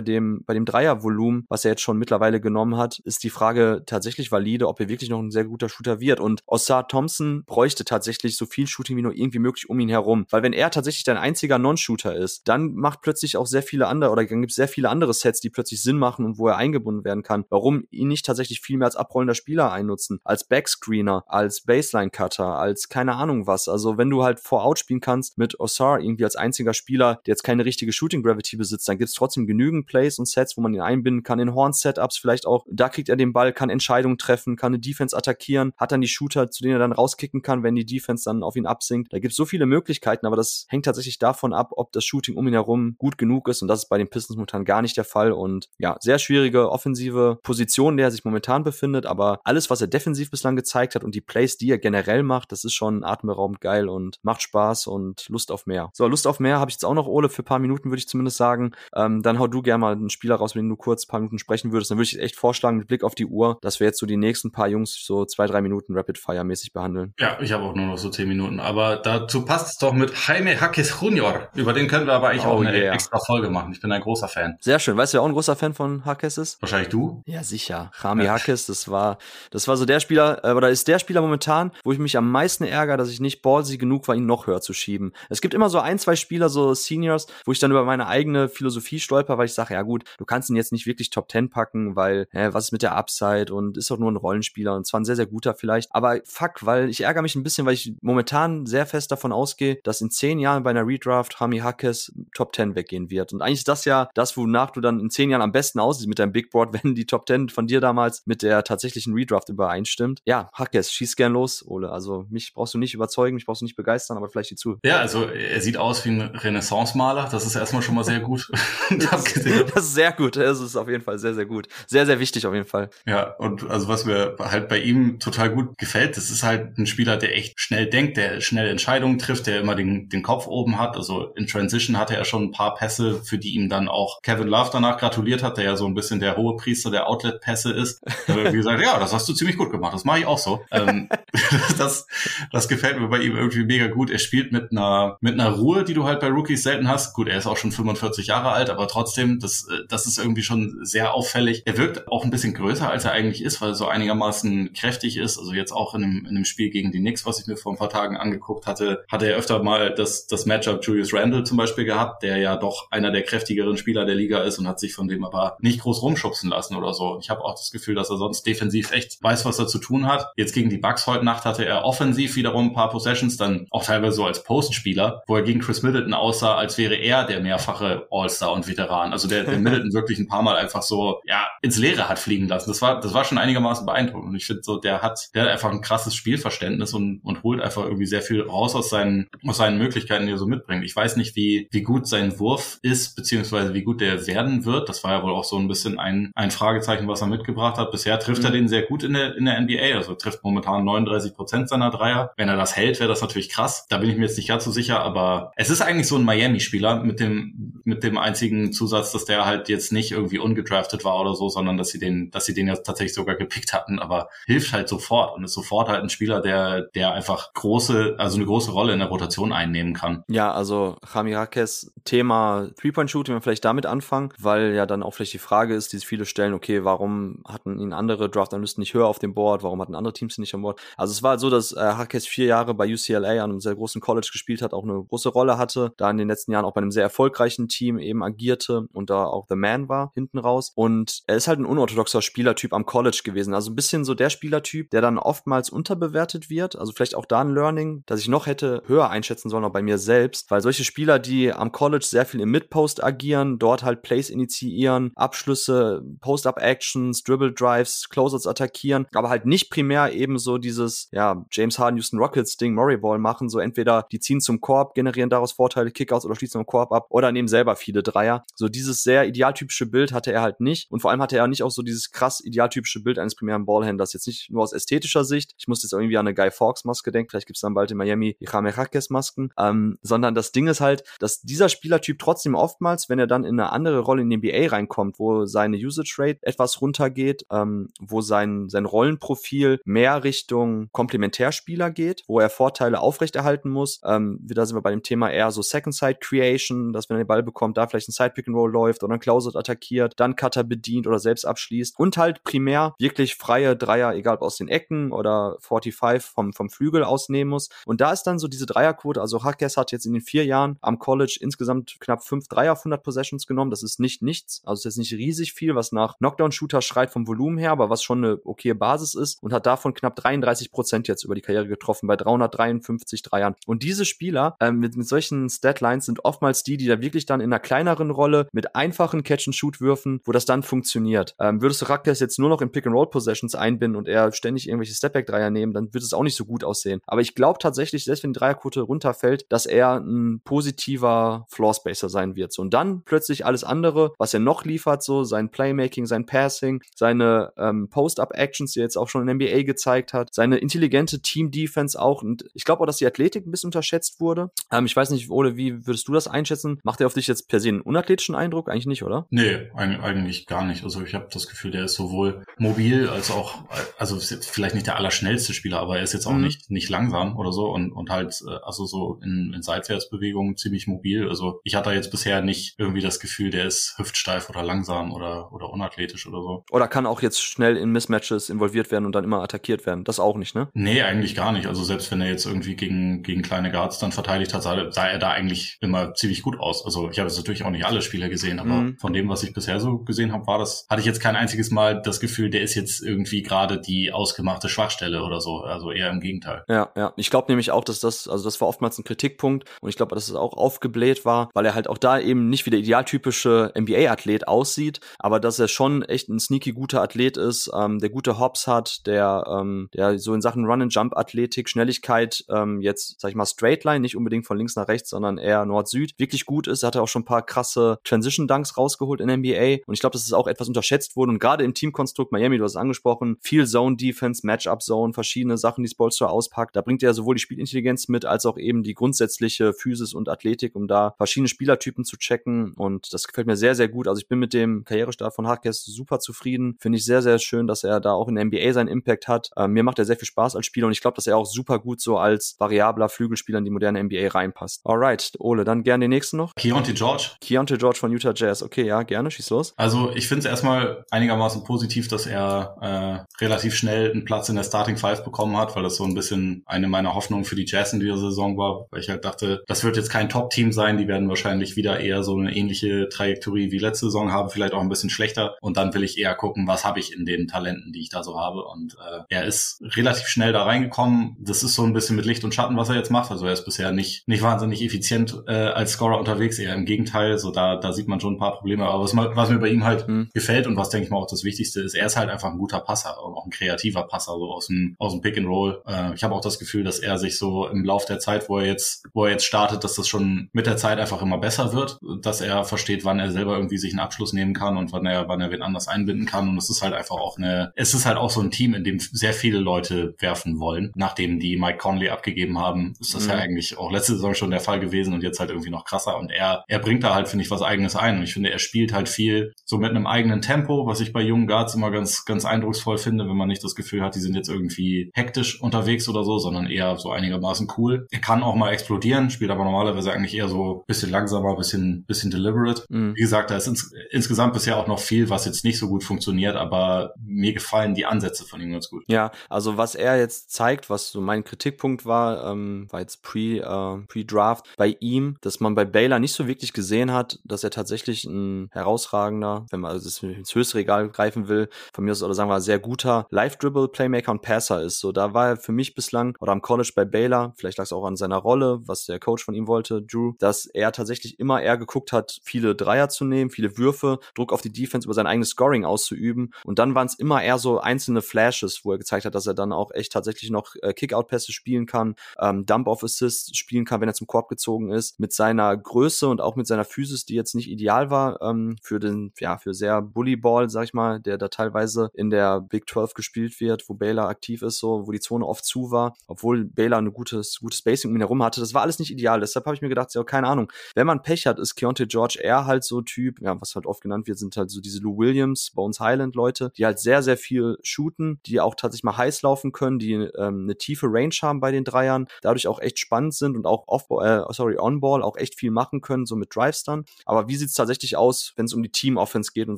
dem, 0.00 0.42
bei 0.46 0.54
dem 0.54 0.64
Dreiervolumen, 0.64 1.46
was 1.48 1.64
er 1.64 1.72
jetzt 1.72 1.82
schon 1.82 1.98
mittlerweile 1.98 2.40
genommen 2.40 2.76
hat, 2.76 2.98
ist 3.00 3.22
die 3.22 3.30
Frage 3.30 3.82
tatsächlich 3.86 4.32
valide, 4.32 4.68
ob 4.68 4.80
er 4.80 4.88
wirklich 4.88 5.10
noch 5.10 5.20
ein 5.20 5.30
sehr 5.30 5.44
guter 5.44 5.68
Shooter 5.68 6.00
wird 6.00 6.20
und 6.20 6.42
Ossar 6.46 6.88
Thompson 6.88 7.44
bräuchte 7.46 7.84
tatsächlich 7.84 8.36
so 8.36 8.46
viel 8.46 8.66
Shooting 8.66 8.96
wie 8.96 9.02
nur 9.02 9.14
irgendwie 9.14 9.38
möglich 9.38 9.68
um 9.68 9.78
ihn 9.80 9.88
herum, 9.88 10.26
weil 10.30 10.42
wenn 10.42 10.52
er 10.52 10.70
tatsächlich 10.70 11.04
dein 11.04 11.16
einziger 11.16 11.58
Non-Shooter 11.58 12.14
ist, 12.14 12.48
dann 12.48 12.74
macht 12.74 13.00
plötzlich 13.02 13.36
auch 13.36 13.46
sehr 13.46 13.62
viele 13.62 13.86
andere 13.86 14.10
oder 14.10 14.24
dann 14.24 14.40
gibt 14.40 14.52
es 14.52 14.56
sehr 14.56 14.68
viele 14.68 14.88
andere 14.88 15.14
Sets, 15.14 15.40
die 15.40 15.50
plötzlich 15.50 15.82
Sinn 15.82 15.98
machen 15.98 16.24
und 16.24 16.38
wo 16.38 16.48
er 16.48 16.56
eingebunden 16.56 17.04
werden 17.04 17.22
kann. 17.22 17.44
Warum 17.50 17.84
ihn 17.90 18.08
nicht 18.08 18.26
tatsächlich 18.26 18.60
viel 18.60 18.76
mehr 18.76 18.86
als 18.86 18.96
abrollender 18.96 19.34
Spieler 19.34 19.72
einnutzen, 19.72 20.20
als 20.24 20.44
Backscreener, 20.44 21.24
als 21.26 21.62
Baseline-Cutter, 21.62 22.56
als 22.56 22.88
keine 22.88 23.14
Ahnung 23.14 23.46
was. 23.46 23.68
Also 23.68 23.98
wenn 23.98 24.10
du 24.10 24.22
halt 24.22 24.40
vor 24.40 24.64
Out 24.64 24.78
spielen 24.78 25.00
kannst 25.00 25.38
mit 25.38 25.58
Osar 25.58 26.00
irgendwie 26.00 26.24
als 26.24 26.36
einziger 26.36 26.74
Spieler, 26.74 26.99
der 27.00 27.20
jetzt 27.26 27.42
keine 27.42 27.64
richtige 27.64 27.92
Shooting 27.92 28.22
Gravity 28.22 28.56
besitzt, 28.56 28.88
dann 28.88 28.98
gibt 28.98 29.08
es 29.08 29.14
trotzdem 29.14 29.46
genügend 29.46 29.86
Plays 29.86 30.18
und 30.18 30.28
Sets, 30.28 30.56
wo 30.56 30.60
man 30.60 30.74
ihn 30.74 30.80
einbinden 30.80 31.22
kann. 31.22 31.40
In 31.40 31.54
Horn-Setups, 31.54 32.18
vielleicht 32.18 32.46
auch, 32.46 32.64
da 32.70 32.88
kriegt 32.88 33.08
er 33.08 33.16
den 33.16 33.32
Ball, 33.32 33.52
kann 33.52 33.70
Entscheidungen 33.70 34.18
treffen, 34.18 34.56
kann 34.56 34.72
eine 34.72 34.80
Defense 34.80 35.16
attackieren, 35.16 35.72
hat 35.76 35.92
dann 35.92 36.00
die 36.00 36.08
Shooter, 36.08 36.50
zu 36.50 36.62
denen 36.62 36.74
er 36.74 36.78
dann 36.78 36.92
rauskicken 36.92 37.42
kann, 37.42 37.62
wenn 37.62 37.74
die 37.74 37.86
Defense 37.86 38.24
dann 38.24 38.42
auf 38.42 38.56
ihn 38.56 38.66
absinkt. 38.66 39.12
Da 39.12 39.18
gibt 39.18 39.32
es 39.32 39.36
so 39.36 39.44
viele 39.44 39.66
Möglichkeiten, 39.66 40.26
aber 40.26 40.36
das 40.36 40.66
hängt 40.68 40.84
tatsächlich 40.84 41.18
davon 41.18 41.52
ab, 41.52 41.70
ob 41.72 41.92
das 41.92 42.04
Shooting 42.04 42.36
um 42.36 42.46
ihn 42.46 42.54
herum 42.54 42.96
gut 42.98 43.18
genug 43.18 43.48
ist. 43.48 43.62
Und 43.62 43.68
das 43.68 43.84
ist 43.84 43.88
bei 43.88 43.98
den 43.98 44.08
Pistons 44.08 44.36
momentan 44.36 44.64
gar 44.64 44.82
nicht 44.82 44.96
der 44.96 45.04
Fall. 45.04 45.32
Und 45.32 45.68
ja, 45.78 45.96
sehr 46.00 46.18
schwierige 46.18 46.70
offensive 46.70 47.38
Position, 47.42 47.94
in 47.94 47.96
der 47.98 48.06
er 48.08 48.10
sich 48.10 48.24
momentan 48.24 48.64
befindet, 48.64 49.06
aber 49.06 49.40
alles, 49.44 49.70
was 49.70 49.80
er 49.80 49.86
defensiv 49.86 50.30
bislang 50.30 50.56
gezeigt 50.56 50.94
hat 50.94 51.04
und 51.04 51.14
die 51.14 51.20
Plays, 51.20 51.56
die 51.56 51.70
er 51.70 51.78
generell 51.78 52.22
macht, 52.22 52.52
das 52.52 52.64
ist 52.64 52.74
schon 52.74 53.04
atemberaubend 53.04 53.60
geil 53.60 53.88
und 53.88 54.18
macht 54.22 54.42
Spaß 54.42 54.86
und 54.86 55.26
Lust 55.28 55.50
auf 55.50 55.66
mehr. 55.66 55.90
So, 55.94 56.06
Lust 56.06 56.26
auf 56.26 56.40
mehr 56.40 56.58
habe 56.58 56.70
ich 56.70 56.74
jetzt 56.74 56.84
auch 56.84 56.89
noch, 56.94 57.06
Ole, 57.06 57.28
für 57.28 57.42
ein 57.42 57.44
paar 57.44 57.58
Minuten 57.58 57.90
würde 57.90 57.98
ich 57.98 58.08
zumindest 58.08 58.36
sagen. 58.36 58.72
Ähm, 58.94 59.22
dann 59.22 59.38
hau 59.38 59.46
du 59.46 59.62
gerne 59.62 59.78
mal 59.78 59.92
einen 59.92 60.10
Spieler 60.10 60.36
raus, 60.36 60.54
mit 60.54 60.62
dem 60.62 60.68
du 60.68 60.76
kurz 60.76 61.04
ein 61.04 61.08
paar 61.08 61.20
Minuten 61.20 61.38
sprechen 61.38 61.72
würdest. 61.72 61.90
Dann 61.90 61.98
würde 61.98 62.08
ich 62.08 62.18
echt 62.18 62.36
vorschlagen, 62.36 62.78
mit 62.78 62.88
Blick 62.88 63.04
auf 63.04 63.14
die 63.14 63.26
Uhr, 63.26 63.58
dass 63.62 63.80
wir 63.80 63.86
jetzt 63.86 63.98
so 63.98 64.06
die 64.06 64.16
nächsten 64.16 64.52
paar 64.52 64.68
Jungs 64.68 65.02
so 65.04 65.24
zwei, 65.24 65.46
drei 65.46 65.60
Minuten 65.60 65.96
Rapid-Fire-mäßig 65.96 66.72
behandeln. 66.72 67.14
Ja, 67.18 67.38
ich 67.40 67.52
habe 67.52 67.64
auch 67.64 67.74
nur 67.74 67.86
noch 67.86 67.98
so 67.98 68.10
zehn 68.10 68.28
Minuten. 68.28 68.60
Aber 68.60 68.96
dazu 68.96 69.44
passt 69.44 69.68
es 69.68 69.76
doch 69.78 69.92
mit 69.92 70.12
Jaime 70.26 70.60
Hackes 70.60 71.00
Junior. 71.00 71.48
Über 71.54 71.72
den 71.72 71.88
können 71.88 72.06
wir 72.06 72.14
aber 72.14 72.30
eigentlich 72.30 72.46
oh, 72.46 72.50
auch 72.50 72.60
eine 72.60 72.76
yeah. 72.76 72.94
extra 72.94 73.18
Folge 73.18 73.50
machen. 73.50 73.72
Ich 73.72 73.80
bin 73.80 73.92
ein 73.92 74.00
großer 74.00 74.28
Fan. 74.28 74.56
Sehr 74.60 74.78
schön. 74.78 74.96
Weißt 74.96 75.12
du, 75.12 75.18
wer 75.18 75.22
auch 75.22 75.26
ein 75.26 75.32
großer 75.32 75.56
Fan 75.56 75.74
von 75.74 76.04
Hakes 76.04 76.38
ist? 76.38 76.60
Wahrscheinlich 76.62 76.88
du? 76.88 77.22
Ja, 77.26 77.42
sicher. 77.42 77.90
Rami 77.98 78.24
ja. 78.24 78.34
Hakes, 78.34 78.66
das 78.66 78.90
war, 78.90 79.18
das 79.50 79.68
war 79.68 79.76
so 79.76 79.84
der 79.84 80.00
Spieler, 80.00 80.44
äh, 80.44 80.52
oder 80.52 80.70
ist 80.70 80.88
der 80.88 80.98
Spieler 80.98 81.20
momentan, 81.20 81.72
wo 81.84 81.92
ich 81.92 81.98
mich 81.98 82.16
am 82.16 82.30
meisten 82.30 82.64
ärgere, 82.64 82.96
dass 82.96 83.10
ich 83.10 83.20
nicht 83.20 83.42
ballsy 83.42 83.78
genug 83.78 84.08
war, 84.08 84.14
ihn 84.14 84.26
noch 84.26 84.46
höher 84.46 84.60
zu 84.60 84.72
schieben. 84.72 85.12
Es 85.28 85.40
gibt 85.40 85.54
immer 85.54 85.70
so 85.70 85.78
ein, 85.78 85.98
zwei 85.98 86.16
Spieler, 86.16 86.48
so 86.48 86.74
Seniors, 86.84 87.26
wo 87.44 87.52
ich 87.52 87.58
dann 87.58 87.70
über 87.70 87.84
meine 87.84 88.06
eigene 88.06 88.48
Philosophie 88.48 89.00
stolper, 89.00 89.38
weil 89.38 89.46
ich 89.46 89.54
sage, 89.54 89.74
ja 89.74 89.82
gut, 89.82 90.04
du 90.18 90.24
kannst 90.24 90.50
ihn 90.50 90.56
jetzt 90.56 90.72
nicht 90.72 90.86
wirklich 90.86 91.10
Top 91.10 91.30
10 91.30 91.50
packen, 91.50 91.96
weil, 91.96 92.26
hä, 92.32 92.48
was 92.52 92.66
ist 92.66 92.72
mit 92.72 92.82
der 92.82 92.96
Upside 92.96 93.52
und 93.52 93.76
ist 93.76 93.90
doch 93.90 93.98
nur 93.98 94.10
ein 94.10 94.16
Rollenspieler 94.16 94.74
und 94.74 94.86
zwar 94.86 95.00
ein 95.00 95.04
sehr, 95.04 95.16
sehr 95.16 95.26
guter 95.26 95.54
vielleicht. 95.54 95.94
Aber 95.94 96.20
fuck, 96.24 96.64
weil 96.64 96.88
ich 96.88 97.02
ärgere 97.02 97.22
mich 97.22 97.34
ein 97.36 97.42
bisschen, 97.42 97.66
weil 97.66 97.74
ich 97.74 97.94
momentan 98.00 98.66
sehr 98.66 98.86
fest 98.86 99.10
davon 99.10 99.32
ausgehe, 99.32 99.78
dass 99.84 100.00
in 100.00 100.10
zehn 100.10 100.38
Jahren 100.38 100.62
bei 100.62 100.70
einer 100.70 100.86
Redraft 100.86 101.40
Hami 101.40 101.58
Hackes 101.58 102.12
Top 102.34 102.54
10 102.54 102.74
weggehen 102.74 103.10
wird. 103.10 103.32
Und 103.32 103.42
eigentlich 103.42 103.60
ist 103.60 103.68
das 103.68 103.84
ja 103.84 104.08
das, 104.14 104.36
wonach 104.36 104.70
du 104.70 104.80
dann 104.80 105.00
in 105.00 105.10
zehn 105.10 105.30
Jahren 105.30 105.42
am 105.42 105.52
besten 105.52 105.80
aussiehst 105.80 106.08
mit 106.08 106.18
deinem 106.18 106.32
Big 106.32 106.50
Board, 106.50 106.72
wenn 106.82 106.94
die 106.94 107.06
Top 107.06 107.26
10 107.26 107.48
von 107.48 107.66
dir 107.66 107.80
damals 107.80 108.22
mit 108.26 108.42
der 108.42 108.64
tatsächlichen 108.64 109.14
Redraft 109.14 109.48
übereinstimmt. 109.48 110.20
Ja, 110.24 110.50
Hackes, 110.52 110.92
schieß 110.92 111.16
gern 111.16 111.32
los, 111.32 111.64
Ole. 111.66 111.90
Also 111.90 112.26
mich 112.30 112.52
brauchst 112.54 112.74
du 112.74 112.78
nicht 112.78 112.94
überzeugen, 112.94 113.34
mich 113.34 113.46
brauchst 113.46 113.62
du 113.62 113.64
nicht 113.64 113.76
begeistern, 113.76 114.16
aber 114.16 114.28
vielleicht 114.28 114.50
die 114.50 114.56
zu. 114.56 114.78
Ja, 114.84 114.98
also 114.98 115.24
er 115.24 115.60
sieht 115.60 115.76
aus 115.76 116.04
wie 116.04 116.10
ein 116.10 116.36
Renaissance-Maler. 116.70 117.28
Das 117.30 117.46
ist 117.46 117.56
erstmal 117.56 117.82
schon 117.82 117.94
mal 117.94 118.04
sehr 118.04 118.20
gut. 118.20 118.48
das, 118.90 119.24
das 119.24 119.84
ist 119.84 119.94
sehr 119.94 120.12
gut. 120.12 120.36
Das 120.36 120.60
ist 120.60 120.76
auf 120.76 120.88
jeden 120.88 121.02
Fall 121.02 121.18
sehr, 121.18 121.34
sehr 121.34 121.46
gut. 121.46 121.68
Sehr, 121.86 122.06
sehr 122.06 122.20
wichtig 122.20 122.46
auf 122.46 122.54
jeden 122.54 122.66
Fall. 122.66 122.90
Ja, 123.06 123.34
und 123.38 123.68
also 123.68 123.88
was 123.88 124.04
mir 124.04 124.36
halt 124.38 124.68
bei 124.68 124.78
ihm 124.78 125.18
total 125.18 125.50
gut 125.50 125.76
gefällt, 125.78 126.16
das 126.16 126.30
ist 126.30 126.42
halt 126.42 126.78
ein 126.78 126.86
Spieler, 126.86 127.16
der 127.16 127.36
echt 127.36 127.60
schnell 127.60 127.86
denkt, 127.86 128.16
der 128.16 128.40
schnell 128.40 128.68
Entscheidungen 128.68 129.18
trifft, 129.18 129.46
der 129.46 129.60
immer 129.60 129.74
den, 129.74 130.08
den 130.08 130.22
Kopf 130.22 130.46
oben 130.46 130.78
hat. 130.78 130.96
Also 130.96 131.32
in 131.34 131.46
Transition 131.46 131.98
hatte 131.98 132.16
er 132.16 132.24
schon 132.24 132.44
ein 132.44 132.52
paar 132.52 132.74
Pässe, 132.74 133.22
für 133.22 133.38
die 133.38 133.54
ihm 133.54 133.68
dann 133.68 133.88
auch 133.88 134.22
Kevin 134.22 134.48
Love 134.48 134.70
danach 134.72 134.98
gratuliert 134.98 135.42
hat, 135.42 135.56
der 135.56 135.64
ja 135.64 135.76
so 135.76 135.86
ein 135.86 135.94
bisschen 135.94 136.20
der 136.20 136.36
hohe 136.36 136.56
Priester 136.56 136.90
der 136.90 137.08
Outlet-Pässe 137.08 137.72
ist. 137.72 138.02
Wie 138.26 138.52
gesagt, 138.52 138.82
ja, 138.84 138.98
das 138.98 139.12
hast 139.12 139.28
du 139.28 139.32
ziemlich 139.32 139.56
gut 139.56 139.70
gemacht. 139.70 139.94
Das 139.94 140.04
mache 140.04 140.20
ich 140.20 140.26
auch 140.26 140.38
so. 140.38 140.64
Ähm, 140.70 141.08
das, 141.78 142.06
das 142.52 142.68
gefällt 142.68 143.00
mir 143.00 143.08
bei 143.08 143.18
ihm 143.18 143.36
irgendwie 143.36 143.64
mega 143.64 143.88
gut. 143.88 144.10
Er 144.10 144.18
spielt 144.18 144.52
mit 144.52 144.70
einer, 144.70 145.18
mit 145.20 145.34
einer 145.34 145.50
Ruhe, 145.50 145.84
die 145.84 145.94
du 145.94 146.04
halt 146.04 146.20
bei 146.20 146.28
Rookies 146.28 146.59
selten 146.62 146.88
hast. 146.88 147.14
Gut, 147.14 147.28
er 147.28 147.38
ist 147.38 147.46
auch 147.46 147.56
schon 147.56 147.72
45 147.72 148.26
Jahre 148.26 148.50
alt, 148.52 148.70
aber 148.70 148.88
trotzdem, 148.88 149.38
das, 149.38 149.66
das 149.88 150.06
ist 150.06 150.18
irgendwie 150.18 150.42
schon 150.42 150.78
sehr 150.82 151.14
auffällig. 151.14 151.62
Er 151.64 151.76
wirkt 151.76 152.08
auch 152.08 152.24
ein 152.24 152.30
bisschen 152.30 152.54
größer, 152.54 152.90
als 152.90 153.04
er 153.04 153.12
eigentlich 153.12 153.42
ist, 153.42 153.60
weil 153.60 153.70
er 153.70 153.74
so 153.74 153.88
einigermaßen 153.88 154.72
kräftig 154.72 155.16
ist. 155.16 155.38
Also 155.38 155.52
jetzt 155.52 155.72
auch 155.72 155.94
in 155.94 156.04
einem, 156.04 156.18
in 156.20 156.36
einem 156.36 156.44
Spiel 156.44 156.70
gegen 156.70 156.92
die 156.92 157.00
Knicks, 157.00 157.26
was 157.26 157.40
ich 157.40 157.46
mir 157.46 157.56
vor 157.56 157.72
ein 157.72 157.78
paar 157.78 157.88
Tagen 157.88 158.16
angeguckt 158.16 158.66
hatte, 158.66 159.04
hatte 159.08 159.30
er 159.30 159.36
öfter 159.36 159.62
mal 159.62 159.94
das, 159.94 160.26
das 160.26 160.46
Matchup 160.46 160.84
Julius 160.84 161.12
Randle 161.12 161.44
zum 161.44 161.56
Beispiel 161.56 161.84
gehabt, 161.84 162.22
der 162.22 162.38
ja 162.38 162.56
doch 162.56 162.90
einer 162.90 163.10
der 163.10 163.22
kräftigeren 163.22 163.76
Spieler 163.76 164.04
der 164.04 164.14
Liga 164.14 164.42
ist 164.42 164.58
und 164.58 164.68
hat 164.68 164.80
sich 164.80 164.94
von 164.94 165.08
dem 165.08 165.24
aber 165.24 165.56
nicht 165.60 165.80
groß 165.80 166.02
rumschubsen 166.02 166.50
lassen 166.50 166.76
oder 166.76 166.94
so. 166.94 167.18
Ich 167.20 167.30
habe 167.30 167.44
auch 167.44 167.54
das 167.54 167.70
Gefühl, 167.70 167.94
dass 167.94 168.10
er 168.10 168.16
sonst 168.16 168.46
defensiv 168.46 168.92
echt 168.92 169.22
weiß, 169.22 169.44
was 169.44 169.58
er 169.58 169.66
zu 169.66 169.78
tun 169.78 170.06
hat. 170.06 170.32
Jetzt 170.36 170.54
gegen 170.54 170.70
die 170.70 170.78
Bucks 170.78 171.06
heute 171.06 171.24
Nacht 171.24 171.44
hatte 171.44 171.64
er 171.64 171.84
offensiv 171.84 172.36
wiederum 172.36 172.68
ein 172.68 172.72
paar 172.72 172.90
Possessions, 172.90 173.36
dann 173.36 173.66
auch 173.70 173.84
teilweise 173.84 174.16
so 174.16 174.24
als 174.24 174.44
Postspieler, 174.44 175.22
wo 175.26 175.36
er 175.36 175.42
gegen 175.42 175.60
Chris 175.60 175.82
Middleton 175.82 176.14
aussah, 176.14 176.49
als 176.56 176.78
wäre 176.78 176.94
er 176.94 177.24
der 177.24 177.40
mehrfache 177.40 178.06
All-Star 178.10 178.52
und 178.52 178.68
Veteran. 178.68 179.12
Also 179.12 179.28
der, 179.28 179.44
der 179.44 179.58
Middleton 179.58 179.92
wirklich 179.92 180.18
ein 180.18 180.28
paar 180.28 180.42
Mal 180.42 180.56
einfach 180.56 180.82
so 180.82 181.20
ja 181.24 181.48
ins 181.62 181.76
Leere 181.78 182.08
hat 182.08 182.18
fliegen 182.18 182.48
lassen. 182.48 182.70
Das 182.70 182.82
war 182.82 183.00
das 183.00 183.14
war 183.14 183.24
schon 183.24 183.38
einigermaßen 183.38 183.86
beeindruckend. 183.86 184.30
Und 184.30 184.36
ich 184.36 184.46
finde 184.46 184.62
so, 184.62 184.78
der 184.78 185.02
hat 185.02 185.28
der 185.34 185.42
hat 185.44 185.50
einfach 185.50 185.70
ein 185.70 185.80
krasses 185.80 186.14
Spielverständnis 186.14 186.94
und 186.94 187.20
und 187.22 187.42
holt 187.42 187.60
einfach 187.60 187.84
irgendwie 187.84 188.06
sehr 188.06 188.22
viel 188.22 188.42
raus 188.42 188.74
aus 188.74 188.90
seinen 188.90 189.28
aus 189.46 189.58
seinen 189.58 189.78
Möglichkeiten, 189.78 190.26
die 190.26 190.32
er 190.32 190.38
so 190.38 190.46
mitbringt. 190.46 190.84
Ich 190.84 190.94
weiß 190.94 191.16
nicht, 191.16 191.36
wie 191.36 191.68
wie 191.70 191.82
gut 191.82 192.06
sein 192.06 192.38
Wurf 192.38 192.78
ist 192.82 193.16
beziehungsweise 193.16 193.74
wie 193.74 193.82
gut 193.82 194.00
der 194.00 194.26
werden 194.26 194.64
wird. 194.64 194.88
Das 194.88 195.04
war 195.04 195.12
ja 195.12 195.22
wohl 195.22 195.32
auch 195.32 195.44
so 195.44 195.56
ein 195.56 195.68
bisschen 195.68 195.98
ein 195.98 196.32
ein 196.34 196.50
Fragezeichen, 196.50 197.08
was 197.08 197.20
er 197.20 197.26
mitgebracht 197.26 197.78
hat. 197.78 197.90
Bisher 197.90 198.18
trifft 198.18 198.40
mhm. 198.40 198.46
er 198.46 198.52
den 198.52 198.68
sehr 198.68 198.82
gut 198.82 199.02
in 199.02 199.14
der 199.14 199.36
in 199.36 199.44
der 199.44 199.60
NBA. 199.60 199.96
Also 199.96 200.14
trifft 200.14 200.44
momentan 200.44 200.84
39 200.84 201.34
Prozent 201.34 201.68
seiner 201.68 201.90
Dreier. 201.90 202.32
Wenn 202.36 202.48
er 202.48 202.56
das 202.56 202.76
hält, 202.76 203.00
wäre 203.00 203.08
das 203.08 203.20
natürlich 203.20 203.48
krass. 203.48 203.86
Da 203.88 203.98
bin 203.98 204.10
ich 204.10 204.16
mir 204.16 204.26
jetzt 204.26 204.36
nicht 204.36 204.48
ganz 204.48 204.64
so 204.64 204.70
sicher, 204.70 205.00
aber 205.00 205.52
es 205.56 205.70
ist 205.70 205.80
eigentlich 205.80 206.08
so 206.08 206.16
ein 206.16 206.24
Miami-Spieler 206.40 207.02
mit 207.02 207.20
dem 207.20 207.80
mit 207.84 208.04
dem 208.04 208.18
einzigen 208.18 208.72
Zusatz, 208.72 209.12
dass 209.12 209.24
der 209.24 209.44
halt 209.44 209.68
jetzt 209.68 209.92
nicht 209.92 210.12
irgendwie 210.12 210.38
ungedraftet 210.38 211.04
war 211.04 211.20
oder 211.20 211.34
so, 211.34 211.48
sondern 211.48 211.76
dass 211.76 211.88
sie 211.88 211.98
den, 211.98 212.30
dass 212.30 212.46
sie 212.46 212.54
den 212.54 212.68
ja 212.68 212.76
tatsächlich 212.76 213.14
sogar 213.14 213.34
gepickt 213.34 213.72
hatten, 213.72 213.98
aber 213.98 214.28
hilft 214.46 214.72
halt 214.72 214.88
sofort 214.88 215.36
und 215.36 215.44
ist 215.44 215.52
sofort 215.52 215.88
halt 215.88 216.02
ein 216.02 216.10
Spieler, 216.10 216.40
der, 216.40 216.82
der 216.82 217.12
einfach 217.12 217.52
große, 217.52 218.14
also 218.18 218.36
eine 218.36 218.46
große 218.46 218.70
Rolle 218.70 218.92
in 218.92 219.00
der 219.00 219.08
Rotation 219.08 219.52
einnehmen 219.52 219.94
kann. 219.94 220.24
Ja, 220.28 220.52
also 220.52 220.96
Ramirakes 221.02 221.92
Thema 222.04 222.68
Three-Point-Shooting, 222.80 223.34
wir 223.34 223.40
vielleicht 223.40 223.64
damit 223.64 223.86
anfangen, 223.86 224.32
weil 224.38 224.74
ja 224.74 224.86
dann 224.86 225.02
auch 225.02 225.12
vielleicht 225.12 225.34
die 225.34 225.38
Frage 225.38 225.74
ist, 225.74 225.92
die 225.92 225.98
viele 225.98 226.24
stellen, 226.24 226.54
okay, 226.54 226.84
warum 226.84 227.42
hatten 227.46 227.78
ihn 227.78 227.92
andere 227.92 228.30
Draft-Analysten 228.30 228.80
nicht 228.80 228.94
höher 228.94 229.06
auf 229.06 229.18
dem 229.18 229.34
Board, 229.34 229.62
warum 229.62 229.80
hatten 229.80 229.94
andere 229.94 230.12
Teams 230.12 230.38
nicht 230.38 230.54
am 230.54 230.62
Board? 230.62 230.80
Also 230.96 231.12
es 231.12 231.22
war 231.22 231.30
halt 231.30 231.40
so, 231.40 231.50
dass 231.50 231.72
äh, 231.72 231.80
Hakes 231.80 232.26
vier 232.26 232.46
Jahre 232.46 232.74
bei 232.74 232.92
UCLA 232.92 233.42
an 233.42 233.50
einem 233.50 233.60
sehr 233.60 233.74
großen 233.74 234.00
College 234.00 234.28
gespielt 234.32 234.62
hat, 234.62 234.72
auch 234.72 234.84
eine 234.84 235.02
große 235.02 235.28
Rolle 235.28 235.58
hatte, 235.58 235.92
da 235.96 236.10
in 236.10 236.18
den 236.18 236.28
letzten 236.30 236.52
Jahren 236.52 236.64
auch 236.64 236.72
bei 236.72 236.80
einem 236.80 236.90
sehr 236.90 237.02
erfolgreichen 237.02 237.68
Team 237.68 237.98
eben 237.98 238.22
agierte 238.22 238.86
und 238.92 239.10
da 239.10 239.24
auch 239.24 239.46
The 239.48 239.56
Man 239.56 239.88
war 239.88 240.12
hinten 240.14 240.38
raus. 240.38 240.72
Und 240.74 241.22
er 241.26 241.36
ist 241.36 241.48
halt 241.48 241.58
ein 241.58 241.66
unorthodoxer 241.66 242.22
Spielertyp 242.22 242.72
am 242.72 242.86
College 242.86 243.20
gewesen. 243.24 243.54
Also 243.54 243.70
ein 243.70 243.76
bisschen 243.76 244.04
so 244.04 244.14
der 244.14 244.30
Spielertyp, 244.30 244.90
der 244.90 245.00
dann 245.00 245.18
oftmals 245.18 245.70
unterbewertet 245.70 246.50
wird. 246.50 246.76
Also 246.76 246.92
vielleicht 246.92 247.14
auch 247.14 247.26
da 247.26 247.40
ein 247.40 247.54
Learning, 247.54 248.02
dass 248.06 248.20
ich 248.20 248.28
noch 248.28 248.46
hätte 248.46 248.82
höher 248.86 249.10
einschätzen 249.10 249.48
sollen, 249.48 249.64
auch 249.64 249.72
bei 249.72 249.82
mir 249.82 249.98
selbst. 249.98 250.50
Weil 250.50 250.60
solche 250.60 250.84
Spieler, 250.84 251.18
die 251.18 251.52
am 251.52 251.72
College 251.72 252.04
sehr 252.04 252.26
viel 252.26 252.40
im 252.40 252.50
Mid-Post 252.50 253.02
agieren, 253.02 253.58
dort 253.58 253.82
halt 253.82 254.02
Plays 254.02 254.30
initiieren, 254.30 255.12
Abschlüsse, 255.14 256.02
Post-Up-Actions, 256.20 257.22
Dribble-Drives, 257.22 258.08
Closers 258.08 258.46
attackieren, 258.46 259.06
aber 259.14 259.28
halt 259.28 259.46
nicht 259.46 259.70
primär 259.70 260.12
eben 260.12 260.38
so 260.38 260.58
dieses, 260.58 261.08
ja, 261.12 261.44
James 261.50 261.78
Harden, 261.78 261.96
Houston 261.96 262.18
Rockets 262.18 262.56
Ding, 262.56 262.74
Murray 262.74 262.96
Ball 262.96 263.18
machen. 263.18 263.48
So 263.48 263.58
entweder 263.58 264.06
die 264.12 264.20
ziehen 264.20 264.40
zum 264.40 264.60
Korb, 264.60 264.94
generieren 264.94 265.30
daraus 265.30 265.52
Vorteile, 265.52 265.90
Kickouts 266.20 266.24
oder 266.24 266.36
schließen 266.36 266.58
am 266.58 266.66
Korb 266.66 266.92
ab 266.92 267.06
oder 267.08 267.32
nehmen 267.32 267.48
selber 267.48 267.76
viele 267.76 268.02
Dreier. 268.02 268.44
So 268.54 268.68
dieses 268.68 269.02
sehr 269.02 269.26
idealtypische 269.26 269.86
Bild 269.86 270.12
hatte 270.12 270.32
er 270.32 270.42
halt 270.42 270.60
nicht. 270.60 270.90
Und 270.90 271.00
vor 271.00 271.10
allem 271.10 271.22
hatte 271.22 271.36
er 271.36 271.46
nicht 271.46 271.62
auch 271.62 271.70
so 271.70 271.82
dieses 271.82 272.10
krass 272.12 272.40
idealtypische 272.40 273.02
Bild 273.02 273.18
eines 273.18 273.34
primären 273.34 273.66
Ballhändlers. 273.66 274.12
Jetzt 274.12 274.26
nicht 274.26 274.50
nur 274.50 274.62
aus 274.62 274.72
ästhetischer 274.72 275.24
Sicht. 275.24 275.54
Ich 275.58 275.68
muss 275.68 275.82
jetzt 275.82 275.92
irgendwie 275.92 276.16
an 276.16 276.26
eine 276.26 276.34
Guy 276.34 276.50
Fawkes 276.50 276.84
Maske 276.84 277.10
denken. 277.10 277.30
Vielleicht 277.30 277.46
gibt's 277.46 277.60
dann 277.60 277.74
bald 277.74 277.90
in 277.90 277.96
Miami 277.96 278.36
die 278.40 278.46
Jamerakes 278.50 279.10
Masken. 279.10 279.50
Ähm, 279.58 279.98
sondern 280.02 280.34
das 280.34 280.52
Ding 280.52 280.66
ist 280.66 280.80
halt, 280.80 281.04
dass 281.18 281.40
dieser 281.40 281.68
Spielertyp 281.68 282.18
trotzdem 282.18 282.54
oftmals, 282.54 283.08
wenn 283.08 283.18
er 283.18 283.26
dann 283.26 283.44
in 283.44 283.58
eine 283.58 283.72
andere 283.72 284.00
Rolle 284.00 284.22
in 284.22 284.30
den 284.30 284.40
NBA 284.40 284.68
reinkommt, 284.68 285.18
wo 285.18 285.46
seine 285.46 285.76
Usage 285.76 286.14
Rate 286.18 286.38
etwas 286.42 286.80
runtergeht, 286.80 287.46
ähm, 287.50 287.90
wo 288.00 288.20
sein, 288.20 288.68
sein 288.68 288.84
Rollenprofil 288.84 289.80
mehr 289.84 290.24
Richtung 290.24 290.88
Komplementärspieler 290.92 291.90
geht, 291.90 292.24
wo 292.26 292.40
er 292.40 292.50
Vorteile 292.50 293.00
aufrechterhalten 293.00 293.70
muss. 293.70 294.00
Ähm, 294.04 294.38
wieder 294.42 294.66
sind 294.66 294.76
wir 294.76 294.82
bei 294.82 294.90
dem 294.90 295.02
Thema 295.02 295.30
eher 295.30 295.50
so 295.50 295.62
Second 295.62 295.94
Side 296.00 296.18
Creation, 296.20 296.92
dass 296.92 297.08
wenn 297.08 297.16
er 297.16 297.24
den 297.24 297.26
Ball 297.26 297.42
bekommt, 297.42 297.76
da 297.76 297.86
vielleicht 297.86 298.08
ein 298.08 298.12
Side 298.12 298.30
Pick 298.30 298.48
and 298.48 298.56
Roll 298.56 298.70
läuft 298.70 299.02
oder 299.02 299.14
ein 299.14 299.20
Closet 299.20 299.56
attackiert, 299.56 300.14
dann 300.18 300.36
Cutter 300.36 300.64
bedient 300.64 301.06
oder 301.06 301.18
selbst 301.18 301.44
abschließt 301.44 301.98
und 301.98 302.16
halt 302.16 302.42
primär 302.42 302.94
wirklich 302.98 303.36
freie 303.36 303.76
Dreier, 303.76 304.14
egal 304.14 304.36
ob 304.36 304.42
aus 304.42 304.56
den 304.56 304.68
Ecken 304.68 305.12
oder 305.12 305.56
45 305.60 306.22
vom, 306.22 306.52
vom 306.52 306.70
Flügel 306.70 307.04
ausnehmen 307.04 307.50
muss. 307.50 307.68
Und 307.84 308.00
da 308.00 308.12
ist 308.12 308.24
dann 308.24 308.38
so 308.38 308.48
diese 308.48 308.66
Dreierquote, 308.66 309.20
also 309.20 309.44
Hackers 309.44 309.76
hat 309.76 309.92
jetzt 309.92 310.06
in 310.06 310.12
den 310.12 310.22
vier 310.22 310.44
Jahren 310.44 310.78
am 310.80 310.98
College 310.98 311.38
insgesamt 311.40 311.96
knapp 312.00 312.24
fünf 312.24 312.48
Dreier 312.48 312.72
auf 312.72 312.80
100 312.80 313.02
Possessions 313.02 313.46
genommen. 313.46 313.70
Das 313.70 313.82
ist 313.82 314.00
nicht 314.00 314.22
nichts. 314.22 314.62
Also 314.64 314.80
ist 314.80 314.84
jetzt 314.84 314.98
nicht 314.98 315.12
riesig 315.12 315.52
viel, 315.52 315.74
was 315.74 315.92
nach 315.92 316.18
Knockdown-Shooter 316.18 316.82
schreit 316.82 317.10
vom 317.10 317.26
Volumen 317.26 317.58
her, 317.58 317.72
aber 317.72 317.90
was 317.90 318.02
schon 318.02 318.24
eine 318.24 318.40
okaye 318.44 318.74
Basis 318.74 319.14
ist 319.14 319.42
und 319.42 319.52
hat 319.52 319.66
davon 319.66 319.94
knapp 319.94 320.16
33 320.16 320.70
Prozent 320.70 321.08
jetzt 321.08 321.24
über 321.24 321.34
die 321.34 321.40
Karriere 321.40 321.68
getroffen 321.68 322.06
bei 322.06 322.16
353 322.16 323.22
Dreiern. 323.22 323.54
Und 323.66 323.82
diese 323.82 324.04
Spieler 324.04 324.56
ähm, 324.60 324.78
mit, 324.78 324.96
mit 324.96 325.06
solchen 325.06 325.48
Statlines 325.48 325.89
sind 325.98 326.24
oftmals 326.24 326.62
die, 326.62 326.76
die 326.76 326.86
da 326.86 327.00
wirklich 327.00 327.26
dann 327.26 327.40
in 327.40 327.52
einer 327.52 327.58
kleineren 327.58 328.10
Rolle 328.10 328.46
mit 328.52 328.76
einfachen 328.76 329.24
Catch-and-Shoot-Würfen, 329.24 330.20
wo 330.24 330.32
das 330.32 330.44
dann 330.44 330.62
funktioniert. 330.62 331.34
Ähm, 331.40 331.60
würdest 331.60 331.82
du 331.82 331.86
Raktas 331.86 332.20
jetzt 332.20 332.38
nur 332.38 332.48
noch 332.48 332.62
in 332.62 332.70
Pick-and-Roll-Possessions 332.70 333.54
einbinden 333.54 333.96
und 333.96 334.06
er 334.06 334.32
ständig 334.32 334.68
irgendwelche 334.68 334.94
Stepback-Dreier 334.94 335.50
nehmen, 335.50 335.72
dann 335.72 335.92
wird 335.92 336.04
es 336.04 336.12
auch 336.12 336.22
nicht 336.22 336.36
so 336.36 336.44
gut 336.44 336.64
aussehen. 336.64 337.00
Aber 337.06 337.20
ich 337.20 337.34
glaube 337.34 337.58
tatsächlich, 337.58 338.04
selbst 338.04 338.22
wenn 338.22 338.32
die 338.32 338.38
Dreierquote 338.38 338.82
runterfällt, 338.82 339.46
dass 339.48 339.66
er 339.66 339.96
ein 339.96 340.40
positiver 340.44 341.46
Floor-Spacer 341.50 342.08
sein 342.08 342.36
wird. 342.36 342.52
So, 342.52 342.62
und 342.62 342.74
dann 342.74 343.02
plötzlich 343.02 343.44
alles 343.46 343.64
andere, 343.64 344.12
was 344.18 344.34
er 344.34 344.40
noch 344.40 344.64
liefert, 344.64 345.02
so 345.02 345.24
sein 345.24 345.50
Playmaking, 345.50 346.06
sein 346.06 346.26
Passing, 346.26 346.82
seine 346.94 347.52
ähm, 347.56 347.88
Post-Up-Actions, 347.88 348.72
die 348.72 348.80
er 348.80 348.84
jetzt 348.84 348.96
auch 348.96 349.08
schon 349.08 349.28
in 349.28 349.36
NBA 349.36 349.62
gezeigt 349.62 350.12
hat, 350.12 350.34
seine 350.34 350.58
intelligente 350.58 351.20
Team-Defense 351.20 352.00
auch. 352.00 352.22
Und 352.22 352.44
ich 352.54 352.64
glaube 352.64 352.82
auch, 352.82 352.86
dass 352.86 352.98
die 352.98 353.06
Athletik 353.06 353.46
ein 353.46 353.50
bisschen 353.50 353.68
unterschätzt 353.68 354.20
wurde. 354.20 354.50
Ähm, 354.70 354.86
ich 354.86 354.94
weiß 354.94 355.10
nicht, 355.10 355.30
Ole, 355.30 355.56
wie 355.56 355.79
würdest 355.86 356.08
du 356.08 356.12
das 356.12 356.28
einschätzen? 356.28 356.80
Macht 356.82 357.00
er 357.00 357.06
auf 357.06 357.14
dich 357.14 357.26
jetzt 357.26 357.48
per 357.48 357.60
se 357.60 357.68
einen 357.68 357.80
unathletischen 357.80 358.34
Eindruck? 358.34 358.68
Eigentlich 358.68 358.86
nicht, 358.86 359.02
oder? 359.02 359.26
Nee, 359.30 359.70
eigentlich 359.74 360.46
gar 360.46 360.64
nicht. 360.64 360.84
Also 360.84 361.02
ich 361.02 361.14
habe 361.14 361.28
das 361.32 361.46
Gefühl, 361.46 361.70
der 361.70 361.84
ist 361.84 361.94
sowohl 361.94 362.44
mobil 362.58 363.08
als 363.08 363.30
auch, 363.30 363.64
also 363.98 364.18
vielleicht 364.18 364.74
nicht 364.74 364.86
der 364.86 364.96
allerschnellste 364.96 365.54
Spieler, 365.54 365.80
aber 365.80 365.98
er 365.98 366.04
ist 366.04 366.12
jetzt 366.12 366.26
auch 366.26 366.32
mhm. 366.32 366.42
nicht, 366.42 366.70
nicht 366.70 366.88
langsam 366.88 367.36
oder 367.36 367.52
so 367.52 367.70
und, 367.70 367.92
und 367.92 368.10
halt, 368.10 368.40
äh, 368.46 368.58
also 368.64 368.86
so 368.86 369.18
in, 369.22 369.52
in 369.54 369.62
Seitwärtsbewegungen 369.62 370.56
ziemlich 370.56 370.86
mobil. 370.86 371.28
Also 371.28 371.60
ich 371.64 371.74
hatte 371.74 371.90
jetzt 371.92 372.10
bisher 372.10 372.42
nicht 372.42 372.74
irgendwie 372.78 373.00
das 373.00 373.20
Gefühl, 373.20 373.50
der 373.50 373.66
ist 373.66 373.94
hüftsteif 373.98 374.50
oder 374.50 374.62
langsam 374.62 375.12
oder, 375.12 375.52
oder 375.52 375.70
unathletisch 375.70 376.26
oder 376.26 376.42
so. 376.42 376.64
Oder 376.70 376.88
kann 376.88 377.06
auch 377.06 377.22
jetzt 377.22 377.42
schnell 377.42 377.76
in 377.76 377.90
Mismatches 377.92 378.50
involviert 378.50 378.90
werden 378.90 379.06
und 379.06 379.14
dann 379.14 379.24
immer 379.24 379.42
attackiert 379.42 379.86
werden. 379.86 380.04
Das 380.04 380.20
auch 380.20 380.36
nicht, 380.36 380.54
ne? 380.54 380.68
Nee, 380.74 381.02
eigentlich 381.02 381.34
gar 381.34 381.52
nicht. 381.52 381.66
Also 381.66 381.84
selbst 381.84 382.10
wenn 382.10 382.20
er 382.20 382.28
jetzt 382.28 382.46
irgendwie 382.46 382.76
gegen, 382.76 383.22
gegen 383.22 383.42
kleine 383.42 383.70
Guards 383.70 383.98
dann 383.98 384.12
verteidigt 384.12 384.54
hat, 384.54 384.62
sah, 384.62 384.90
sah 384.90 385.06
er 385.06 385.18
da 385.18 385.30
eigentlich 385.30 385.69
immer 385.80 386.14
ziemlich 386.14 386.42
gut 386.42 386.58
aus. 386.58 386.84
Also 386.84 387.10
ich 387.10 387.18
habe 387.18 387.28
jetzt 387.28 387.36
natürlich 387.36 387.64
auch 387.64 387.70
nicht 387.70 387.84
alle 387.84 388.02
Spieler 388.02 388.28
gesehen, 388.28 388.58
aber 388.58 388.74
mhm. 388.74 388.96
von 388.98 389.12
dem, 389.12 389.28
was 389.28 389.42
ich 389.42 389.52
bisher 389.52 389.80
so 389.80 389.98
gesehen 389.98 390.32
habe, 390.32 390.46
war 390.46 390.58
das, 390.58 390.86
hatte 390.88 391.00
ich 391.00 391.06
jetzt 391.06 391.20
kein 391.20 391.36
einziges 391.36 391.70
Mal 391.70 392.00
das 392.02 392.20
Gefühl, 392.20 392.50
der 392.50 392.62
ist 392.62 392.74
jetzt 392.74 393.02
irgendwie 393.02 393.42
gerade 393.42 393.80
die 393.80 394.12
ausgemachte 394.12 394.68
Schwachstelle 394.68 395.22
oder 395.22 395.40
so. 395.40 395.60
Also 395.60 395.92
eher 395.92 396.10
im 396.10 396.20
Gegenteil. 396.20 396.64
Ja, 396.68 396.90
ja. 396.96 397.12
Ich 397.16 397.30
glaube 397.30 397.50
nämlich 397.50 397.70
auch, 397.70 397.84
dass 397.84 398.00
das, 398.00 398.28
also 398.28 398.44
das 398.44 398.60
war 398.60 398.68
oftmals 398.68 398.98
ein 398.98 399.04
Kritikpunkt 399.04 399.68
und 399.80 399.88
ich 399.88 399.96
glaube, 399.96 400.14
dass 400.14 400.28
es 400.28 400.34
auch 400.34 400.54
aufgebläht 400.54 401.24
war, 401.24 401.50
weil 401.54 401.66
er 401.66 401.74
halt 401.74 401.88
auch 401.88 401.98
da 401.98 402.18
eben 402.18 402.48
nicht 402.48 402.66
wie 402.66 402.70
der 402.70 402.80
idealtypische 402.80 403.72
NBA-Athlet 403.78 404.48
aussieht, 404.48 405.00
aber 405.18 405.40
dass 405.40 405.58
er 405.58 405.68
schon 405.68 406.02
echt 406.02 406.28
ein 406.28 406.40
sneaky 406.40 406.72
guter 406.72 407.02
Athlet 407.02 407.36
ist, 407.36 407.70
ähm, 407.74 407.98
der 407.98 408.10
gute 408.10 408.38
Hops 408.38 408.66
hat, 408.66 409.06
der, 409.06 409.44
ähm, 409.48 409.88
der 409.94 410.18
so 410.18 410.34
in 410.34 410.40
Sachen 410.40 410.64
Run-and-Jump-Athletik, 410.64 411.68
Schnelligkeit 411.68 412.44
ähm, 412.48 412.80
jetzt, 412.80 413.20
sag 413.20 413.30
ich 413.30 413.34
mal, 413.34 413.46
Straightline, 413.46 414.00
nicht 414.00 414.16
unbedingt 414.16 414.46
von 414.46 414.56
links 414.56 414.76
nach 414.76 414.88
rechts, 414.88 415.10
sondern 415.10 415.38
eher 415.38 415.59
Nord-Süd, 415.64 416.14
wirklich 416.18 416.46
gut 416.46 416.66
ist. 416.66 416.82
Er 416.82 416.88
hatte 416.88 417.02
auch 417.02 417.08
schon 417.08 417.22
ein 417.22 417.26
paar 417.26 417.42
krasse 417.42 417.98
Transition-Dunks 418.04 418.76
rausgeholt 418.76 419.20
in 419.20 419.30
NBA 419.30 419.84
und 419.86 419.94
ich 419.94 420.00
glaube, 420.00 420.12
das 420.12 420.22
ist 420.22 420.32
auch 420.32 420.46
etwas 420.46 420.68
unterschätzt 420.68 421.16
wurde 421.16 421.32
und 421.32 421.38
gerade 421.38 421.64
im 421.64 421.74
Teamkonstrukt 421.74 422.32
Miami, 422.32 422.58
du 422.58 422.64
hast 422.64 422.72
es 422.72 422.76
angesprochen, 422.76 423.36
viel 423.40 423.66
Zone-Defense, 423.66 424.46
Matchup-Zone, 424.46 425.12
verschiedene 425.12 425.58
Sachen, 425.58 425.84
die 425.84 425.90
Spolster 425.90 426.30
auspackt. 426.30 426.76
Da 426.76 426.82
bringt 426.82 427.02
er 427.02 427.14
sowohl 427.14 427.34
die 427.34 427.40
Spielintelligenz 427.40 428.08
mit, 428.08 428.24
als 428.24 428.46
auch 428.46 428.58
eben 428.58 428.82
die 428.82 428.94
grundsätzliche 428.94 429.72
Physis 429.72 430.14
und 430.14 430.28
Athletik, 430.28 430.74
um 430.76 430.88
da 430.88 431.14
verschiedene 431.16 431.48
Spielertypen 431.48 432.04
zu 432.04 432.16
checken 432.16 432.72
und 432.74 433.12
das 433.12 433.26
gefällt 433.26 433.46
mir 433.46 433.56
sehr, 433.56 433.74
sehr 433.74 433.88
gut. 433.88 434.08
Also 434.08 434.20
ich 434.20 434.28
bin 434.28 434.38
mit 434.38 434.52
dem 434.52 434.84
Karrierestart 434.84 435.34
von 435.34 435.46
Harkes 435.46 435.84
super 435.84 436.18
zufrieden. 436.18 436.76
Finde 436.80 436.98
ich 436.98 437.04
sehr, 437.04 437.22
sehr 437.22 437.38
schön, 437.38 437.66
dass 437.66 437.84
er 437.84 438.00
da 438.00 438.12
auch 438.12 438.28
in 438.28 438.34
der 438.34 438.44
NBA 438.44 438.72
seinen 438.72 438.88
Impact 438.88 439.28
hat. 439.28 439.50
Ähm, 439.56 439.72
mir 439.72 439.82
macht 439.82 439.98
er 439.98 440.04
sehr 440.04 440.16
viel 440.16 440.26
Spaß 440.26 440.56
als 440.56 440.66
Spieler 440.66 440.86
und 440.86 440.92
ich 440.92 441.00
glaube, 441.00 441.16
dass 441.16 441.26
er 441.26 441.36
auch 441.36 441.46
super 441.46 441.78
gut 441.78 442.00
so 442.00 442.18
als 442.18 442.56
variabler 442.58 443.08
Flügelspieler 443.08 443.58
in 443.58 443.64
die 443.64 443.70
moderne 443.70 444.02
NBA 444.02 444.28
reinpasst. 444.28 444.84
Alright, 444.84 445.32
Ole, 445.50 445.64
dann 445.64 445.82
gerne 445.82 446.04
den 446.04 446.10
nächsten 446.10 446.36
noch. 446.36 446.54
Keontae 446.54 446.92
George. 446.94 447.30
Keontae 447.40 447.76
George 447.76 447.98
von 447.98 448.12
Utah 448.12 448.32
Jazz. 448.34 448.62
Okay, 448.62 448.84
ja, 448.86 449.02
gerne, 449.02 449.32
schieß 449.32 449.50
los. 449.50 449.74
Also 449.76 450.12
ich 450.14 450.28
finde 450.28 450.40
es 450.40 450.44
erstmal 450.44 451.04
einigermaßen 451.10 451.64
positiv, 451.64 452.06
dass 452.06 452.26
er 452.26 452.76
äh, 452.80 453.42
relativ 453.44 453.74
schnell 453.74 454.12
einen 454.12 454.24
Platz 454.24 454.48
in 454.48 454.54
der 454.54 454.62
Starting 454.62 454.96
Five 454.96 455.24
bekommen 455.24 455.56
hat, 455.56 455.74
weil 455.74 455.82
das 455.82 455.96
so 455.96 456.04
ein 456.04 456.14
bisschen 456.14 456.62
eine 456.66 456.86
meiner 456.86 457.14
Hoffnungen 457.14 457.44
für 457.44 457.56
die 457.56 457.66
Jazz 457.66 457.92
in 457.92 457.98
dieser 457.98 458.18
Saison 458.18 458.56
war, 458.56 458.86
weil 458.90 459.00
ich 459.00 459.08
halt 459.08 459.24
dachte, 459.24 459.64
das 459.66 459.82
wird 459.82 459.96
jetzt 459.96 460.10
kein 460.10 460.28
Top-Team 460.28 460.70
sein, 460.70 460.98
die 460.98 461.08
werden 461.08 461.28
wahrscheinlich 461.28 461.74
wieder 461.74 461.98
eher 461.98 462.22
so 462.22 462.36
eine 462.36 462.54
ähnliche 462.54 463.08
Trajektorie 463.08 463.72
wie 463.72 463.78
letzte 463.78 464.06
Saison 464.06 464.30
haben, 464.30 464.50
vielleicht 464.50 464.72
auch 464.72 464.80
ein 464.80 464.88
bisschen 464.88 465.10
schlechter 465.10 465.56
und 465.60 465.76
dann 465.76 465.92
will 465.94 466.04
ich 466.04 466.16
eher 466.16 466.36
gucken, 466.36 466.68
was 466.68 466.84
habe 466.84 467.00
ich 467.00 467.12
in 467.12 467.24
den 467.26 467.48
Talenten, 467.48 467.92
die 467.92 468.02
ich 468.02 468.08
da 468.08 468.22
so 468.22 468.38
habe 468.38 468.64
und 468.64 468.94
äh, 468.94 469.22
er 469.28 469.44
ist 469.44 469.82
relativ 469.82 470.28
schnell 470.28 470.52
da 470.52 470.62
reingekommen. 470.62 471.36
Das 471.40 471.64
ist 471.64 471.74
so 471.74 471.82
ein 471.82 471.92
bisschen 471.92 472.14
mit 472.14 472.24
Licht 472.24 472.44
und 472.44 472.54
Schatten, 472.54 472.76
was 472.76 472.88
er 472.88 472.94
jetzt 472.94 473.10
macht. 473.10 473.32
Also 473.32 473.46
er 473.46 473.52
ist 473.52 473.64
bisher 473.64 473.90
nicht 473.90 474.28
nicht 474.28 474.42
wahnsinnig 474.42 474.82
effizient 474.82 475.39
äh, 475.46 475.52
als 475.52 475.92
Scorer 475.92 476.18
unterwegs, 476.18 476.58
eher 476.58 476.74
im 476.74 476.84
Gegenteil. 476.84 477.38
So 477.38 477.50
da 477.50 477.76
da 477.76 477.92
sieht 477.92 478.08
man 478.08 478.20
schon 478.20 478.34
ein 478.34 478.38
paar 478.38 478.56
Probleme. 478.56 478.84
Aber 478.86 479.02
was, 479.02 479.16
was 479.16 479.50
mir 479.50 479.58
bei 479.58 479.68
ihm 479.68 479.84
halt 479.84 480.08
mhm. 480.08 480.28
gefällt 480.32 480.66
und 480.66 480.76
was 480.76 480.90
denke 480.90 481.06
ich 481.06 481.10
mal 481.10 481.18
auch 481.18 481.26
das 481.26 481.44
Wichtigste 481.44 481.80
ist, 481.80 481.94
er 481.94 482.06
ist 482.06 482.16
halt 482.16 482.30
einfach 482.30 482.50
ein 482.50 482.58
guter 482.58 482.80
Passer 482.80 483.22
und 483.24 483.34
auch 483.34 483.44
ein 483.44 483.50
kreativer 483.50 484.04
Passer 484.04 484.32
so 484.32 484.52
aus 484.52 484.66
dem 484.66 484.96
aus 484.98 485.12
dem 485.12 485.20
Pick 485.20 485.38
and 485.38 485.46
Roll. 485.46 485.82
Äh, 485.86 486.14
ich 486.14 486.22
habe 486.22 486.34
auch 486.34 486.40
das 486.40 486.58
Gefühl, 486.58 486.84
dass 486.84 486.98
er 486.98 487.18
sich 487.18 487.38
so 487.38 487.66
im 487.68 487.84
Lauf 487.84 488.04
der 488.04 488.18
Zeit, 488.18 488.48
wo 488.48 488.58
er 488.58 488.66
jetzt 488.66 489.06
wo 489.12 489.24
er 489.24 489.32
jetzt 489.32 489.44
startet, 489.44 489.84
dass 489.84 489.94
das 489.94 490.08
schon 490.08 490.48
mit 490.52 490.66
der 490.66 490.76
Zeit 490.76 490.98
einfach 490.98 491.22
immer 491.22 491.38
besser 491.38 491.72
wird, 491.72 491.98
dass 492.22 492.40
er 492.40 492.64
versteht, 492.64 493.04
wann 493.04 493.18
er 493.18 493.32
selber 493.32 493.54
irgendwie 493.56 493.78
sich 493.78 493.92
einen 493.92 494.00
Abschluss 494.00 494.32
nehmen 494.32 494.54
kann 494.54 494.76
und 494.76 494.92
wann 494.92 495.06
er 495.06 495.28
wann 495.28 495.40
er 495.40 495.50
wen 495.50 495.62
anders 495.62 495.88
einbinden 495.88 496.26
kann 496.26 496.48
und 496.48 496.58
es 496.58 496.70
ist 496.70 496.82
halt 496.82 496.94
einfach 496.94 497.16
auch 497.16 497.36
eine 497.36 497.72
es 497.76 497.94
ist 497.94 498.06
halt 498.06 498.16
auch 498.16 498.30
so 498.30 498.40
ein 498.40 498.50
Team, 498.50 498.74
in 498.74 498.84
dem 498.84 498.98
sehr 498.98 499.32
viele 499.32 499.58
Leute 499.58 500.14
werfen 500.18 500.58
wollen. 500.58 500.92
Nachdem 500.94 501.38
die 501.38 501.56
Mike 501.56 501.78
Conley 501.78 502.10
abgegeben 502.10 502.58
haben, 502.58 502.94
ist 503.00 503.14
das 503.14 503.24
mhm. 503.24 503.30
ja 503.30 503.36
eigentlich 503.36 503.78
auch 503.78 503.90
letzte 503.90 504.14
Saison 504.14 504.34
schon 504.34 504.50
der 504.50 504.60
Fall 504.60 504.80
gewesen 504.80 505.14
und 505.14 505.22
jetzt 505.22 505.29
halt 505.38 505.50
irgendwie 505.50 505.70
noch 505.70 505.84
krasser 505.84 506.18
und 506.18 506.30
er 506.30 506.64
er 506.66 506.78
bringt 506.78 507.04
da 507.04 507.14
halt 507.14 507.28
finde 507.28 507.44
ich 507.44 507.50
was 507.50 507.62
eigenes 507.62 507.96
ein 507.96 508.18
und 508.18 508.24
ich 508.24 508.32
finde, 508.32 508.50
er 508.50 508.58
spielt 508.58 508.92
halt 508.92 509.08
viel 509.08 509.52
so 509.64 509.78
mit 509.78 509.90
einem 509.90 510.06
eigenen 510.06 510.42
Tempo, 510.42 510.86
was 510.86 511.00
ich 511.00 511.12
bei 511.12 511.22
jungen 511.22 511.46
Guards 511.46 511.74
immer 511.74 511.90
ganz, 511.90 512.24
ganz 512.24 512.44
eindrucksvoll 512.44 512.98
finde, 512.98 513.28
wenn 513.28 513.36
man 513.36 513.48
nicht 513.48 513.62
das 513.62 513.74
Gefühl 513.74 514.02
hat, 514.02 514.14
die 514.14 514.20
sind 514.20 514.34
jetzt 514.34 514.48
irgendwie 514.48 515.10
hektisch 515.14 515.60
unterwegs 515.60 516.08
oder 516.08 516.24
so, 516.24 516.38
sondern 516.38 516.66
eher 516.66 516.96
so 516.96 517.10
einigermaßen 517.10 517.68
cool. 517.76 518.06
Er 518.10 518.20
kann 518.20 518.42
auch 518.42 518.54
mal 518.54 518.72
explodieren, 518.72 519.30
spielt 519.30 519.50
aber 519.50 519.64
normalerweise 519.64 520.12
eigentlich 520.12 520.34
eher 520.34 520.48
so 520.48 520.84
bisschen 520.86 521.10
langsamer, 521.10 521.56
bisschen, 521.56 522.04
bisschen 522.06 522.30
deliberate. 522.30 522.84
Mhm. 522.88 523.14
Wie 523.14 523.20
gesagt, 523.20 523.50
da 523.50 523.56
ist 523.56 523.66
ins, 523.66 523.92
insgesamt 524.10 524.54
bisher 524.54 524.76
auch 524.76 524.86
noch 524.86 524.98
viel, 524.98 525.30
was 525.30 525.44
jetzt 525.44 525.64
nicht 525.64 525.78
so 525.78 525.88
gut 525.88 526.04
funktioniert, 526.04 526.56
aber 526.56 527.14
mir 527.22 527.52
gefallen 527.52 527.94
die 527.94 528.06
Ansätze 528.06 528.44
von 528.44 528.60
ihm 528.60 528.72
ganz 528.72 528.88
gut. 528.88 529.04
Ja, 529.06 529.30
also 529.48 529.76
was 529.76 529.94
er 529.94 530.18
jetzt 530.18 530.52
zeigt, 530.52 530.90
was 530.90 531.10
so 531.10 531.20
mein 531.20 531.44
Kritikpunkt 531.44 532.06
war, 532.06 532.50
ähm, 532.50 532.86
war 532.90 533.00
jetzt 533.00 533.22
pre, 533.22 533.58
äh, 533.58 534.06
pre-Draft 534.06 534.66
bei 534.76 534.96
ihm, 535.00 535.09
dass 535.40 535.60
man 535.60 535.74
bei 535.74 535.84
Baylor 535.84 536.18
nicht 536.18 536.32
so 536.32 536.46
wirklich 536.46 536.72
gesehen 536.72 537.12
hat, 537.12 537.38
dass 537.44 537.64
er 537.64 537.70
tatsächlich 537.70 538.24
ein 538.24 538.68
herausragender, 538.72 539.66
wenn 539.70 539.80
man 539.80 539.92
also 539.92 540.04
das 540.04 540.22
ins 540.22 540.54
höchste 540.54 540.78
Regal 540.78 541.08
greifen 541.08 541.48
will, 541.48 541.68
von 541.92 542.04
mir 542.04 542.12
aus 542.12 542.22
oder 542.22 542.34
sagen 542.34 542.50
wir 542.50 542.60
sehr 542.60 542.78
guter 542.78 543.26
Live-Dribble-Playmaker 543.30 544.30
und 544.30 544.42
Passer 544.42 544.82
ist. 544.82 545.00
So, 545.00 545.12
da 545.12 545.34
war 545.34 545.48
er 545.48 545.56
für 545.56 545.72
mich 545.72 545.94
bislang 545.94 546.36
oder 546.40 546.52
am 546.52 546.62
College 546.62 546.92
bei 546.94 547.04
Baylor, 547.04 547.54
vielleicht 547.56 547.78
lag 547.78 547.84
es 547.84 547.92
auch 547.92 548.04
an 548.04 548.16
seiner 548.16 548.36
Rolle, 548.36 548.80
was 548.84 549.06
der 549.06 549.18
Coach 549.18 549.44
von 549.44 549.54
ihm 549.54 549.66
wollte, 549.66 550.02
Drew, 550.02 550.34
dass 550.38 550.66
er 550.66 550.92
tatsächlich 550.92 551.38
immer 551.38 551.62
eher 551.62 551.76
geguckt 551.78 552.12
hat, 552.12 552.40
viele 552.42 552.74
Dreier 552.74 553.08
zu 553.08 553.24
nehmen, 553.24 553.50
viele 553.50 553.76
Würfe, 553.78 554.18
Druck 554.34 554.52
auf 554.52 554.62
die 554.62 554.72
Defense 554.72 555.06
über 555.06 555.14
sein 555.14 555.26
eigenes 555.26 555.50
Scoring 555.50 555.84
auszuüben. 555.84 556.52
Und 556.64 556.78
dann 556.78 556.94
waren 556.94 557.06
es 557.06 557.14
immer 557.14 557.42
eher 557.42 557.58
so 557.58 557.80
einzelne 557.80 558.22
Flashes, 558.22 558.84
wo 558.84 558.92
er 558.92 558.98
gezeigt 558.98 559.24
hat, 559.24 559.34
dass 559.34 559.46
er 559.46 559.54
dann 559.54 559.72
auch 559.72 559.90
echt 559.92 560.12
tatsächlich 560.12 560.50
noch 560.50 560.74
äh, 560.82 560.92
Kick-Out-Pässe 560.92 561.52
spielen 561.52 561.86
kann, 561.86 562.14
ähm, 562.38 562.66
Dump-Off-Assists 562.66 563.56
spielen 563.56 563.84
kann, 563.84 564.00
wenn 564.00 564.08
er 564.08 564.14
zum 564.14 564.26
Korb 564.26 564.48
gezogen 564.48 564.92
ist. 564.92 564.99
Mit 565.18 565.32
seiner 565.32 565.76
Größe 565.76 566.28
und 566.28 566.40
auch 566.40 566.56
mit 566.56 566.66
seiner 566.66 566.84
Physis, 566.84 567.24
die 567.24 567.34
jetzt 567.34 567.54
nicht 567.54 567.70
ideal 567.70 568.10
war, 568.10 568.40
ähm, 568.42 568.76
für 568.82 568.98
den, 568.98 569.32
ja, 569.38 569.58
für 569.58 569.74
sehr 569.74 570.02
Bullyball, 570.02 570.70
sag 570.70 570.84
ich 570.84 570.94
mal, 570.94 571.20
der 571.20 571.38
da 571.38 571.48
teilweise 571.48 572.10
in 572.14 572.30
der 572.30 572.60
Big 572.60 572.88
12 572.88 573.14
gespielt 573.14 573.60
wird, 573.60 573.88
wo 573.88 573.94
Baylor 573.94 574.28
aktiv 574.28 574.62
ist, 574.62 574.78
so, 574.78 575.06
wo 575.06 575.12
die 575.12 575.20
Zone 575.20 575.46
oft 575.46 575.64
zu 575.64 575.90
war, 575.90 576.14
obwohl 576.26 576.64
Baylor 576.64 576.98
ein 576.98 577.12
gutes, 577.12 577.58
gutes 577.60 577.78
Spacing 577.78 578.10
um 578.10 578.16
ihn 578.16 578.22
herum 578.22 578.42
hatte. 578.42 578.60
Das 578.60 578.74
war 578.74 578.82
alles 578.82 578.98
nicht 578.98 579.10
ideal. 579.10 579.40
Deshalb 579.40 579.66
habe 579.66 579.74
ich 579.74 579.82
mir 579.82 579.88
gedacht, 579.88 580.14
ja, 580.14 580.24
keine 580.24 580.46
Ahnung. 580.46 580.70
Wenn 580.94 581.06
man 581.06 581.22
Pech 581.22 581.46
hat, 581.46 581.58
ist 581.58 581.74
Keontae 581.74 582.06
George 582.06 582.38
eher 582.42 582.66
halt 582.66 582.84
so 582.84 583.00
Typ, 583.02 583.40
ja, 583.40 583.60
was 583.60 583.74
halt 583.74 583.86
oft 583.86 584.02
genannt 584.02 584.26
wird, 584.26 584.38
sind 584.38 584.56
halt 584.56 584.70
so 584.70 584.80
diese 584.80 585.00
Lou 585.00 585.18
Williams, 585.18 585.70
Bones 585.74 586.00
Highland 586.00 586.34
Leute, 586.34 586.72
die 586.76 586.84
halt 586.84 586.98
sehr, 586.98 587.22
sehr 587.22 587.36
viel 587.36 587.76
shooten, 587.82 588.40
die 588.46 588.60
auch 588.60 588.74
tatsächlich 588.74 589.04
mal 589.04 589.16
heiß 589.16 589.42
laufen 589.42 589.72
können, 589.72 589.98
die 589.98 590.12
ähm, 590.12 590.64
eine 590.64 590.76
tiefe 590.76 591.06
Range 591.08 591.34
haben 591.42 591.60
bei 591.60 591.70
den 591.70 591.84
Dreiern, 591.84 592.26
dadurch 592.42 592.66
auch 592.66 592.80
echt 592.80 592.98
spannend 592.98 593.34
sind 593.34 593.56
und 593.56 593.66
auch 593.66 593.84
off, 593.86 594.06
äh, 594.22 594.42
sorry, 594.50 594.76
on-ball 594.90 595.22
auch 595.22 595.36
echt 595.36 595.58
viel 595.58 595.70
machen 595.70 596.00
können, 596.00 596.26
so 596.26 596.36
mit 596.36 596.54
Drives 596.54 596.84
dann. 596.84 597.04
Aber 597.24 597.48
wie 597.48 597.56
sieht's 597.56 597.74
tatsächlich 597.74 598.16
aus, 598.16 598.52
wenn 598.56 598.66
es 598.66 598.74
um 598.74 598.82
die 598.82 598.90
Team-Offense 598.90 599.52
geht 599.52 599.68
und 599.68 599.76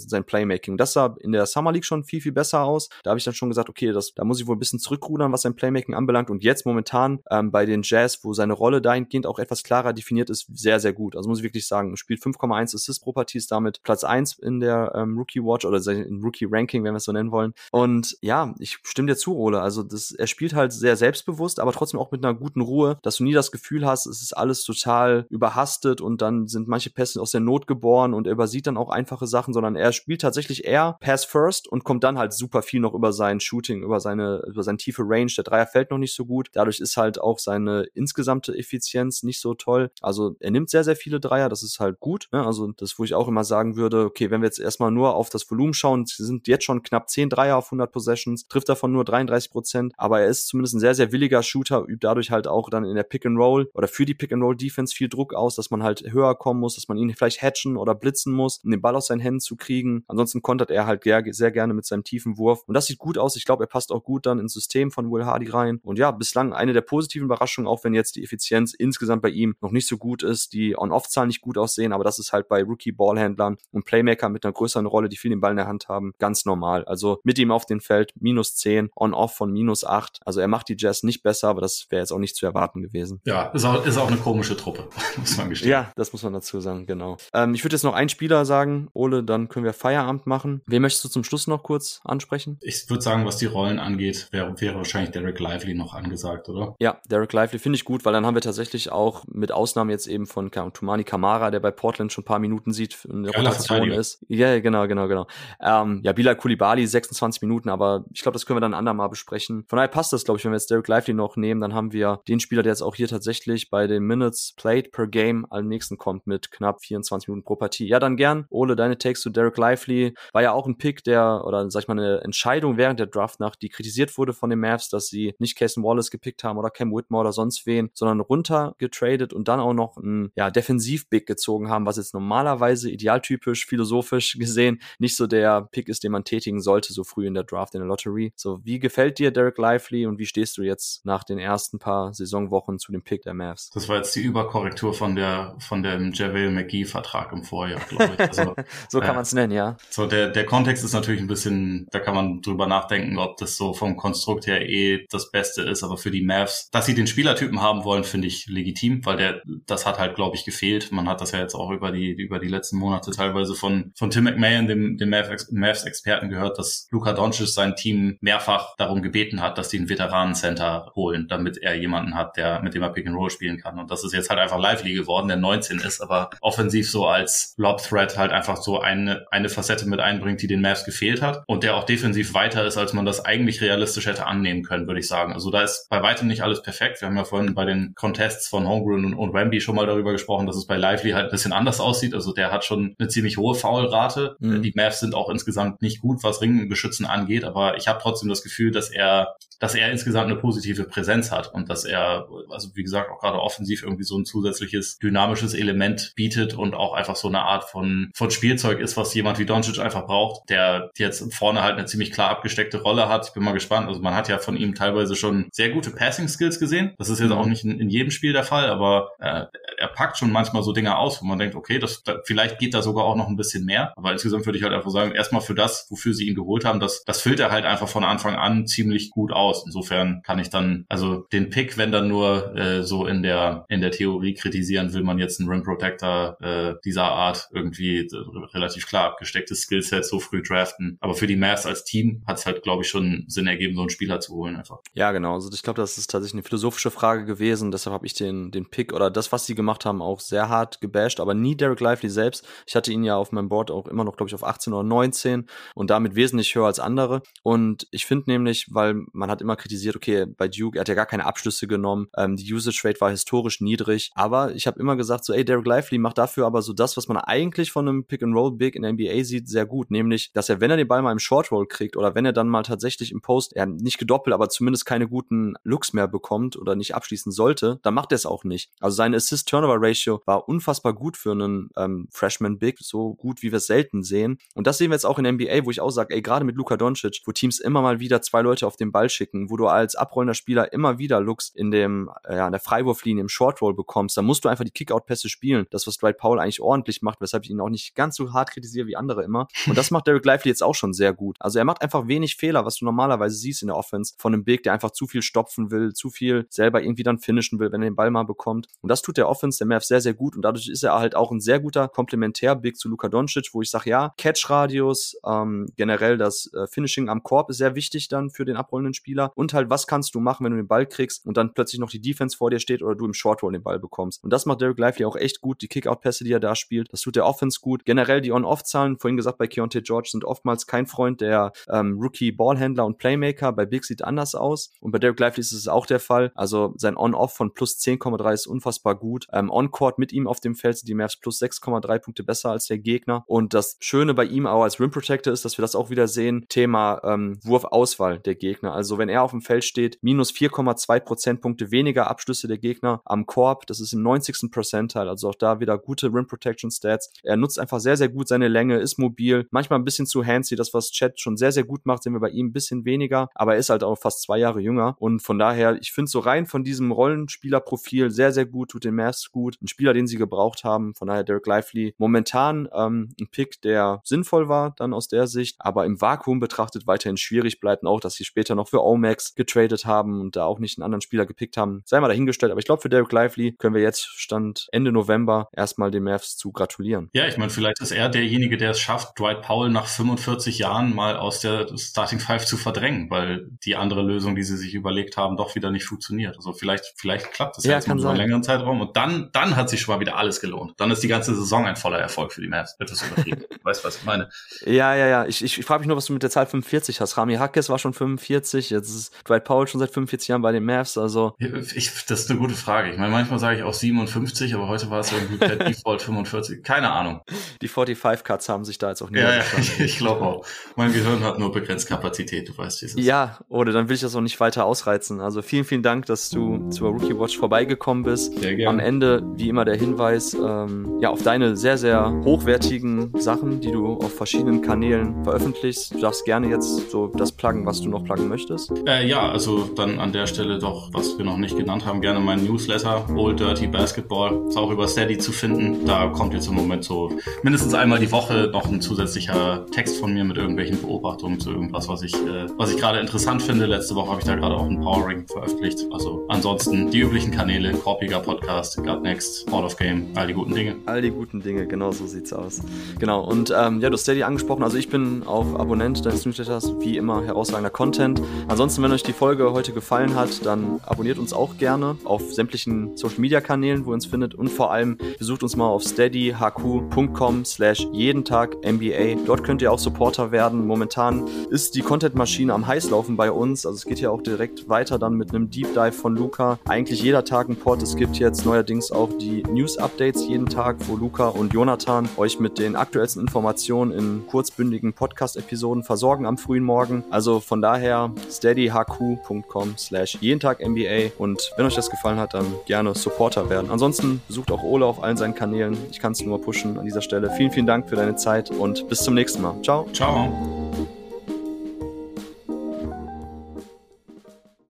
sein 0.00 0.24
Playmaking? 0.24 0.76
Das 0.76 0.92
sah 0.92 1.16
in 1.20 1.32
der 1.32 1.46
Summer 1.46 1.72
League 1.72 1.84
schon 1.84 2.04
viel, 2.04 2.20
viel 2.20 2.32
besser 2.32 2.62
aus. 2.62 2.88
Da 3.04 3.10
habe 3.10 3.18
ich 3.18 3.24
dann 3.24 3.34
schon 3.34 3.48
gesagt, 3.48 3.68
okay, 3.68 3.92
das, 3.92 4.14
da 4.14 4.24
muss 4.24 4.40
ich 4.40 4.46
wohl 4.46 4.56
ein 4.56 4.58
bisschen 4.58 4.78
zurückrudern, 4.78 5.32
was 5.32 5.42
sein 5.42 5.54
Playmaking 5.54 5.94
anbelangt. 5.94 6.30
Und 6.30 6.42
jetzt 6.42 6.66
momentan 6.66 7.20
ähm, 7.30 7.50
bei 7.50 7.66
den 7.66 7.82
Jazz, 7.84 8.20
wo 8.22 8.32
seine 8.32 8.52
Rolle 8.52 8.80
dahingehend 8.80 9.26
auch 9.26 9.38
etwas 9.38 9.62
klarer 9.62 9.92
definiert 9.92 10.30
ist, 10.30 10.46
sehr, 10.52 10.80
sehr 10.80 10.92
gut. 10.92 11.16
Also 11.16 11.28
muss 11.28 11.38
ich 11.38 11.44
wirklich 11.44 11.66
sagen, 11.66 11.96
spielt 11.96 12.20
5,1 12.22 12.74
Assists 12.74 13.00
pro 13.00 13.12
Partie, 13.12 13.38
ist 13.38 13.52
damit 13.52 13.82
Platz 13.82 14.04
1 14.04 14.38
in 14.38 14.60
der 14.60 14.92
ähm, 14.94 15.16
Rookie 15.18 15.42
Watch 15.42 15.64
oder 15.64 15.80
in 15.92 16.22
Rookie 16.22 16.46
Ranking, 16.50 16.84
wenn 16.84 16.94
wir 16.94 16.98
es 16.98 17.04
so 17.04 17.12
nennen 17.12 17.30
wollen. 17.30 17.54
Und 17.70 18.16
ja, 18.20 18.54
ich 18.58 18.78
stimme 18.84 19.08
dir 19.08 19.16
zu, 19.16 19.36
Ole. 19.36 19.60
Also 19.60 19.82
das, 19.82 20.12
er 20.12 20.26
spielt 20.26 20.54
halt 20.54 20.72
sehr 20.72 20.96
selbstbewusst, 20.96 21.60
aber 21.60 21.72
trotzdem 21.72 22.00
auch 22.00 22.10
mit 22.10 22.24
einer 22.24 22.34
guten 22.34 22.60
Ruhe, 22.60 22.98
dass 23.02 23.16
du 23.16 23.24
nie 23.24 23.32
das 23.32 23.50
Gefühl 23.50 23.86
hast, 23.86 24.06
es 24.06 24.22
ist 24.22 24.36
alles 24.36 24.62
total 24.62 25.01
überhastet 25.30 26.00
und 26.00 26.22
dann 26.22 26.46
sind 26.46 26.68
manche 26.68 26.90
Pässe 26.90 27.20
aus 27.20 27.30
der 27.30 27.40
Not 27.40 27.66
geboren 27.66 28.14
und 28.14 28.26
er 28.26 28.32
übersieht 28.32 28.66
dann 28.66 28.76
auch 28.76 28.90
einfache 28.90 29.26
Sachen, 29.26 29.54
sondern 29.54 29.76
er 29.76 29.92
spielt 29.92 30.20
tatsächlich 30.20 30.64
eher 30.64 30.96
Pass 31.00 31.24
First 31.24 31.68
und 31.68 31.84
kommt 31.84 32.04
dann 32.04 32.18
halt 32.18 32.32
super 32.32 32.62
viel 32.62 32.80
noch 32.80 32.94
über 32.94 33.12
sein 33.12 33.40
Shooting, 33.40 33.82
über 33.82 34.00
seine, 34.00 34.42
über 34.46 34.62
seine 34.62 34.78
tiefe 34.78 35.02
Range. 35.04 35.30
Der 35.36 35.44
Dreier 35.44 35.66
fällt 35.66 35.90
noch 35.90 35.98
nicht 35.98 36.14
so 36.14 36.26
gut. 36.26 36.50
Dadurch 36.52 36.80
ist 36.80 36.96
halt 36.96 37.20
auch 37.20 37.38
seine 37.38 37.84
insgesamte 37.94 38.56
Effizienz 38.56 39.22
nicht 39.22 39.40
so 39.40 39.54
toll. 39.54 39.90
Also 40.00 40.36
er 40.40 40.50
nimmt 40.50 40.70
sehr, 40.70 40.84
sehr 40.84 40.96
viele 40.96 41.20
Dreier. 41.20 41.48
Das 41.48 41.62
ist 41.62 41.80
halt 41.80 42.00
gut. 42.00 42.28
Ne? 42.32 42.44
Also 42.44 42.72
das, 42.72 42.98
wo 42.98 43.04
ich 43.04 43.14
auch 43.14 43.28
immer 43.28 43.44
sagen 43.44 43.76
würde, 43.76 44.04
okay, 44.04 44.30
wenn 44.30 44.42
wir 44.42 44.46
jetzt 44.46 44.60
erstmal 44.60 44.90
nur 44.90 45.14
auf 45.14 45.30
das 45.30 45.50
Volumen 45.50 45.74
schauen, 45.74 46.04
sind 46.06 46.48
jetzt 46.48 46.64
schon 46.64 46.82
knapp 46.82 47.08
10 47.08 47.30
Dreier 47.30 47.56
auf 47.56 47.66
100 47.66 47.90
Possessions, 47.90 48.46
trifft 48.48 48.68
davon 48.68 48.92
nur 48.92 49.04
33 49.04 49.50
Prozent, 49.50 49.92
aber 49.96 50.20
er 50.20 50.28
ist 50.28 50.48
zumindest 50.48 50.74
ein 50.74 50.80
sehr, 50.80 50.94
sehr 50.94 51.12
williger 51.12 51.42
Shooter, 51.42 51.84
übt 51.88 52.02
dadurch 52.02 52.30
halt 52.30 52.46
auch 52.46 52.68
dann 52.68 52.84
in 52.84 52.94
der 52.94 53.04
Pick 53.04 53.26
and 53.26 53.38
Roll 53.38 53.70
oder 53.74 53.88
für 53.88 54.04
die 54.04 54.14
Pick 54.14 54.32
and 54.32 54.42
Roll 54.42 54.56
Defense 54.56 54.91
viel 54.92 55.08
Druck 55.08 55.34
aus, 55.34 55.56
dass 55.56 55.70
man 55.70 55.82
halt 55.82 56.02
höher 56.12 56.32
rüberkommen 56.42 56.60
muss, 56.60 56.74
dass 56.74 56.88
man 56.88 56.96
ihn 56.96 57.14
vielleicht 57.14 57.42
hatchen 57.42 57.76
oder 57.76 57.94
blitzen 57.94 58.32
muss, 58.32 58.58
um 58.64 58.70
den 58.70 58.80
Ball 58.80 58.96
aus 58.96 59.06
seinen 59.06 59.20
Händen 59.20 59.40
zu 59.40 59.56
kriegen. 59.56 60.04
Ansonsten 60.08 60.42
kontert 60.42 60.70
er 60.70 60.86
halt 60.86 61.02
sehr 61.04 61.50
gerne 61.50 61.74
mit 61.74 61.84
seinem 61.84 62.04
tiefen 62.04 62.38
Wurf. 62.38 62.62
Und 62.66 62.74
das 62.74 62.86
sieht 62.86 62.98
gut 62.98 63.18
aus. 63.18 63.36
Ich 63.36 63.44
glaube, 63.44 63.64
er 63.64 63.68
passt 63.68 63.92
auch 63.92 64.02
gut 64.02 64.26
dann 64.26 64.38
ins 64.38 64.52
System 64.52 64.90
von 64.90 65.10
Will 65.10 65.24
Hardy 65.24 65.48
rein. 65.48 65.80
Und 65.82 65.98
ja, 65.98 66.10
bislang 66.10 66.52
eine 66.52 66.72
der 66.72 66.80
positiven 66.80 67.26
Überraschungen, 67.26 67.68
auch 67.68 67.84
wenn 67.84 67.94
jetzt 67.94 68.16
die 68.16 68.24
Effizienz 68.24 68.74
insgesamt 68.74 69.22
bei 69.22 69.30
ihm 69.30 69.54
noch 69.60 69.70
nicht 69.70 69.86
so 69.86 69.98
gut 69.98 70.22
ist, 70.22 70.52
die 70.52 70.76
On-Off-Zahlen 70.76 71.28
nicht 71.28 71.40
gut 71.40 71.58
aussehen, 71.58 71.92
aber 71.92 72.04
das 72.04 72.18
ist 72.18 72.32
halt 72.32 72.48
bei 72.48 72.62
Rookie-Ballhändlern 72.62 73.56
und 73.72 73.84
Playmaker 73.84 74.28
mit 74.28 74.44
einer 74.44 74.52
größeren 74.52 74.86
Rolle, 74.86 75.08
die 75.08 75.16
viel 75.16 75.30
den 75.30 75.40
Ball 75.40 75.52
in 75.52 75.56
der 75.56 75.66
Hand 75.66 75.88
haben, 75.88 76.12
ganz 76.18 76.44
normal. 76.44 76.84
Also 76.84 77.20
mit 77.24 77.38
ihm 77.38 77.50
auf 77.50 77.66
dem 77.66 77.80
Feld 77.80 78.12
minus 78.18 78.54
10, 78.56 78.90
On-Off 78.96 79.34
von 79.34 79.52
minus 79.52 79.84
8. 79.84 80.20
Also 80.24 80.40
er 80.40 80.48
macht 80.48 80.68
die 80.68 80.76
Jazz 80.78 81.02
nicht 81.02 81.22
besser, 81.22 81.48
aber 81.48 81.60
das 81.60 81.86
wäre 81.90 82.00
jetzt 82.00 82.12
auch 82.12 82.18
nicht 82.18 82.36
zu 82.36 82.46
erwarten 82.46 82.82
gewesen. 82.82 83.20
Ja, 83.24 83.46
ist 83.48 83.64
auch, 83.64 83.84
ist 83.84 83.98
auch 83.98 84.08
eine 84.08 84.16
komische 84.16 84.56
Truppe, 84.56 84.81
muss 85.16 85.36
man 85.36 85.50
gestehen. 85.50 85.70
Ja, 85.70 85.92
das 85.96 86.12
muss 86.12 86.22
man 86.22 86.32
dazu 86.32 86.60
sagen, 86.60 86.86
genau. 86.86 87.16
Ähm, 87.32 87.54
ich 87.54 87.64
würde 87.64 87.76
jetzt 87.76 87.82
noch 87.82 87.94
einen 87.94 88.08
Spieler 88.08 88.44
sagen, 88.44 88.88
Ole, 88.92 89.22
dann 89.22 89.48
können 89.48 89.64
wir 89.64 89.72
Feierabend 89.72 90.26
machen. 90.26 90.62
Wen 90.66 90.82
möchtest 90.82 91.04
du 91.04 91.08
zum 91.08 91.24
Schluss 91.24 91.46
noch 91.46 91.62
kurz 91.62 92.00
ansprechen? 92.04 92.58
Ich 92.62 92.88
würde 92.88 93.02
sagen, 93.02 93.24
was 93.24 93.36
die 93.36 93.46
Rollen 93.46 93.78
angeht, 93.78 94.28
wäre, 94.30 94.60
wäre 94.60 94.76
wahrscheinlich 94.76 95.10
Derek 95.10 95.38
Lively 95.38 95.74
noch 95.74 95.94
angesagt, 95.94 96.48
oder? 96.48 96.74
Ja, 96.80 97.00
Derek 97.08 97.32
Lively 97.32 97.58
finde 97.58 97.76
ich 97.76 97.84
gut, 97.84 98.04
weil 98.04 98.12
dann 98.12 98.26
haben 98.26 98.34
wir 98.34 98.42
tatsächlich 98.42 98.92
auch 98.92 99.24
mit 99.26 99.52
Ausnahme 99.52 99.92
jetzt 99.92 100.06
eben 100.06 100.26
von 100.26 100.50
Tumani 100.50 101.04
Kamara, 101.04 101.50
der 101.50 101.60
bei 101.60 101.70
Portland 101.70 102.12
schon 102.12 102.22
ein 102.22 102.26
paar 102.26 102.38
Minuten 102.38 102.72
sieht, 102.72 103.04
in 103.04 103.22
der 103.24 103.34
Rotation 103.34 103.90
ist. 103.90 104.24
Ja, 104.28 104.58
genau, 104.60 104.86
genau, 104.86 105.08
genau. 105.08 105.26
Ähm, 105.60 106.00
ja, 106.04 106.12
Bilal 106.12 106.36
Kulibali 106.36 106.86
26 106.86 107.42
Minuten, 107.42 107.68
aber 107.68 108.04
ich 108.12 108.22
glaube, 108.22 108.34
das 108.34 108.46
können 108.46 108.56
wir 108.56 108.60
dann 108.60 108.74
ein 108.74 108.78
andermal 108.78 109.08
besprechen. 109.08 109.64
Von 109.68 109.76
daher 109.76 109.88
passt 109.88 110.12
das, 110.12 110.24
glaube 110.24 110.38
ich, 110.38 110.44
wenn 110.44 110.52
wir 110.52 110.56
jetzt 110.56 110.70
Derek 110.70 110.88
Lively 110.88 111.14
noch 111.14 111.36
nehmen, 111.36 111.60
dann 111.60 111.74
haben 111.74 111.92
wir 111.92 112.20
den 112.28 112.40
Spieler, 112.40 112.62
der 112.62 112.72
jetzt 112.72 112.82
auch 112.82 112.94
hier 112.94 113.08
tatsächlich 113.08 113.70
bei 113.70 113.86
den 113.86 114.04
Minutes 114.04 114.54
played 114.72 114.90
per 114.90 115.06
Game 115.06 115.46
am 115.50 115.68
nächsten 115.68 115.98
kommt 115.98 116.26
mit 116.26 116.50
knapp 116.50 116.80
24 116.82 117.28
Minuten 117.28 117.44
pro 117.44 117.56
Partie. 117.56 117.86
Ja, 117.86 118.00
dann 118.00 118.16
gern. 118.16 118.46
Ole, 118.48 118.74
deine 118.74 118.96
Takes 118.96 119.20
zu 119.20 119.28
Derek 119.28 119.58
Lively. 119.58 120.14
War 120.32 120.42
ja 120.42 120.52
auch 120.52 120.66
ein 120.66 120.78
Pick, 120.78 121.04
der, 121.04 121.44
oder 121.44 121.70
sag 121.70 121.82
ich 121.82 121.88
mal, 121.88 121.98
eine 121.98 122.22
Entscheidung 122.22 122.78
während 122.78 122.98
der 122.98 123.06
Draftnacht, 123.06 123.60
die 123.60 123.68
kritisiert 123.68 124.16
wurde 124.16 124.32
von 124.32 124.48
den 124.48 124.60
Mavs, 124.60 124.88
dass 124.88 125.08
sie 125.08 125.34
nicht 125.38 125.58
Casey 125.58 125.82
Wallace 125.82 126.10
gepickt 126.10 126.42
haben 126.42 126.58
oder 126.58 126.70
Cam 126.70 126.90
Whitmore 126.90 127.22
oder 127.22 127.32
sonst 127.32 127.66
wen, 127.66 127.90
sondern 127.92 128.20
runter 128.20 128.74
getradet 128.78 129.34
und 129.34 129.48
dann 129.48 129.60
auch 129.60 129.74
noch 129.74 129.98
ein 129.98 130.32
ja, 130.36 130.50
Defensiv-Big 130.50 131.26
gezogen 131.26 131.68
haben, 131.68 131.84
was 131.84 131.98
jetzt 131.98 132.14
normalerweise 132.14 132.90
idealtypisch, 132.90 133.66
philosophisch 133.66 134.38
gesehen 134.38 134.80
nicht 134.98 135.16
so 135.16 135.26
der 135.26 135.68
Pick 135.72 135.88
ist, 135.88 136.02
den 136.02 136.12
man 136.12 136.24
tätigen 136.24 136.62
sollte, 136.62 136.94
so 136.94 137.04
früh 137.04 137.26
in 137.26 137.34
der 137.34 137.44
Draft, 137.44 137.74
in 137.74 137.80
der 137.80 137.88
Lottery. 137.88 138.32
So, 138.36 138.60
wie 138.64 138.78
gefällt 138.78 139.18
dir 139.18 139.30
Derek 139.32 139.58
Lively 139.58 140.06
und 140.06 140.18
wie 140.18 140.26
stehst 140.26 140.56
du 140.56 140.62
jetzt 140.62 141.04
nach 141.04 141.24
den 141.24 141.38
ersten 141.38 141.78
paar 141.78 142.14
Saisonwochen 142.14 142.78
zu 142.78 142.90
dem 142.90 143.02
Pick 143.02 143.22
der 143.22 143.34
Mavs? 143.34 143.70
Das 143.70 143.88
war 143.88 143.96
jetzt 143.96 144.14
die 144.16 144.22
Überkorrektur 144.22 144.61
von 144.92 145.16
der 145.16 145.54
von 145.58 145.82
dem 145.82 146.12
JaVale 146.12 146.50
McGee-Vertrag 146.50 147.32
im 147.32 147.44
Vorjahr, 147.44 147.80
glaube 147.88 148.12
ich. 148.14 148.20
Also, 148.20 148.54
so 148.88 149.00
kann 149.00 149.10
äh, 149.10 149.14
man 149.14 149.22
es 149.22 149.32
nennen, 149.32 149.52
ja. 149.52 149.76
So, 149.90 150.06
der, 150.06 150.28
der 150.28 150.46
Kontext 150.46 150.84
ist 150.84 150.92
natürlich 150.92 151.20
ein 151.20 151.26
bisschen, 151.26 151.86
da 151.90 151.98
kann 151.98 152.14
man 152.14 152.42
drüber 152.42 152.66
nachdenken, 152.66 153.18
ob 153.18 153.36
das 153.36 153.56
so 153.56 153.72
vom 153.72 153.96
Konstrukt 153.96 154.46
her 154.46 154.68
eh 154.68 155.06
das 155.10 155.30
Beste 155.30 155.62
ist, 155.62 155.82
aber 155.82 155.96
für 155.96 156.10
die 156.10 156.22
Mavs, 156.22 156.68
dass 156.70 156.86
sie 156.86 156.94
den 156.94 157.06
Spielertypen 157.06 157.60
haben 157.60 157.84
wollen, 157.84 158.04
finde 158.04 158.28
ich 158.28 158.46
legitim, 158.46 159.04
weil 159.04 159.16
der, 159.16 159.42
das 159.66 159.86
hat 159.86 159.98
halt, 159.98 160.14
glaube 160.14 160.36
ich, 160.36 160.44
gefehlt. 160.44 160.92
Man 160.92 161.08
hat 161.08 161.20
das 161.20 161.32
ja 161.32 161.40
jetzt 161.40 161.54
auch 161.54 161.70
über 161.70 161.92
die, 161.92 162.10
über 162.10 162.38
die 162.38 162.48
letzten 162.48 162.78
Monate 162.78 163.10
teilweise 163.10 163.54
von, 163.54 163.92
von 163.96 164.10
Tim 164.10 164.24
McMahon, 164.24 164.66
dem, 164.66 164.96
dem 164.96 165.10
Mavs-Experten 165.10 166.28
gehört, 166.28 166.58
dass 166.58 166.88
Luka 166.90 167.12
Doncic 167.12 167.48
sein 167.48 167.76
Team 167.76 168.18
mehrfach 168.20 168.76
darum 168.76 169.02
gebeten 169.02 169.40
hat, 169.40 169.58
dass 169.58 169.68
die 169.68 169.78
einen 169.78 169.88
Veteranen-Center 169.88 170.92
holen, 170.94 171.26
damit 171.28 171.58
er 171.58 171.74
jemanden 171.74 172.14
hat, 172.14 172.36
der, 172.36 172.62
mit 172.62 172.74
dem 172.74 172.82
er 172.82 172.90
Pick 172.90 173.06
and 173.06 173.16
Roll 173.16 173.30
spielen 173.30 173.58
kann. 173.58 173.78
Und 173.78 173.90
das 173.90 174.04
ist 174.04 174.12
jetzt 174.12 174.30
halt 174.30 174.40
einfach 174.42 174.58
lively 174.58 174.94
geworden, 174.94 175.28
der 175.28 175.36
19 175.36 175.78
ist, 175.78 176.00
aber 176.00 176.30
offensiv 176.40 176.90
so 176.90 177.06
als 177.06 177.54
Lob-Threat 177.56 178.18
halt 178.18 178.32
einfach 178.32 178.56
so 178.56 178.80
eine, 178.80 179.26
eine 179.30 179.48
Facette 179.48 179.86
mit 179.86 180.00
einbringt, 180.00 180.42
die 180.42 180.46
den 180.46 180.60
Mavs 180.60 180.84
gefehlt 180.84 181.22
hat 181.22 181.42
und 181.46 181.62
der 181.62 181.76
auch 181.76 181.84
defensiv 181.84 182.34
weiter 182.34 182.64
ist, 182.66 182.76
als 182.76 182.92
man 182.92 183.04
das 183.04 183.24
eigentlich 183.24 183.60
realistisch 183.60 184.06
hätte 184.06 184.26
annehmen 184.26 184.62
können, 184.62 184.86
würde 184.86 185.00
ich 185.00 185.08
sagen. 185.08 185.32
Also 185.32 185.50
da 185.50 185.62
ist 185.62 185.88
bei 185.88 186.02
weitem 186.02 186.28
nicht 186.28 186.42
alles 186.42 186.62
perfekt. 186.62 187.00
Wir 187.00 187.08
haben 187.08 187.16
ja 187.16 187.24
vorhin 187.24 187.54
bei 187.54 187.64
den 187.64 187.94
Contests 187.94 188.48
von 188.48 188.68
Homegrown 188.68 189.04
und, 189.04 189.14
und 189.14 189.34
Wemby 189.34 189.60
schon 189.60 189.76
mal 189.76 189.86
darüber 189.86 190.12
gesprochen, 190.12 190.46
dass 190.46 190.56
es 190.56 190.66
bei 190.66 190.76
Lively 190.76 191.12
halt 191.12 191.26
ein 191.26 191.30
bisschen 191.30 191.52
anders 191.52 191.80
aussieht. 191.80 192.14
Also 192.14 192.32
der 192.32 192.50
hat 192.50 192.64
schon 192.64 192.94
eine 192.98 193.08
ziemlich 193.08 193.36
hohe 193.36 193.54
Foulrate. 193.54 194.36
Mhm. 194.40 194.62
Die 194.62 194.72
Mavs 194.74 195.00
sind 195.00 195.14
auch 195.14 195.28
insgesamt 195.28 195.82
nicht 195.82 196.00
gut, 196.00 196.22
was 196.22 196.40
Ringbeschützen 196.40 197.06
angeht, 197.06 197.44
aber 197.44 197.76
ich 197.76 197.88
habe 197.88 198.00
trotzdem 198.02 198.28
das 198.28 198.42
Gefühl, 198.42 198.70
dass 198.70 198.90
er 198.90 199.36
dass 199.62 199.76
er 199.76 199.92
insgesamt 199.92 200.28
eine 200.28 200.40
positive 200.40 200.82
Präsenz 200.82 201.30
hat 201.30 201.54
und 201.54 201.70
dass 201.70 201.84
er, 201.84 202.26
also 202.50 202.70
wie 202.74 202.82
gesagt, 202.82 203.12
auch 203.12 203.20
gerade 203.20 203.38
offensiv 203.40 203.84
irgendwie 203.84 204.02
so 204.02 204.18
ein 204.18 204.24
zusätzliches 204.32 204.98
dynamisches 204.98 205.54
Element 205.54 206.12
bietet 206.16 206.54
und 206.54 206.74
auch 206.74 206.94
einfach 206.94 207.16
so 207.16 207.28
eine 207.28 207.42
Art 207.42 207.64
von, 207.64 208.10
von 208.14 208.30
Spielzeug 208.30 208.80
ist, 208.80 208.96
was 208.96 209.14
jemand 209.14 209.38
wie 209.38 209.46
Doncic 209.46 209.78
einfach 209.78 210.06
braucht, 210.06 210.48
der 210.48 210.90
jetzt 210.96 211.32
vorne 211.34 211.62
halt 211.62 211.76
eine 211.76 211.84
ziemlich 211.84 212.12
klar 212.12 212.30
abgesteckte 212.30 212.82
Rolle 212.82 213.08
hat. 213.08 213.28
Ich 213.28 213.34
bin 213.34 213.44
mal 213.44 213.52
gespannt. 213.52 213.88
Also 213.88 214.00
man 214.00 214.14
hat 214.14 214.28
ja 214.28 214.38
von 214.38 214.56
ihm 214.56 214.74
teilweise 214.74 215.14
schon 215.14 215.48
sehr 215.52 215.70
gute 215.70 215.90
Passing 215.90 216.28
Skills 216.28 216.58
gesehen. 216.58 216.94
Das 216.98 217.10
ist 217.10 217.20
jetzt 217.20 217.30
auch 217.30 217.46
nicht 217.46 217.64
in, 217.64 217.78
in 217.78 217.90
jedem 217.90 218.10
Spiel 218.10 218.32
der 218.32 218.44
Fall, 218.44 218.70
aber 218.70 219.10
äh, 219.20 219.44
er 219.76 219.88
packt 219.88 220.16
schon 220.16 220.32
manchmal 220.32 220.62
so 220.62 220.72
Dinge 220.72 220.96
aus, 220.96 221.20
wo 221.20 221.26
man 221.26 221.38
denkt, 221.38 221.54
okay, 221.54 221.78
das 221.78 222.02
da, 222.02 222.18
vielleicht 222.24 222.58
geht 222.58 222.74
da 222.74 222.82
sogar 222.82 223.04
auch 223.04 223.16
noch 223.16 223.28
ein 223.28 223.36
bisschen 223.36 223.64
mehr. 223.64 223.92
Aber 223.96 224.12
insgesamt 224.12 224.46
würde 224.46 224.58
ich 224.58 224.64
halt 224.64 224.72
einfach 224.72 224.90
sagen, 224.90 225.12
erstmal 225.12 225.42
für 225.42 225.54
das, 225.54 225.86
wofür 225.90 226.14
sie 226.14 226.26
ihn 226.28 226.34
geholt 226.34 226.64
haben, 226.64 226.80
das, 226.80 227.04
das 227.04 227.20
füllt 227.20 227.40
er 227.40 227.50
halt 227.50 227.66
einfach 227.66 227.88
von 227.88 228.04
Anfang 228.04 228.36
an 228.36 228.66
ziemlich 228.66 229.10
gut 229.10 229.32
aus. 229.32 229.64
Insofern 229.66 230.22
kann 230.22 230.38
ich 230.38 230.48
dann, 230.48 230.86
also 230.88 231.26
den 231.32 231.50
Pick, 231.50 231.76
wenn 231.76 231.92
dann 231.92 232.08
nur 232.08 232.56
äh, 232.56 232.82
so 232.82 233.06
in 233.06 233.22
der 233.22 233.64
in 233.68 233.80
der 233.80 233.90
Theorie 233.90 234.21
kritisieren, 234.34 234.92
will 234.94 235.02
man 235.02 235.18
jetzt 235.18 235.40
einen 235.40 235.48
Rim 235.48 235.62
Protector 235.62 236.36
äh, 236.40 236.74
dieser 236.84 237.04
Art 237.04 237.48
irgendwie 237.52 238.06
äh, 238.06 238.08
relativ 238.54 238.86
klar 238.86 239.06
abgestecktes 239.10 239.62
Skillset 239.62 240.04
so 240.04 240.20
früh 240.20 240.42
draften. 240.42 240.96
Aber 241.00 241.14
für 241.14 241.26
die 241.26 241.36
Mavs 241.36 241.66
als 241.66 241.84
Team 241.84 242.22
hat 242.26 242.38
es 242.38 242.46
halt, 242.46 242.62
glaube 242.62 242.82
ich, 242.82 242.88
schon 242.88 243.24
Sinn 243.28 243.46
ergeben, 243.46 243.74
so 243.74 243.80
einen 243.80 243.90
Spieler 243.90 244.20
zu 244.20 244.34
holen 244.34 244.56
einfach. 244.56 244.78
Ja, 244.94 245.12
genau. 245.12 245.34
Also 245.34 245.50
ich 245.52 245.62
glaube, 245.62 245.80
das 245.80 245.98
ist 245.98 246.10
tatsächlich 246.10 246.34
eine 246.34 246.42
philosophische 246.42 246.90
Frage 246.90 247.24
gewesen. 247.24 247.72
Deshalb 247.72 247.92
habe 247.92 248.06
ich 248.06 248.14
den 248.14 248.52
den 248.52 248.70
Pick 248.70 248.92
oder 248.92 249.10
das, 249.10 249.32
was 249.32 249.46
sie 249.46 249.54
gemacht 249.54 249.84
haben, 249.84 250.02
auch 250.02 250.20
sehr 250.20 250.48
hart 250.48 250.80
gebasht, 250.80 251.20
aber 251.20 251.34
nie 251.34 251.56
Derek 251.56 251.80
Lively 251.80 252.08
selbst. 252.08 252.46
Ich 252.66 252.76
hatte 252.76 252.92
ihn 252.92 253.04
ja 253.04 253.16
auf 253.16 253.32
meinem 253.32 253.48
Board 253.48 253.70
auch 253.70 253.86
immer 253.86 254.04
noch, 254.04 254.16
glaube 254.16 254.28
ich, 254.28 254.34
auf 254.34 254.44
18 254.44 254.72
oder 254.72 254.82
19 254.82 255.46
und 255.74 255.90
damit 255.90 256.14
wesentlich 256.14 256.54
höher 256.54 256.66
als 256.66 256.78
andere. 256.78 257.22
Und 257.42 257.86
ich 257.90 258.06
finde 258.06 258.30
nämlich, 258.30 258.66
weil 258.70 259.04
man 259.12 259.30
hat 259.30 259.40
immer 259.40 259.56
kritisiert, 259.56 259.96
okay, 259.96 260.26
bei 260.26 260.48
Duke, 260.48 260.78
er 260.78 260.80
hat 260.80 260.88
ja 260.88 260.94
gar 260.94 261.06
keine 261.06 261.26
Abschlüsse 261.26 261.66
genommen, 261.66 262.08
ähm, 262.16 262.36
die 262.36 262.52
Usage 262.52 262.80
Rate 262.84 263.00
war 263.00 263.10
historisch 263.10 263.60
niedrig, 263.60 264.11
aber 264.14 264.54
ich 264.54 264.66
habe 264.66 264.80
immer 264.80 264.96
gesagt, 264.96 265.24
so, 265.24 265.32
ey, 265.32 265.44
Derek 265.44 265.66
Lively 265.66 265.98
macht 265.98 266.18
dafür 266.18 266.46
aber 266.46 266.62
so 266.62 266.72
das, 266.72 266.96
was 266.96 267.08
man 267.08 267.16
eigentlich 267.16 267.72
von 267.72 267.88
einem 267.88 268.04
Pick-and-Roll-Big 268.04 268.76
in 268.76 268.82
der 268.82 268.92
NBA 268.92 269.24
sieht, 269.24 269.48
sehr 269.48 269.66
gut, 269.66 269.90
nämlich, 269.90 270.32
dass 270.32 270.48
er, 270.48 270.60
wenn 270.60 270.70
er 270.70 270.76
den 270.76 270.88
Ball 270.88 271.02
mal 271.02 271.12
im 271.12 271.18
Short-Roll 271.18 271.66
kriegt 271.66 271.96
oder 271.96 272.14
wenn 272.14 272.24
er 272.24 272.32
dann 272.32 272.48
mal 272.48 272.62
tatsächlich 272.62 273.12
im 273.12 273.20
Post, 273.20 273.54
er 273.54 273.66
nicht 273.66 273.98
gedoppelt, 273.98 274.34
aber 274.34 274.48
zumindest 274.48 274.86
keine 274.86 275.08
guten 275.08 275.54
Looks 275.64 275.92
mehr 275.92 276.08
bekommt 276.08 276.56
oder 276.56 276.74
nicht 276.74 276.94
abschließen 276.94 277.32
sollte, 277.32 277.80
dann 277.82 277.94
macht 277.94 278.12
er 278.12 278.16
es 278.16 278.26
auch 278.26 278.44
nicht. 278.44 278.70
Also 278.80 278.96
seine 278.96 279.16
Assist-Turnover-Ratio 279.16 280.22
war 280.26 280.48
unfassbar 280.48 280.92
gut 280.92 281.16
für 281.16 281.32
einen 281.32 281.70
ähm, 281.76 282.08
Freshman-Big, 282.10 282.78
so 282.80 283.14
gut, 283.14 283.42
wie 283.42 283.52
wir 283.52 283.58
es 283.58 283.66
selten 283.66 284.02
sehen. 284.02 284.38
Und 284.54 284.66
das 284.66 284.78
sehen 284.78 284.90
wir 284.90 284.94
jetzt 284.94 285.06
auch 285.06 285.18
in 285.18 285.24
der 285.24 285.32
NBA, 285.32 285.64
wo 285.64 285.70
ich 285.70 285.80
auch 285.80 285.90
sage, 285.90 286.14
ey, 286.14 286.22
gerade 286.22 286.44
mit 286.44 286.56
Luka 286.56 286.76
Doncic, 286.76 287.22
wo 287.24 287.32
Teams 287.32 287.60
immer 287.60 287.82
mal 287.82 288.00
wieder 288.00 288.22
zwei 288.22 288.42
Leute 288.42 288.66
auf 288.66 288.76
den 288.76 288.92
Ball 288.92 289.08
schicken, 289.08 289.50
wo 289.50 289.56
du 289.56 289.66
als 289.66 289.94
abrollender 289.94 290.34
Spieler 290.34 290.72
immer 290.72 290.98
wieder 290.98 291.20
Looks 291.20 291.48
in 291.48 291.70
dem, 291.70 292.10
äh, 292.24 292.36
ja, 292.36 292.46
in 292.46 292.52
der 292.52 292.60
Freiwurflinie 292.60 293.22
im 293.22 293.28
Shortroll 293.28 293.74
bekommst, 293.74 294.01
dann 294.14 294.24
musst 294.24 294.44
du 294.44 294.48
einfach 294.48 294.64
die 294.64 294.70
Kickout-Pässe 294.70 295.28
spielen. 295.28 295.66
Das, 295.70 295.86
was 295.86 295.98
Dwight 295.98 296.18
Powell 296.18 296.38
eigentlich 296.38 296.60
ordentlich 296.60 297.02
macht, 297.02 297.20
weshalb 297.20 297.44
ich 297.44 297.50
ihn 297.50 297.60
auch 297.60 297.68
nicht 297.68 297.94
ganz 297.94 298.16
so 298.16 298.32
hart 298.32 298.50
kritisiere 298.50 298.86
wie 298.86 298.96
andere 298.96 299.22
immer. 299.24 299.48
Und 299.66 299.76
das 299.78 299.90
macht 299.90 300.06
Derek 300.06 300.24
Lively 300.24 300.50
jetzt 300.50 300.62
auch 300.62 300.74
schon 300.74 300.92
sehr 300.92 301.12
gut. 301.12 301.36
Also 301.40 301.58
er 301.58 301.64
macht 301.64 301.82
einfach 301.82 302.08
wenig 302.08 302.36
Fehler, 302.36 302.64
was 302.64 302.76
du 302.76 302.84
normalerweise 302.84 303.36
siehst 303.36 303.62
in 303.62 303.68
der 303.68 303.76
Offense 303.76 304.14
von 304.18 304.32
einem 304.32 304.44
Big, 304.44 304.62
der 304.62 304.72
einfach 304.72 304.90
zu 304.90 305.06
viel 305.06 305.22
stopfen 305.22 305.70
will, 305.70 305.92
zu 305.92 306.10
viel 306.10 306.46
selber 306.50 306.82
irgendwie 306.82 307.02
dann 307.02 307.18
finishen 307.18 307.58
will, 307.58 307.72
wenn 307.72 307.82
er 307.82 307.90
den 307.90 307.96
Ball 307.96 308.10
mal 308.10 308.24
bekommt. 308.24 308.68
Und 308.80 308.88
das 308.88 309.02
tut 309.02 309.16
der 309.16 309.28
Offense 309.28 309.58
der 309.58 309.66
Mavs 309.66 309.88
sehr, 309.88 310.00
sehr 310.00 310.14
gut. 310.14 310.36
Und 310.36 310.42
dadurch 310.42 310.68
ist 310.68 310.82
er 310.82 310.94
halt 310.98 311.14
auch 311.14 311.30
ein 311.30 311.40
sehr 311.40 311.60
guter 311.60 311.88
Komplementär-Big 311.88 312.76
zu 312.76 312.88
Luka 312.88 313.08
Doncic, 313.08 313.50
wo 313.52 313.62
ich 313.62 313.70
sage, 313.70 313.90
ja, 313.90 314.14
Catch-Radius, 314.16 315.16
ähm, 315.26 315.68
generell 315.76 316.18
das 316.18 316.50
äh, 316.54 316.66
Finishing 316.66 317.08
am 317.08 317.22
Korb 317.22 317.50
ist 317.50 317.58
sehr 317.58 317.74
wichtig 317.74 318.08
dann 318.08 318.30
für 318.30 318.44
den 318.44 318.56
abrollenden 318.56 318.94
Spieler. 318.94 319.32
Und 319.34 319.54
halt, 319.54 319.70
was 319.70 319.86
kannst 319.86 320.14
du 320.14 320.20
machen, 320.20 320.44
wenn 320.44 320.52
du 320.52 320.58
den 320.58 320.68
Ball 320.68 320.86
kriegst 320.86 321.26
und 321.26 321.36
dann 321.36 321.54
plötzlich 321.54 321.80
noch 321.80 321.90
die 321.90 322.00
Defense 322.00 322.36
vor 322.36 322.50
dir 322.50 322.60
steht 322.60 322.82
oder 322.82 322.94
du 322.94 323.04
im 323.04 323.14
Short 323.14 323.42
Roll 323.42 323.52
den 323.52 323.62
Ball 323.62 323.78
bekommst. 323.78 323.91
Und 324.22 324.32
das 324.32 324.46
macht 324.46 324.60
Derek 324.60 324.78
Lively 324.78 325.04
auch 325.04 325.16
echt 325.16 325.40
gut. 325.40 325.62
Die 325.62 325.68
Kickout-Pässe, 325.68 326.24
die 326.24 326.32
er 326.32 326.40
da 326.40 326.56
spielt, 326.56 326.92
das 326.92 327.00
tut 327.00 327.16
der 327.16 327.26
Offense 327.26 327.60
gut. 327.60 327.84
Generell 327.84 328.20
die 328.20 328.32
On-Off-Zahlen, 328.32 328.98
vorhin 328.98 329.16
gesagt, 329.16 329.38
bei 329.38 329.46
Keontae 329.46 329.82
George 329.82 330.08
sind 330.10 330.24
oftmals 330.24 330.66
kein 330.66 330.86
Freund 330.86 331.20
der 331.20 331.52
ähm, 331.68 331.98
Rookie-Ballhändler 332.00 332.84
und 332.84 332.98
Playmaker. 332.98 333.52
Bei 333.52 333.66
Big 333.66 333.84
sieht 333.84 334.02
anders 334.02 334.34
aus. 334.34 334.70
Und 334.80 334.92
bei 334.92 334.98
Derek 334.98 335.20
Lively 335.20 335.40
ist 335.40 335.52
es 335.52 335.68
auch 335.68 335.86
der 335.86 336.00
Fall. 336.00 336.32
Also 336.34 336.74
sein 336.76 336.96
On-Off 336.96 337.34
von 337.34 337.54
plus 337.54 337.78
10,3 337.78 338.32
ist 338.32 338.46
unfassbar 338.46 338.94
gut. 338.94 339.26
Ähm, 339.32 339.50
On-Court 339.50 339.98
mit 339.98 340.12
ihm 340.12 340.26
auf 340.26 340.40
dem 340.40 340.54
Feld 340.54 340.78
sind 340.78 340.88
die 340.88 340.94
Mavs 340.94 341.16
plus 341.16 341.40
6,3 341.40 341.98
Punkte 341.98 342.24
besser 342.24 342.50
als 342.50 342.66
der 342.66 342.78
Gegner. 342.78 343.24
Und 343.26 343.54
das 343.54 343.76
Schöne 343.80 344.14
bei 344.14 344.24
ihm 344.24 344.46
auch 344.46 344.62
als 344.62 344.80
Rim 344.80 344.90
Protector 344.90 345.32
ist, 345.32 345.44
dass 345.44 345.58
wir 345.58 345.62
das 345.62 345.74
auch 345.74 345.90
wieder 345.90 346.08
sehen. 346.08 346.46
Thema 346.48 347.00
ähm, 347.04 347.38
Wurfauswahl 347.42 348.18
der 348.18 348.34
Gegner. 348.34 348.74
Also 348.74 348.98
wenn 348.98 349.08
er 349.08 349.22
auf 349.22 349.32
dem 349.32 349.42
Feld 349.42 349.64
steht, 349.64 349.98
minus 350.02 350.32
4,2 350.32 351.00
Prozentpunkte 351.00 351.70
weniger 351.70 352.08
Abschlüsse 352.08 352.48
der 352.48 352.58
Gegner 352.58 353.02
am 353.04 353.26
Korb. 353.26 353.66
Das 353.66 353.80
ist 353.82 353.92
im 353.92 354.02
90. 354.02 354.50
Percentile, 354.50 355.08
also 355.08 355.28
auch 355.28 355.34
da 355.34 355.60
wieder 355.60 355.78
gute 355.78 356.06
Rim 356.06 356.26
Protection 356.26 356.70
Stats. 356.70 357.12
Er 357.22 357.36
nutzt 357.36 357.58
einfach 357.58 357.80
sehr, 357.80 357.96
sehr 357.96 358.08
gut 358.08 358.28
seine 358.28 358.48
Länge, 358.48 358.78
ist 358.78 358.98
mobil, 358.98 359.46
manchmal 359.50 359.78
ein 359.78 359.84
bisschen 359.84 360.06
zu 360.06 360.24
handsy, 360.24 360.56
das 360.56 360.74
was 360.74 360.90
Chat 360.90 361.20
schon 361.20 361.36
sehr, 361.36 361.52
sehr 361.52 361.64
gut 361.64 361.86
macht, 361.86 362.02
sehen 362.02 362.12
wir 362.12 362.20
bei 362.20 362.30
ihm 362.30 362.46
ein 362.46 362.52
bisschen 362.52 362.84
weniger, 362.84 363.28
aber 363.34 363.54
er 363.54 363.58
ist 363.58 363.70
halt 363.70 363.84
auch 363.84 363.96
fast 363.96 364.22
zwei 364.22 364.38
Jahre 364.38 364.60
jünger 364.60 364.96
und 364.98 365.20
von 365.20 365.38
daher, 365.38 365.76
ich 365.80 365.92
finde 365.92 366.10
so 366.10 366.20
rein 366.20 366.46
von 366.46 366.64
diesem 366.64 366.92
Rollenspielerprofil 366.92 368.10
sehr, 368.10 368.32
sehr 368.32 368.46
gut, 368.46 368.70
tut 368.70 368.84
den 368.84 368.94
Mavs 368.94 369.30
gut, 369.32 369.56
ein 369.62 369.68
Spieler, 369.68 369.92
den 369.92 370.06
sie 370.06 370.16
gebraucht 370.16 370.64
haben, 370.64 370.94
von 370.94 371.08
daher 371.08 371.24
Derek 371.24 371.46
Lively 371.46 371.94
momentan 371.98 372.68
ähm, 372.74 373.14
ein 373.20 373.28
Pick, 373.28 373.60
der 373.62 374.00
sinnvoll 374.04 374.48
war, 374.48 374.74
dann 374.76 374.94
aus 374.94 375.08
der 375.08 375.26
Sicht, 375.26 375.56
aber 375.58 375.84
im 375.86 376.00
Vakuum 376.00 376.40
betrachtet 376.40 376.86
weiterhin 376.86 377.16
schwierig 377.16 377.60
bleibt 377.60 377.82
und 377.82 377.88
auch, 377.88 378.00
dass 378.00 378.14
sie 378.14 378.24
später 378.24 378.54
noch 378.54 378.68
für 378.68 378.82
Omax 378.82 379.34
getradet 379.34 379.84
haben 379.84 380.20
und 380.20 380.36
da 380.36 380.44
auch 380.44 380.58
nicht 380.58 380.78
einen 380.78 380.84
anderen 380.84 381.02
Spieler 381.02 381.26
gepickt 381.26 381.56
haben, 381.56 381.82
sei 381.84 382.00
mal 382.00 382.08
dahingestellt, 382.08 382.52
aber 382.52 382.58
ich 382.58 382.66
glaube 382.66 382.82
für 382.82 382.88
Derek 382.88 383.12
Lively 383.12 383.52
können 383.52 383.71
wir 383.74 383.82
jetzt 383.82 384.06
Stand 384.06 384.68
Ende 384.72 384.92
November 384.92 385.48
erstmal 385.52 385.90
den 385.90 386.04
Mavs 386.04 386.36
zu 386.36 386.52
gratulieren. 386.52 387.10
Ja, 387.12 387.26
ich 387.26 387.36
meine, 387.36 387.50
vielleicht 387.50 387.80
ist 387.80 387.90
er 387.90 388.08
derjenige, 388.08 388.56
der 388.56 388.70
es 388.70 388.80
schafft, 388.80 389.18
Dwight 389.18 389.42
Powell 389.42 389.70
nach 389.70 389.86
45 389.86 390.58
Jahren 390.58 390.94
mal 390.94 391.16
aus 391.16 391.40
der 391.40 391.66
Starting 391.76 392.20
Five 392.20 392.44
zu 392.44 392.56
verdrängen, 392.56 393.10
weil 393.10 393.48
die 393.64 393.76
andere 393.76 394.02
Lösung, 394.02 394.34
die 394.36 394.42
sie 394.42 394.56
sich 394.56 394.74
überlegt 394.74 395.16
haben, 395.16 395.36
doch 395.36 395.54
wieder 395.54 395.70
nicht 395.70 395.84
funktioniert. 395.84 396.36
Also 396.36 396.52
vielleicht, 396.52 396.94
vielleicht 396.96 397.32
klappt 397.32 397.58
es 397.58 397.64
ja, 397.64 397.74
jetzt 397.74 397.86
über 397.88 398.08
einen 398.08 398.16
längeren 398.16 398.42
Zeitraum 398.42 398.80
und 398.80 398.96
dann, 398.96 399.30
dann 399.32 399.56
hat 399.56 399.70
sich 399.70 399.80
schon 399.80 399.94
mal 399.94 400.00
wieder 400.00 400.16
alles 400.16 400.40
gelohnt. 400.40 400.74
Dann 400.78 400.90
ist 400.90 401.02
die 401.02 401.08
ganze 401.08 401.34
Saison 401.34 401.66
ein 401.66 401.76
voller 401.76 401.98
Erfolg 401.98 402.32
für 402.32 402.40
die 402.40 402.48
Mavs. 402.48 402.76
Etwas 402.78 403.02
übertrieben. 403.02 403.42
weißt 403.62 403.82
du, 403.82 403.88
was 403.88 403.96
ich 403.96 404.04
meine? 404.04 404.28
Ja, 404.64 404.94
ja, 404.94 405.06
ja. 405.06 405.26
Ich, 405.26 405.44
ich, 405.44 405.58
ich 405.58 405.64
frage 405.64 405.80
mich 405.80 405.88
nur, 405.88 405.96
was 405.96 406.06
du 406.06 406.12
mit 406.12 406.22
der 406.22 406.30
Zahl 406.30 406.46
45 406.46 407.00
hast. 407.00 407.16
Rami 407.16 407.36
Hackes 407.36 407.68
war 407.68 407.78
schon 407.78 407.92
45, 407.92 408.70
jetzt 408.70 408.88
ist 408.88 409.14
Dwight 409.28 409.44
Powell 409.44 409.66
schon 409.66 409.80
seit 409.80 409.90
45 409.90 410.28
Jahren 410.28 410.42
bei 410.42 410.52
den 410.52 410.64
Mavs, 410.64 410.98
also. 410.98 411.34
Ich, 411.38 411.90
das 412.06 412.20
ist 412.20 412.30
eine 412.30 412.38
gute 412.38 412.54
Frage. 412.54 412.90
Ich 412.90 412.98
meine, 412.98 413.10
manchmal 413.10 413.38
sage 413.38 413.58
ich 413.58 413.61
auch 413.62 413.74
57, 413.74 414.54
aber 414.54 414.68
heute 414.68 414.90
war 414.90 415.00
es 415.00 415.12
irgendwie 415.12 415.36
per 415.36 415.56
Default 415.56 416.02
45. 416.02 416.62
Keine 416.62 416.90
Ahnung. 416.90 417.20
Die 417.60 417.68
45 417.68 418.24
Cuts 418.24 418.48
haben 418.48 418.64
sich 418.64 418.78
da 418.78 418.90
jetzt 418.90 419.02
auch 419.02 419.10
nie 419.10 419.18
Ja, 419.18 419.36
ja 419.36 419.42
ich, 419.58 419.80
ich 419.80 419.98
glaube 419.98 420.22
auch. 420.22 420.46
Mein 420.76 420.92
Gehirn 420.92 421.22
hat 421.22 421.38
nur 421.38 421.52
begrenzt 421.52 421.88
Kapazität, 421.88 422.48
du 422.48 422.56
weißt, 422.56 422.82
wie 422.82 422.86
es 422.86 422.94
ist. 422.94 423.04
Ja, 423.04 423.38
oder 423.48 423.72
dann 423.72 423.88
will 423.88 423.94
ich 423.94 424.02
das 424.02 424.14
auch 424.14 424.20
nicht 424.20 424.38
weiter 424.40 424.64
ausreizen. 424.64 425.20
Also 425.20 425.42
vielen, 425.42 425.64
vielen 425.64 425.82
Dank, 425.82 426.06
dass 426.06 426.30
du 426.30 426.68
zur 426.70 426.90
Rookie 426.90 427.18
Watch 427.18 427.38
vorbeigekommen 427.38 428.04
bist. 428.04 428.38
Sehr 428.38 428.54
gerne. 428.56 428.70
Am 428.70 428.78
Ende, 428.78 429.22
wie 429.36 429.48
immer, 429.48 429.64
der 429.64 429.76
Hinweis 429.76 430.34
ähm, 430.34 430.98
ja, 431.00 431.10
auf 431.10 431.22
deine 431.22 431.56
sehr, 431.56 431.78
sehr 431.78 432.10
hochwertigen 432.24 433.12
Sachen, 433.20 433.60
die 433.60 433.70
du 433.70 433.94
auf 433.94 434.14
verschiedenen 434.14 434.62
Kanälen 434.62 435.24
veröffentlichst. 435.24 435.94
Du 435.94 436.00
darfst 436.00 436.24
gerne 436.24 436.48
jetzt 436.48 436.90
so 436.90 437.08
das 437.08 437.32
pluggen, 437.32 437.66
was 437.66 437.80
du 437.80 437.88
noch 437.88 438.04
pluggen 438.04 438.28
möchtest. 438.28 438.72
Äh, 438.86 439.06
ja, 439.06 439.30
also 439.30 439.64
dann 439.64 439.98
an 439.98 440.12
der 440.12 440.26
Stelle 440.26 440.58
doch, 440.58 440.90
was 440.92 441.18
wir 441.18 441.24
noch 441.24 441.36
nicht 441.36 441.56
genannt 441.56 441.84
haben, 441.84 442.00
gerne 442.00 442.20
mein 442.20 442.44
Newsletter, 442.44 443.06
Old 443.16 443.40
Dirty 443.42 443.66
Basketball. 443.66 444.46
Ist 444.46 444.56
auch 444.56 444.70
über 444.70 444.86
Steady 444.86 445.18
zu 445.18 445.32
finden. 445.32 445.84
Da 445.84 446.06
kommt 446.06 446.32
jetzt 446.32 446.46
im 446.46 446.54
Moment 446.54 446.84
so 446.84 447.10
mindestens 447.42 447.74
einmal 447.74 447.98
die 447.98 448.12
Woche 448.12 448.48
noch 448.52 448.66
ein 448.66 448.80
zusätzlicher 448.80 449.66
Text 449.72 449.98
von 449.98 450.14
mir 450.14 450.22
mit 450.22 450.36
irgendwelchen 450.36 450.80
Beobachtungen 450.80 451.40
zu 451.40 451.50
irgendwas, 451.50 451.88
was 451.88 452.02
ich, 452.02 452.14
äh, 452.14 452.46
ich 452.46 452.76
gerade 452.76 453.00
interessant 453.00 453.42
finde. 453.42 453.66
Letzte 453.66 453.96
Woche 453.96 454.10
habe 454.10 454.20
ich 454.20 454.26
da 454.26 454.36
gerade 454.36 454.54
auch 454.54 454.64
ein 454.64 454.80
Powering 454.80 455.26
veröffentlicht. 455.26 455.80
Also 455.90 456.24
ansonsten 456.28 456.92
die 456.92 457.00
üblichen 457.00 457.32
Kanäle, 457.32 457.72
Korpiger 457.72 458.20
Podcast, 458.20 458.76
Gut 458.76 459.02
Next, 459.02 459.50
Hall 459.50 459.64
of 459.64 459.76
Game, 459.76 460.06
all 460.14 460.28
die 460.28 460.34
guten 460.34 460.54
Dinge. 460.54 460.76
All 460.86 461.02
die 461.02 461.10
guten 461.10 461.42
Dinge, 461.42 461.66
genau 461.66 461.90
so 461.90 462.06
sieht's 462.06 462.32
aus. 462.32 462.60
Genau, 463.00 463.24
und 463.24 463.50
ähm, 463.50 463.80
ja, 463.80 463.90
du 463.90 463.94
hast 463.94 464.02
Steady 464.02 464.22
angesprochen, 464.22 464.62
also 464.62 464.76
ich 464.76 464.88
bin 464.88 465.24
auch 465.26 465.58
Abonnent 465.58 466.06
deines 466.06 466.24
Newsletters, 466.24 466.74
wie 466.78 466.96
immer 466.96 467.24
herausragender 467.24 467.70
Content. 467.70 468.22
Ansonsten, 468.46 468.84
wenn 468.84 468.92
euch 468.92 469.02
die 469.02 469.12
Folge 469.12 469.52
heute 469.52 469.72
gefallen 469.72 470.14
hat, 470.14 470.46
dann 470.46 470.78
abonniert 470.86 471.18
uns 471.18 471.32
auch 471.32 471.58
gerne 471.58 471.96
auf 472.04 472.32
sämtlichen 472.32 472.96
Social 472.96 473.18
Media 473.18 473.31
Kanälen, 473.40 473.86
wo 473.86 473.90
ihr 473.90 473.94
uns 473.94 474.06
findet 474.06 474.34
und 474.34 474.48
vor 474.48 474.72
allem 474.72 474.98
besucht 475.18 475.42
uns 475.42 475.56
mal 475.56 475.66
auf 475.66 475.82
steadyhq.com 475.82 477.44
slash 477.44 477.86
jeden 477.92 478.24
Tag 478.24 478.56
NBA. 478.64 479.24
Dort 479.26 479.44
könnt 479.44 479.62
ihr 479.62 479.72
auch 479.72 479.78
Supporter 479.78 480.32
werden. 480.32 480.66
Momentan 480.66 481.26
ist 481.50 481.74
die 481.74 481.82
Content-Maschine 481.82 482.52
am 482.52 482.66
heißlaufen 482.66 483.16
bei 483.16 483.30
uns. 483.30 483.66
Also 483.66 483.76
es 483.76 483.84
geht 483.84 484.00
ja 484.00 484.10
auch 484.10 484.22
direkt 484.22 484.68
weiter 484.68 484.98
dann 484.98 485.14
mit 485.14 485.30
einem 485.30 485.50
Deep 485.50 485.74
Dive 485.74 485.92
von 485.92 486.16
Luca. 486.16 486.58
Eigentlich 486.66 487.02
jeder 487.02 487.24
Tag 487.24 487.48
ein 487.48 487.56
Port. 487.56 487.82
Es 487.82 487.96
gibt 487.96 488.16
jetzt 488.16 488.44
neuerdings 488.44 488.90
auch 488.92 489.10
die 489.18 489.42
News-Updates 489.42 490.26
jeden 490.26 490.46
Tag, 490.46 490.76
wo 490.88 490.96
Luca 490.96 491.28
und 491.28 491.52
Jonathan 491.52 492.08
euch 492.16 492.40
mit 492.40 492.58
den 492.58 492.76
aktuellsten 492.76 493.22
Informationen 493.22 493.92
in 493.92 494.26
kurzbündigen 494.26 494.92
Podcast-Episoden 494.92 495.82
versorgen 495.82 496.26
am 496.26 496.38
frühen 496.38 496.64
Morgen. 496.64 497.04
Also 497.10 497.40
von 497.40 497.62
daher 497.62 498.12
steadyhq.com 498.30 499.74
slash 499.78 500.18
jeden 500.20 500.40
Tag 500.40 500.60
NBA 500.66 501.12
und 501.18 501.52
wenn 501.56 501.66
euch 501.66 501.74
das 501.74 501.90
gefallen 501.90 502.18
hat, 502.18 502.34
dann 502.34 502.46
gerne 502.66 502.94
Supporter 503.22 503.48
werden. 503.50 503.70
Ansonsten 503.70 504.20
besucht 504.26 504.50
auch 504.50 504.64
Ole 504.64 504.84
auf 504.84 505.02
allen 505.02 505.16
seinen 505.16 505.34
Kanälen. 505.34 505.76
Ich 505.92 506.00
kann 506.00 506.12
es 506.12 506.24
nur 506.24 506.40
pushen 506.40 506.76
an 506.78 506.84
dieser 506.84 507.02
Stelle. 507.02 507.30
Vielen, 507.30 507.52
vielen 507.52 507.66
Dank 507.66 507.88
für 507.88 507.94
deine 507.94 508.16
Zeit 508.16 508.50
und 508.50 508.88
bis 508.88 509.00
zum 509.00 509.14
nächsten 509.14 509.42
Mal. 509.42 509.54
Ciao. 509.62 509.86
Ciao. 509.92 510.28